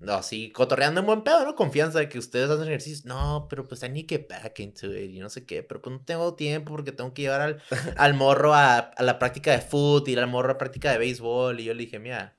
no, 0.00 0.12
así, 0.14 0.50
cotorreando 0.52 1.00
en 1.00 1.06
buen 1.06 1.22
pedo, 1.24 1.44
¿no? 1.44 1.54
Confianza 1.56 1.98
de 1.98 2.08
que 2.08 2.18
ustedes 2.18 2.48
hacen 2.50 2.66
ejercicio. 2.68 3.08
No, 3.08 3.46
pero 3.50 3.66
pues 3.66 3.82
I 3.82 3.88
need 3.88 4.06
to 4.06 4.14
get 4.14 4.28
back 4.28 4.60
into 4.60 4.94
it 4.94 5.10
y 5.10 5.18
no 5.18 5.28
sé 5.28 5.44
qué. 5.44 5.62
Pero 5.64 5.82
pues 5.82 5.92
no 5.92 6.04
tengo 6.04 6.34
tiempo 6.34 6.72
porque 6.72 6.92
tengo 6.92 7.12
que 7.12 7.22
llevar 7.22 7.40
al, 7.40 7.62
al 7.96 8.14
morro 8.14 8.54
a, 8.54 8.78
a 8.78 9.02
la 9.02 9.18
práctica 9.18 9.50
de 9.52 9.60
foot 9.60 10.06
y 10.08 10.16
al 10.16 10.28
morro 10.28 10.52
a 10.52 10.58
práctica 10.58 10.92
de 10.92 10.98
béisbol. 10.98 11.58
Y 11.60 11.64
yo 11.64 11.74
le 11.74 11.80
dije, 11.84 11.98
mira, 11.98 12.36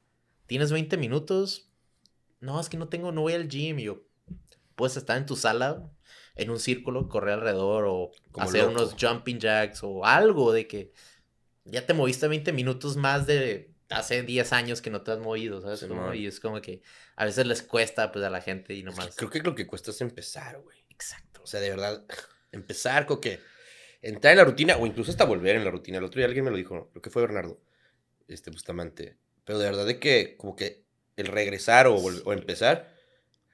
¿tienes 0.47 0.71
20 0.71 0.95
minutos? 0.97 1.69
No, 2.39 2.59
es 2.61 2.69
que 2.69 2.77
no 2.77 2.87
tengo, 2.87 3.11
no 3.11 3.21
voy 3.21 3.33
al 3.33 3.49
gym. 3.49 3.79
Y 3.79 3.83
yo, 3.83 4.03
puedes 4.75 4.95
estar 4.95 5.17
en 5.17 5.25
tu 5.25 5.35
sala, 5.35 5.91
en 6.35 6.49
un 6.51 6.59
círculo, 6.59 7.09
correr 7.09 7.33
alrededor 7.33 7.85
o 7.89 8.11
Como 8.31 8.47
hacer 8.47 8.63
loco. 8.63 8.71
unos 8.79 8.95
jumping 8.97 9.37
jacks 9.39 9.81
o 9.83 10.05
algo 10.05 10.53
de 10.53 10.65
que 10.65 10.93
ya 11.65 11.85
te 11.85 11.93
moviste 11.93 12.27
20 12.29 12.53
minutos 12.53 12.95
más 12.95 13.27
de 13.27 13.73
hace 13.89 14.23
10 14.23 14.53
años 14.53 14.81
que 14.81 14.89
no 14.89 15.01
te 15.01 15.11
has 15.11 15.19
movido, 15.19 15.61
¿sabes? 15.61 15.79
Sí, 15.79 15.87
y 16.15 16.27
es 16.27 16.39
como 16.39 16.61
que 16.61 16.81
a 17.15 17.25
veces 17.25 17.45
les 17.45 17.63
cuesta 17.63 18.11
pues 18.11 18.23
a 18.23 18.29
la 18.29 18.41
gente 18.41 18.73
y 18.73 18.83
nomás. 18.83 19.15
Creo 19.15 19.29
que 19.29 19.39
lo 19.39 19.55
que 19.55 19.67
cuesta 19.67 19.91
es 19.91 20.01
empezar, 20.01 20.59
güey. 20.61 20.85
Exacto. 20.89 21.41
O 21.43 21.47
sea, 21.47 21.59
de 21.59 21.69
verdad, 21.69 22.03
empezar 22.51 23.05
con 23.05 23.21
que 23.21 23.39
entrar 24.01 24.31
en 24.31 24.37
la 24.37 24.45
rutina 24.45 24.77
o 24.77 24.85
incluso 24.85 25.11
hasta 25.11 25.25
volver 25.25 25.55
en 25.55 25.65
la 25.65 25.71
rutina. 25.71 25.97
El 25.97 26.03
otro 26.03 26.19
día 26.19 26.27
alguien 26.27 26.45
me 26.45 26.51
lo 26.51 26.57
dijo, 26.57 26.89
creo 26.91 27.01
que 27.01 27.09
fue 27.09 27.21
Bernardo, 27.21 27.59
este 28.27 28.51
Bustamante. 28.51 29.17
Pero 29.43 29.59
de 29.59 29.65
verdad 29.65 29.85
de 29.85 29.99
que 29.99 30.37
como 30.37 30.55
que 30.55 30.85
el 31.15 31.27
regresar 31.27 31.87
o, 31.87 31.95
o 31.95 32.33
empezar, 32.33 32.93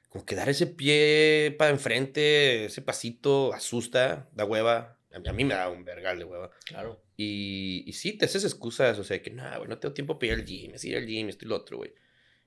como 0.10 0.26
que 0.26 0.36
dar 0.36 0.50
ese 0.50 0.68
pie 0.68 1.56
para 1.58 1.72
enfrente, 1.72 2.66
ese 2.66 2.82
pasito, 2.82 3.54
asusta, 3.54 4.30
da 4.34 4.46
hueva. 4.46 4.95
A 5.16 5.34
mí, 5.34 5.46
me 5.46 5.54
da 5.54 5.70
un 5.70 5.86
vergal 5.86 6.20
de 6.20 6.26
hueva. 6.26 6.52
Claro. 6.66 7.02
Y, 7.18 7.84
y 7.88 7.94
sí, 7.94 8.14
te 8.18 8.26
haces 8.26 8.44
excusas, 8.44 9.00
o 9.00 9.04
sea, 9.04 9.22
que 9.22 9.30
no, 9.32 9.44
güey, 9.58 9.70
no 9.70 9.78
tengo 9.80 9.94
tiempo 9.94 10.20
para 10.20 10.34
ir 10.34 10.40
al 10.40 10.46
gym, 10.46 10.74
es 10.76 10.84
ir 10.86 10.98
al 10.98 11.06
gym, 11.06 11.30
esto 11.30 11.46
y 11.46 11.48
lo 11.48 11.56
otro, 11.56 11.78
güey. 11.78 11.94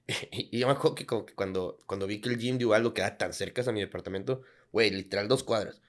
Y, 0.33 0.57
y 0.57 0.59
yo 0.61 0.66
me 0.66 0.73
acuerdo 0.75 0.95
que, 0.95 1.07
como 1.07 1.27
que 1.27 1.35
cuando, 1.35 1.79
cuando 1.87 2.07
vi 2.07 2.21
que 2.21 2.29
el 2.29 2.39
gym 2.39 2.59
de 2.59 2.66
Ubaldo 2.66 2.95
quedaba 2.95 3.16
tan 3.19 3.33
cerca 3.33 3.62
a 3.66 3.73
mi 3.73 3.81
departamento, 3.81 4.43
güey, 4.73 4.91
literal 4.91 5.29
dos 5.29 5.43
cuadras. 5.45 5.81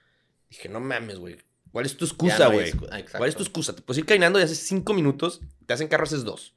Dije, 0.48 0.68
no 0.68 0.80
mames, 0.80 1.18
güey, 1.18 1.36
¿cuál 1.72 1.86
es 1.86 1.96
tu 1.96 2.04
excusa, 2.04 2.44
no 2.48 2.52
güey? 2.54 2.72
excu- 2.72 2.88
ah, 2.90 3.00
¿Cuál 3.16 3.28
es 3.28 3.36
tu 3.36 3.42
excusa? 3.42 3.74
Te 3.74 3.82
puedes 3.82 3.98
ir 3.98 4.06
caminando 4.06 4.38
y 4.38 4.42
haces 4.42 4.58
cinco 4.58 4.92
minutos, 4.94 5.40
te 5.66 5.72
hacen 5.74 5.88
carro, 5.88 6.04
haces 6.04 6.24
dos. 6.24 6.54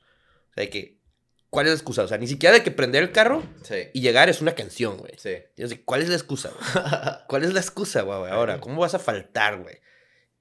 O 0.51 0.53
sea, 0.55 0.63
de 0.63 0.69
que, 0.69 0.97
¿cuál 1.49 1.67
es 1.67 1.71
la 1.71 1.76
excusa? 1.76 2.03
O 2.03 2.07
sea, 2.07 2.17
ni 2.17 2.28
siquiera 2.28 2.55
de 2.55 2.63
que 2.63 2.71
prender 2.71 3.03
el 3.03 3.11
carro 3.11 3.43
Sí. 3.63 3.76
y 3.93 4.01
llegar 4.01 4.28
es 4.30 4.41
una 4.41 4.55
canción, 4.55 4.97
güey. 4.97 5.13
Sí. 5.17 5.36
Yo 5.55 5.67
sé, 5.67 5.84
¿cuál 5.84 6.01
es 6.01 6.09
la 6.09 6.15
excusa, 6.15 6.49
güey? 6.49 6.63
¿Cuál 7.28 7.43
es 7.43 7.53
la 7.53 7.59
excusa, 7.59 8.01
güey? 8.01 8.32
Ahora, 8.32 8.59
¿cómo 8.59 8.82
vas 8.82 8.93
a 8.95 8.99
faltar, 8.99 9.61
güey? 9.61 9.78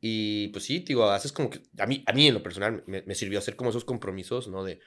Y 0.05 0.49
pues 0.49 0.65
sí, 0.65 0.81
digo, 0.81 1.09
haces 1.11 1.31
como 1.33 1.49
que. 1.49 1.63
A 1.79 1.87
mí, 1.87 2.03
a 2.07 2.13
mí 2.13 2.27
en 2.27 2.35
lo 2.35 2.43
personal 2.43 2.83
me, 2.87 3.03
me 3.03 3.15
sirvió 3.15 3.39
hacer 3.39 3.55
como 3.55 3.71
esos 3.71 3.85
compromisos, 3.85 4.49
¿no? 4.49 4.65
De, 4.65 4.81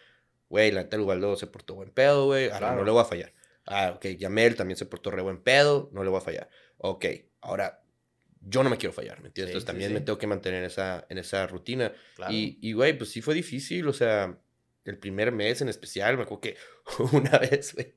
güey, 0.49 0.71
la 0.73 0.83
neta 0.83 0.99
Ubaldo 0.99 1.37
se 1.37 1.47
portó 1.47 1.73
buen 1.75 1.89
pedo, 1.91 2.25
güey. 2.25 2.45
Ahora 2.47 2.57
Claro. 2.59 2.75
no 2.79 2.83
le 2.83 2.91
voy 2.91 3.01
a 3.01 3.05
fallar. 3.05 3.33
Ah, 3.65 3.93
ok, 3.95 4.07
Yamel 4.17 4.55
también 4.55 4.75
se 4.77 4.85
portó 4.85 5.11
re 5.11 5.21
buen 5.21 5.41
pedo, 5.41 5.89
no 5.93 6.03
le 6.03 6.09
voy 6.09 6.17
a 6.17 6.21
fallar. 6.21 6.49
Ok, 6.77 7.05
ahora 7.41 7.81
yo 8.41 8.61
no 8.61 8.69
me 8.69 8.77
quiero 8.77 8.91
fallar, 8.93 9.21
¿me 9.21 9.29
entiendes? 9.29 9.53
Sí, 9.53 9.57
Entonces 9.57 9.63
sí, 9.63 9.67
también 9.67 9.89
sí. 9.89 9.93
me 9.95 10.01
tengo 10.01 10.19
que 10.19 10.27
mantener 10.27 10.59
en 10.59 10.65
esa, 10.65 11.07
en 11.09 11.17
esa 11.17 11.47
rutina. 11.47 11.93
Claro. 12.17 12.33
Y, 12.33 12.59
y, 12.61 12.73
güey, 12.73 12.95
pues 12.97 13.09
sí 13.09 13.21
fue 13.21 13.33
difícil, 13.33 13.87
o 13.87 13.93
sea, 13.93 14.37
el 14.83 14.97
primer 14.99 15.31
mes 15.31 15.61
en 15.61 15.69
especial, 15.69 16.17
me 16.17 16.23
acuerdo 16.23 16.41
que 16.41 16.57
una 17.13 17.39
vez, 17.39 17.73
güey, 17.73 17.95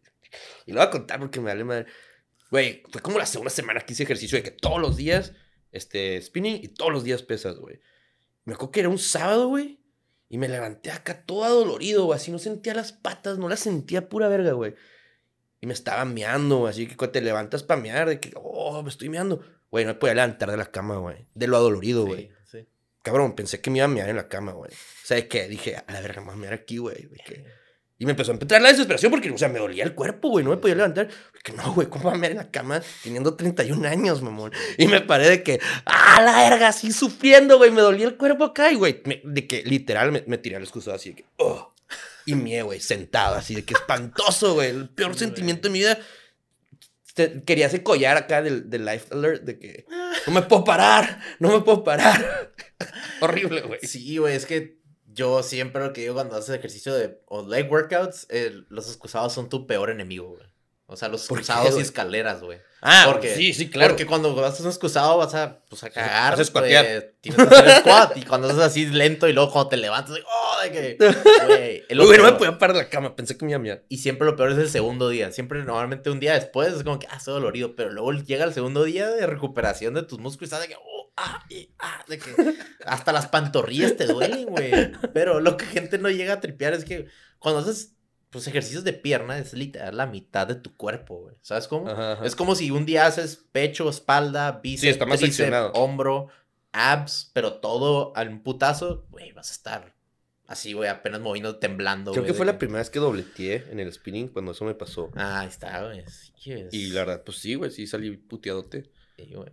y 0.66 0.72
lo 0.72 0.78
voy 0.78 0.86
a 0.86 0.90
contar 0.90 1.18
porque 1.18 1.40
me 1.40 1.46
vale 1.46 1.64
madre. 1.64 1.86
Güey, 2.50 2.82
fue 2.90 3.02
como 3.02 3.18
la 3.18 3.26
segunda 3.26 3.50
semana 3.50 3.80
que 3.80 3.92
hice 3.92 4.04
ejercicio 4.04 4.38
de 4.38 4.44
que 4.44 4.52
todos 4.52 4.80
los 4.80 4.96
días, 4.96 5.34
este, 5.72 6.20
spinning 6.22 6.60
y 6.62 6.68
todos 6.68 6.92
los 6.92 7.04
días 7.04 7.22
pesas, 7.22 7.56
güey. 7.58 7.80
Me 8.44 8.54
acuerdo 8.54 8.72
que 8.72 8.80
era 8.80 8.88
un 8.88 8.98
sábado, 8.98 9.48
güey, 9.48 9.80
y 10.28 10.38
me 10.38 10.48
levanté 10.48 10.90
acá 10.90 11.24
todo 11.24 11.44
adolorido, 11.44 12.04
güey, 12.04 12.16
así 12.16 12.30
no 12.30 12.38
sentía 12.38 12.74
las 12.74 12.92
patas, 12.92 13.38
no 13.38 13.48
las 13.48 13.60
sentía 13.60 14.08
pura 14.08 14.28
verga, 14.28 14.52
güey. 14.52 14.74
Y 15.60 15.66
me 15.66 15.72
estaba 15.72 16.04
meando, 16.04 16.58
güey, 16.58 16.70
así 16.70 16.86
que 16.86 16.96
cuando 16.96 17.12
te 17.12 17.20
levantas 17.20 17.62
para 17.62 17.80
mear, 17.80 18.08
de 18.08 18.20
que, 18.20 18.32
oh, 18.36 18.82
me 18.82 18.88
estoy 18.90 19.08
meando. 19.08 19.42
Güey, 19.70 19.84
no 19.84 19.92
me 19.92 19.98
podía 19.98 20.14
levantar 20.14 20.50
de 20.50 20.56
la 20.56 20.70
cama, 20.70 20.96
güey, 20.96 21.26
de 21.34 21.46
lo 21.46 21.56
adolorido, 21.56 22.06
güey. 22.06 22.30
Sí, 22.44 22.58
sí. 22.58 22.68
Cabrón, 23.02 23.34
pensé 23.34 23.60
que 23.60 23.70
me 23.70 23.78
iba 23.78 23.84
a 23.84 23.88
mear 23.88 24.08
en 24.08 24.16
la 24.16 24.28
cama, 24.28 24.52
güey. 24.52 24.70
O 24.72 25.06
sea, 25.06 25.16
de 25.16 25.28
que 25.28 25.46
dije, 25.48 25.76
a 25.76 25.92
la 25.92 26.00
verga, 26.00 26.20
me 26.20 26.28
voy 26.28 26.36
a 26.36 26.38
mear 26.38 26.52
aquí, 26.54 26.78
güey. 26.78 27.06
de 27.06 27.16
que- 27.18 27.44
Y 28.00 28.04
me 28.04 28.12
empezó 28.12 28.30
a 28.30 28.34
entrar 28.34 28.62
la 28.62 28.68
desesperación 28.68 29.10
porque, 29.10 29.28
o 29.30 29.36
sea, 29.36 29.48
me 29.48 29.58
dolía 29.58 29.82
el 29.82 29.94
cuerpo, 29.94 30.28
güey. 30.28 30.44
No 30.44 30.50
me 30.50 30.56
podía 30.58 30.76
levantar. 30.76 31.08
Que 31.42 31.52
no, 31.52 31.72
güey, 31.74 31.88
¿cómo 31.88 32.04
voy 32.04 32.14
a 32.14 32.16
mear 32.16 32.30
en 32.30 32.38
la 32.38 32.50
cama 32.50 32.80
teniendo 33.02 33.34
31 33.34 33.88
años, 33.88 34.22
mamón? 34.22 34.52
Y 34.76 34.86
me 34.86 35.00
paré 35.00 35.28
de 35.28 35.42
que, 35.42 35.60
¡ah, 35.84 36.22
la 36.22 36.48
verga! 36.48 36.68
Así 36.68 36.92
sufriendo, 36.92 37.58
güey. 37.58 37.72
Me 37.72 37.80
dolía 37.80 38.06
el 38.06 38.16
cuerpo 38.16 38.44
acá. 38.44 38.70
Y, 38.70 38.76
güey, 38.76 39.02
me- 39.04 39.20
de 39.24 39.46
que 39.48 39.62
literal 39.64 40.12
me, 40.12 40.22
me 40.28 40.38
tiré 40.38 40.54
al 40.56 40.62
excusado 40.62 40.94
así 40.96 41.10
de 41.10 41.16
que, 41.16 41.24
¡oh! 41.38 41.74
Y 42.24 42.34
mie, 42.36 42.62
güey, 42.62 42.78
sentado 42.78 43.34
así 43.34 43.54
de 43.56 43.64
que 43.64 43.74
espantoso, 43.74 44.54
güey. 44.54 44.70
El 44.70 44.88
peor 44.90 45.14
Sí, 45.14 45.20
sentimiento 45.20 45.66
de 45.66 45.72
mi 45.72 45.78
vida. 45.80 45.98
Te- 47.14 47.42
quería 47.42 47.66
ese 47.66 47.82
collar 47.82 48.16
acá 48.16 48.42
del, 48.42 48.70
del 48.70 48.84
Life 48.84 49.06
Alert 49.10 49.42
de 49.42 49.58
que 49.58 49.86
no 50.26 50.34
me 50.34 50.42
puedo 50.42 50.62
parar, 50.62 51.20
no 51.40 51.48
me 51.50 51.60
puedo 51.64 51.82
parar. 51.82 52.52
Horrible, 53.20 53.62
güey. 53.62 53.80
Sí, 53.82 54.18
güey, 54.18 54.36
es 54.36 54.46
que 54.46 54.77
yo 55.18 55.42
siempre 55.42 55.82
lo 55.84 55.92
que 55.92 56.02
digo 56.02 56.14
cuando 56.14 56.36
haces 56.36 56.54
ejercicio 56.54 56.94
de 56.94 57.20
o 57.26 57.42
leg 57.46 57.70
workouts, 57.70 58.26
eh, 58.30 58.52
los 58.68 58.86
excusados 58.86 59.32
son 59.32 59.48
tu 59.48 59.66
peor 59.66 59.90
enemigo, 59.90 60.28
güey. 60.28 60.46
O 60.86 60.96
sea, 60.96 61.08
los 61.08 61.26
¿Por 61.26 61.38
qué, 61.38 61.44
cruzados 61.44 61.76
y 61.76 61.82
escaleras, 61.82 62.40
güey. 62.40 62.60
Ah, 62.80 63.04
Porque- 63.12 63.34
sí, 63.34 63.52
sí, 63.52 63.68
claro. 63.68 63.90
Porque 63.90 64.06
cuando 64.06 64.34
vas 64.34 64.58
a 64.58 64.62
un 64.62 64.68
excusado 64.70 65.18
vas 65.18 65.34
a, 65.34 65.58
pues, 65.68 65.82
a 65.84 65.90
cagar, 65.90 66.34
vas 66.38 66.48
a. 66.48 66.62
Tienes 67.20 67.46
que 67.46 67.54
hacer 67.54 67.80
squat. 67.80 68.16
Y 68.16 68.22
cuando 68.22 68.48
haces 68.48 68.60
así 68.62 68.86
lento 68.86 69.28
y 69.28 69.34
luego 69.34 69.50
cuando 69.52 69.68
te 69.68 69.76
levantas, 69.76 70.16
oh, 70.24 70.62
de 70.62 70.70
que, 70.72 70.96
güey. 71.46 71.82
no 71.90 72.06
me 72.24 72.32
podía 72.32 72.56
parar 72.56 72.76
de 72.76 72.82
la 72.84 72.88
cama, 72.88 73.14
pensé 73.16 73.36
que 73.36 73.44
me 73.44 73.50
iba 73.50 73.56
a 73.58 73.60
mirar. 73.62 73.84
Y 73.90 73.98
siempre 73.98 74.24
lo 74.24 74.34
peor 74.34 74.52
es 74.52 74.58
el 74.58 74.70
segundo 74.70 75.10
día. 75.10 75.30
Siempre, 75.30 75.62
normalmente, 75.62 76.08
un 76.08 76.20
día 76.20 76.32
después 76.32 76.72
es 76.72 76.84
como 76.84 76.98
que, 76.98 77.06
ah, 77.10 77.16
estoy 77.18 77.34
dolorido. 77.34 77.76
Pero 77.76 77.90
luego 77.90 78.12
llega 78.12 78.44
el 78.46 78.54
segundo 78.54 78.84
día 78.84 79.10
de 79.10 79.26
recuperación 79.26 79.92
de 79.92 80.04
tus 80.04 80.18
músculos 80.20 80.42
y 80.42 80.54
estás 80.54 80.60
de 80.62 80.68
que, 80.68 80.76
oh, 80.76 80.97
ah, 81.18 81.44
y, 81.48 81.70
ah, 81.78 82.04
de 82.08 82.18
que 82.18 82.30
hasta 82.86 83.12
las 83.12 83.26
pantorrillas 83.26 83.96
te 83.96 84.06
duelen, 84.06 84.46
güey. 84.46 84.92
Pero 85.12 85.40
lo 85.40 85.56
que 85.56 85.66
gente 85.66 85.98
no 85.98 86.10
llega 86.10 86.34
a 86.34 86.40
tripear 86.40 86.74
es 86.74 86.84
que 86.84 87.06
cuando 87.38 87.60
haces, 87.60 87.94
pues, 88.30 88.46
ejercicios 88.46 88.84
de 88.84 88.92
pierna, 88.92 89.38
es 89.38 89.52
literal 89.52 89.96
la 89.96 90.06
mitad 90.06 90.46
de 90.46 90.54
tu 90.54 90.76
cuerpo, 90.76 91.22
güey. 91.22 91.36
¿Sabes 91.42 91.68
cómo? 91.68 91.88
Ajá, 91.88 92.12
ajá. 92.12 92.24
Es 92.24 92.36
como 92.36 92.54
si 92.54 92.70
un 92.70 92.86
día 92.86 93.06
haces 93.06 93.44
pecho, 93.52 93.88
espalda, 93.88 94.60
bíceps, 94.62 94.92
está 94.92 95.06
más 95.06 95.18
tríceps, 95.18 95.36
seccionado. 95.36 95.72
hombro, 95.72 96.28
abs, 96.72 97.30
pero 97.32 97.54
todo 97.54 98.12
al 98.16 98.28
un 98.28 98.42
putazo, 98.42 99.06
güey, 99.10 99.32
vas 99.32 99.50
a 99.50 99.52
estar 99.52 99.98
así, 100.48 100.72
güey, 100.72 100.88
apenas 100.88 101.20
moviendo, 101.20 101.58
temblando, 101.58 102.12
Creo 102.12 102.24
que 102.24 102.34
fue 102.34 102.46
la 102.46 102.58
primera 102.58 102.78
vez 102.78 102.90
que 102.90 102.98
dobleteé 102.98 103.66
en 103.70 103.78
el 103.78 103.92
spinning 103.92 104.28
cuando 104.28 104.52
eso 104.52 104.64
me 104.64 104.74
pasó. 104.74 105.10
Ah, 105.14 105.40
ahí 105.40 105.48
está, 105.48 105.84
güey. 105.84 106.02
Sí, 106.08 106.54
Y 106.72 106.90
la 106.90 107.00
verdad, 107.00 107.22
pues 107.22 107.38
sí, 107.38 107.54
güey, 107.54 107.70
sí 107.70 107.86
salí 107.86 108.16
puteadote. 108.16 108.90
sí, 109.16 109.30
güey. 109.34 109.50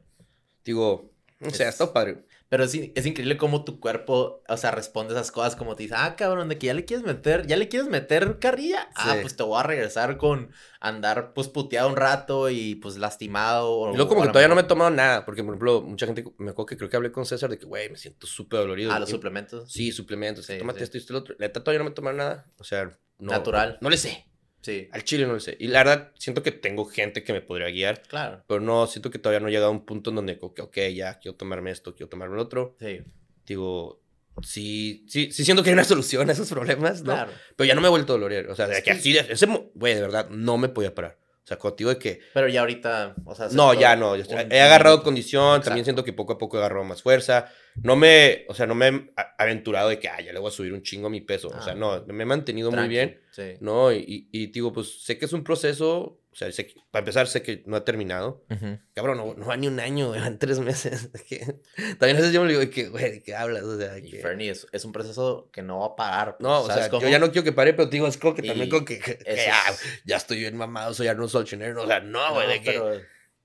Digo, 0.63 1.11
o 1.41 1.49
sea, 1.49 1.67
Es- 1.69 1.73
está 1.75 1.91
padre. 1.93 2.25
Pero 2.47 2.63
in- 2.71 2.91
es 2.95 3.05
increíble 3.05 3.37
cómo 3.37 3.65
tu 3.65 3.79
cuerpo, 3.79 4.43
o 4.47 4.57
sea, 4.57 4.71
responde 4.71 5.13
a 5.13 5.17
esas 5.17 5.31
cosas 5.31 5.55
como 5.55 5.75
te 5.75 5.83
dice, 5.83 5.95
ah, 5.97 6.15
cabrón, 6.15 6.47
de 6.47 6.57
que 6.59 6.67
ya 6.67 6.73
le 6.75 6.85
quieres 6.85 7.05
meter, 7.05 7.47
ya 7.47 7.57
le 7.57 7.67
quieres 7.67 7.89
meter 7.89 8.37
carrilla. 8.39 8.87
Ah, 8.95 9.13
Sí. 9.15 9.19
pues 9.21 9.35
te 9.35 9.43
voy 9.43 9.59
a 9.59 9.63
regresar 9.63 10.17
con 10.17 10.51
andar, 10.79 11.33
pues, 11.33 11.47
puteado 11.49 11.89
un 11.89 11.95
rato 11.97 12.49
y, 12.49 12.75
pues, 12.75 12.97
lastimado. 12.97 13.71
O, 13.71 13.93
Y 13.93 13.95
luego 13.95 14.09
como 14.09 14.21
que 14.21 14.27
todavía 14.29 14.47
no 14.47 14.55
me 14.55 14.61
he 14.61 14.65
tomado 14.65 14.91
nada, 14.91 15.25
porque 15.25 15.43
por 15.43 15.53
ejemplo, 15.55 15.81
mucha 15.81 16.05
gente, 16.05 16.23
me 16.37 16.51
acuerdo 16.51 16.67
que 16.67 16.77
creo 16.77 16.89
que 16.89 16.95
hablé 16.97 17.11
con 17.11 17.25
César 17.25 17.49
de 17.49 17.57
que, 17.57 17.65
güey, 17.65 17.89
me 17.89 17.97
siento 17.97 18.27
súper 18.27 18.59
dolorido. 18.59 18.91
Ah, 18.91 18.99
los 18.99 19.09
suplementos. 19.09 19.71
Sí, 19.71 19.91
suplementos, 19.91 20.45
Sí, 20.45 20.57
tómate 20.59 20.79
sí. 20.79 20.83
esto 20.83 20.97
y 20.97 20.99
esto 21.01 21.13
y 21.13 21.15
lo 21.15 21.19
otro. 21.19 21.35
Neta, 21.39 21.61
todavía 21.63 21.79
no 21.79 21.85
me 21.85 21.91
he 21.91 21.93
tomado 21.95 22.15
nada. 22.15 22.45
O 22.59 22.63
sea, 22.63 22.85
no. 23.17 23.31
Natural. 23.31 23.77
No 23.81 23.89
le 23.89 23.97
sé. 23.97 24.27
Sí, 24.65 24.89
Al 24.91 25.03
chile 25.03 25.27
no 25.27 25.35
le 25.35 25.39
sé. 25.41 25.55
Y 25.59 25.67
la 25.67 25.83
verdad, 25.83 26.11
siento 26.17 26.41
que 26.41 26.51
tengo 26.51 26.85
gente 26.85 27.23
que 27.23 27.33
me 27.33 27.41
podría 27.41 27.67
guiar, 27.69 28.01
claro. 28.01 28.43
pero 28.47 28.59
no, 28.61 28.87
siento 28.87 29.11
que 29.11 29.19
todavía 29.19 29.39
no 29.39 29.47
he 29.47 29.51
llegado 29.51 29.67
a 29.67 29.71
un 29.71 29.85
punto 29.85 30.09
en 30.09 30.15
donde, 30.15 30.39
ok, 30.41 30.59
ok, 30.63 30.77
ya, 30.93 31.19
quiero 31.19 31.37
tomarme 31.37 31.69
esto, 31.69 31.93
quiero 31.93 32.09
tomarme 32.09 32.35
lo 32.35 32.41
otro. 32.41 32.75
Sí, 32.79 33.01
Digo, 33.45 34.01
sí, 34.41 35.05
sí, 35.07 35.31
sí 35.31 35.45
siento 35.45 35.61
que 35.61 35.69
hay 35.69 35.73
una 35.75 35.83
solución 35.93 36.27
a 36.29 36.33
esos 36.33 36.49
problemas, 36.49 37.01
¿no? 37.03 37.13
claro. 37.13 37.31
Pero 37.55 37.67
ya 37.67 37.75
no 37.75 37.81
me 37.81 37.87
he 37.87 37.91
vuelto 37.91 38.13
a 38.13 38.15
dolorear. 38.15 38.47
O 38.49 38.55
sea, 38.55 38.67
de 38.67 38.81
que 38.81 38.89
así, 38.91 39.13
de, 39.13 39.25
ese, 39.29 39.45
güey, 39.75 39.93
de 39.93 40.01
verdad, 40.01 40.29
no 40.29 40.57
me 40.57 40.67
podía 40.69 40.95
parar. 40.95 41.19
O 41.43 41.47
sea, 41.47 41.57
contigo 41.57 41.91
de 41.91 41.99
que, 41.99 42.21
Pero 42.33 42.47
ya 42.47 42.61
ahorita, 42.61 43.13
o 43.23 43.35
sea... 43.35 43.49
no, 43.51 43.75
ya 43.75 43.95
no. 43.95 44.15
yo 44.15 44.23
estoy- 44.23 44.47
he 44.49 44.61
agarrado 44.61 45.03
condición, 45.03 45.61
también 45.61 45.83
Exacto. 45.83 45.83
siento 45.83 46.03
que 46.03 46.11
poco 46.13 46.33
a 46.33 46.37
poco 46.39 46.57
he 46.57 46.59
agarrado 46.59 46.83
más 46.85 47.03
fuerza. 47.03 47.51
No 47.83 47.95
me, 47.95 48.45
o 48.47 48.53
sea, 48.53 48.65
no 48.65 48.75
me 48.75 48.87
he 48.87 49.13
aventurado 49.37 49.89
de 49.89 49.99
que, 49.99 50.07
ah, 50.07 50.21
ya 50.21 50.31
le 50.33 50.39
voy 50.39 50.47
a 50.49 50.51
subir 50.51 50.73
un 50.73 50.81
chingo 50.81 51.07
a 51.07 51.09
mi 51.09 51.21
peso. 51.21 51.49
o 51.49 51.61
sea, 51.61 51.73
Ah. 51.73 51.75
no, 51.75 52.03
me 52.07 52.23
he 52.23 52.25
mantenido 52.25 52.69
muy 52.71 52.77
Tranqui, 52.77 52.89
bien, 52.93 53.21
Sí. 53.31 53.53
¿no? 53.59 53.91
Y, 53.91 53.97
y, 53.99 54.29
y 54.31 54.47
digo, 54.47 54.71
pues 54.71 55.03
sé 55.03 55.17
que 55.17 55.25
es 55.25 55.33
un 55.33 55.43
proceso, 55.43 56.21
o 56.31 56.35
sea, 56.37 56.51
sé 56.53 56.67
que- 56.67 56.75
para 56.91 57.01
empezar, 57.01 57.27
sé 57.27 57.41
que 57.41 57.63
no 57.65 57.75
ha 57.75 57.83
terminado. 57.83 58.45
Ujú. 58.49 58.79
Cabrón, 58.93 59.17
no, 59.17 59.33
no 59.35 59.45
va 59.45 59.57
ni 59.57 59.67
un 59.67 59.79
año, 59.81 60.11
van 60.11 60.39
tres 60.39 60.59
meses. 60.59 61.09
También 61.99 62.17
a 62.17 62.19
veces 62.21 62.31
yo 62.31 62.43
me 62.43 62.49
digo, 62.53 62.69
que, 62.69 62.87
güey, 62.89 63.11
¿de 63.11 63.23
qué 63.23 63.35
hablas? 63.35 63.63
O 63.63 63.77
sea, 63.77 63.95
que... 64.01 64.19
Fernie, 64.21 64.49
es, 64.51 64.67
es 64.71 64.85
un 64.85 64.91
proceso 64.93 65.49
que 65.51 65.61
no 65.61 65.79
va 65.79 65.87
a 65.87 65.95
parar. 65.95 66.37
No, 66.39 66.59
o 66.59 66.61
pues, 66.61 66.67
¿sabes 66.69 66.83
sea, 66.85 66.89
cómo? 66.91 67.01
yo 67.03 67.09
ya 67.09 67.19
no 67.19 67.31
quiero 67.31 67.43
que 67.43 67.51
pare, 67.51 67.73
pero 67.73 67.89
te 67.89 67.97
digo, 67.97 68.07
es 68.07 68.17
como 68.17 68.35
que 68.35 68.41
también 68.43 68.69
como 68.69 68.85
que, 68.85 68.99
que- 68.99 69.19
ya, 69.25 69.69
es- 69.69 69.83
ya 70.05 70.15
estoy 70.17 70.39
bien 70.39 70.55
mamado, 70.55 70.93
soy 70.93 71.07
Arnold 71.07 71.29
Schwarzenegger. 71.29 71.77
O 71.77 71.87
sea, 71.87 71.99
no, 71.99 72.25
No, 72.29 72.33
güey, 72.35 72.47
de 72.47 72.61
que... 72.61 72.71
pero, 72.71 73.01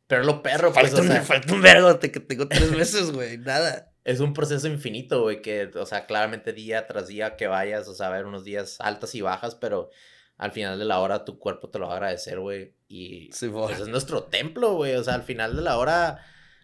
pero 0.06 0.24
lo 0.24 0.42
perro, 0.42 0.72
pues, 0.72 0.86
Falta, 0.90 1.00
o 1.00 1.04
un, 1.04 1.08
sea, 1.08 1.22
falta 1.24 1.52
un 1.54 1.62
vergo, 1.62 1.94
de 1.94 2.10
que 2.10 2.20
tengo 2.20 2.48
tres 2.48 2.70
meses, 2.72 3.10
güey, 3.12 3.38
nada. 3.38 3.89
Es 4.10 4.20
un 4.20 4.32
proceso 4.34 4.66
infinito, 4.68 5.22
güey, 5.22 5.42
que, 5.42 5.70
o 5.76 5.86
sea, 5.86 6.06
claramente 6.06 6.52
día 6.52 6.86
tras 6.86 7.08
día 7.08 7.36
que 7.36 7.46
vayas, 7.46 7.88
o 7.88 7.94
sea, 7.94 8.08
a 8.08 8.10
ver 8.10 8.26
unos 8.26 8.44
días 8.44 8.76
altas 8.80 9.14
y 9.14 9.20
bajas, 9.22 9.54
pero 9.54 9.90
al 10.36 10.52
final 10.52 10.78
de 10.78 10.84
la 10.86 11.00
hora 11.00 11.24
tu 11.24 11.38
cuerpo 11.38 11.68
te 11.70 11.78
lo 11.78 11.86
va 11.86 11.92
a 11.94 11.96
agradecer, 11.96 12.40
güey, 12.40 12.74
y 12.88 13.30
Sí, 13.32 13.48
pues 13.48 13.78
es 13.80 13.88
nuestro 13.88 14.24
templo, 14.24 14.74
güey, 14.74 14.94
o 14.94 15.04
sea, 15.04 15.14
al 15.14 15.22
final 15.22 15.56
de 15.56 15.62
la 15.62 15.78
hora, 15.78 16.18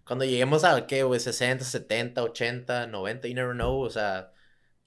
cuando 0.05 0.25
lleguemos 0.25 0.65
a, 0.65 0.87
¿qué, 0.87 1.03
güey? 1.03 1.21
60, 1.21 1.65
70, 1.65 2.23
80, 2.23 2.87
90, 2.87 3.29
you 3.29 3.35
never 3.35 3.55
know, 3.55 3.81
o 3.81 3.91
sea, 3.91 4.33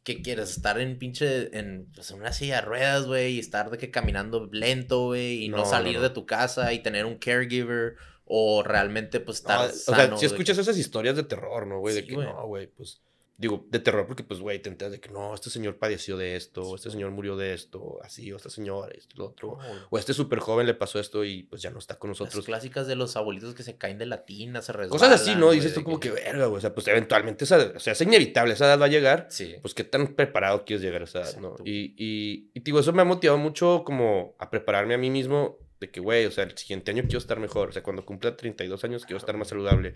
¿qué 0.04 0.22
quieres? 0.22 0.52
Estar 0.52 0.80
en 0.80 0.98
pinche, 1.00 1.58
en, 1.58 1.92
pues, 1.94 2.12
en 2.12 2.18
una 2.20 2.34
silla 2.34 2.56
de 2.58 2.62
ruedas, 2.62 3.06
güey, 3.06 3.34
y 3.36 3.40
estar 3.40 3.70
de 3.70 3.78
que 3.78 3.92
caminando 3.92 4.50
lento, 4.52 5.06
güey, 5.08 5.44
y 5.46 5.50
no, 5.50 5.64
No, 5.64 5.64
no, 5.64 5.70
salir 5.70 5.98
no. 5.98 6.02
de 6.02 6.10
tu 6.10 6.26
casa 6.26 6.74
y 6.74 6.80
tener 6.80 7.06
un 7.06 7.18
caregiver, 7.20 7.96
o 8.32 8.62
realmente, 8.64 9.20
pues, 9.20 9.40
estar 9.40 9.68
No, 9.68 9.74
o 9.74 9.76
sea, 9.76 10.16
si 10.16 10.22
de 10.22 10.28
escuchas 10.28 10.56
que- 10.56 10.62
esas 10.62 10.78
historias 10.78 11.16
de 11.16 11.24
terror, 11.24 11.66
¿no, 11.68 11.80
güey? 11.80 11.96
De 11.96 12.02
Sí, 12.02 12.08
que 12.08 12.14
güey. 12.16 12.28
no, 12.28 12.46
güey, 12.48 12.68
pues. 12.68 13.02
Digo, 13.38 13.66
de 13.70 13.80
terror 13.80 14.06
porque, 14.06 14.22
pues, 14.26 14.42
güey, 14.42 14.62
te 14.62 14.68
enteras 14.68 14.92
de 14.92 15.00
que 15.00 15.08
no, 15.08 15.34
este 15.34 15.50
señor 15.50 15.78
padeció 15.78 16.18
de 16.18 16.36
esto, 16.36 16.62
o 16.62 16.76
este 16.76 16.92
señor 16.92 17.12
murió 17.12 17.38
de 17.38 17.54
esto, 17.54 17.98
así, 18.04 18.30
o 18.34 18.36
esta 18.36 18.50
señora, 18.50 18.92
esto, 18.94 19.16
lo 19.18 19.26
otro. 19.28 19.48
No, 19.52 19.56
güey. 19.66 19.80
O 19.92 19.98
este 19.98 20.14
súper 20.14 20.40
joven 20.40 20.68
le 20.68 20.74
pasó 20.74 21.00
esto 21.00 21.24
y, 21.24 21.44
pues, 21.44 21.62
ya 21.62 21.72
no 21.72 21.80
está 21.80 21.98
con 21.98 22.10
Las 22.10 22.20
nosotros. 22.20 22.44
clásicas 22.46 22.86
de 22.86 22.98
los 22.98 23.16
abuelitos 23.16 23.56
que 23.56 23.64
se 23.64 23.78
caen 23.78 23.98
de 23.98 24.08
la 24.08 24.26
tina, 24.26 24.62
se 24.62 24.74
resbalan. 24.74 24.90
Cosas 24.90 25.22
así, 25.22 25.36
¿no? 25.38 25.52
Dices 25.52 25.74
tú 25.74 25.80
de 25.80 25.84
como 25.86 26.02
que, 26.02 26.12
verga, 26.12 26.48
güey. 26.48 26.58
O 26.58 26.62
sea, 26.62 26.76
pues, 26.76 26.86
eventualmente, 26.90 27.46
esa, 27.46 27.72
o 27.76 27.80
sea, 27.80 27.94
es 27.94 28.02
inevitable, 28.02 28.54
esa 28.56 28.66
edad 28.66 28.80
va 28.82 28.86
a 28.86 28.90
llegar. 28.90 29.28
Sí. 29.30 29.56
Pues, 29.62 29.74
¿qué 29.74 29.86
tan 29.86 30.16
preparado 30.16 30.66
quieres 30.66 30.84
llegar 30.84 31.02
a 31.02 31.06
esa 31.06 31.22
edad, 31.22 31.38
no? 31.38 31.48
Exacto. 31.52 31.64
Y, 31.66 31.96
y, 31.98 32.52
y, 32.54 32.60
digo, 32.60 32.82
eso 32.82 32.92
me 32.92 33.02
ha 33.04 33.06
motivado 33.06 33.40
mucho 33.40 33.84
como 33.86 34.36
a 34.38 34.50
prepararme 34.50 34.96
a 34.96 34.98
mí 34.98 35.10
mismo 35.10 35.58
de 35.80 35.90
que, 35.90 36.00
güey, 36.00 36.26
o 36.26 36.32
sea, 36.32 36.44
el 36.44 36.58
siguiente 36.58 36.92
año 36.92 37.04
quiero 37.04 37.20
estar 37.20 37.40
mejor. 37.40 37.70
O 37.70 37.72
sea, 37.72 37.84
cuando 37.84 38.06
cumpla 38.06 38.36
32 38.36 38.84
años 38.84 39.06
quiero 39.06 39.18
estar 39.18 39.36
más 39.38 39.48
saludable. 39.48 39.96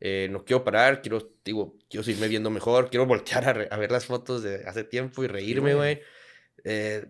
Eh, 0.00 0.28
no 0.30 0.44
quiero 0.44 0.62
parar, 0.64 1.02
quiero, 1.02 1.32
digo, 1.44 1.76
quiero 1.90 2.04
seguirme 2.04 2.28
viendo 2.28 2.50
mejor, 2.50 2.88
quiero 2.88 3.04
voltear 3.04 3.48
a, 3.48 3.52
re- 3.52 3.68
a 3.70 3.76
ver 3.76 3.90
las 3.90 4.06
fotos 4.06 4.42
de 4.44 4.64
hace 4.66 4.84
tiempo 4.84 5.24
y 5.24 5.26
reírme, 5.26 5.74
güey. 5.74 6.00
Eh, 6.64 7.06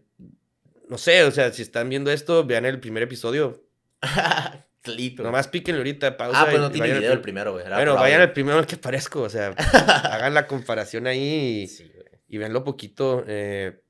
no 0.88 0.96
sé, 0.96 1.22
o 1.24 1.30
sea, 1.30 1.52
si 1.52 1.60
están 1.62 1.88
viendo 1.90 2.10
esto, 2.10 2.44
vean 2.46 2.64
el 2.64 2.80
primer 2.80 3.02
episodio. 3.02 3.64
Güey. 4.86 5.14
Nomás 5.16 5.48
píquenle 5.48 5.80
ahorita, 5.80 6.16
pausa. 6.16 6.40
Ah, 6.42 6.46
pues 6.48 6.60
no 6.60 6.70
tiene 6.70 6.86
al 6.92 6.98
video 6.98 7.12
el 7.12 7.18
prim- 7.18 7.22
primero, 7.24 7.52
güey. 7.52 7.64
Bueno, 7.68 7.94
vayan 7.96 8.22
al 8.22 8.32
primero 8.32 8.58
el 8.58 8.64
que 8.66 8.76
aparezco, 8.76 9.20
o 9.22 9.28
sea, 9.28 9.48
hagan 10.04 10.32
la 10.32 10.46
comparación 10.46 11.06
ahí 11.06 11.64
y, 11.64 11.66
Sí, 11.66 11.92
y 12.28 12.38
veanlo 12.38 12.64
poquito. 12.64 13.22
eh, 13.26 13.82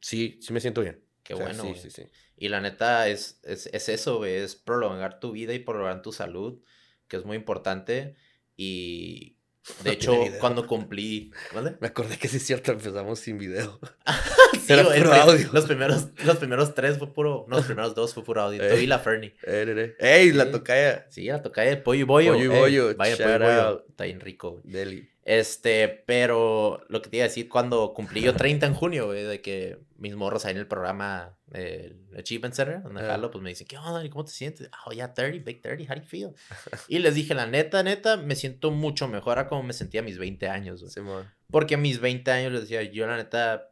sí, 0.00 0.38
sí 0.40 0.52
me 0.54 0.60
siento 0.60 0.80
bien. 0.80 1.00
Qué 1.30 1.34
O 1.34 1.36
sea, 1.36 1.46
bueno, 1.46 1.62
sí, 1.62 1.74
sí, 1.80 1.90
sí. 1.90 2.02
Y 2.36 2.48
la 2.48 2.60
neta 2.60 3.06
es, 3.06 3.38
es, 3.44 3.70
es 3.72 3.88
eso, 3.88 4.16
güey. 4.16 4.34
Es 4.34 4.56
prolongar 4.56 5.20
tu 5.20 5.30
vida 5.30 5.54
y 5.54 5.60
prolongar 5.60 6.02
tu 6.02 6.10
salud, 6.10 6.60
que 7.06 7.18
es 7.18 7.24
muy 7.24 7.36
importante. 7.36 8.16
Y 8.56 9.36
de 9.84 9.90
No 9.90 9.92
hecho, 9.92 10.24
cuando 10.40 10.66
cumplí. 10.66 11.30
¿Vale? 11.54 11.76
Me 11.80 11.86
acordé 11.86 12.18
que 12.18 12.26
sí 12.26 12.38
es 12.38 12.46
cierto, 12.46 12.72
empezamos 12.72 13.20
sin 13.20 13.38
video. 13.38 13.78
Sí, 14.66 14.72
Era 14.72 14.82
güey, 14.82 14.98
puro 14.98 15.14
audio. 15.14 15.48
Los 15.52 15.66
primeros, 15.66 16.08
los 16.24 16.36
primeros 16.38 16.74
tres 16.74 16.98
fue 16.98 17.12
puro. 17.12 17.46
No, 17.48 17.58
los 17.58 17.66
primeros 17.66 17.94
dos 17.94 18.12
fue 18.12 18.24
puro 18.24 18.42
audio. 18.42 18.60
Ey. 18.60 18.82
Y 18.82 18.86
la 18.88 18.98
Fernie. 18.98 19.36
¡Ey, 19.44 20.32
la 20.32 20.50
tocaya! 20.50 21.06
Sí, 21.08 21.26
la 21.26 21.40
tocaya 21.40 21.70
de 21.70 21.76
pollo 21.76 22.00
y 22.00 22.02
bollo. 22.02 22.32
Pollo 22.32 22.44
y 22.44 22.48
bollo, 22.48 22.96
Vaya, 22.96 23.16
pollo 23.16 23.36
y 23.36 23.38
bollo. 23.38 23.86
Está 23.88 24.04
bien 24.04 24.18
rico. 24.18 24.60
Deli. 24.64 25.08
Este, 25.24 25.86
pero 26.06 26.82
lo 26.88 27.02
que 27.02 27.10
te 27.10 27.16
iba 27.18 27.24
a 27.24 27.28
decir, 27.28 27.48
cuando 27.48 27.92
cumplí 27.92 28.22
yo 28.22 28.34
30 28.34 28.66
en 28.66 28.74
junio, 28.74 29.06
güey, 29.06 29.22
de 29.24 29.40
que 29.42 29.78
mis 29.98 30.16
morros 30.16 30.44
ahí 30.46 30.52
en 30.52 30.56
el 30.58 30.66
programa, 30.66 31.36
el 31.52 31.98
Achievement 32.16 32.54
Center, 32.54 32.82
donde 32.82 33.02
Ah. 33.02 33.06
jalo, 33.08 33.30
pues 33.30 33.42
me 33.42 33.50
dicen, 33.50 33.66
¿qué 33.66 33.76
onda? 33.76 34.08
¿Cómo 34.08 34.24
te 34.24 34.32
sientes? 34.32 34.70
Oh, 34.86 34.92
ya 34.92 35.12
30, 35.12 35.44
big 35.44 35.60
30, 35.60 35.84
how 35.92 35.96
do 35.96 36.02
you 36.02 36.08
feel? 36.08 36.30
Y 36.88 36.98
les 37.00 37.14
dije, 37.14 37.34
la 37.34 37.46
neta, 37.46 37.82
neta, 37.82 38.16
me 38.16 38.34
siento 38.34 38.70
mucho 38.70 39.08
mejor 39.08 39.38
a 39.38 39.46
como 39.46 39.62
me 39.62 39.74
sentía 39.74 40.00
a 40.00 40.04
mis 40.04 40.16
20 40.18 40.48
años, 40.48 40.80
güey. 40.82 40.90
Porque 41.50 41.74
a 41.74 41.78
mis 41.78 42.00
20 42.00 42.30
años 42.30 42.52
les 42.52 42.62
decía, 42.62 42.82
yo 42.82 43.06
la 43.06 43.16
neta, 43.18 43.68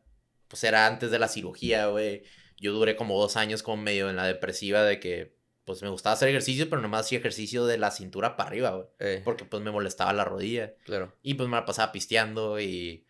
pues 0.49 0.62
era 0.64 0.86
antes 0.86 1.11
de 1.11 1.18
la 1.18 1.28
cirugía, 1.28 1.86
güey. 1.86 2.24
Yo 2.59 2.72
duré 2.74 2.94
como 2.94 3.18
dos 3.18 3.36
años 3.36 3.62
como 3.62 3.82
medio 3.82 4.11
en 4.11 4.16
la 4.16 4.26
depresiva 4.26 4.82
de 4.82 5.01
que, 5.01 5.38
pues 5.69 5.83
me 5.83 5.91
gustaba 5.91 6.14
hacer 6.14 6.31
ejercicio, 6.31 6.71
pero 6.71 6.81
nomás 6.81 7.03
hacía 7.03 7.19
ejercicio 7.19 7.66
de 7.66 7.77
la 7.77 7.91
cintura 7.91 8.39
para 8.39 8.49
arriba, 8.49 8.71
güey. 8.71 8.87
Eh, 9.01 9.21
Porque 9.23 9.45
pues 9.45 9.62
me 9.62 9.71
molestaba 9.71 10.14
la 10.14 10.25
rodilla. 10.25 10.73
claro. 10.85 11.14
Y 11.23 11.35
pues 11.35 11.47
me 11.47 11.57
la 11.57 11.66
pasaba 11.66 11.93
pisteando 11.93 12.59
y 12.59 13.07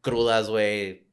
crudas, 0.00 0.48
güey. 0.48 1.06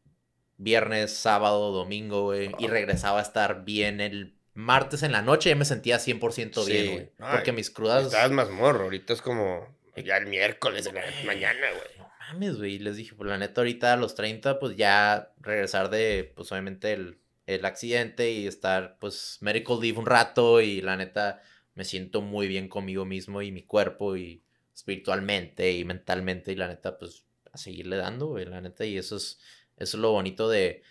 Viernes, 0.56 1.12
sábado, 1.12 1.74
domingo, 1.74 2.22
güey. 2.22 2.52
Y 2.60 2.68
regresaba 2.68 3.20
a 3.20 3.24
estar 3.24 3.66
bien 3.66 4.00
el 4.00 4.38
martes 4.54 5.04
en 5.04 5.12
la 5.12 5.22
noche. 5.22 5.50
Ya 5.50 5.58
me 5.58 5.66
sentía 5.66 5.98
100% 5.98 6.66
bien, 6.66 6.92
güey. 6.94 7.12
Porque 7.18 7.52
mis 7.52 7.70
crudas... 7.70 8.06
Estabas 8.06 8.32
más 8.32 8.50
morro, 8.50 8.86
ahorita 8.86 9.12
es 9.12 9.22
como 9.22 9.68
ya 9.98 10.16
el 10.16 10.28
miércoles 10.28 10.86
la 10.94 11.04
mañana, 11.26 11.68
güey. 11.72 11.98
No 11.98 12.10
mames, 12.20 12.58
güey. 12.58 12.80
Les 12.80 12.96
dije, 12.96 13.16
pues 13.16 13.30
la 13.30 13.38
neta, 13.38 13.60
ahorita 13.60 13.92
a 13.92 13.98
los 13.98 14.16
30, 14.16 14.60
pues 14.60 14.78
ya 14.78 15.34
regresar 15.42 15.90
de, 15.90 16.32
pues 16.34 16.50
obviamente 16.54 16.94
el, 16.94 17.20
el 17.46 17.66
accidente 17.66 18.32
y 18.32 18.48
estar, 18.48 18.98
pues, 19.00 19.38
medical 19.42 19.80
leave 19.82 20.00
un 20.00 20.06
rato. 20.06 20.62
Y 20.62 20.82
la 20.82 20.98
neta, 20.98 21.42
me 21.76 21.86
siento 21.86 22.22
muy 22.22 22.48
bien 22.48 22.68
conmigo 22.70 23.06
mismo 23.06 23.42
y 23.42 23.52
mi 23.52 23.64
cuerpo 23.64 24.18
y 24.18 24.44
espiritualmente 24.74 25.72
y 25.74 25.86
mentalmente. 25.86 26.52
Y 26.52 26.56
la 26.56 26.68
neta, 26.68 26.98
pues, 26.98 27.26
a 27.52 27.58
seguirle 27.58 27.98
dando, 27.98 28.28
güey, 28.28 28.46
la 28.46 28.62
neta. 28.62 28.86
Y 28.86 28.98
eso 28.98 29.18
es, 29.18 29.40
eso 29.78 29.98
es 29.98 30.02
lo 30.02 30.12
bonito 30.12 30.50
de, 30.50 30.84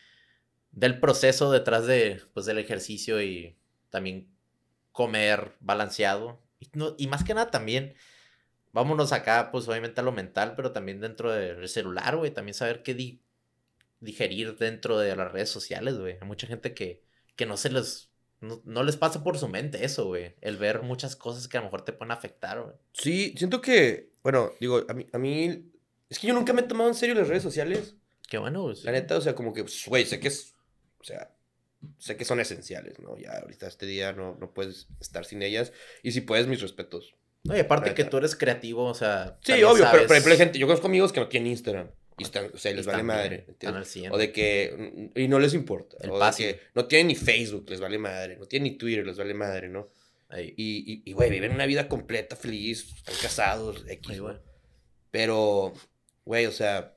del 0.72 1.00
proceso 1.00 1.50
detrás 1.52 1.86
de, 1.86 2.22
pues, 2.34 2.46
del 2.46 2.58
ejercicio 2.58 3.22
y, 3.22 3.56
también 3.90 4.28
comer 4.90 5.54
balanceado. 5.60 6.40
Y, 6.58 6.68
no, 6.74 6.96
y 6.98 7.06
más 7.06 7.22
que 7.24 7.34
nada 7.34 7.50
también, 7.50 7.94
vámonos 8.72 9.12
acá, 9.12 9.50
pues 9.52 9.68
obviamente 9.68 10.00
a 10.00 10.04
lo 10.04 10.12
mental, 10.12 10.54
pero 10.56 10.72
también 10.72 11.00
dentro 11.00 11.32
del 11.32 11.68
celular, 11.68 12.16
güey, 12.16 12.32
también 12.32 12.54
saber 12.54 12.82
qué 12.82 12.94
di- 12.94 13.22
digerir 14.02 14.56
dentro 14.58 14.98
de 14.98 15.16
las 15.16 15.32
redes 15.32 15.48
sociales, 15.48 15.96
güey. 15.98 16.18
Hay 16.20 16.26
mucha 16.26 16.46
gente 16.46 16.74
que, 16.74 17.02
que 17.36 17.46
no 17.46 17.56
se 17.56 17.70
les, 17.70 18.10
no, 18.40 18.60
no 18.64 18.82
les 18.82 18.96
pasa 18.96 19.22
por 19.24 19.38
su 19.38 19.48
mente 19.48 19.84
eso, 19.84 20.06
güey. 20.06 20.34
El 20.40 20.56
ver 20.56 20.82
muchas 20.82 21.16
cosas 21.16 21.48
que 21.48 21.56
a 21.56 21.60
lo 21.60 21.66
mejor 21.66 21.84
te 21.84 21.92
pueden 21.92 22.12
afectar, 22.12 22.60
güey. 22.60 22.74
Sí, 22.92 23.34
siento 23.38 23.60
que, 23.60 24.10
bueno, 24.22 24.52
digo, 24.60 24.84
a 24.88 24.92
mí, 24.94 25.06
a 25.12 25.18
mí, 25.18 25.70
es 26.10 26.18
que 26.18 26.26
yo 26.26 26.34
nunca 26.34 26.52
me 26.52 26.60
he 26.60 26.64
tomado 26.64 26.90
en 26.90 26.94
serio 26.96 27.14
las 27.14 27.28
redes 27.28 27.42
sociales. 27.42 27.94
Qué 28.28 28.38
bueno, 28.38 28.62
güey. 28.62 28.76
La 28.82 28.92
neta, 28.92 29.16
o 29.16 29.20
sea, 29.20 29.34
como 29.34 29.52
que, 29.52 29.62
pues, 29.62 29.84
güey, 29.86 30.04
sé 30.04 30.18
que 30.20 30.28
es, 30.28 30.54
o 31.00 31.04
sea, 31.04 31.30
sé 31.98 32.16
que 32.16 32.24
son 32.24 32.40
esenciales, 32.40 32.98
¿no? 32.98 33.16
Ya 33.16 33.38
ahorita 33.38 33.66
este 33.66 33.86
día 33.86 34.12
no, 34.12 34.36
no 34.40 34.52
puedes 34.52 34.88
estar 35.00 35.24
sin 35.24 35.42
ellas. 35.42 35.72
Y 36.02 36.12
si 36.12 36.20
puedes, 36.20 36.46
mis 36.46 36.60
respetos. 36.60 37.14
No, 37.44 37.56
y 37.56 37.60
aparte 37.60 37.92
que 37.94 38.04
tú 38.04 38.18
eres 38.18 38.36
creativo, 38.36 38.84
o 38.84 38.94
sea. 38.94 39.38
Sí, 39.42 39.52
obvio, 39.64 39.84
pero 39.90 39.90
por 39.90 39.90
sabes- 39.92 40.10
ejemplo 40.10 40.32
hay 40.32 40.38
gente, 40.38 40.58
yo 40.58 40.66
conozco 40.66 40.86
amigos 40.86 41.12
que 41.12 41.20
no 41.20 41.28
tienen 41.28 41.50
Instagram. 41.50 41.90
Y 42.18 42.24
están, 42.24 42.50
o 42.52 42.58
sea, 42.58 42.72
les 42.72 42.86
vale 42.86 43.02
madre. 43.02 43.28
bien, 43.28 43.40
están 43.40 43.52
¿entiendes? 43.54 43.78
al 43.78 43.86
100. 43.86 44.12
O 44.12 44.18
de 44.18 44.32
que, 44.32 45.10
mm, 45.14 45.18
y 45.18 45.28
no 45.28 45.38
les 45.38 45.54
importa. 45.54 45.96
El 46.00 46.10
o 46.10 46.18
de 46.18 46.36
que 46.36 46.60
no 46.74 46.86
tienen 46.86 47.08
ni 47.08 47.14
Facebook, 47.14 47.68
les 47.68 47.80
vale 47.80 47.98
madre. 47.98 48.36
No 48.36 48.46
tienen 48.46 48.72
ni 48.72 48.78
Twitter, 48.78 49.06
les 49.06 49.16
vale 49.16 49.34
madre, 49.34 49.68
¿no? 49.68 49.90
Ahí. 50.28 50.54
Y, 50.56 50.92
y, 50.92 51.02
y, 51.04 51.12
güey, 51.12 51.30
viven 51.30 51.52
una 51.52 51.66
vida 51.66 51.88
completa, 51.88 52.36
feliz, 52.36 52.86
están 52.96 53.14
casados, 53.20 53.84
X, 53.86 54.10
Ahí. 54.10 54.20
Pero, 55.10 55.74
güey, 56.24 56.46
o 56.46 56.52
sea, 56.52 56.96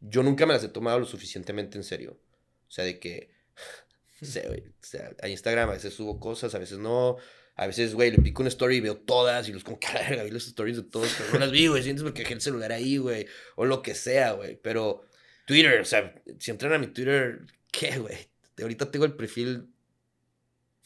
yo 0.00 0.22
nunca 0.22 0.46
me 0.46 0.54
las 0.54 0.64
he 0.64 0.68
tomado 0.68 0.98
lo 0.98 1.06
suficientemente 1.06 1.78
en 1.78 1.84
serio. 1.84 2.20
O 2.68 2.70
sea, 2.70 2.84
de 2.84 2.98
que, 2.98 3.30
o 4.22 4.24
sea, 4.24 5.12
a 5.22 5.28
Instagram 5.28 5.70
a 5.70 5.74
veces 5.74 5.94
subo 5.94 6.18
cosas, 6.18 6.54
a 6.54 6.58
veces 6.58 6.78
no. 6.78 7.16
A 7.56 7.66
veces, 7.66 7.94
güey, 7.94 8.10
le 8.10 8.18
pico 8.18 8.42
una 8.42 8.48
story 8.48 8.76
y 8.76 8.80
veo 8.80 8.96
todas 8.96 9.48
y 9.48 9.52
los 9.52 9.62
como, 9.62 9.78
verga, 9.94 10.24
vi 10.24 10.30
las 10.30 10.46
stories 10.46 10.76
de 10.76 10.82
todos, 10.82 11.14
pero 11.16 11.32
no 11.34 11.38
las 11.38 11.50
vi, 11.52 11.68
güey, 11.68 11.82
sientes 11.82 12.02
porque 12.02 12.22
dejé 12.22 12.34
el 12.34 12.40
celular 12.40 12.72
ahí, 12.72 12.96
güey, 12.96 13.26
o 13.56 13.64
lo 13.64 13.82
que 13.82 13.94
sea, 13.94 14.32
güey. 14.32 14.56
Pero 14.60 15.04
Twitter, 15.46 15.80
o 15.80 15.84
sea, 15.84 16.14
si 16.38 16.50
entran 16.50 16.72
a 16.72 16.78
mi 16.78 16.88
Twitter, 16.88 17.40
¿qué, 17.70 17.98
güey? 17.98 18.16
Ahorita 18.60 18.90
tengo 18.90 19.04
el 19.04 19.14
perfil, 19.14 19.68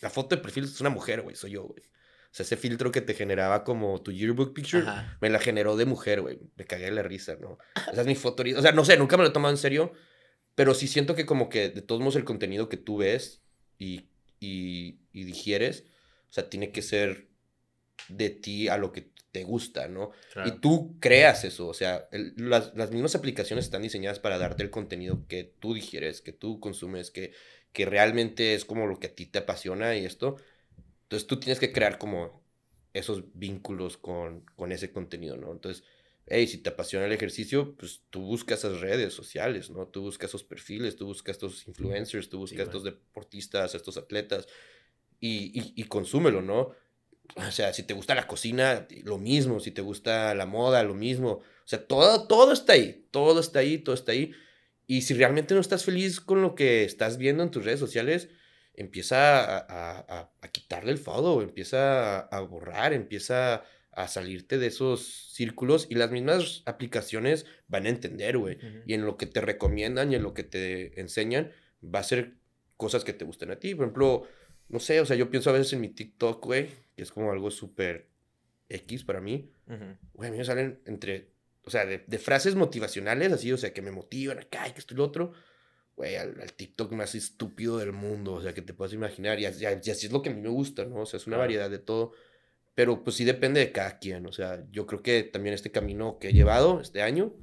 la 0.01 0.11
foto 0.11 0.37
de 0.37 0.43
perfil 0.43 0.65
es 0.65 0.81
una 0.81 0.91
mujer, 0.91 1.23
güey, 1.23 1.37
soy 1.37 1.53
yo, 1.53 1.65
güey. 1.65 1.83
O 2.31 2.35
sea, 2.35 2.45
ese 2.45 2.59
filtro 2.59 2.93
que 2.93 3.01
te 3.01 3.15
generaba 3.15 3.65
como 3.65 4.03
tu 4.03 4.13
yearbook 4.13 4.53
picture, 4.53 4.83
Ajá. 4.83 5.17
me 5.21 5.31
la 5.31 5.39
generó 5.39 5.77
de 5.77 5.87
mujer, 5.87 6.21
güey. 6.21 6.39
Me 6.57 6.67
cagué 6.67 6.85
de 6.85 6.91
la 6.91 7.03
risa, 7.03 7.37
¿no? 7.41 7.59
Esa 7.91 8.03
es 8.03 8.07
mi 8.07 8.15
foto. 8.15 8.43
O 8.55 8.63
sea, 8.63 8.73
no 8.73 8.85
sé, 8.85 8.99
nunca 8.99 9.17
me 9.17 9.23
lo 9.23 9.31
he 9.31 9.33
tomado 9.33 9.53
en 9.53 9.59
serio. 9.59 9.93
Pero 10.55 10.75
sí 10.75 10.89
siento 10.89 11.15
que 11.15 11.25
como 11.25 11.49
que 11.49 11.71
de 11.71 11.83
todos 11.83 12.01
modos 12.01 12.17
el 12.17 12.25
contenido 12.25 12.69
que 12.69 12.77
tú 12.77 12.99
ves 12.99 13.43
y, 13.79 14.09
y, 14.41 14.99
y 15.13 15.25
digieres, 15.25 15.85
o 16.31 16.33
sea, 16.33 16.49
tiene 16.51 16.73
que 16.73 16.83
ser 16.83 17.29
de 18.09 18.31
ti 18.31 18.69
a 18.69 18.79
lo 18.79 18.93
que 18.93 19.11
te 19.33 19.45
gusta, 19.45 19.89
¿no? 19.89 20.11
Claro. 20.33 20.49
Y 20.49 20.61
tú 20.61 20.97
creas 21.01 21.45
eso, 21.45 21.69
o 21.69 21.75
sea, 21.75 22.09
el- 22.13 22.35
las, 22.37 22.75
las 22.77 22.91
mismas 22.91 23.15
aplicaciones 23.15 23.67
están 23.67 23.83
diseñadas 23.83 24.19
para 24.21 24.39
darte 24.39 24.63
el 24.63 24.71
contenido 24.71 25.27
que 25.29 25.45
tú 25.45 25.75
digieres, 25.75 26.23
que 26.23 26.33
tú 26.33 26.61
consumes, 26.61 27.11
que, 27.11 27.33
que 27.73 27.85
realmente 27.87 28.55
es 28.55 28.65
como 28.65 28.87
lo 28.87 28.99
que 28.99 29.09
a 29.09 29.15
ti 29.15 29.27
te 29.27 29.41
apasiona 29.41 29.97
y 29.97 30.05
esto. 30.07 30.37
Entonces 31.05 31.27
tú 31.27 31.41
tienes 31.41 31.59
que 31.61 31.73
crear 31.73 31.99
como 31.99 32.43
esos 32.93 33.25
vínculos 33.35 33.97
con, 33.97 34.45
con 34.57 34.73
ese 34.73 34.93
contenido, 34.93 35.37
¿no? 35.37 35.53
Entonces, 35.53 35.85
hey, 36.27 36.47
si 36.47 36.59
te 36.59 36.71
apasiona 36.71 37.07
el 37.07 37.13
ejercicio, 37.13 37.75
pues 37.77 38.03
tú 38.11 38.23
buscas 38.23 38.61
esas 38.61 38.81
redes 38.81 39.15
sociales, 39.15 39.71
¿no? 39.71 39.87
Tú 39.89 40.03
buscas 40.03 40.31
esos 40.31 40.45
perfiles, 40.45 40.97
tú 40.97 41.07
buscas 41.07 41.37
estos 41.37 41.67
influencers, 41.69 42.29
tú 42.29 42.39
buscas 42.39 42.67
güey. 42.67 42.69
estos 42.69 42.85
deportistas, 42.85 43.75
estos 43.75 43.97
atletas 43.97 44.47
y, 45.21 45.59
y, 45.61 45.73
y 45.77 45.85
consúmelo, 45.85 46.43
¿no? 46.43 46.71
O 47.37 47.51
sea, 47.51 47.73
si 47.73 47.83
te 47.83 47.95
gusta 47.95 48.15
la 48.15 48.27
cocina, 48.27 48.87
lo 49.05 49.19
mismo. 49.19 49.61
Si 49.61 49.71
te 49.71 49.83
gusta 49.83 50.35
la 50.35 50.47
moda, 50.47 50.83
lo 50.83 50.95
mismo. 50.95 51.31
O 51.31 51.43
sea, 51.67 51.87
todo, 51.87 52.27
todo 52.27 52.53
está 52.53 52.73
ahí. 52.73 53.07
Todo 53.11 53.41
está 53.41 53.59
ahí, 53.61 53.79
todo 53.79 53.95
está 53.95 54.13
ahí. 54.13 54.33
Y 54.87 55.03
si 55.03 55.13
realmente 55.15 55.55
no 55.55 55.61
estás 55.61 55.85
feliz 55.85 56.21
con 56.21 56.41
lo 56.41 56.55
que 56.55 56.85
estás 56.85 57.19
viendo 57.19 57.43
en 57.43 57.51
tus 57.51 57.65
redes 57.65 57.79
sociales, 57.81 58.29
empieza 58.75 59.41
a, 59.45 59.59
a- 59.59 59.99
a- 60.09 60.33
a 60.41 60.49
quitarle 60.49 60.93
el 60.93 60.99
follow, 60.99 61.41
empieza 61.43 62.19
a, 62.21 62.21
a 62.21 62.41
borrar, 62.41 62.93
empieza 62.93 63.65
a 63.93 64.07
salirte 64.09 64.59
de 64.59 64.69
esos 64.69 65.33
círculos 65.35 65.87
y 65.91 65.97
las 65.97 66.11
mismas 66.11 66.63
aplicaciones 66.67 67.45
van 67.67 67.87
a 67.87 67.89
entender, 67.91 68.39
güey. 68.39 68.57
Y 68.87 68.95
en 68.95 69.05
lo 69.05 69.17
que 69.17 69.27
te 69.27 69.41
recomiendan 69.41 70.13
y 70.13 70.15
en 70.15 70.23
lo 70.23 70.33
que 70.33 70.45
te 70.45 70.99
enseñan, 71.01 71.51
va 71.85 71.99
a 71.99 72.05
ser 72.05 72.35
cosas 72.77 73.03
que 73.05 73.13
te 73.13 73.25
gusten 73.25 73.51
a 73.51 73.57
ti. 73.59 73.75
Por 73.75 73.85
ejemplo, 73.87 74.23
no 74.69 74.81
sé, 74.81 75.01
o 75.01 75.07
sea, 75.07 75.17
yo 75.17 75.31
pienso 75.31 75.51
a 75.51 75.55
veces 75.55 75.73
en 75.73 75.81
mi 75.81 75.89
TikTok, 75.89 76.45
güey, 76.45 76.69
que 76.97 77.03
es 77.03 77.11
como 77.13 77.31
algo 77.33 77.51
súper 77.51 78.09
X 78.69 79.05
para 79.05 79.21
mí. 79.21 79.51
Ujú. 79.67 79.97
Güey, 80.15 80.29
a 80.29 80.33
mí 80.33 80.39
me 80.39 80.45
salen 80.45 80.81
entre, 80.87 81.31
o 81.65 81.71
sea, 81.71 81.87
de, 81.87 82.05
de 82.07 82.19
frases 82.19 82.55
motivacionales, 82.55 83.33
así, 83.33 83.53
o 83.53 83.57
sea, 83.59 83.73
que 83.73 83.83
me 83.83 83.91
motivan 83.91 84.39
acá 84.39 84.69
y 84.69 84.73
que 84.73 84.79
esto 84.81 84.95
y 84.95 84.97
lo 84.97 85.05
otro. 85.05 85.33
Güey, 85.97 86.17
al, 86.17 86.41
al 86.41 86.53
TikTok 86.53 86.93
más 86.93 87.15
estúpido 87.15 87.79
del 87.79 87.93
mundo, 87.93 88.35
o 88.35 88.43
sea, 88.43 88.55
que 88.55 88.63
te 88.63 88.73
puedas 88.75 88.93
imaginar. 88.93 89.39
Y, 89.41 89.43
y 89.43 89.47
as- 89.47 89.61
y 89.61 89.91
así 89.91 90.07
es 90.07 90.13
lo 90.13 90.23
que 90.23 90.31
a 90.31 90.33
mí 90.35 90.41
me 90.41 90.49
gusta, 90.49 90.85
¿no? 90.85 91.01
O 91.03 91.07
sea, 91.07 91.19
es 91.19 91.27
una 91.27 91.37
variedad 91.39 91.69
de 91.71 91.79
todo. 91.81 92.13
Pero 92.75 93.03
pues 93.03 93.17
sí 93.17 93.25
depende 93.25 93.59
de 93.61 93.73
cada 93.73 93.99
quien, 93.99 94.25
o 94.27 94.33
sea, 94.33 94.65
yo 94.71 94.87
creo 94.87 95.03
que 95.03 95.25
también 95.25 95.55
este 95.55 95.73
camino 95.73 96.19
que 96.21 96.29
he 96.29 96.33
llevado 96.33 96.81
este 96.81 97.03
año, 97.03 97.35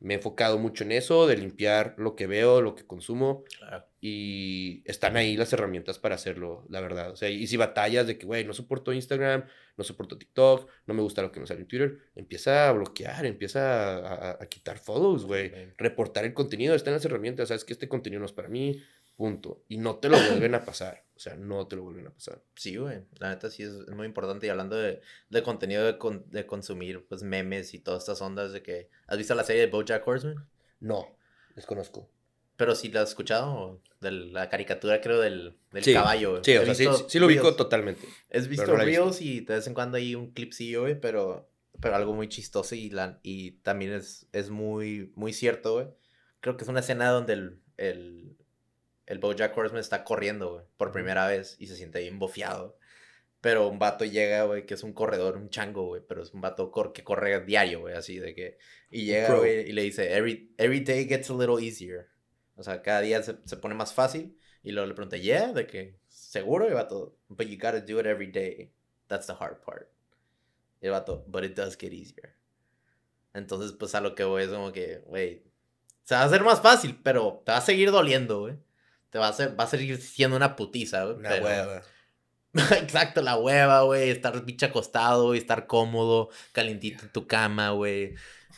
me 0.00 0.14
he 0.14 0.16
enfocado 0.16 0.58
mucho 0.58 0.84
en 0.84 0.92
eso, 0.92 1.26
de 1.26 1.36
limpiar 1.36 1.94
lo 1.98 2.16
que 2.16 2.26
veo, 2.26 2.62
lo 2.62 2.74
que 2.74 2.86
consumo, 2.86 3.44
Claro. 3.58 3.84
y 4.00 4.82
están 4.86 5.16
ahí 5.16 5.36
las 5.36 5.52
herramientas 5.52 5.98
para 5.98 6.14
hacerlo, 6.14 6.64
la 6.70 6.80
verdad. 6.80 7.10
O 7.10 7.16
sea, 7.16 7.28
y 7.28 7.46
si 7.46 7.56
batallas 7.56 8.06
de 8.06 8.16
que, 8.18 8.24
güey, 8.26 8.44
no 8.44 8.52
soporto 8.54 8.92
Instagram, 8.92 9.44
no 9.76 9.84
soporto 9.84 10.16
TikTok, 10.18 10.68
no 10.86 10.94
me 10.94 11.02
gusta 11.02 11.20
lo 11.22 11.30
que 11.30 11.40
me 11.40 11.46
sale 11.46 11.60
en 11.60 11.68
Twitter, 11.68 11.98
empieza 12.16 12.68
a 12.68 12.72
bloquear, 12.72 13.26
empieza 13.26 13.96
a, 13.98 14.30
a- 14.30 14.38
a 14.42 14.46
quitar 14.46 14.78
follows, 14.78 15.24
güey. 15.26 15.50
güey. 15.50 15.68
Reportar 15.76 16.24
el 16.24 16.32
contenido, 16.34 16.74
están 16.74 16.94
las 16.94 17.04
herramientas, 17.04 17.48
sabes 17.48 17.64
que 17.64 17.72
este 17.74 17.88
contenido 17.88 18.20
no 18.20 18.26
es 18.26 18.32
para 18.32 18.48
mí, 18.48 18.82
punto. 19.20 19.62
Y 19.68 19.76
no 19.76 19.96
te 19.96 20.08
lo 20.08 20.16
vuelven 20.18 20.54
a 20.54 20.64
pasar, 20.64 21.04
o 21.14 21.18
sea, 21.20 21.36
no 21.36 21.66
te 21.68 21.76
lo 21.76 21.82
vuelven 21.82 22.06
a 22.06 22.10
pasar. 22.10 22.42
Sí, 22.56 22.76
güey. 22.76 23.02
La 23.18 23.28
neta 23.28 23.50
sí 23.50 23.62
es, 23.62 23.74
es 23.74 23.94
muy 23.94 24.06
importante. 24.06 24.46
Y 24.46 24.48
hablando 24.48 24.76
de, 24.76 25.02
de 25.28 25.42
contenido 25.42 25.84
de, 25.84 25.98
con- 25.98 26.24
de 26.30 26.46
consumir, 26.46 27.04
pues 27.06 27.22
memes 27.22 27.74
y 27.74 27.80
todas 27.80 28.02
estas 28.04 28.22
ondas 28.22 28.52
de 28.52 28.62
que. 28.62 28.88
¿Has 29.06 29.18
visto 29.18 29.34
la 29.34 29.44
serie 29.44 29.60
de 29.60 29.68
Bojack 29.70 30.08
Horseman? 30.08 30.46
No, 30.80 31.06
desconozco. 31.54 32.08
Pero 32.56 32.74
sí 32.74 32.88
la 32.90 33.02
has 33.02 33.10
escuchado. 33.10 33.80
De 34.00 34.10
la 34.10 34.48
caricatura, 34.48 35.02
creo, 35.02 35.20
del, 35.20 35.58
del 35.72 35.84
Sí, 35.84 35.92
caballo. 35.92 36.42
Sí, 36.42 36.56
o 36.56 36.64
sea, 36.64 36.74
sí, 36.74 36.86
sí- 37.08 37.18
lo 37.18 37.26
ubico 37.26 37.54
totalmente. 37.54 38.08
Has 38.32 38.48
visto 38.48 38.66
no. 38.68 38.76
Reels 38.76 39.20
y 39.20 39.40
de 39.40 39.56
vez 39.56 39.66
en 39.66 39.74
cuando 39.74 39.98
hay 39.98 40.14
un 40.14 40.30
clipsillo, 40.32 40.80
güey, 40.82 40.98
pero, 40.98 41.50
pero 41.80 41.96
algo 41.96 42.14
muy 42.14 42.26
chistoso 42.30 42.74
y, 42.74 42.88
la, 42.88 43.20
y 43.22 43.50
también 43.62 43.92
es, 43.92 44.26
es 44.32 44.48
muy, 44.48 45.12
muy 45.16 45.34
cierto, 45.34 45.74
güey. 45.74 45.88
Creo 46.40 46.56
que 46.56 46.64
es 46.64 46.70
una 46.70 46.80
escena 46.80 47.10
donde 47.10 47.34
el, 47.34 47.60
el, 47.76 48.36
el 49.10 49.18
Bojack 49.18 49.56
Horseman 49.56 49.80
está 49.80 50.04
corriendo, 50.04 50.52
güey, 50.54 50.64
por 50.76 50.92
primera 50.92 51.26
vez 51.26 51.56
y 51.58 51.66
se 51.66 51.76
siente 51.76 52.00
bien 52.00 52.18
bofeado. 52.18 52.78
Pero 53.40 53.68
un 53.68 53.78
vato 53.78 54.04
llega, 54.04 54.44
güey, 54.44 54.66
que 54.66 54.74
es 54.74 54.82
un 54.82 54.92
corredor, 54.92 55.36
un 55.36 55.48
chango, 55.50 55.86
güey, 55.86 56.02
pero 56.06 56.22
es 56.22 56.32
un 56.32 56.40
vato 56.40 56.70
cor- 56.70 56.92
que 56.92 57.02
corre 57.02 57.40
diario, 57.44 57.80
güey, 57.80 57.94
así 57.94 58.18
de 58.18 58.34
que... 58.34 58.58
Y 58.90 59.06
llega, 59.06 59.34
güey, 59.34 59.68
y 59.68 59.72
le 59.72 59.82
dice, 59.82 60.14
every, 60.14 60.54
every 60.58 60.80
day 60.80 61.06
gets 61.06 61.30
a 61.30 61.34
little 61.34 61.58
easier. 61.60 62.08
O 62.56 62.62
sea, 62.62 62.82
cada 62.82 63.00
día 63.00 63.22
se, 63.22 63.36
se 63.44 63.56
pone 63.56 63.74
más 63.74 63.94
fácil. 63.94 64.36
Y 64.62 64.72
luego 64.72 64.86
le 64.86 64.94
pregunté, 64.94 65.20
yeah, 65.20 65.52
de 65.52 65.66
que, 65.66 65.98
seguro, 66.08 66.66
y 66.66 66.68
el 66.68 66.74
vato, 66.74 67.16
but 67.28 67.46
you 67.46 67.56
gotta 67.56 67.80
do 67.80 67.98
it 67.98 68.06
every 68.06 68.30
day. 68.30 68.72
That's 69.06 69.26
the 69.26 69.32
hard 69.32 69.62
part. 69.64 69.88
Y 70.82 70.86
el 70.86 70.92
vato, 70.92 71.24
but 71.26 71.42
it 71.42 71.56
does 71.56 71.76
get 71.78 71.92
easier. 71.92 72.36
Entonces, 73.32 73.72
pues 73.72 73.94
a 73.94 74.00
lo 74.02 74.14
que 74.14 74.24
voy 74.24 74.42
es 74.42 74.50
como 74.50 74.70
que, 74.70 74.98
güey, 75.06 75.42
se 76.04 76.14
va 76.14 76.20
a 76.22 76.24
hacer 76.24 76.42
más 76.42 76.60
fácil, 76.60 77.00
pero 77.02 77.42
te 77.44 77.52
va 77.52 77.58
a 77.58 77.62
seguir 77.62 77.90
doliendo, 77.90 78.40
güey. 78.40 78.56
Te 79.10 79.18
va 79.18 79.26
a, 79.26 79.30
hacer, 79.30 79.58
va 79.58 79.64
a 79.64 79.66
seguir 79.66 80.00
siendo 80.00 80.36
una 80.36 80.56
putiza, 80.56 81.04
güey. 81.04 81.16
Una 81.16 81.28
pero- 81.30 81.44
hueva. 81.44 81.82
Exacto, 82.78 83.22
la 83.22 83.36
hueva, 83.36 83.82
güey. 83.82 84.10
Estar 84.10 84.44
bicho 84.44 84.66
acostado, 84.66 85.26
güey. 85.26 85.38
Estar 85.38 85.66
cómodo, 85.66 86.30
calientito 86.52 87.04
en 87.04 87.12
tu 87.12 87.26
cama, 87.26 87.70
güey. 87.70 88.14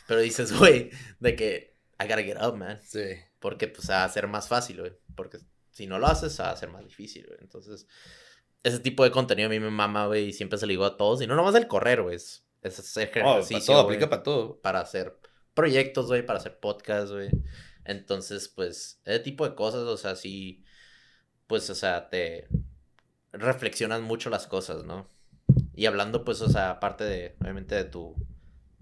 Pero 0.07 0.19
dices, 0.21 0.51
güey, 0.57 0.89
de 1.19 1.35
que 1.35 1.75
I 1.99 2.03
gotta 2.03 2.23
get 2.23 2.37
up, 2.41 2.55
man. 2.55 2.79
Sí. 2.83 3.01
Porque 3.39 3.67
pues 3.67 3.89
va 3.89 4.01
a 4.01 4.05
hacer 4.05 4.27
más 4.27 4.47
fácil, 4.47 4.79
güey. 4.79 4.93
Porque 5.15 5.37
si 5.71 5.85
no 5.87 5.99
lo 5.99 6.07
haces, 6.07 6.39
va 6.39 6.45
a 6.49 6.51
hacer 6.53 6.69
más 6.69 6.83
difícil, 6.85 7.25
güey. 7.27 7.37
Entonces, 7.41 7.87
ese 8.63 8.79
tipo 8.79 9.03
de 9.03 9.11
contenido 9.11 9.47
a 9.47 9.49
mí 9.49 9.59
me 9.59 9.69
mama, 9.69 10.07
güey. 10.07 10.29
Y 10.29 10.33
siempre 10.33 10.57
se 10.57 10.65
lo 10.65 10.71
digo 10.71 10.85
a 10.85 10.97
todos. 10.97 11.21
Y 11.21 11.27
no 11.27 11.35
nomás 11.35 11.53
el 11.55 11.67
correr, 11.67 12.01
güey. 12.01 12.15
Es, 12.15 12.45
es 12.61 12.79
hacer 12.79 13.11
Oh, 13.23 13.39
ejercicio. 13.39 13.57
para 13.57 13.65
todo, 13.65 13.79
aplica 13.81 14.09
para 14.09 14.23
todo. 14.23 14.59
para 14.61 14.79
hacer 14.79 15.17
proyectos, 15.53 16.07
güey. 16.07 16.25
Para 16.25 16.39
hacer 16.39 16.57
podcasts, 16.59 17.11
güey. 17.11 17.29
Entonces, 17.85 18.49
pues, 18.49 19.01
ese 19.05 19.19
tipo 19.19 19.47
de 19.47 19.55
cosas, 19.55 19.81
o 19.83 19.97
sea, 19.97 20.15
sí. 20.15 20.63
Pues, 21.47 21.69
o 21.69 21.75
sea, 21.75 22.09
te 22.09 22.47
reflexionas 23.33 24.01
mucho 24.01 24.29
las 24.29 24.47
cosas, 24.47 24.85
¿no? 24.85 25.09
Y 25.75 25.85
hablando, 25.87 26.23
pues, 26.25 26.41
o 26.41 26.49
sea, 26.49 26.71
aparte 26.71 27.03
de, 27.05 27.35
obviamente, 27.41 27.75
de 27.75 27.85
tu, 27.85 28.15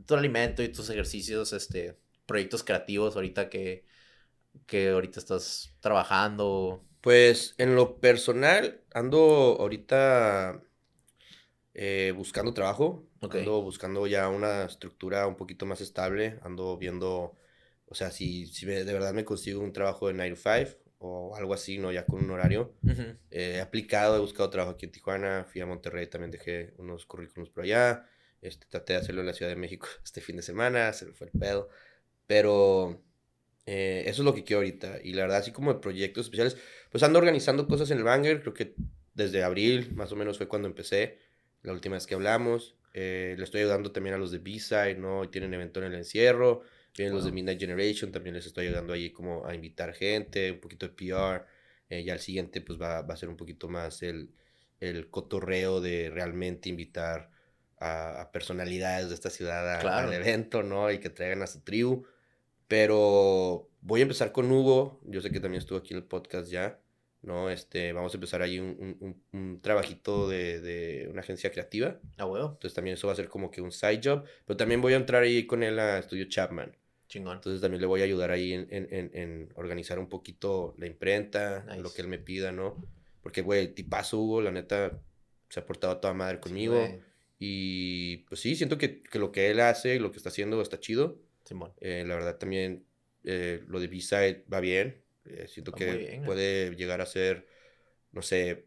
tu 0.06 0.16
alimento 0.16 0.64
y 0.64 0.70
tus 0.70 0.90
ejercicios, 0.90 1.54
este, 1.54 1.98
proyectos 2.26 2.64
creativos 2.64 3.16
ahorita 3.16 3.50
que, 3.50 3.86
que 4.68 4.90
ahorita 4.92 5.20
estás 5.20 5.76
trabajando 5.82 6.86
Pues 7.02 7.56
en 7.58 7.76
lo 7.76 8.00
personal, 8.00 8.82
ando 8.94 9.58
ahorita 9.60 10.62
eh, 11.74 12.14
buscando 12.16 12.54
trabajo. 12.54 13.08
Ok. 13.22 13.36
Ando 13.36 13.62
buscando 13.62 14.08
ya 14.08 14.30
una 14.30 14.66
estructura 14.66 15.28
un 15.28 15.36
poquito 15.36 15.66
más 15.66 15.82
estable. 15.82 16.40
Ando 16.44 16.78
viendo, 16.78 17.38
o 17.92 17.96
sea, 17.96 18.10
si, 18.10 18.46
si 18.46 18.66
de 18.66 18.86
verdad 18.86 19.14
me 19.14 19.26
consigo 19.26 19.60
un 19.60 19.74
trabajo 19.74 20.08
de 20.08 20.14
9 20.14 20.36
to 20.36 20.42
5 20.42 20.78
o 21.00 21.36
algo 21.36 21.54
así, 21.54 21.78
¿no? 21.78 21.92
Ya 21.92 22.06
con 22.06 22.24
un 22.24 22.32
horario. 22.32 22.74
Ujú. 22.84 23.02
Eh, 23.32 23.56
he 23.58 23.60
aplicado, 23.60 24.16
he 24.16 24.20
buscado 24.20 24.50
trabajo 24.50 24.76
aquí 24.76 24.86
en 24.86 24.94
Tijuana. 24.94 25.46
Fui 25.52 25.60
a 25.60 25.66
Monterrey, 25.66 26.08
también 26.08 26.32
dejé 26.32 26.74
unos 26.78 27.06
currículums 27.06 27.50
por 27.50 27.66
allá. 27.66 28.06
Este, 28.42 28.66
traté 28.68 28.94
de 28.94 29.00
hacerlo 29.00 29.20
en 29.20 29.28
la 29.28 29.34
Ciudad 29.34 29.52
de 29.52 29.58
México 29.58 29.88
este 30.06 30.22
fin 30.22 30.38
de 30.38 30.42
semana, 30.42 30.94
se 30.94 31.06
me 31.06 31.12
fue 31.12 31.28
el 31.28 31.38
pedo. 31.38 31.68
Pero 32.28 33.04
eh, 33.66 34.04
eso 34.06 34.22
es 34.22 34.26
lo 34.26 34.34
que 34.34 34.46
quiero 34.46 34.60
ahorita. 34.60 35.00
Y 35.04 35.12
la 35.12 35.24
verdad, 35.24 35.40
así 35.40 35.52
como 35.52 35.74
de 35.74 35.82
proyectos 35.82 36.28
especiales, 36.28 36.56
pues 36.92 37.04
ando 37.04 37.20
organizando 37.20 37.68
cosas 37.68 37.92
en 37.92 37.98
el 37.98 38.06
Banger. 38.06 38.40
Creo 38.40 38.54
que 38.54 38.74
desde 39.14 39.44
abril, 39.44 39.94
más 39.96 40.14
o 40.14 40.16
menos, 40.16 40.38
fue 40.38 40.48
cuando 40.48 40.70
empecé. 40.70 41.20
La 41.62 41.74
última 41.74 41.96
vez 41.96 42.08
que 42.08 42.16
hablamos. 42.16 42.78
Eh, 42.94 43.36
le 43.38 43.44
estoy 43.44 43.62
ayudando 43.62 43.92
también 43.92 44.16
a 44.16 44.18
los 44.18 44.32
de 44.32 44.38
B-Side, 44.38 44.96
¿no? 44.96 45.26
Y 45.26 45.28
tienen 45.28 45.54
evento 45.54 45.82
en 45.82 45.88
el 45.88 45.96
encierro. 45.96 46.62
Vienen 46.98 47.14
los 47.16 47.24
de 47.24 47.30
Wow. 47.32 47.36
Midnight 47.36 47.60
Generation, 47.60 48.12
también 48.12 48.36
les 48.36 48.46
estoy 48.46 48.68
ayudando 48.68 48.94
ahí 48.94 49.12
como 49.12 49.46
a 49.46 49.56
invitar 49.56 49.94
gente, 49.94 50.52
un 50.52 50.60
poquito 50.60 50.88
de 50.88 50.94
PR. 50.94 51.46
Eh, 51.90 52.04
ya 52.04 52.14
el 52.14 52.20
siguiente 52.20 52.62
pues 52.62 52.80
va, 52.82 53.02
va 53.02 53.14
a 53.14 53.18
ser 53.18 53.30
un 53.30 53.38
poquito 53.38 53.68
más 53.70 54.02
el, 54.04 54.30
el 54.80 55.10
cotorreo 55.10 55.82
de 55.82 56.10
realmente 56.10 56.70
invitar 56.70 57.32
a, 57.78 58.22
a 58.22 58.32
personalidades 58.32 59.10
de 59.10 59.16
esta 59.16 59.30
ciudad 59.30 59.76
a- 59.76 59.80
Claro. 59.80 60.08
al 60.10 60.14
evento, 60.14 60.64
¿no? 60.64 60.92
Y 60.92 61.00
que 61.00 61.10
traigan 61.10 61.42
a 61.42 61.48
su 61.48 61.62
tribu. 61.62 62.06
Pero 62.68 63.70
voy 63.82 64.00
a 64.00 64.04
empezar 64.04 64.32
con 64.32 64.50
Hugo. 64.52 65.02
Yo 65.06 65.22
sé 65.22 65.30
que 65.32 65.40
también 65.40 65.60
estuvo 65.60 65.78
aquí 65.78 65.94
en 65.94 65.98
el 66.00 66.06
podcast 66.06 66.50
ya, 66.50 66.80
¿no? 67.22 67.50
Este, 67.50 67.92
vamos 67.92 68.14
a 68.14 68.18
empezar 68.18 68.42
ahí 68.42 68.60
un, 68.60 68.78
un- 68.80 68.98
un- 69.34 69.40
un 69.40 69.62
trabajito 69.62 70.30
de, 70.30 70.62
de 70.62 71.08
una 71.10 71.20
agencia 71.22 71.52
creativa. 71.52 72.00
A 72.18 72.26
huevo. 72.26 72.52
Entonces 72.54 72.74
también 72.74 72.94
eso 72.94 73.08
va 73.08 73.14
a 73.14 73.18
ser 73.18 73.28
como 73.28 73.52
que 73.52 73.60
un 73.62 73.72
side 73.74 74.00
job. 74.04 74.24
Pero 74.46 74.56
también 74.58 74.80
voy 74.82 74.94
a 74.94 74.98
entrar 74.98 75.24
ahí 75.24 75.46
con 75.46 75.64
él 75.64 75.80
a 75.80 75.98
Estudio 76.00 76.26
Chapman. 76.30 76.78
Chingón. 77.12 77.36
Entonces 77.36 77.60
también 77.62 77.82
le 77.82 77.88
voy 77.88 78.00
a 78.02 78.06
ayudar 78.06 78.32
ahí 78.32 78.54
en, 78.54 78.68
en- 78.72 79.12
en- 79.14 79.50
organizar 79.56 80.00
un 80.00 80.08
poquito 80.08 80.74
la 80.78 80.88
imprenta, 80.88 81.66
Nice. 81.68 81.82
lo 81.82 81.94
que 81.94 82.02
él 82.02 82.08
me 82.08 82.18
pida, 82.18 82.54
¿no? 82.54 82.78
Porque, 83.22 83.42
güey, 83.42 83.68
tipazo 83.76 84.18
Hugo, 84.18 84.42
la 84.42 84.52
neta, 84.52 84.98
se 85.50 85.60
ha 85.60 85.66
portado 85.66 85.94
a 85.94 86.00
toda 86.02 86.14
madre 86.14 86.40
conmigo. 86.40 86.88
y 87.38 88.18
pues 88.30 88.40
sí, 88.40 88.56
siento 88.56 88.78
que, 88.78 89.02
que 89.02 89.20
lo 89.20 89.32
que 89.32 89.50
él 89.52 89.60
hace, 89.60 90.00
lo 90.00 90.12
que 90.12 90.18
está 90.18 90.30
haciendo 90.30 90.62
está 90.62 90.80
chido. 90.80 91.20
Simón. 91.44 91.74
Eh, 91.82 92.04
la 92.08 92.16
verdad 92.16 92.38
también 92.38 92.86
eh, 93.24 93.62
lo 93.68 93.80
de 93.80 93.88
B-Side 93.88 94.46
va 94.52 94.60
bien. 94.62 95.02
Eh, 95.26 95.48
siento 95.48 95.72
Va 95.72 95.78
que 95.78 95.96
bien, 95.98 96.24
puede 96.24 96.76
llegar 96.76 97.02
a 97.02 97.06
ser, 97.06 97.46
no 98.12 98.22
sé, 98.22 98.66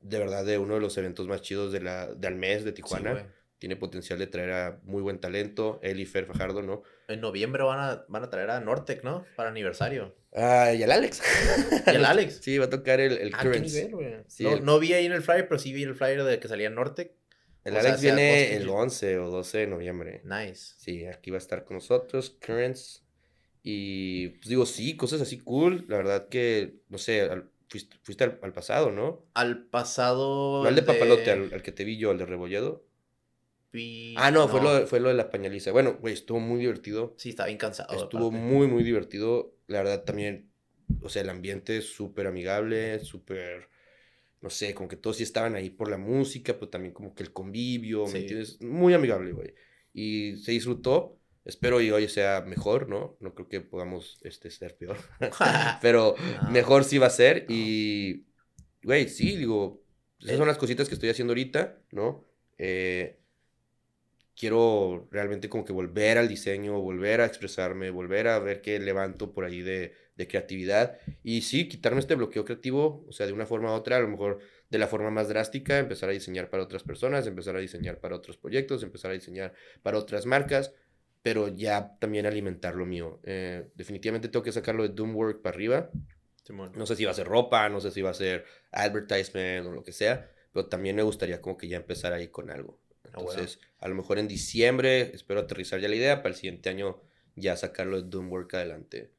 de 0.00 0.18
verdad 0.18 0.44
de 0.44 0.58
uno 0.58 0.74
de 0.74 0.80
los 0.80 0.96
eventos 0.98 1.26
más 1.26 1.40
chidos 1.40 1.72
de 1.72 1.80
la, 1.80 2.14
del 2.14 2.34
mes 2.36 2.64
de 2.64 2.72
Tijuana. 2.72 3.32
Tiene 3.58 3.76
potencial 3.76 4.18
de 4.18 4.26
traer 4.26 4.52
a 4.52 4.80
muy 4.84 5.00
buen 5.02 5.18
talento. 5.18 5.80
Él 5.82 5.98
y 6.00 6.06
Fer 6.06 6.26
Fajardo, 6.26 6.62
¿no? 6.62 6.82
en 7.08 7.20
noviembre 7.20 7.62
van 7.62 7.78
a, 7.78 8.04
van 8.08 8.24
a 8.24 8.30
traer 8.30 8.50
a 8.50 8.60
Nortec, 8.60 9.04
¿no? 9.04 9.24
Para 9.36 9.48
aniversario. 9.50 10.14
Ah, 10.34 10.72
y 10.74 10.82
el 10.82 10.90
Alex. 10.90 11.22
¿Y 11.86 11.90
el 11.90 12.04
Alex? 12.04 12.38
Sí, 12.42 12.58
va 12.58 12.64
a 12.66 12.70
tocar 12.70 12.98
el, 13.00 13.16
el 13.18 13.32
Ah, 13.34 13.38
Currents. 13.42 13.72
nivel. 13.72 14.24
Sí, 14.26 14.42
no, 14.42 14.54
el- 14.54 14.64
no 14.64 14.78
vi 14.80 14.92
ahí 14.92 15.06
en 15.06 15.12
el 15.12 15.22
flyer, 15.22 15.46
pero 15.48 15.58
sí 15.60 15.72
vi 15.72 15.84
el 15.84 15.94
flyer 15.94 16.24
de 16.24 16.40
que 16.40 16.48
salía 16.48 16.68
Nortec. 16.68 17.12
El 17.64 17.74
O 17.74 17.78
Alex 17.78 18.00
sea 18.00 18.14
viene 18.14 18.56
el 18.56 18.64
Gym. 18.64 18.72
11 18.74 19.18
o 19.18 19.30
12 19.30 19.58
de 19.58 19.66
noviembre. 19.68 20.20
Nice. 20.24 20.74
Sí, 20.78 21.06
aquí 21.06 21.30
va 21.30 21.36
a 21.36 21.38
estar 21.38 21.64
con 21.64 21.76
nosotros, 21.76 22.36
Currents. 22.44 23.04
Y 23.62 24.28
pues 24.30 24.48
digo, 24.48 24.66
sí, 24.66 24.96
cosas 24.96 25.20
así 25.20 25.38
cool. 25.38 25.84
La 25.88 25.96
verdad 25.96 26.28
que, 26.28 26.80
no 26.88 26.98
sé, 26.98 27.22
al- 27.22 27.50
fuiste, 27.68 27.96
fuiste 28.02 28.24
al, 28.24 28.38
al 28.42 28.52
pasado, 28.52 28.90
¿no? 28.92 29.24
Al 29.34 29.64
pasado. 29.66 30.62
No 30.62 30.68
al 30.68 30.74
de 30.76 30.82
Papalote, 30.82 31.30
al, 31.30 31.52
al 31.52 31.62
que 31.62 31.72
te 31.72 31.84
vi 31.84 31.96
yo, 31.98 32.10
al 32.10 32.18
de 32.18 32.26
Rebolledo. 32.26 32.84
Vi- 33.76 34.14
Ah, 34.16 34.30
no, 34.30 34.48
Fue, 34.48 34.60
lo, 34.62 34.74
de- 34.74 34.86
fue 34.86 35.00
lo 35.00 35.08
de 35.08 35.14
la 35.14 35.30
pañaliza. 35.30 35.70
Bueno, 35.72 35.98
güey, 36.00 36.14
estuvo 36.14 36.40
muy 36.40 36.60
divertido. 36.60 37.14
Sí, 37.18 37.30
estaba 37.30 37.46
bien 37.48 37.58
cansado. 37.58 37.94
Estuvo 37.94 38.28
aparte. 38.28 38.44
muy, 38.46 38.66
muy 38.66 38.82
divertido. 38.82 39.54
La 39.68 39.78
verdad 39.78 40.02
también, 40.04 40.50
o 41.00 41.08
sea, 41.08 41.22
el 41.22 41.30
ambiente 41.30 41.76
es 41.76 41.84
súper 41.86 42.26
amigable, 42.26 42.98
súper, 43.00 43.68
no 44.40 44.50
sé, 44.50 44.74
como 44.74 44.88
que 44.88 44.96
todos 44.96 45.16
sí 45.18 45.22
estaban 45.22 45.54
ahí 45.54 45.70
por 45.70 45.88
la 45.90 45.98
música, 45.98 46.54
pero 46.54 46.68
también 46.68 46.94
como 46.94 47.14
que 47.14 47.22
el 47.22 47.32
convivio, 47.32 48.06
Sí. 48.06 48.12
¿me 48.14 48.18
entiendes? 48.20 48.60
Muy 48.62 48.94
amigable, 48.94 49.32
güey. 49.32 49.54
Y 49.92 50.36
se 50.38 50.52
disfrutó. 50.52 51.18
Espero 51.44 51.80
y 51.80 51.90
hoy 51.92 52.08
sea 52.08 52.42
mejor, 52.46 52.88
¿no? 52.88 53.16
No 53.20 53.32
creo 53.34 53.48
que 53.48 53.60
podamos 53.60 54.18
este, 54.22 54.50
ser 54.50 54.76
peor. 54.76 54.96
pero 55.80 56.14
No. 56.42 56.50
mejor 56.50 56.82
sí 56.84 56.98
va 56.98 57.06
a 57.06 57.10
ser. 57.10 57.46
No. 57.48 57.54
Y, 57.54 58.26
güey, 58.82 59.08
sí, 59.08 59.36
digo, 59.36 59.82
esas 60.18 60.32
Eh. 60.34 60.36
son 60.38 60.48
las 60.48 60.58
cositas 60.58 60.88
que 60.88 60.94
estoy 60.94 61.08
haciendo 61.10 61.32
ahorita, 61.32 61.78
¿no? 61.92 62.24
Eh, 62.58 63.20
quiero 64.36 65.08
realmente 65.10 65.48
como 65.48 65.64
que 65.64 65.72
volver 65.72 66.18
al 66.18 66.28
diseño, 66.28 66.80
volver 66.80 67.20
a 67.20 67.26
expresarme, 67.26 67.90
volver 67.90 68.28
a 68.28 68.38
ver 68.38 68.60
qué 68.60 68.78
levanto 68.78 69.32
por 69.32 69.44
ahí 69.44 69.62
de, 69.62 69.94
de 70.16 70.28
creatividad. 70.28 70.98
Y 71.22 71.42
sí, 71.42 71.68
quitarme 71.68 72.00
este 72.00 72.14
bloqueo 72.14 72.44
creativo, 72.44 73.04
o 73.08 73.12
sea, 73.12 73.26
de 73.26 73.32
una 73.32 73.46
forma 73.46 73.72
u 73.72 73.74
otra, 73.74 73.96
a 73.96 74.00
lo 74.00 74.08
mejor 74.08 74.40
de 74.70 74.78
la 74.78 74.88
forma 74.88 75.10
más 75.10 75.28
drástica, 75.28 75.78
empezar 75.78 76.08
a 76.08 76.12
diseñar 76.12 76.50
para 76.50 76.62
otras 76.62 76.82
personas, 76.82 77.26
empezar 77.26 77.56
a 77.56 77.60
diseñar 77.60 77.98
para 77.98 78.16
otros 78.16 78.36
proyectos, 78.36 78.82
empezar 78.82 79.10
a 79.10 79.14
diseñar 79.14 79.54
para 79.82 79.98
otras 79.98 80.26
marcas, 80.26 80.72
pero 81.22 81.48
ya 81.48 81.96
también 81.98 82.26
alimentar 82.26 82.74
lo 82.74 82.86
mío. 82.86 83.20
Eh, 83.24 83.68
definitivamente 83.74 84.28
tengo 84.28 84.42
que 84.42 84.52
sacarlo 84.52 84.82
de 84.82 84.90
Doomwork 84.90 85.42
para 85.42 85.54
arriba. 85.54 85.90
No 86.74 86.86
sé 86.86 86.94
si 86.94 87.04
va 87.04 87.10
a 87.10 87.14
ser 87.14 87.26
ropa, 87.26 87.68
no 87.68 87.80
sé 87.80 87.90
si 87.90 88.02
va 88.02 88.10
a 88.10 88.14
ser 88.14 88.44
advertisement 88.70 89.66
o 89.66 89.72
lo 89.72 89.82
que 89.82 89.92
sea, 89.92 90.30
pero 90.52 90.66
también 90.66 90.94
me 90.94 91.02
gustaría 91.02 91.40
como 91.40 91.56
que 91.56 91.66
ya 91.66 91.78
empezar 91.78 92.12
ahí 92.12 92.28
con 92.28 92.50
algo. 92.50 92.78
Ah, 93.16 93.22
bueno. 93.22 93.40
Entonces, 93.40 93.58
a 93.78 93.88
lo 93.88 93.94
mejor 93.94 94.18
en 94.18 94.28
diciembre 94.28 95.10
espero 95.14 95.40
aterrizar 95.40 95.80
ya 95.80 95.88
la 95.88 95.96
idea 95.96 96.22
para 96.22 96.30
el 96.30 96.36
siguiente 96.36 96.68
año 96.68 97.02
ya 97.34 97.56
sacarlo 97.56 98.00
de 98.00 98.08
Doomwork 98.08 98.54
adelante. 98.54 99.10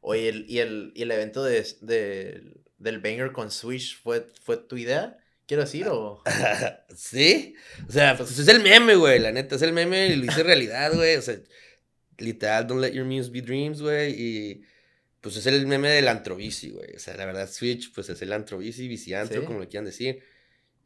Oye, 0.00 0.28
el- 0.28 0.46
y, 0.48 0.58
el, 0.58 0.92
y 0.94 1.02
el 1.02 1.10
evento 1.10 1.44
de, 1.44 1.64
de- 1.80 2.54
del 2.78 3.00
Banger 3.00 3.32
con 3.32 3.50
Swish 3.50 4.00
fue, 4.02 4.26
fue 4.42 4.56
tu 4.56 4.76
idea? 4.76 5.18
Quiero 5.46 5.62
decir, 5.62 5.86
o. 5.88 6.22
¿Sí? 6.96 7.54
O 7.88 7.92
sea, 7.92 8.16
pues 8.16 8.38
es 8.38 8.48
el 8.48 8.60
meme, 8.62 8.96
güey, 8.96 9.18
la 9.20 9.32
neta, 9.32 9.56
es 9.56 9.62
el 9.62 9.72
meme 9.72 10.08
y 10.08 10.16
lo 10.16 10.24
hice 10.24 10.42
realidad, 10.42 10.92
güey. 10.94 11.16
O 11.16 11.22
sea, 11.22 11.38
literal, 12.18 12.66
don't 12.66 12.80
let 12.80 12.92
your 12.92 13.04
muse 13.04 13.30
be 13.30 13.42
dreams, 13.42 13.80
güey. 13.80 14.14
Y 14.18 14.62
pues 15.20 15.36
es 15.36 15.46
el 15.46 15.66
meme 15.66 15.88
del 15.90 16.08
antrobici, 16.08 16.70
güey. 16.70 16.94
O 16.96 16.98
sea, 16.98 17.16
la 17.16 17.26
verdad, 17.26 17.48
Switch, 17.50 17.92
pues 17.94 18.08
es 18.08 18.20
el 18.22 18.32
antrobici, 18.32 18.88
biciantro, 18.88 19.40
Sí. 19.40 19.46
como 19.46 19.60
le 19.60 19.68
quieran 19.68 19.84
decir. 19.86 20.22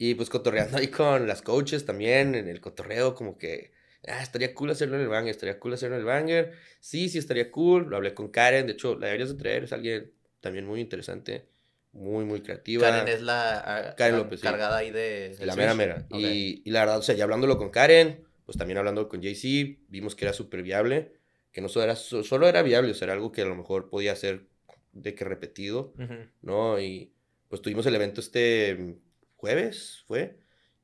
Y 0.03 0.15
pues 0.15 0.31
cotorreando 0.31 0.79
ahí 0.79 0.89
con 0.89 1.27
las 1.29 1.43
coaches 1.43 1.85
también, 1.85 2.35
en 2.35 2.49
el 2.49 2.59
cotorreo, 2.63 3.15
como 3.15 3.37
que, 3.37 3.73
ah, 4.09 4.23
estaría 4.23 4.55
cool 4.55 4.71
hacerlo 4.71 4.97
en 4.97 5.03
el 5.03 5.09
banger, 5.09 5.31
estaría 5.31 5.61
cool 5.61 5.75
hacerlo 5.75 5.97
en 5.97 6.01
el 6.01 6.07
banger. 6.07 6.55
Sí, 6.81 7.11
sí, 7.11 7.19
estaría 7.19 7.51
cool. 7.51 7.87
Lo 7.91 7.97
hablé 7.99 8.15
con 8.15 8.29
Karen, 8.29 8.67
de 8.67 8.73
hecho, 8.73 8.99
la 8.99 9.09
deberías 9.09 9.29
de 9.29 9.35
traer, 9.35 9.65
es 9.65 9.75
alguien 9.75 10.11
también 10.41 10.65
muy 10.65 10.81
interesante, 10.81 11.45
muy, 11.93 12.25
muy 12.25 12.41
creativa. 12.41 12.89
Karen 12.89 13.09
es 13.09 13.21
la, 13.21 13.59
ah, 13.91 13.95
Karen 13.95 14.15
la 14.15 14.19
López, 14.23 14.41
sí. 14.41 14.47
encargada 14.47 14.79
ahí 14.79 14.91
de. 14.91 15.37
La 15.43 15.55
mera 15.55 15.75
mera. 15.75 16.07
Ok. 16.11 16.19
Y, 16.19 16.63
y 16.65 16.71
la 16.71 16.81
verdad, 16.81 16.97
o 16.99 17.03
sea, 17.03 17.15
ya 17.15 17.25
hablándolo 17.25 17.59
con 17.59 17.69
Karen, 17.69 18.25
pues 18.47 18.57
también 18.57 18.79
hablando 18.79 19.07
con 19.07 19.21
JC, 19.21 19.81
vimos 19.89 20.15
que 20.17 20.25
era 20.25 20.33
súper 20.33 20.63
viable, 20.63 21.13
que 21.53 21.61
no 21.61 21.69
solo 21.69 21.85
era, 21.85 21.95
so- 21.95 22.25
solo 22.25 22.49
era 22.49 22.63
viable, 22.63 22.93
o 22.93 22.95
sea, 22.95 23.05
era 23.05 23.13
algo 23.13 23.33
que 23.33 23.43
a 23.43 23.45
lo 23.45 23.55
mejor 23.55 23.91
podía 23.91 24.17
ser 24.17 24.47
de 24.93 25.15
que 25.15 25.27
repetido, 25.27 25.93
Ujú. 25.99 26.15
¿no? 26.41 26.81
Y 26.81 27.13
pues 27.49 27.61
tuvimos 27.61 27.85
el 27.85 27.95
evento 27.97 28.23
este 28.23 28.97
jueves, 29.41 30.05
¿fue? 30.07 30.39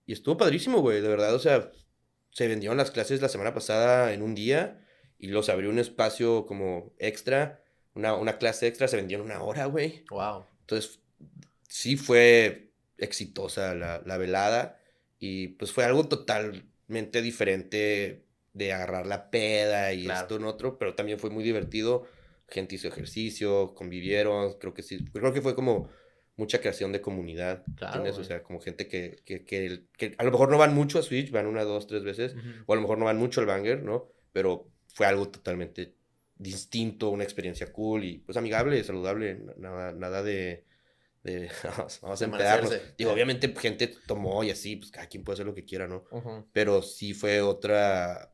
Y 0.06 0.12
estuvo 0.12 0.36
padrísimo, 0.36 0.80
güey, 0.80 1.00
de 1.00 1.08
verdad, 1.08 1.34
o 1.34 1.38
sea, 1.38 1.70
se 2.30 2.48
vendieron 2.48 2.76
las 2.76 2.90
clases 2.90 3.20
la 3.20 3.28
semana 3.28 3.54
pasada 3.54 4.12
en 4.12 4.22
un 4.22 4.34
día 4.34 4.84
y 5.18 5.28
los 5.28 5.48
abrió 5.48 5.70
un 5.70 5.78
espacio 5.78 6.46
como 6.46 6.92
extra, 6.98 7.62
una, 7.94 8.14
una 8.14 8.38
clase 8.38 8.66
extra, 8.66 8.88
se 8.88 8.96
vendió 8.96 9.18
en 9.18 9.24
una 9.24 9.42
hora, 9.42 9.66
güey. 9.66 10.04
Wow. 10.10 10.46
Entonces, 10.60 11.00
sí 11.68 11.96
fue 11.96 12.72
exitosa 12.98 13.74
la, 13.74 14.02
la 14.04 14.16
velada 14.16 14.80
y 15.18 15.48
pues 15.48 15.72
fue 15.72 15.84
algo 15.84 16.08
totalmente 16.08 17.22
diferente 17.22 18.24
de 18.52 18.72
agarrar 18.72 19.06
la 19.06 19.30
peda 19.30 19.92
y 19.92 20.04
Claro. 20.04 20.20
esto 20.22 20.36
en 20.36 20.44
otro, 20.44 20.78
pero 20.78 20.94
también 20.94 21.18
fue 21.18 21.30
muy 21.30 21.44
divertido. 21.44 22.06
Gente 22.48 22.76
hizo 22.76 22.88
ejercicio, 22.88 23.74
convivieron, 23.74 24.58
creo 24.58 24.72
que 24.72 24.82
sí, 24.82 25.04
creo 25.12 25.32
que 25.32 25.42
fue 25.42 25.54
como 25.54 25.88
mucha 26.36 26.60
creación 26.60 26.92
de 26.92 27.00
comunidad, 27.00 27.64
Claro, 27.76 27.96
¿entiendes? 27.96 28.18
O 28.18 28.24
sea, 28.24 28.42
como 28.42 28.60
gente 28.60 28.88
que, 28.88 29.22
que, 29.24 29.44
que, 29.44 29.84
que 29.96 30.14
a 30.18 30.24
lo 30.24 30.30
mejor 30.30 30.50
no 30.50 30.58
van 30.58 30.74
mucho 30.74 30.98
a 30.98 31.02
Switch, 31.02 31.30
van 31.30 31.46
una, 31.46 31.64
dos, 31.64 31.86
tres 31.86 32.04
veces, 32.04 32.34
o 32.66 32.72
a 32.72 32.76
lo 32.76 32.82
mejor 32.82 32.98
no 32.98 33.06
van 33.06 33.16
mucho 33.18 33.40
al 33.40 33.46
banger, 33.46 33.82
¿no? 33.82 34.08
Pero 34.32 34.68
fue 34.88 35.06
algo 35.06 35.28
totalmente 35.28 35.94
distinto, 36.38 37.10
una 37.10 37.24
experiencia 37.24 37.72
cool 37.72 38.04
y 38.04 38.18
pues 38.18 38.36
amigable, 38.36 38.82
saludable, 38.84 39.40
nada, 39.56 39.92
nada 39.92 40.22
de, 40.22 40.64
de 41.22 41.50
vamos, 41.64 41.98
vamos 42.02 42.22
a 42.22 42.24
empedarnos. 42.24 42.74
Digo, 42.98 43.12
obviamente 43.12 43.54
gente 43.56 43.94
tomó 44.06 44.44
y 44.44 44.50
así, 44.50 44.76
pues 44.76 44.90
cada 44.90 45.06
quien 45.06 45.24
puede 45.24 45.34
hacer 45.34 45.46
lo 45.46 45.54
que 45.54 45.64
quiera, 45.64 45.88
¿no? 45.88 46.04
Ujú. 46.10 46.46
Pero 46.52 46.82
sí 46.82 47.14
fue 47.14 47.40
otra, 47.40 48.32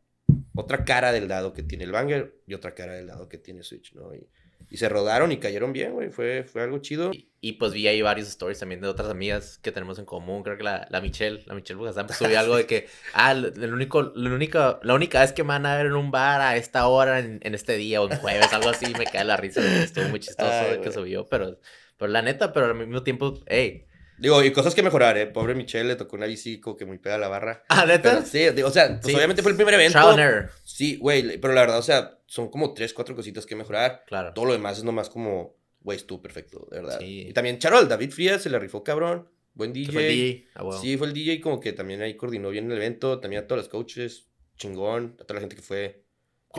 otra 0.55 0.85
cara 0.85 1.13
del 1.13 1.29
dado 1.29 1.53
que 1.53 1.63
tiene 1.63 1.85
el 1.85 1.93
banger 1.93 2.35
y 2.47 2.55
otra 2.55 2.75
cara 2.75 2.95
del 2.95 3.07
dado 3.07 3.29
que 3.29 3.39
tiene 3.39 3.63
Switch, 3.63 3.95
¿no? 3.95 4.13
Y 4.15 4.27
y 4.71 4.77
se 4.77 4.89
rodaron 4.89 5.33
y 5.33 5.39
cayeron 5.39 5.73
bien, 5.73 5.93
güey. 5.93 6.11
Fue, 6.11 6.45
fue 6.45 6.63
algo 6.63 6.79
chido. 6.79 7.11
Y, 7.13 7.29
y, 7.41 7.53
pues 7.55 7.73
vi 7.73 7.89
ahí 7.89 8.03
varios 8.03 8.29
stories 8.29 8.59
también 8.59 8.81
de 8.81 8.89
otras 8.89 9.09
amigas 9.09 9.59
que 9.63 9.73
tenemos 9.73 9.99
en 9.99 10.05
común. 10.05 10.43
Creo 10.43 10.57
que 10.57 10.65
la, 10.65 10.87
la 10.91 11.01
Michelle, 11.01 11.43
la 11.47 11.55
Michelle 11.55 11.79
Bugazán, 11.79 12.07
pues 12.07 12.19
subió 12.19 12.39
algo 12.39 12.57
de 12.57 12.67
que, 12.67 12.89
ah, 13.15 13.33
el 13.33 13.73
único, 13.75 14.13
la, 14.15 14.31
única, 14.35 14.79
la 14.83 14.95
única 14.95 15.21
vez 15.21 15.33
que 15.33 15.43
me 15.43 15.49
van 15.49 15.67
a 15.67 15.77
ver 15.77 15.87
en 15.87 15.95
un 15.95 16.11
bar 16.11 16.41
a 16.41 16.57
esta 16.57 16.87
hora, 16.87 17.19
en, 17.19 17.41
en 17.43 17.55
este 17.55 17.77
día 17.77 18.01
o 18.01 18.11
en 18.11 18.19
jueves, 18.19 18.53
algo 18.53 18.71
así, 18.71 18.93
me 18.99 19.05
cae 19.07 19.25
la 19.25 19.37
risa. 19.37 19.61
Estuvo 19.83 20.09
muy 20.09 20.21
chistoso 20.21 20.51
Ay, 20.53 20.81
que 20.81 20.93
subió, 20.93 21.27
pero, 21.27 21.59
pero 21.97 22.11
la 22.11 22.23
neta, 22.23 22.53
pero 22.53 22.67
al 22.67 22.75
mismo 22.75 23.03
tiempo, 23.03 23.41
hey. 23.47 23.87
Digo, 24.19 24.41
y 24.45 24.53
cosas 24.53 24.77
que 24.77 24.85
mejorar, 24.85 25.17
¿eh? 25.19 25.27
Pobre 25.27 25.57
Michelle 25.57 25.89
le 25.89 25.97
tocó 25.97 26.15
una 26.15 26.27
bici 26.27 26.61
como 26.61 26.77
que 26.77 26.85
muy 26.85 26.99
pega 26.99 27.19
la 27.19 27.27
barra. 27.27 27.65
Ah, 27.69 27.83
Pero 27.87 27.97
neta. 27.97 28.25
sí, 28.25 28.51
digo, 28.51 28.69
o 28.69 28.71
sea, 28.71 28.87
pues 29.01 29.07
Sí. 29.07 29.15
obviamente 29.17 29.43
fue 29.43 29.51
el 29.51 29.57
primer 29.57 29.75
evento. 29.75 29.99
Error. 30.17 30.51
Sí, 30.75 30.97
güey, 30.97 31.39
pero 31.39 31.53
la 31.53 31.61
verdad, 31.61 31.79
o 31.79 31.83
sea, 31.83 32.19
son 32.27 32.49
como 32.49 32.73
tres, 32.73 32.95
cuatro 32.95 33.15
cositas 33.15 33.45
que 33.45 33.55
mejorar. 33.55 34.05
Claro. 34.07 34.33
Todo 34.33 34.47
lo 34.47 34.53
demás 34.53 34.79
es 34.79 34.85
nomás 34.85 35.11
como, 35.11 35.55
güey, 35.81 35.99
estuvo 35.99 36.23
perfecto, 36.23 36.67
de 36.71 36.81
verdad. 36.81 36.99
Sí. 36.99 37.27
Y 37.29 37.33
también 37.35 37.59
Charol, 37.59 37.89
David 37.89 38.11
Frías 38.11 38.43
se 38.43 38.49
le 38.51 38.59
rifó 38.59 38.83
cabrón. 38.83 39.29
Buen 39.55 39.75
DJ. 39.75 39.93
Fue 39.93 40.07
el 40.09 40.15
DJ. 40.15 40.49
Ah, 40.55 40.65
huevo. 40.65 40.81
Sí, 40.81 40.97
fue 40.97 41.09
el 41.09 41.13
DJ 41.13 41.41
como 41.43 41.61
que 41.61 41.75
también 41.75 42.01
ahí 42.01 42.17
coordinó 42.17 42.49
bien 42.49 42.71
el 42.71 42.77
evento. 42.79 43.21
También 43.21 43.43
a 43.43 43.47
todos 43.47 43.59
los 43.59 43.69
coaches, 43.69 44.29
chingón. 44.57 45.15
A 45.21 45.25
toda 45.25 45.35
la 45.35 45.41
gente 45.41 45.57
que 45.57 45.63
fue. 45.63 46.05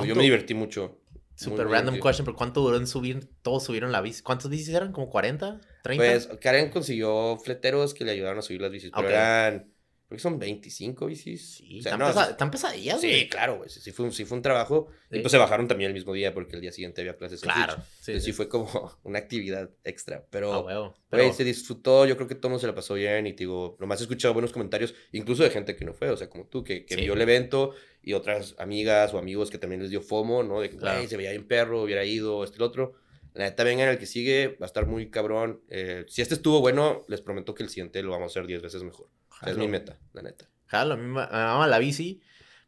Yo, 0.06 0.16
me 0.16 0.22
divertí 0.24 0.54
mucho. 0.54 1.00
Super 1.36 1.66
Muy 1.66 1.74
random 1.74 1.96
divertido. 1.96 2.04
question, 2.04 2.26
pero 2.26 2.38
¿cuánto 2.38 2.62
duró 2.62 2.78
en 2.78 2.86
subir? 2.86 3.28
Todos 3.42 3.64
subieron 3.64 3.92
la 3.92 4.02
bici. 4.02 4.22
¿Cuántos 4.22 4.52
bicis 4.52 4.70
eran? 4.70 4.92
¿Como 4.92 5.10
40? 5.10 5.60
¿30? 5.84 5.96
Pues 5.96 6.30
Karen 6.40 6.70
consiguió 6.70 7.38
fleteros 7.44 7.96
que 7.96 8.06
le 8.06 8.12
ayudaron 8.12 8.38
a 8.38 8.42
subir 8.44 8.62
las 8.62 8.70
bicis. 8.70 8.92
Pero 8.94 9.08
Ok. 9.08 9.12
eran, 9.12 9.73
creo 10.14 10.18
que 10.18 10.22
son 10.22 10.40
25 10.40 11.06
bicis. 11.08 11.56
sí, 11.56 11.80
o 11.80 11.82
sea, 11.82 11.94
están, 11.94 12.00
no, 12.00 12.08
pesa- 12.14 12.30
están 12.32 12.52
pesadillas, 12.52 13.02
Sí, 13.02 13.08
güey. 13.08 13.30
claro, 13.30 13.58
güey. 13.58 13.70
Sí, 13.70 13.92
fue, 13.92 14.06
un, 14.06 14.12
sí 14.14 14.26
fue 14.26 14.38
un 14.38 14.42
trabajo. 14.42 14.88
Y 15.12 15.16
Sí. 15.16 15.22
pues 15.22 15.32
se 15.32 15.38
bajaron 15.38 15.68
también 15.68 15.90
el 15.90 15.94
mismo 15.94 16.14
día 16.14 16.34
porque 16.34 16.56
el 16.56 16.62
día 16.62 16.72
siguiente 16.72 17.02
había 17.02 17.16
clases. 17.18 17.42
en 17.44 17.50
Claro. 17.50 17.74
Switch. 17.74 17.86
Sí, 17.86 18.12
Entonces 18.12 18.24
sí 18.24 18.32
fue 18.34 18.48
como 18.50 18.68
una 19.04 19.20
actividad 19.20 19.70
extra. 19.84 20.26
Pero, 20.30 20.54
Ah, 20.54 20.60
huevo. 20.62 20.84
güey, 20.90 20.94
Pero, 21.10 21.34
se 21.34 21.44
disfrutó. 21.44 22.06
Yo 22.06 22.16
creo 22.16 22.28
que 22.28 22.36
todo 22.36 22.48
el 22.48 22.52
mundo 22.52 22.62
se 22.62 22.68
la 22.68 22.76
pasó 22.76 22.94
bien. 22.94 23.28
Y 23.28 23.34
te 23.34 23.40
digo, 23.44 23.76
nomás 23.80 24.00
he 24.00 24.04
escuchado 24.04 24.34
buenos 24.34 24.52
comentarios, 24.54 24.94
incluso 25.12 25.44
de 25.44 25.50
gente 25.50 25.76
que 25.76 25.86
no 25.86 25.94
fue, 25.94 26.10
o 26.10 26.18
sea, 26.18 26.30
como 26.30 26.46
tú, 26.46 26.64
que, 26.64 26.86
que 26.86 26.96
vio 26.96 27.14
el 27.14 27.22
evento 27.22 27.74
y 28.02 28.14
otras 28.14 28.56
amigas 28.60 29.14
o 29.14 29.18
amigos 29.18 29.50
que 29.50 29.58
también 29.58 29.82
les 29.82 29.90
dio 29.90 30.02
FOMO, 30.02 30.44
¿no? 30.44 30.62
De 30.62 30.70
que, 30.70 30.78
Claro. 30.78 30.98
güey, 30.98 31.08
se 31.10 31.18
veía 31.18 31.32
bien 31.32 31.48
perro, 31.48 31.82
hubiera 31.84 32.04
ido, 32.06 32.44
este 32.44 32.56
y 32.56 32.60
el 32.60 32.64
otro. 32.64 32.94
La 33.34 33.46
neta, 33.46 33.64
vengan 33.64 33.90
el 33.90 33.98
que 33.98 34.06
sigue, 34.06 34.50
va 34.62 34.66
a 34.66 34.68
estar 34.68 34.86
muy 34.86 35.10
cabrón. 35.10 35.62
Eh, 35.68 36.06
si 36.08 36.22
este 36.22 36.36
estuvo 36.36 36.60
bueno, 36.60 37.02
les 37.08 37.20
prometo 37.22 37.56
que 37.56 37.64
el 37.64 37.70
siguiente 37.70 38.04
lo 38.04 38.12
vamos 38.12 38.26
a 38.26 38.32
hacer 38.40 38.46
10 38.46 38.62
veces 38.62 38.84
mejor. 38.84 39.08
O 39.44 39.46
sea, 39.46 39.52
es 39.54 39.58
mi 39.58 39.66
Jalo. 39.66 39.72
meta, 39.72 39.98
la 40.14 40.22
neta. 40.22 40.46
Jalo, 40.68 40.94
a 40.96 40.98
mí 40.98 41.04
me 41.04 41.14
mama 41.28 41.68
la 41.68 41.78
bici, 41.80 42.22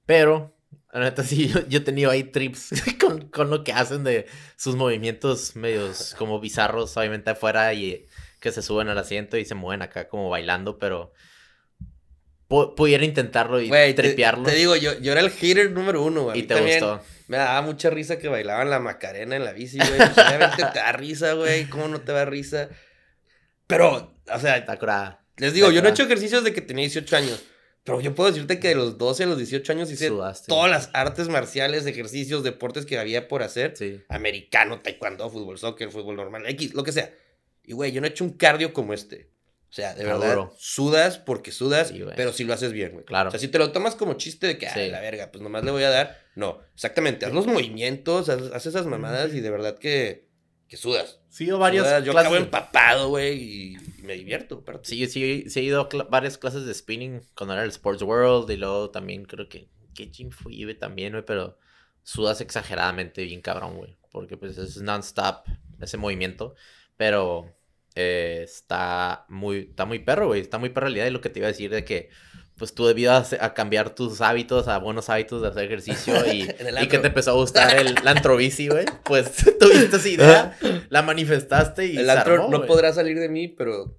pero 0.06 0.56
la 0.93 0.99
neta 1.02 1.23
sí, 1.26 1.47
yo, 1.49 1.65
yo 1.68 1.80
he 1.80 1.81
tenido 1.81 2.11
ahí 2.11 2.23
trips 2.23 2.69
con, 2.99 3.30
con 3.30 3.49
lo 3.49 3.64
que 3.64 3.73
hacen 3.73 4.03
de 4.03 4.27
sus 4.56 4.76
movimientos 4.76 5.56
medios 5.56 6.15
como 6.18 6.39
bizarros, 6.39 6.95
obviamente 6.97 7.31
afuera 7.31 7.73
y 7.73 8.06
que 8.39 8.52
se 8.52 8.61
suben 8.61 8.89
al 8.89 8.97
asiento 8.97 9.38
y 9.38 9.45
se 9.45 9.56
mueven 9.56 9.81
acá 9.81 10.07
como 10.07 10.30
bailando, 10.30 10.77
pero 10.77 11.14
pu- 12.47 12.76
pudiera 12.76 13.03
intentarlo 13.03 13.60
y 13.61 13.69
te, 13.72 13.93
trepearlo 13.93 14.43
te 14.43 14.56
digo, 14.56 14.76
yo, 14.76 14.97
yo 14.99 15.11
era 15.11 15.22
el 15.22 15.31
hater 15.31 15.72
número 15.72 16.03
uno, 16.03 16.23
güey. 16.23 16.39
Y 16.39 16.43
te 16.43 16.60
gustó. 16.61 17.02
Me 17.27 17.38
daba 17.38 17.61
mucha 17.64 17.89
risa 17.89 18.19
que 18.19 18.27
bailaban 18.27 18.69
la 18.69 18.80
Macarena 18.80 19.35
en 19.35 19.43
la 19.45 19.52
bici, 19.52 19.80
güey. 19.80 19.93
Obviamente 19.99 20.64
te 20.72 20.77
da 20.80 20.91
risa, 20.91 21.34
güey. 21.34 21.65
¿Cómo 21.68 21.88
no 21.88 22.02
te 22.02 22.11
da 22.11 22.23
risa? 22.26 22.69
Pero, 23.65 24.15
o 24.31 24.39
sea, 24.39 24.57
Está 24.57 24.77
curada. 24.77 25.24
Les 25.38 25.53
digo, 25.53 25.72
yo 25.72 25.82
no 25.82 25.88
he 25.88 25.91
hecho 25.91 26.03
ejercicios 26.03 26.44
de 26.44 26.53
que 26.53 26.62
tenía 26.62 26.84
18 26.84 27.16
años. 27.18 27.44
Pero 27.84 28.02
yo 28.02 28.16
puedo 28.16 28.32
decirte 28.32 28.60
que 28.60 28.70
de 28.70 28.76
los 28.76 28.98
12 28.98 29.24
a 29.24 29.28
los 29.28 29.38
18 29.38 29.72
años 29.74 29.91
hice 29.91 30.07
Sudaste. 30.07 30.48
todas 30.48 30.72
las 30.72 30.90
artes 30.94 31.28
marciales, 31.30 31.86
ejercicios, 31.86 32.44
deportes 32.44 32.86
que 32.88 32.98
había 32.98 33.28
por 33.28 33.44
hacer. 33.44 33.76
Sí. 33.78 34.02
Americano, 34.10 34.82
taekwondo, 34.82 35.30
fútbol, 35.30 35.60
soccer, 35.60 35.91
fútbol 35.91 36.16
normal, 36.16 36.48
X, 36.48 36.74
lo 36.74 36.84
que 36.84 36.91
sea. 36.91 37.14
Y, 37.64 37.74
güey, 37.74 37.91
yo 37.91 38.02
no 38.02 38.07
he 38.07 38.10
hecho 38.10 38.24
un 38.24 38.32
cardio 38.32 38.74
como 38.74 38.94
este. 38.95 39.30
O 39.70 39.74
sea, 39.76 39.94
de 39.94 40.03
Ah, 40.03 40.14
verdad, 40.18 40.30
duro. 40.36 40.56
sudas 40.57 41.20
porque 41.20 41.52
sudas, 41.52 41.90
Sí, 41.90 41.99
güey. 42.02 42.16
pero 42.16 42.32
si 42.34 42.44
lo 42.44 42.53
haces 42.53 42.72
bien, 42.72 42.94
güey. 42.94 43.06
Claro. 43.06 43.28
O 43.28 43.32
sea, 43.32 43.40
si 43.40 43.49
te 43.49 43.60
lo 43.60 43.72
tomas 43.72 43.95
como 43.95 44.14
chiste 44.16 44.48
de 44.48 44.57
que, 44.57 44.68
Sí. 44.68 44.80
ay, 44.80 44.90
la 44.90 45.02
verga, 45.02 45.32
pues 45.32 45.44
nomás 45.44 45.64
le 45.64 45.70
voy 45.72 45.84
a 45.84 45.90
dar. 45.91 46.18
No, 46.36 46.62
exactamente, 46.74 47.26
haz 47.28 47.34
los 47.34 47.45
movimientos, 47.45 48.30
haz, 48.30 48.52
haz 48.53 48.66
esas 48.66 48.86
mamadas 48.88 49.34
y 49.36 49.41
de 49.41 49.49
verdad 49.52 49.78
que, 49.78 50.28
que 50.68 50.78
sudas. 50.78 51.20
Sí, 51.36 51.52
o 51.52 51.57
varias 51.57 51.86
Sudas, 51.86 52.03
yo 52.06 52.12
clases 52.14 52.28
acabo 52.28 52.36
de- 52.36 52.45
empapado, 52.45 53.10
güey, 53.10 53.34
y, 53.44 53.78
y 53.99 54.02
me 54.03 54.14
divierto. 54.14 54.60
aparte. 54.62 54.88
Sí, 54.88 55.06
sí, 55.07 55.49
sí 55.49 55.60
he 55.60 55.64
ido 55.64 55.82
a 55.82 56.03
varias 56.10 56.38
clases 56.38 56.66
de 56.66 56.74
spinning 56.74 57.20
cuando 57.36 57.53
era 57.56 57.64
el 57.64 57.70
Sports 57.72 58.02
World 58.03 58.49
y 58.52 58.56
luego 58.56 58.90
también 58.90 59.26
creo 59.26 59.49
que, 59.49 59.68
que 59.94 60.06
gym 60.10 60.30
fui 60.32 60.64
güey, 60.64 60.78
también, 60.80 61.12
güey, 61.12 61.26
pero 61.26 61.57
sudas 62.03 62.40
exageradamente 62.40 63.26
bien 63.26 63.41
cabrón, 63.41 63.76
güey, 63.76 63.98
porque 64.12 64.38
pues 64.38 64.57
es 64.57 64.78
non-stop 64.82 65.45
ese 65.82 65.98
movimiento, 65.98 66.56
pero 66.95 67.53
eh, 67.95 68.40
está 68.45 69.26
muy, 69.28 69.68
está 69.72 69.84
muy 69.84 69.99
perro, 69.99 70.28
güey, 70.28 70.40
está 70.40 70.57
muy 70.57 70.70
perro 70.70 70.88
la 70.88 70.95
idea 70.95 71.03
de 71.06 71.12
lo 71.12 71.20
que 71.20 71.30
te 71.30 71.40
iba 71.40 71.49
a 71.49 71.52
decir 71.52 71.70
de 71.70 71.84
que 71.84 72.12
pues 72.57 72.73
tú 72.73 72.86
debías 72.88 73.34
a 73.34 73.53
cambiar 73.53 73.94
tus 73.95 74.22
hábitos 74.22 74.68
a 74.68 74.77
buenos 74.77 75.10
hábitos 75.10 75.41
de 75.41 75.49
hacer 75.49 75.65
ejercicio 75.65 76.14
y, 76.34 76.41
el 76.44 76.48
y 76.49 76.57
que 76.57 76.80
antro. 76.80 77.02
te 77.02 77.07
empezó 77.07 77.32
a 77.32 77.34
gustar 77.36 77.76
el, 77.77 77.95
la 78.03 78.11
antrobici, 78.11 78.68
güey, 78.69 78.86
pues 79.03 79.30
tuviste 79.60 79.98
esa 79.98 80.07
idea, 80.10 80.57
la 80.90 81.02
manifestaste 81.02 81.86
y 81.88 81.98
el 81.98 82.06
se 82.06 82.11
antro 82.11 82.34
armó, 82.36 82.49
no 82.49 82.65
podrá 82.65 82.94
salir 82.94 83.19
de 83.19 83.30
mí, 83.30 83.48
pero 83.49 83.98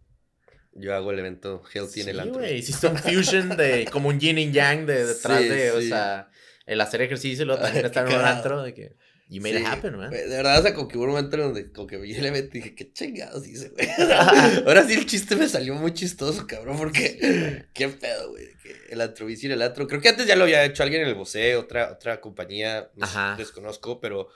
yo 0.73 0.95
hago 0.95 1.11
el 1.11 1.19
evento 1.19 1.63
healthy 1.73 2.03
en 2.03 2.09
el 2.11 2.17
Sí, 2.17 2.21
antro. 2.23 2.39
güey, 2.41 2.59
hiciste 2.59 2.87
un 2.87 2.97
fusion 2.99 3.57
de 3.57 3.87
como 3.91 4.09
un 4.09 4.21
yin 4.21 4.39
y 4.39 4.53
yang 4.53 4.87
de 4.87 5.07
detrás 5.07 5.41
Sí, 5.43 5.49
de, 5.49 5.71
o 5.73 5.81
sí. 5.81 5.89
sea, 5.89 6.29
el 6.67 6.81
hacer 6.81 7.01
ejercicio 7.03 7.45
y 7.45 7.47
luego 7.47 7.63
también 7.63 7.87
estar 7.87 8.07
en 8.11 8.19
un 8.19 8.25
antro 8.25 8.63
de 8.63 8.75
que 8.75 8.97
you 9.29 9.41
made 9.43 9.59
it 9.59 9.67
happen, 9.67 9.97
man. 9.97 10.11
De 10.11 10.27
verdad, 10.29 10.59
o 10.59 10.63
sea, 10.63 10.75
como 10.75 10.89
que 10.89 10.97
hubo 10.99 11.05
un 11.05 11.11
momento 11.11 11.37
en 11.37 11.43
donde 11.43 11.73
como 11.73 11.87
que 11.87 11.97
vi 11.97 12.15
el 12.15 12.27
evento 12.27 12.57
y 12.57 12.61
dije, 12.61 12.75
qué 12.75 12.93
chingados 12.93 13.47
hice, 13.47 13.71
güey. 13.71 13.89
Ahora 14.67 14.87
sí 14.87 14.95
el 14.95 15.07
chiste 15.07 15.37
me 15.37 15.49
salió 15.49 15.75
muy 15.75 15.93
chistoso, 15.95 16.47
cabrón, 16.47 16.77
porque 16.77 17.67
qué 17.75 17.89
pedo, 17.89 18.31
güey. 18.31 18.47
El 18.91 19.01
en 19.01 19.53
el 19.53 19.63
antro. 19.63 19.87
Creo 19.87 20.01
que 20.01 20.09
antes 20.09 20.27
ya 20.27 20.37
lo 20.37 20.45
había 20.45 20.65
hecho 20.65 20.83
alguien 20.83 21.03
en 21.03 21.09
el 21.09 21.15
Bosé, 21.15 21.57
otra, 21.57 21.93
otra 21.93 22.21
compañía, 22.21 22.91
no 22.97 23.07
sé, 23.07 23.13
Ajá. 23.19 23.37
desconozco, 23.37 24.01
pero 24.01 24.29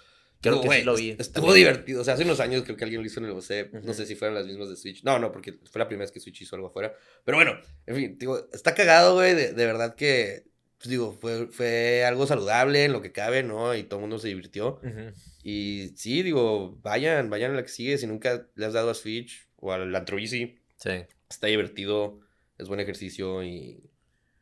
Creo 0.42 0.62
que 0.62 0.70
sí 0.78 0.82
lo 0.84 0.96
vi. 0.96 1.10
est- 1.10 1.20
Estuvo 1.20 1.46
también. 1.48 1.66
divertido. 1.68 2.00
O 2.00 2.04
sea, 2.04 2.14
hace 2.14 2.24
unos 2.24 2.40
años 2.40 2.62
creo 2.64 2.74
que 2.76 2.84
alguien 2.84 3.02
lo 3.02 3.06
hizo 3.06 3.20
en 3.20 3.26
el 3.26 3.32
Bosé. 3.32 3.68
No 3.82 3.92
sé 3.92 4.06
si 4.06 4.14
fueron 4.14 4.34
las 4.34 4.46
mismas 4.46 4.70
de 4.70 4.76
Switch. 4.76 5.02
No, 5.04 5.18
no, 5.18 5.30
porque 5.32 5.52
fue 5.70 5.78
la 5.78 5.86
primera 5.86 6.04
vez 6.04 6.12
que 6.12 6.18
Switch 6.20 6.40
hizo 6.40 6.56
algo 6.56 6.68
afuera. 6.68 6.94
Pero 7.24 7.36
bueno, 7.36 7.60
en 7.86 7.94
fin, 7.96 8.16
digo, 8.18 8.48
está 8.52 8.74
cagado, 8.74 9.14
güey. 9.16 9.34
De, 9.34 9.52
de 9.52 9.66
verdad 9.66 9.94
que, 9.94 10.44
pues 10.80 10.88
digo, 10.88 11.12
fue, 11.12 11.48
fue 11.48 12.04
algo 12.06 12.26
saludable 12.26 12.84
en 12.86 12.92
lo 12.92 13.02
que 13.02 13.12
cabe, 13.12 13.42
¿no? 13.42 13.74
Y 13.74 13.82
todo 13.82 13.98
el 13.98 14.02
mundo 14.02 14.18
se 14.18 14.28
divirtió. 14.28 14.80
Ujú. 14.82 15.12
Y 15.42 15.92
sí, 15.96 16.22
digo, 16.22 16.78
vayan, 16.82 17.28
vayan 17.28 17.52
a 17.52 17.56
la 17.56 17.62
que 17.62 17.68
sigue. 17.68 17.98
Si 17.98 18.06
nunca 18.06 18.46
le 18.54 18.64
has 18.66 18.72
dado 18.72 18.88
a 18.88 18.94
Switch 18.94 19.46
o 19.56 19.72
al 19.72 19.94
Antrobici, 19.94 20.58
Sí. 20.76 21.04
está 21.28 21.48
divertido, 21.48 22.20
es 22.56 22.68
buen 22.68 22.80
ejercicio 22.80 23.44
y 23.44 23.84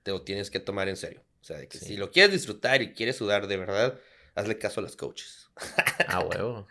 te 0.04 0.12
lo 0.12 0.22
tienes 0.22 0.48
que 0.50 0.60
tomar 0.60 0.88
en 0.88 0.96
serio. 0.96 1.24
O 1.40 1.44
sea, 1.44 1.58
de 1.58 1.66
que 1.66 1.78
Sí. 1.78 1.86
si 1.86 1.96
lo 1.96 2.12
quieres 2.12 2.30
disfrutar 2.32 2.82
y 2.82 2.92
quieres 2.94 3.16
sudar 3.16 3.48
de 3.48 3.56
verdad, 3.56 3.98
hazle 4.36 4.58
caso 4.58 4.78
a 4.78 4.84
las 4.84 4.94
coaches. 4.94 5.48
Ah, 6.06 6.20
huevo. 6.20 6.68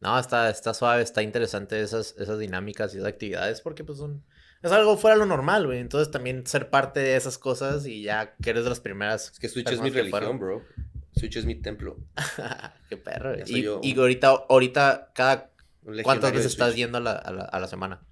No, 0.00 0.18
está, 0.18 0.48
está 0.48 0.72
suave, 0.72 1.02
está 1.02 1.22
interesante 1.22 1.78
esas, 1.82 2.14
esas 2.18 2.38
dinámicas 2.38 2.94
y 2.94 2.96
esas 2.96 3.08
actividades 3.10 3.60
porque 3.60 3.84
pues 3.84 3.98
son... 3.98 4.24
Es 4.62 4.72
algo 4.72 4.96
fuera 4.96 5.14
de 5.14 5.20
lo 5.20 5.26
normal, 5.26 5.66
güey. 5.66 5.78
Entonces 5.78 6.10
también 6.10 6.46
ser 6.46 6.70
parte 6.70 7.00
de 7.00 7.16
esas 7.16 7.38
cosas 7.38 7.86
y 7.86 8.02
ya 8.02 8.34
que 8.42 8.50
eres 8.50 8.64
de 8.64 8.70
las 8.70 8.80
primeras... 8.80 9.32
Es 9.32 9.38
que 9.38 9.48
Switch 9.48 9.70
es 9.70 9.80
mi 9.80 9.90
religión, 9.90 10.10
fueron. 10.10 10.38
bro. 10.38 10.62
Switch 11.16 11.36
es 11.36 11.44
mi 11.46 11.54
templo. 11.54 11.98
Qué 12.88 12.96
perro, 12.96 13.34
Y, 13.46 13.62
yo. 13.62 13.80
y 13.82 13.98
ahorita, 13.98 14.28
ahorita, 14.48 15.12
cada... 15.14 15.50
¿Cuántas 16.02 16.32
veces 16.32 16.52
estás 16.52 16.76
yendo 16.76 16.98
a 16.98 17.00
la, 17.00 17.12
a 17.12 17.32
la, 17.32 17.42
a 17.44 17.58
la 17.58 17.66
semana? 17.66 18.02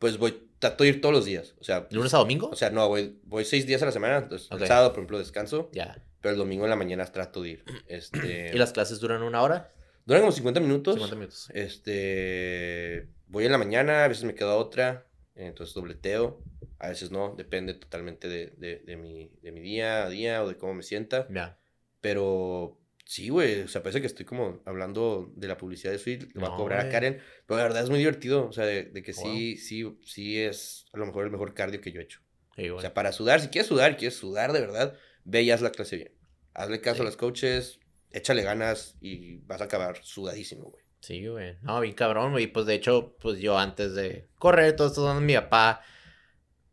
Pues 0.00 0.18
voy, 0.18 0.46
trato 0.58 0.84
de 0.84 0.90
ir 0.90 1.00
todos 1.00 1.14
los 1.14 1.24
días. 1.24 1.54
O 1.60 1.64
sea, 1.64 1.86
¿Lunes 1.90 2.12
a 2.12 2.18
domingo? 2.18 2.48
o 2.50 2.56
sea, 2.56 2.70
no, 2.70 2.88
voy, 2.88 3.18
voy 3.24 3.44
seis 3.44 3.66
días 3.66 3.82
a 3.82 3.86
la 3.86 3.92
semana. 3.92 4.18
Entonces, 4.18 4.48
el 4.50 4.66
sábado, 4.66 4.90
por 4.90 4.98
ejemplo, 4.98 5.18
descanso. 5.18 5.70
ya. 5.72 6.02
Pero 6.20 6.32
el 6.32 6.38
domingo 6.38 6.64
en 6.64 6.70
la 6.70 6.76
mañana 6.76 7.04
trato 7.06 7.42
de 7.42 7.50
ir. 7.50 7.64
Este, 7.86 8.50
¿Y 8.54 8.58
las 8.58 8.72
clases 8.72 8.98
duran 8.98 9.22
una 9.22 9.42
hora? 9.42 9.70
Duran 10.06 10.22
como 10.22 10.32
50 10.32 10.60
minutos. 10.60 10.94
50 10.94 11.16
minutos. 11.16 11.48
Este, 11.54 13.08
voy 13.28 13.46
en 13.46 13.52
la 13.52 13.58
mañana, 13.58 14.04
a 14.04 14.08
veces 14.08 14.24
me 14.24 14.34
quedo 14.34 14.50
a 14.50 14.56
otra, 14.56 15.05
entonces 15.36 15.74
dobleteo, 15.74 16.42
a 16.78 16.88
veces 16.88 17.10
no, 17.10 17.34
depende 17.36 17.74
totalmente 17.74 18.28
de, 18.28 18.52
de, 18.56 18.80
de 18.80 18.96
mi, 18.96 19.30
de 19.42 19.52
mi 19.52 19.60
día 19.60 20.04
a 20.04 20.08
día 20.08 20.42
o 20.42 20.48
de 20.48 20.56
cómo 20.56 20.74
me 20.74 20.82
sienta, 20.82 21.28
Ya. 21.30 21.58
pero 22.00 22.78
sí, 23.04 23.28
güey, 23.28 23.62
o 23.62 23.68
sea, 23.68 23.82
parece 23.82 24.00
que 24.00 24.06
estoy 24.06 24.24
como 24.24 24.60
hablando 24.64 25.32
de 25.36 25.48
la 25.48 25.56
publicidad 25.56 25.92
de 25.92 25.98
Sweet, 25.98 26.22
le 26.34 26.40
voy 26.40 26.44
a 26.44 26.50
No, 26.50 26.56
cobrar 26.56 26.78
a 26.80 26.82
güey. 26.82 26.92
Karen, 26.92 27.20
pero 27.46 27.58
la 27.58 27.64
verdad 27.64 27.84
es 27.84 27.90
muy 27.90 27.98
divertido, 27.98 28.48
o 28.48 28.52
sea, 28.52 28.64
de, 28.66 28.84
de 28.84 29.02
que 29.02 29.12
Wow. 29.12 29.24
sí, 29.24 29.56
sí, 29.56 29.98
sí 30.04 30.38
es 30.40 30.86
a 30.92 30.98
lo 30.98 31.06
mejor 31.06 31.24
el 31.24 31.30
mejor 31.30 31.54
cardio 31.54 31.80
que 31.80 31.92
yo 31.92 32.00
he 32.00 32.04
hecho. 32.04 32.20
Sí, 32.56 32.70
O 32.70 32.80
sea, 32.80 32.94
para 32.94 33.12
sudar, 33.12 33.40
si 33.40 33.48
quieres 33.48 33.68
sudar, 33.68 33.96
quieres 33.96 34.16
sudar 34.16 34.52
de 34.52 34.60
verdad, 34.60 34.96
ve 35.24 35.42
y 35.42 35.50
haz 35.50 35.60
la 35.60 35.70
clase 35.70 35.96
bien. 35.96 36.12
Hazle 36.54 36.80
caso 36.80 36.96
Sí. 36.96 37.02
a 37.02 37.04
los 37.04 37.16
coaches, 37.18 37.78
échale 38.10 38.42
ganas 38.42 38.96
y 39.00 39.36
vas 39.46 39.60
a 39.60 39.64
acabar 39.64 40.02
sudadísimo, 40.02 40.70
güey. 40.70 40.85
Sí, 41.06 41.24
güey. 41.24 41.54
No, 41.62 41.80
bien 41.80 41.94
cabrón, 41.94 42.32
güey. 42.32 42.48
Pues 42.48 42.66
de 42.66 42.74
hecho, 42.74 43.14
pues 43.20 43.38
yo 43.38 43.56
antes 43.56 43.94
de 43.94 44.26
correr, 44.40 44.74
todo 44.74 44.88
esto, 44.88 45.14
mi 45.20 45.34
papá 45.34 45.80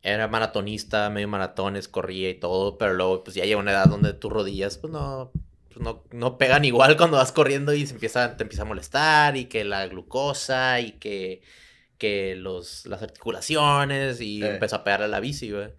era 0.01 0.27
maratonista, 0.27 1.11
medio 1.11 1.27
maratones, 1.27 1.87
corría 1.87 2.31
y 2.31 2.39
todo, 2.39 2.79
pero 2.79 2.95
luego 2.95 3.23
pues 3.23 3.35
ya 3.35 3.45
llega 3.45 3.59
una 3.59 3.73
edad 3.73 3.85
donde 3.85 4.13
tus 4.13 4.31
rodillas, 4.31 4.79
pues 4.79 4.91
no, 4.91 5.31
pues 5.67 5.81
no, 5.81 6.03
no 6.11 6.39
pegan 6.39 6.65
igual 6.65 6.97
cuando 6.97 7.17
vas 7.17 7.31
corriendo 7.31 7.75
y 7.75 7.85
se 7.85 7.93
empieza, 7.93 8.35
te 8.35 8.41
empieza 8.41 8.63
a 8.63 8.65
molestar 8.65 9.37
y 9.37 9.45
que 9.45 9.63
la 9.63 9.85
glucosa 9.85 10.79
y 10.81 10.93
que, 10.93 11.43
que 11.99 12.35
los, 12.35 12.87
las 12.87 13.03
articulaciones 13.03 14.19
y 14.19 14.43
Eh. 14.43 14.55
empezó 14.55 14.77
a 14.77 14.83
pegar 14.83 15.03
a 15.03 15.07
la 15.07 15.19
bici, 15.19 15.51
güey. 15.51 15.69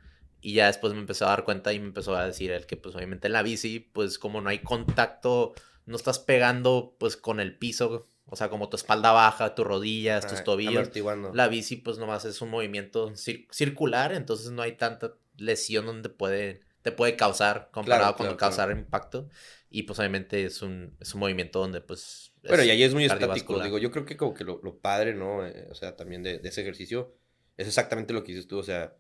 Y 0.40 0.54
ya 0.54 0.68
después 0.68 0.92
me 0.92 1.00
empezó 1.00 1.26
a 1.26 1.30
dar 1.30 1.42
cuenta 1.42 1.72
y 1.72 1.80
me 1.80 1.86
empezó 1.86 2.14
a 2.14 2.24
decir 2.24 2.52
él 2.52 2.66
que 2.66 2.76
pues 2.76 2.94
obviamente 2.94 3.26
en 3.26 3.32
la 3.32 3.42
bici, 3.42 3.80
pues 3.80 4.20
como 4.20 4.40
no 4.40 4.48
hay 4.48 4.60
contacto, 4.60 5.54
no 5.86 5.96
estás 5.96 6.20
pegando 6.20 6.94
pues 7.00 7.16
con 7.16 7.40
el 7.40 7.58
piso, 7.58 8.04
o 8.34 8.36
sea, 8.36 8.48
como 8.50 8.68
tu 8.68 8.76
espalda 8.76 9.12
baja, 9.12 9.54
tus 9.54 9.66
rodillas, 9.66 10.26
tus 10.26 10.44
tobillos. 10.44 10.90
La 11.32 11.48
bici, 11.48 11.76
pues 11.76 11.98
nomás 11.98 12.24
es 12.24 12.40
un 12.42 12.50
movimiento 12.50 13.10
cir- 13.12 13.46
circular, 13.50 14.12
entonces 14.12 14.50
no 14.50 14.62
hay 14.62 14.72
tanta 14.72 15.14
lesión 15.36 15.86
donde 15.86 16.08
puede, 16.10 16.60
te 16.82 16.92
puede 16.92 17.16
causar 17.16 17.70
comparado 17.72 18.14
Claro, 18.14 18.16
con 18.16 18.26
claro, 18.26 18.36
causar 18.36 18.70
impacto. 18.70 19.28
Y 19.70 19.84
pues 19.84 19.98
obviamente 19.98 20.44
es 20.44 20.62
un, 20.62 20.96
es 21.00 21.14
un 21.14 21.20
movimiento 21.20 21.58
donde 21.60 21.80
pues... 21.80 22.32
Bueno, 22.46 22.62
y 22.64 22.70
ahí 22.70 22.82
es 22.82 22.92
muy 22.94 23.04
estático. 23.04 23.60
Digo, 23.60 23.78
yo 23.78 23.90
creo 23.90 24.04
que 24.04 24.16
como 24.16 24.34
que 24.34 24.44
lo, 24.44 24.60
lo 24.62 24.78
padre, 24.78 25.14
¿no? 25.14 25.46
Eh, 25.46 25.66
o 25.70 25.74
sea, 25.74 25.96
también 25.96 26.22
de, 26.22 26.38
de 26.38 26.48
ese 26.48 26.60
ejercicio 26.60 27.14
es 27.56 27.66
exactamente 27.68 28.12
lo 28.12 28.22
que 28.22 28.32
dices 28.32 28.46
tú. 28.46 28.58
O 28.58 28.62
sea, 28.62 28.94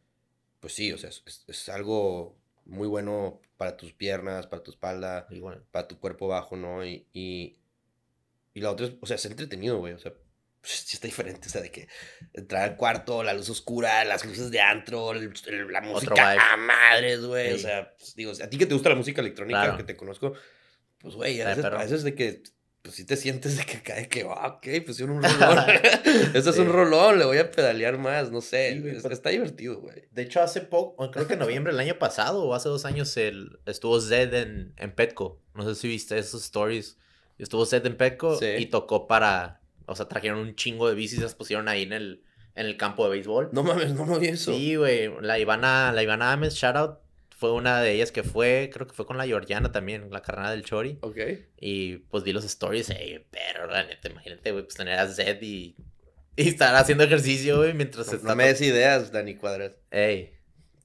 pues 0.60 0.72
sí, 0.74 0.92
o 0.92 0.98
sea, 0.98 1.10
es, 1.10 1.22
es- 1.46 1.68
algo 1.68 2.36
muy 2.64 2.88
bueno 2.88 3.40
para 3.56 3.76
tus 3.76 3.92
piernas, 3.92 4.46
para 4.46 4.62
tu 4.62 4.70
espalda, 4.70 5.26
bueno, 5.40 5.62
para 5.70 5.86
tu 5.88 5.98
cuerpo 5.98 6.28
bajo, 6.28 6.56
¿no? 6.56 6.84
Y, 6.84 7.06
y, 7.12 7.56
y 8.54 8.60
la 8.60 8.70
otra 8.70 8.86
es, 8.86 8.92
o 9.00 9.06
sea, 9.06 9.16
es 9.16 9.24
entretenido, 9.26 9.78
güey. 9.78 9.92
O 9.92 9.98
sea, 9.98 10.12
pues, 10.60 10.72
sí 10.86 10.96
está 10.96 11.06
diferente. 11.06 11.48
O 11.48 11.50
sea, 11.50 11.60
de 11.60 11.70
que 11.70 11.88
entrar 12.32 12.62
al 12.62 12.76
cuarto, 12.76 13.22
la 13.22 13.34
luz 13.34 13.50
oscura, 13.50 14.04
las 14.04 14.24
luces 14.24 14.50
de 14.50 14.60
antro, 14.60 15.12
el- 15.12 15.32
el- 15.46 15.72
la 15.72 15.80
música 15.82 16.52
a 16.52 16.56
madres, 16.56 17.24
güey. 17.24 17.52
O 17.52 17.56
Sí. 17.56 17.62
sea, 17.64 17.94
pues, 17.98 18.14
digo, 18.14 18.32
a 18.42 18.48
ti 18.48 18.56
que 18.58 18.66
te 18.66 18.74
gusta 18.74 18.88
la 18.88 18.94
música 18.96 19.20
electrónica, 19.20 19.60
Claro. 19.62 19.76
que 19.76 19.84
te 19.84 19.96
conozco, 19.96 20.32
pues, 20.98 21.14
güey, 21.16 21.40
a 21.42 21.48
veces, 21.48 21.64
a 21.64 21.70
veces 21.70 22.02
de 22.04 22.14
que, 22.14 22.42
pues, 22.80 22.94
sí 22.96 23.04
te 23.06 23.16
sientes 23.16 23.56
de 23.58 23.64
que 23.66 23.82
cae 23.82 24.08
que, 24.08 24.22
ah, 24.28 24.58
ok, 24.58 24.66
pues, 24.86 25.00
un 25.00 25.22
rolón. 25.22 25.64
Este 26.34 26.38
es 26.38 26.54
Sí. 26.54 26.60
un 26.60 26.68
rolón, 26.72 27.18
le 27.18 27.24
voy 27.24 27.38
a 27.38 27.50
pedalear 27.50 27.98
más, 27.98 28.30
no 28.30 28.40
sé. 28.40 28.72
Sí, 28.74 28.80
güey, 28.80 28.96
es- 28.96 29.02
pero- 29.02 29.14
está 29.14 29.30
divertido, 29.30 29.80
güey. 29.80 30.08
De 30.12 30.22
hecho, 30.22 30.40
hace 30.42 30.60
poco, 30.60 31.10
creo 31.10 31.26
que 31.26 31.32
en 31.34 31.40
noviembre 31.40 31.72
del 31.72 31.80
año 31.80 31.98
pasado 31.98 32.42
o 32.44 32.54
hace 32.54 32.68
dos 32.68 32.84
años, 32.84 33.14
el, 33.16 33.58
estuvo 33.66 34.00
Zed 34.00 34.32
en, 34.34 34.72
en 34.76 34.94
Petco. 34.94 35.42
No 35.54 35.64
sé 35.68 35.74
si 35.78 35.88
viste 35.88 36.16
esos 36.18 36.42
stories. 36.44 36.96
Estuvo 37.38 37.66
Zed 37.66 37.84
en 37.86 37.96
Petco 37.96 38.38
Sí. 38.38 38.46
y 38.58 38.66
tocó 38.66 39.06
para... 39.06 39.60
O 39.86 39.94
sea, 39.96 40.06
trajeron 40.08 40.38
un 40.38 40.54
chingo 40.54 40.88
de 40.88 40.94
bicis 40.94 41.18
y 41.18 41.22
las 41.22 41.34
pusieron 41.34 41.68
ahí 41.68 41.82
en 41.82 41.92
el, 41.92 42.22
en 42.54 42.66
el 42.66 42.76
campo 42.76 43.04
de 43.04 43.10
béisbol. 43.10 43.50
No 43.52 43.62
mames, 43.62 43.92
no 43.94 44.06
me 44.06 44.18
vi 44.18 44.28
eso. 44.28 44.54
Sí, 44.54 44.76
güey. 44.76 45.10
La 45.20 45.38
Ivana, 45.38 45.92
la 45.92 46.02
Ivana 46.02 46.32
Ames, 46.32 46.54
shout 46.54 46.76
out, 46.76 46.98
fue 47.36 47.52
una 47.52 47.80
de 47.82 47.92
ellas 47.92 48.10
que 48.12 48.22
fue, 48.22 48.70
creo 48.72 48.86
que 48.86 48.94
fue 48.94 49.04
con 49.04 49.18
la 49.18 49.26
Georgiana 49.26 49.72
también, 49.72 50.08
la 50.10 50.22
carnada 50.22 50.52
del 50.52 50.64
Chori. 50.64 50.98
Ok. 51.02 51.18
Y 51.60 51.96
pues 51.96 52.24
vi 52.24 52.32
los 52.32 52.44
stories, 52.44 52.88
ey, 52.90 53.26
pero 53.30 53.66
la 53.66 53.84
neta, 53.84 54.08
imagínate, 54.08 54.52
güey, 54.52 54.64
pues 54.64 54.76
tener 54.76 54.98
a 54.98 55.06
Zed 55.06 55.42
y, 55.42 55.76
y 56.36 56.48
estar 56.48 56.74
haciendo 56.76 57.04
ejercicio, 57.04 57.58
güey, 57.58 57.74
mientras 57.74 58.06
No, 58.06 58.12
está. 58.14 58.28
no 58.28 58.36
me 58.36 58.46
des 58.46 58.60
ideas, 58.62 59.12
Dani 59.12 59.34
Cuadras. 59.34 59.72
Ey, 59.90 60.32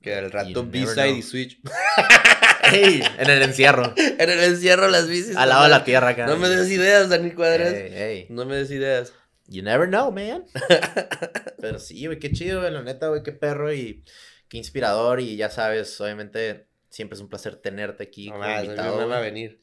Que 0.01 0.15
al 0.15 0.31
rato 0.31 0.65
B-side 0.65 1.11
y 1.11 1.21
Switch. 1.21 1.59
ey, 2.73 3.03
en 3.17 3.29
el 3.29 3.41
encierro, 3.41 3.93
en 3.97 4.29
el 4.29 4.39
encierro 4.39 4.87
las 4.87 5.07
bicis. 5.07 5.35
al 5.35 5.49
lado 5.49 5.63
de 5.63 5.69
la 5.69 5.83
tierra 5.83 6.09
acá. 6.09 6.27
No 6.27 6.37
me 6.37 6.49
des 6.49 6.69
ideas, 6.69 7.09
Dani 7.09 7.31
Cuadras. 7.31 7.73
Ey, 7.73 7.93
ey. 7.93 8.27
No 8.29 8.45
me 8.45 8.55
des 8.55 8.71
ideas. 8.71 9.13
You 9.47 9.63
never 9.63 9.87
know, 9.87 10.11
man. 10.11 10.45
Pero 11.59 11.79
sí, 11.79 12.05
güey, 12.05 12.19
qué 12.19 12.31
chido, 12.31 12.61
güey, 12.61 12.71
la 12.71 12.83
neta, 12.83 13.07
güey, 13.07 13.23
qué 13.23 13.31
perro 13.31 13.73
y 13.73 14.03
qué 14.47 14.57
inspirador. 14.57 15.19
Y 15.19 15.35
ya 15.37 15.49
sabes, 15.49 15.99
obviamente, 15.99 16.67
siempre 16.89 17.15
es 17.15 17.21
un 17.21 17.29
placer 17.29 17.55
tenerte 17.55 18.03
aquí 18.03 18.29
No 18.29 18.37
más, 18.37 18.63
invitado. 18.63 19.05
no 19.07 19.13
a 19.13 19.19
venir. 19.19 19.59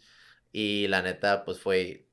Y 0.52 0.88
la 0.88 1.02
neta, 1.02 1.44
pues 1.44 1.60
fue, 1.60 2.08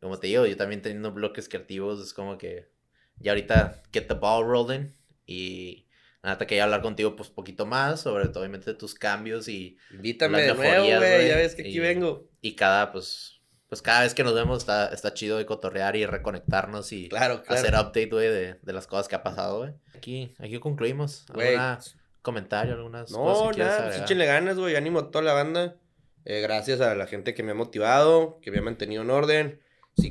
como 0.00 0.18
te 0.18 0.26
digo, 0.26 0.46
yo 0.46 0.56
también 0.56 0.82
teniendo 0.82 1.12
bloques 1.12 1.48
creativos, 1.48 2.02
es 2.04 2.12
como 2.12 2.36
que 2.36 2.68
ya 3.16 3.32
ahorita 3.32 3.82
get 3.92 4.06
the 4.06 4.14
ball 4.14 4.44
rolling. 4.44 4.90
Y 5.26 5.83
la 6.24 6.30
neta 6.32 6.46
quería 6.46 6.64
hablar 6.64 6.82
contigo, 6.82 7.14
pues, 7.16 7.28
poquito 7.30 7.66
más 7.66 8.00
sobre, 8.00 8.26
obviamente, 8.28 8.74
tus 8.74 8.94
cambios 8.94 9.46
y, 9.48 9.76
Invítame 9.92 10.42
de 10.42 10.54
nuevo, 10.54 10.84
güey. 10.84 11.28
Ya 11.28 11.36
ves 11.36 11.54
que 11.54 11.62
aquí 11.62 11.76
y- 11.76 11.78
vengo. 11.78 12.28
y 12.40 12.56
cada, 12.56 12.90
pues, 12.92 13.40
pues 13.68 13.82
cada 13.82 14.02
vez 14.02 14.14
que 14.14 14.24
nos 14.24 14.34
vemos 14.34 14.58
está, 14.58 14.88
está 14.88 15.14
chido 15.14 15.38
de 15.38 15.46
cotorrear 15.46 15.96
y 15.96 16.06
reconectarnos 16.06 16.92
y 16.92 17.08
Claro, 17.08 17.42
claro. 17.42 17.60
hacer 17.60 17.74
update, 17.74 18.08
güey, 18.10 18.28
de, 18.28 18.54
de 18.62 18.72
las 18.72 18.86
cosas 18.86 19.08
que 19.08 19.16
ha 19.16 19.22
pasado, 19.22 19.58
güey. 19.58 19.72
Aquí, 19.94 20.34
aquí 20.38 20.58
concluimos. 20.60 21.26
Güey. 21.32 21.54
¿Algún 21.56 21.82
comentario, 22.22 22.74
algunas 22.74 23.10
cosas 23.12 23.42
No, 23.44 23.48
que 23.50 23.54
quieras 23.56 23.78
nada, 23.78 23.90
pues 23.90 24.02
échenle 24.02 24.26
ganas, 24.26 24.56
güey. 24.58 24.76
Ánimo 24.76 24.98
a 25.00 25.10
toda 25.10 25.24
la 25.24 25.32
banda. 25.34 25.76
Eh, 26.24 26.40
gracias 26.40 26.80
a 26.80 26.94
la 26.94 27.06
gente 27.06 27.34
que 27.34 27.42
me 27.42 27.50
ha 27.50 27.54
motivado, 27.54 28.38
que 28.40 28.50
me 28.50 28.58
ha 28.58 28.62
mantenido 28.62 29.02
en 29.02 29.10
orden. 29.10 29.60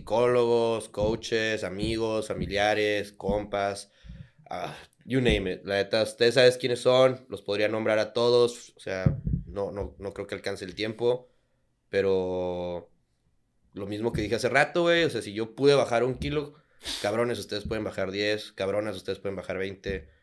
Psicólogos, 0.04 0.90
coaches, 0.90 1.64
amigos, 1.64 2.28
familiares, 2.28 3.14
compas. 3.14 3.92
ah, 4.50 4.76
you 5.06 5.22
name 5.22 5.52
it. 5.52 5.66
La 5.66 5.76
neta, 5.76 6.04
ustedes 6.04 6.36
saben 6.36 6.54
quiénes 6.60 6.80
son. 6.80 7.26
Los 7.30 7.42
podría 7.42 7.68
nombrar 7.68 8.00
a 8.00 8.14
todos. 8.14 8.74
O 8.76 8.80
sea, 8.80 9.18
no, 9.46 9.72
no, 9.72 9.96
no 10.00 10.14
creo 10.14 10.28
que 10.28 10.36
alcance 10.36 10.66
el 10.66 10.76
tiempo. 10.76 11.30
Pero 11.90 12.90
lo 13.74 13.86
mismo 13.88 14.14
que 14.14 14.22
dije 14.22 14.36
hace 14.36 14.50
rato, 14.50 14.84
güey. 14.84 15.04
O 15.04 15.10
sea, 15.10 15.22
si 15.22 15.34
yo 15.34 15.56
pude 15.56 15.76
bajar 15.76 16.04
un 16.04 16.16
kilo, 16.16 16.54
cabrones, 17.02 17.40
ustedes 17.40 17.66
pueden 17.66 17.84
bajar 17.84 18.12
10. 18.12 18.54
Cabronas, 18.54 18.96
ustedes 18.96 19.20
pueden 19.20 19.36
bajar 19.36 19.58
20 19.58 20.14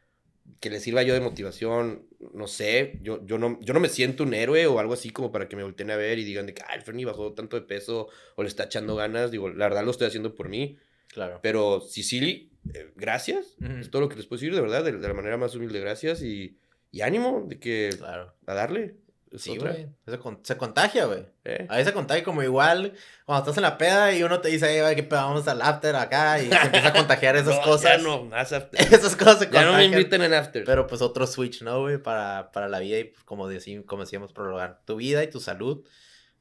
que 0.58 0.70
les 0.70 0.82
sirva 0.82 1.02
yo 1.02 1.14
de 1.14 1.20
motivación, 1.20 2.06
no 2.34 2.48
sé, 2.48 2.98
yo, 3.02 3.24
yo, 3.24 3.38
no, 3.38 3.58
yo 3.60 3.72
no 3.74 3.80
me 3.80 3.88
siento 3.88 4.24
un 4.24 4.34
héroe 4.34 4.66
o 4.66 4.78
algo 4.78 4.94
así 4.94 5.10
como 5.10 5.30
para 5.30 5.48
que 5.48 5.56
me 5.56 5.62
volteen 5.62 5.90
a 5.90 5.96
ver 5.96 6.18
y 6.18 6.24
digan 6.24 6.46
de 6.46 6.54
que, 6.54 6.62
ah, 6.62 6.74
el 6.74 6.82
Fernie 6.82 7.04
bajó 7.04 7.32
tanto 7.34 7.56
de 7.56 7.62
peso 7.62 8.08
o 8.36 8.42
le 8.42 8.48
está 8.48 8.64
echando 8.64 8.96
ganas, 8.96 9.30
digo, 9.30 9.48
la 9.48 9.68
verdad 9.68 9.84
lo 9.84 9.90
estoy 9.90 10.08
haciendo 10.08 10.34
por 10.34 10.48
mí, 10.48 10.78
Claro. 11.12 11.40
pero 11.42 11.80
Sicily, 11.80 12.50
eh, 12.74 12.92
gracias, 12.96 13.56
es 13.80 13.90
todo 13.90 14.02
lo 14.02 14.08
que 14.08 14.16
les 14.16 14.26
puedo 14.26 14.40
decir, 14.40 14.54
de 14.54 14.60
verdad, 14.60 14.84
de, 14.84 14.92
de 14.92 15.08
la 15.08 15.14
manera 15.14 15.36
más 15.36 15.54
humilde, 15.54 15.80
gracias 15.80 16.22
y, 16.22 16.56
y 16.92 17.00
ánimo 17.00 17.44
de 17.48 17.58
que 17.58 17.90
Claro. 17.98 18.34
a 18.46 18.54
darle. 18.54 18.96
es 19.32 19.42
Sí, 19.42 19.56
güey. 19.58 19.86
Se, 20.06 20.18
con- 20.18 20.40
se 20.44 20.56
contagia, 20.56 21.04
güey. 21.06 21.24
¿eh? 21.44 21.64
A 21.68 21.74
veces 21.76 21.88
se 21.88 21.92
contagia 21.94 22.24
como 22.24 22.42
igual 22.42 22.94
cuando 23.24 23.42
estás 23.44 23.56
en 23.58 23.62
la 23.62 23.78
peda 23.78 24.12
y 24.12 24.22
uno 24.24 24.40
te 24.40 24.48
dice, 24.48 24.68
"Ey, 24.74 24.80
güey, 24.82 24.96
que 24.96 25.02
vamos 25.02 25.46
al 25.46 25.62
after 25.62 25.94
acá 25.96 26.42
y 26.42 26.48
se 26.48 26.56
empieza 26.56 26.88
a 26.88 26.92
contagiar 26.92 27.36
esas 27.36 27.56
No, 27.58 27.62
cosas. 27.62 27.96
Ya 27.96 27.98
no, 27.98 28.24
más 28.24 28.52
after. 28.52 28.80
Esas 28.80 29.14
cosas 29.16 29.38
se 29.38 29.44
Ya 29.46 29.50
no 29.64 29.72
me 29.72 29.78
contagian. 29.78 29.92
inviten 29.92 30.22
en 30.22 30.34
after. 30.34 30.64
Pero 30.64 30.86
pues 30.88 31.00
otro 31.00 31.26
switch, 31.28 31.62
¿no, 31.62 31.80
güey? 31.82 31.98
Para, 31.98 32.50
para 32.52 32.68
la 32.68 32.80
vida 32.80 32.98
y 32.98 33.04
pues, 33.04 33.22
como, 33.24 33.46
decimos, 33.48 33.84
como 33.86 34.02
decíamos, 34.02 34.32
prolongar 34.32 34.80
tu 34.84 34.96
vida 34.96 35.22
y 35.22 35.30
tu 35.30 35.38
salud. 35.40 35.84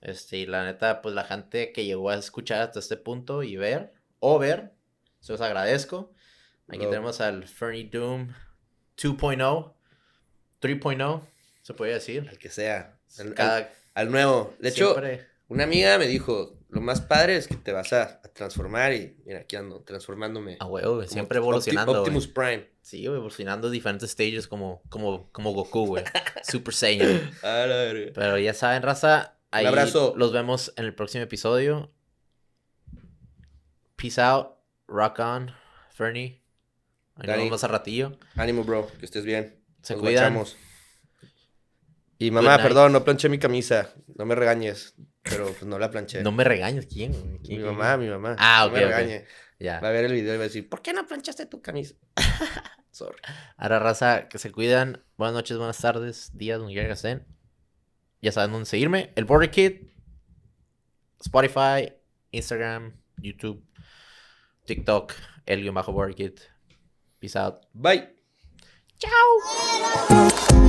Este, 0.01 0.37
y 0.37 0.45
la 0.47 0.63
neta, 0.65 1.01
pues 1.03 1.13
la 1.13 1.25
gente 1.25 1.71
que 1.73 1.85
llegó 1.85 2.09
a 2.09 2.15
escuchar 2.15 2.61
hasta 2.61 2.79
este 2.79 2.97
punto 2.97 3.43
y 3.43 3.55
ver, 3.55 3.93
o 4.19 4.39
ver, 4.39 4.73
se 5.19 5.31
los 5.31 5.41
agradezco. 5.41 6.13
Aquí 6.67 6.79
tenemos 6.79 7.19
al 7.21 7.47
Fernie 7.47 7.89
Doom 7.91 8.29
2.0, 8.97 9.73
3.0, 10.61 11.21
se 11.61 11.73
puede 11.73 11.93
decir. 11.93 12.27
al 12.29 12.37
que 12.37 12.49
sea, 12.49 12.97
al, 13.17 13.33
Cada, 13.33 13.57
al- 13.57 13.69
al 13.95 14.11
nuevo. 14.11 14.53
De 14.59 14.69
hecho, 14.69 14.91
siempre- 14.93 15.27
Una 15.47 15.63
amiga 15.63 15.97
me 15.97 16.05
dijo, 16.05 16.59
lo 16.69 16.79
más 16.81 17.01
padre 17.01 17.35
es 17.37 17.47
que 17.47 17.55
te 17.55 17.71
vas 17.71 17.91
a, 17.93 18.03
a 18.23 18.27
transformar 18.33 18.93
y 18.93 19.17
mira, 19.25 19.39
aquí 19.39 19.55
ando, 19.55 19.81
transformándome. 19.81 20.57
a 20.59 20.65
huevo, 20.67 20.97
güey, 20.97 21.07
siempre 21.07 21.39
Opti- 21.39 21.41
evolucionando. 21.43 21.91
güey. 21.93 22.01
Optimus 22.01 22.27
Prime. 22.27 22.69
Sí, 22.81 23.03
güey, 23.05 23.15
evolucionando 23.17 23.69
diferentes 23.71 24.11
stages 24.11 24.47
como, 24.47 24.83
como, 24.89 25.31
como 25.31 25.53
Goku, 25.53 25.87
güey. 25.87 26.03
Super 26.43 26.73
Saiyan. 26.75 27.31
Pero 28.13 28.37
ya 28.37 28.53
saben, 28.53 28.83
raza. 28.83 29.37
Ahí 29.51 29.65
abrazo. 29.65 30.13
los 30.15 30.31
vemos 30.31 30.71
en 30.75 30.85
el 30.85 30.93
próximo 30.93 31.23
episodio. 31.23 31.91
Peace 33.99 34.19
out. 34.21 34.57
Rock 34.87 35.19
on. 35.19 35.51
Fernie. 35.91 36.41
Ahí 37.15 37.27
nos 37.27 37.37
vemos 37.37 37.63
al 37.63 37.69
ratillo. 37.71 38.17
Ánimo, 38.35 38.63
bro, 38.63 38.87
que 38.99 39.05
estés 39.05 39.25
bien. 39.25 39.61
Se 39.81 39.93
Nos 39.93 40.01
cuidan. 40.03 40.33
guachamos. 40.33 40.57
Y 42.17 42.31
mamá, 42.31 42.57
perdón, 42.57 42.91
no 42.93 43.03
planché 43.03 43.29
mi 43.29 43.39
camisa. 43.39 43.93
No 44.15 44.25
me 44.25 44.35
regañes. 44.35 44.95
Pero 45.23 45.45
pues 45.47 45.63
no 45.63 45.77
la 45.79 45.89
planché. 45.91 46.21
No 46.23 46.31
me 46.31 46.43
regañes. 46.43 46.85
¿Quién? 46.87 47.39
mi 47.47 47.59
mamá, 47.59 47.97
mi 47.97 48.07
mamá. 48.09 48.35
Ah, 48.39 48.65
No 48.65 48.71
me 48.73 48.79
ok, 48.79 48.85
ok. 48.91 48.97
regañe. 48.97 49.25
Ya. 49.59 49.79
Va 49.81 49.89
a 49.89 49.91
ver 49.91 50.05
el 50.05 50.13
video 50.13 50.33
y 50.33 50.37
va 50.37 50.43
a 50.43 50.47
decir, 50.47 50.69
¿por 50.69 50.81
qué 50.81 50.93
no 50.93 51.05
planchaste 51.05 51.45
tu 51.45 51.61
camisa? 51.61 51.95
Sorry. 52.91 53.17
Ahora, 53.57 53.79
raza, 53.79 54.27
que 54.29 54.37
se 54.37 54.51
cuidan. 54.51 55.03
Buenas 55.17 55.33
noches, 55.33 55.57
buenas 55.57 55.77
tardes, 55.77 56.31
días, 56.37 56.57
donde 56.59 56.73
que 56.73 56.89
estén. 56.89 57.25
Ya 58.21 58.31
saben 58.31 58.51
dónde 58.51 58.65
seguirme. 58.65 59.11
El 59.15 59.25
Border 59.25 59.51
Kid. 59.51 59.87
Spotify, 61.21 61.93
Instagram, 62.31 62.93
YouTube, 63.17 63.61
TikTok, 64.69 65.15
Elio 65.47 65.73
Majo 65.73 65.91
Work 65.91 66.15
Peace 67.19 67.35
out. 67.35 67.65
Bye. 67.73 68.07
ciao. 68.99 70.68